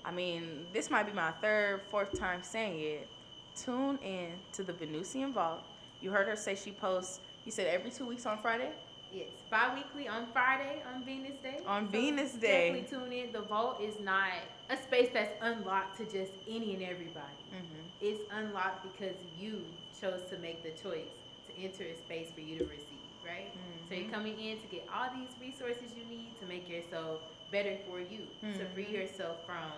I 0.03 0.11
mean, 0.11 0.65
this 0.73 0.89
might 0.89 1.03
be 1.03 1.13
my 1.13 1.31
third, 1.31 1.81
fourth 1.89 2.17
time 2.17 2.41
saying 2.43 2.79
it. 2.79 3.07
Tune 3.55 3.97
in 4.03 4.31
to 4.53 4.63
the 4.63 4.73
Venusian 4.73 5.33
Vault. 5.33 5.61
You 6.01 6.11
heard 6.11 6.27
her 6.27 6.35
say 6.35 6.55
she 6.55 6.71
posts, 6.71 7.19
you 7.45 7.51
said 7.51 7.67
every 7.67 7.91
two 7.91 8.05
weeks 8.05 8.25
on 8.25 8.37
Friday? 8.37 8.71
Yes, 9.11 9.27
bi-weekly 9.49 10.07
on 10.07 10.25
Friday 10.31 10.81
on 10.93 11.03
Venus 11.03 11.35
Day. 11.43 11.59
On 11.67 11.87
Venus 11.87 12.31
Day. 12.33 12.71
Definitely 12.71 12.97
tune 12.97 13.11
in. 13.27 13.31
The 13.33 13.41
vault 13.41 13.81
is 13.81 13.99
not 13.99 14.31
a 14.69 14.77
space 14.77 15.09
that's 15.13 15.33
unlocked 15.41 15.97
to 15.97 16.05
just 16.05 16.31
any 16.47 16.73
and 16.75 16.83
everybody. 16.83 17.43
Mm-hmm. 17.53 17.83
It's 17.99 18.21
unlocked 18.31 18.83
because 18.83 19.15
you 19.37 19.65
chose 19.99 20.21
to 20.29 20.37
make 20.37 20.63
the 20.63 20.71
choice 20.81 21.11
to 21.47 21.61
enter 21.61 21.83
a 21.83 21.95
space 21.97 22.31
for 22.33 22.39
you 22.39 22.59
to 22.59 22.65
receive, 22.65 23.03
right? 23.25 23.51
So 23.89 23.95
you're 23.95 24.07
Mhm. 24.07 24.11
coming 24.13 24.39
in 24.39 24.61
to 24.61 24.67
get 24.67 24.87
all 24.93 25.09
these 25.13 25.35
resources 25.41 25.91
you 25.97 26.05
need 26.05 26.39
to 26.39 26.45
make 26.45 26.69
yourself 26.69 27.19
better 27.51 27.77
for 27.87 27.99
you, 27.99 28.25
to 28.41 28.65
free 28.73 28.85
Mhm. 28.85 28.93
yourself 28.93 29.45
from 29.45 29.71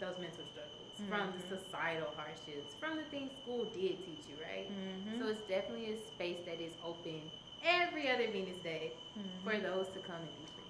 those 0.00 0.18
mental 0.18 0.44
struggles, 0.50 0.98
from 1.08 1.30
the 1.30 1.38
Mhm. 1.46 1.58
societal 1.58 2.10
hardships, 2.16 2.74
from 2.74 2.96
the 2.96 3.04
things 3.04 3.30
school 3.42 3.66
did 3.66 4.04
teach 4.04 4.26
you, 4.28 4.36
right? 4.42 4.68
Mm-hmm. 4.68 5.20
So 5.20 5.28
it's 5.28 5.42
definitely 5.42 5.92
a 5.92 5.96
space 5.96 6.40
that 6.44 6.60
is 6.60 6.74
open 6.82 7.30
every 7.64 8.10
other 8.10 8.26
Venus 8.30 8.58
day 8.58 8.92
mm-hmm. 9.18 9.48
for 9.48 9.58
those 9.58 9.88
to 9.88 9.98
come 10.00 10.16
and 10.16 10.28
be 10.38 10.46
free. 10.46 10.60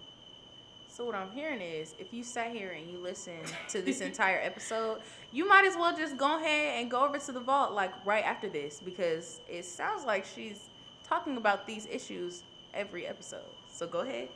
So 0.88 1.04
what 1.04 1.14
I'm 1.14 1.30
hearing 1.30 1.60
is, 1.60 1.94
if 1.98 2.12
you 2.12 2.22
sat 2.22 2.52
here 2.52 2.72
and 2.72 2.90
you 2.90 2.98
listened 2.98 3.52
to 3.68 3.80
this 3.80 4.00
entire 4.00 4.40
episode, 4.40 5.00
you 5.32 5.48
might 5.48 5.64
as 5.64 5.76
well 5.76 5.96
just 5.96 6.16
go 6.16 6.36
ahead 6.36 6.80
and 6.80 6.90
go 6.90 7.04
over 7.04 7.18
to 7.18 7.32
the 7.32 7.40
vault 7.40 7.72
like 7.72 7.92
right 8.04 8.24
after 8.24 8.48
this 8.48 8.80
because 8.84 9.40
it 9.48 9.64
sounds 9.64 10.04
like 10.04 10.24
she's 10.24 10.68
talking 11.04 11.36
about 11.36 11.66
these 11.66 11.86
issues 11.86 12.42
every 12.74 13.06
episode. 13.06 13.50
So 13.72 13.86
go 13.86 14.00
ahead, 14.00 14.28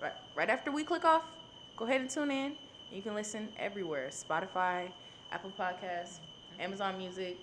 right 0.00 0.12
right 0.34 0.50
after 0.50 0.70
we 0.70 0.84
click 0.84 1.04
off, 1.04 1.24
go 1.76 1.84
ahead 1.84 2.00
and 2.00 2.10
tune 2.10 2.30
in. 2.30 2.56
You 2.90 3.00
can 3.00 3.14
listen 3.14 3.48
everywhere: 3.58 4.08
Spotify, 4.10 4.90
Apple 5.30 5.52
Podcasts, 5.58 6.18
mm-hmm. 6.18 6.60
Amazon 6.60 6.98
Music, 6.98 7.38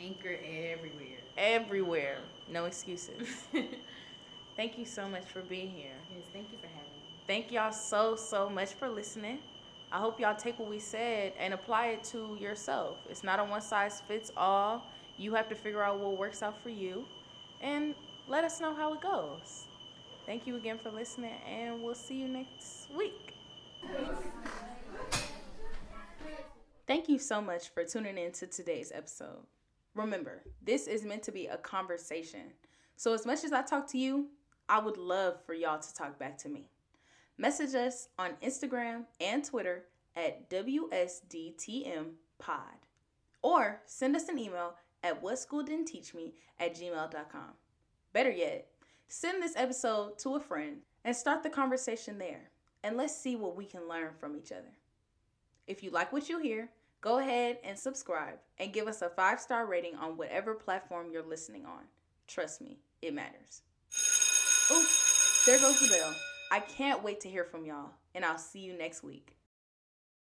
Anchor 0.00 0.38
everywhere. 0.44 1.25
Everywhere. 1.36 2.18
No 2.50 2.64
excuses. 2.64 3.44
Thank 4.56 4.78
you 4.78 4.84
so 4.86 5.08
much 5.08 5.24
for 5.24 5.42
being 5.42 5.68
here. 5.68 5.92
Yes, 6.10 6.24
thank 6.32 6.50
you 6.50 6.56
for 6.56 6.66
having 6.66 6.90
me. 6.90 7.20
Thank 7.26 7.52
y'all 7.52 7.72
so, 7.72 8.16
so 8.16 8.48
much 8.48 8.72
for 8.72 8.88
listening. 8.88 9.38
I 9.92 9.98
hope 9.98 10.18
y'all 10.18 10.34
take 10.34 10.58
what 10.58 10.70
we 10.70 10.78
said 10.78 11.34
and 11.38 11.52
apply 11.52 11.88
it 11.88 12.04
to 12.04 12.38
yourself. 12.40 12.96
It's 13.10 13.22
not 13.22 13.38
a 13.38 13.44
one 13.44 13.60
size 13.60 14.00
fits 14.08 14.32
all. 14.34 14.82
You 15.18 15.34
have 15.34 15.50
to 15.50 15.54
figure 15.54 15.82
out 15.82 16.00
what 16.00 16.18
works 16.18 16.42
out 16.42 16.60
for 16.62 16.70
you 16.70 17.04
and 17.60 17.94
let 18.28 18.44
us 18.44 18.60
know 18.60 18.74
how 18.74 18.94
it 18.94 19.02
goes. 19.02 19.66
Thank 20.24 20.46
you 20.46 20.56
again 20.56 20.78
for 20.78 20.90
listening, 20.90 21.34
and 21.46 21.82
we'll 21.82 21.94
see 21.94 22.16
you 22.16 22.26
next 22.26 22.88
week. 22.96 23.34
Thank 26.86 27.08
you 27.08 27.18
so 27.18 27.40
much 27.40 27.68
for 27.68 27.84
tuning 27.84 28.18
in 28.18 28.32
to 28.32 28.46
today's 28.46 28.90
episode. 28.92 29.46
Remember, 29.96 30.42
this 30.62 30.86
is 30.86 31.06
meant 31.06 31.22
to 31.22 31.32
be 31.32 31.46
a 31.46 31.56
conversation. 31.56 32.52
So, 32.96 33.14
as 33.14 33.24
much 33.24 33.44
as 33.44 33.52
I 33.52 33.62
talk 33.62 33.88
to 33.88 33.98
you, 33.98 34.26
I 34.68 34.78
would 34.78 34.98
love 34.98 35.42
for 35.46 35.54
y'all 35.54 35.78
to 35.78 35.94
talk 35.94 36.18
back 36.18 36.36
to 36.38 36.50
me. 36.50 36.68
Message 37.38 37.74
us 37.74 38.08
on 38.18 38.32
Instagram 38.42 39.04
and 39.20 39.42
Twitter 39.42 39.84
at 40.14 40.50
WSDTM 40.50 42.10
Pod. 42.38 42.76
Or 43.40 43.80
send 43.86 44.14
us 44.16 44.28
an 44.28 44.38
email 44.38 44.74
at 45.02 45.22
whatschooldidn'tteachme 45.22 46.32
at 46.60 46.76
gmail.com. 46.76 47.52
Better 48.12 48.30
yet, 48.30 48.68
send 49.08 49.42
this 49.42 49.56
episode 49.56 50.18
to 50.18 50.36
a 50.36 50.40
friend 50.40 50.78
and 51.06 51.16
start 51.16 51.42
the 51.42 51.50
conversation 51.50 52.18
there. 52.18 52.50
And 52.84 52.98
let's 52.98 53.16
see 53.16 53.34
what 53.34 53.56
we 53.56 53.64
can 53.64 53.88
learn 53.88 54.10
from 54.20 54.36
each 54.36 54.52
other. 54.52 54.76
If 55.66 55.82
you 55.82 55.90
like 55.90 56.12
what 56.12 56.28
you 56.28 56.38
hear, 56.38 56.70
go 57.00 57.18
ahead 57.18 57.58
and 57.64 57.78
subscribe 57.78 58.38
and 58.58 58.72
give 58.72 58.88
us 58.88 59.02
a 59.02 59.08
five 59.08 59.40
star 59.40 59.66
rating 59.66 59.94
on 59.96 60.16
whatever 60.16 60.54
platform 60.54 61.06
you're 61.12 61.26
listening 61.26 61.64
on. 61.64 61.84
Trust 62.26 62.60
me, 62.60 62.78
it 63.02 63.14
matters. 63.14 63.62
Oops, 64.70 65.44
there 65.46 65.58
goes 65.58 65.80
the 65.80 65.88
bell. 65.88 66.14
I 66.50 66.60
can't 66.60 67.02
wait 67.02 67.20
to 67.20 67.28
hear 67.28 67.44
from 67.44 67.64
y'all, 67.64 67.90
and 68.14 68.24
I'll 68.24 68.38
see 68.38 68.60
you 68.60 68.76
next 68.76 69.02
week. 69.02 69.36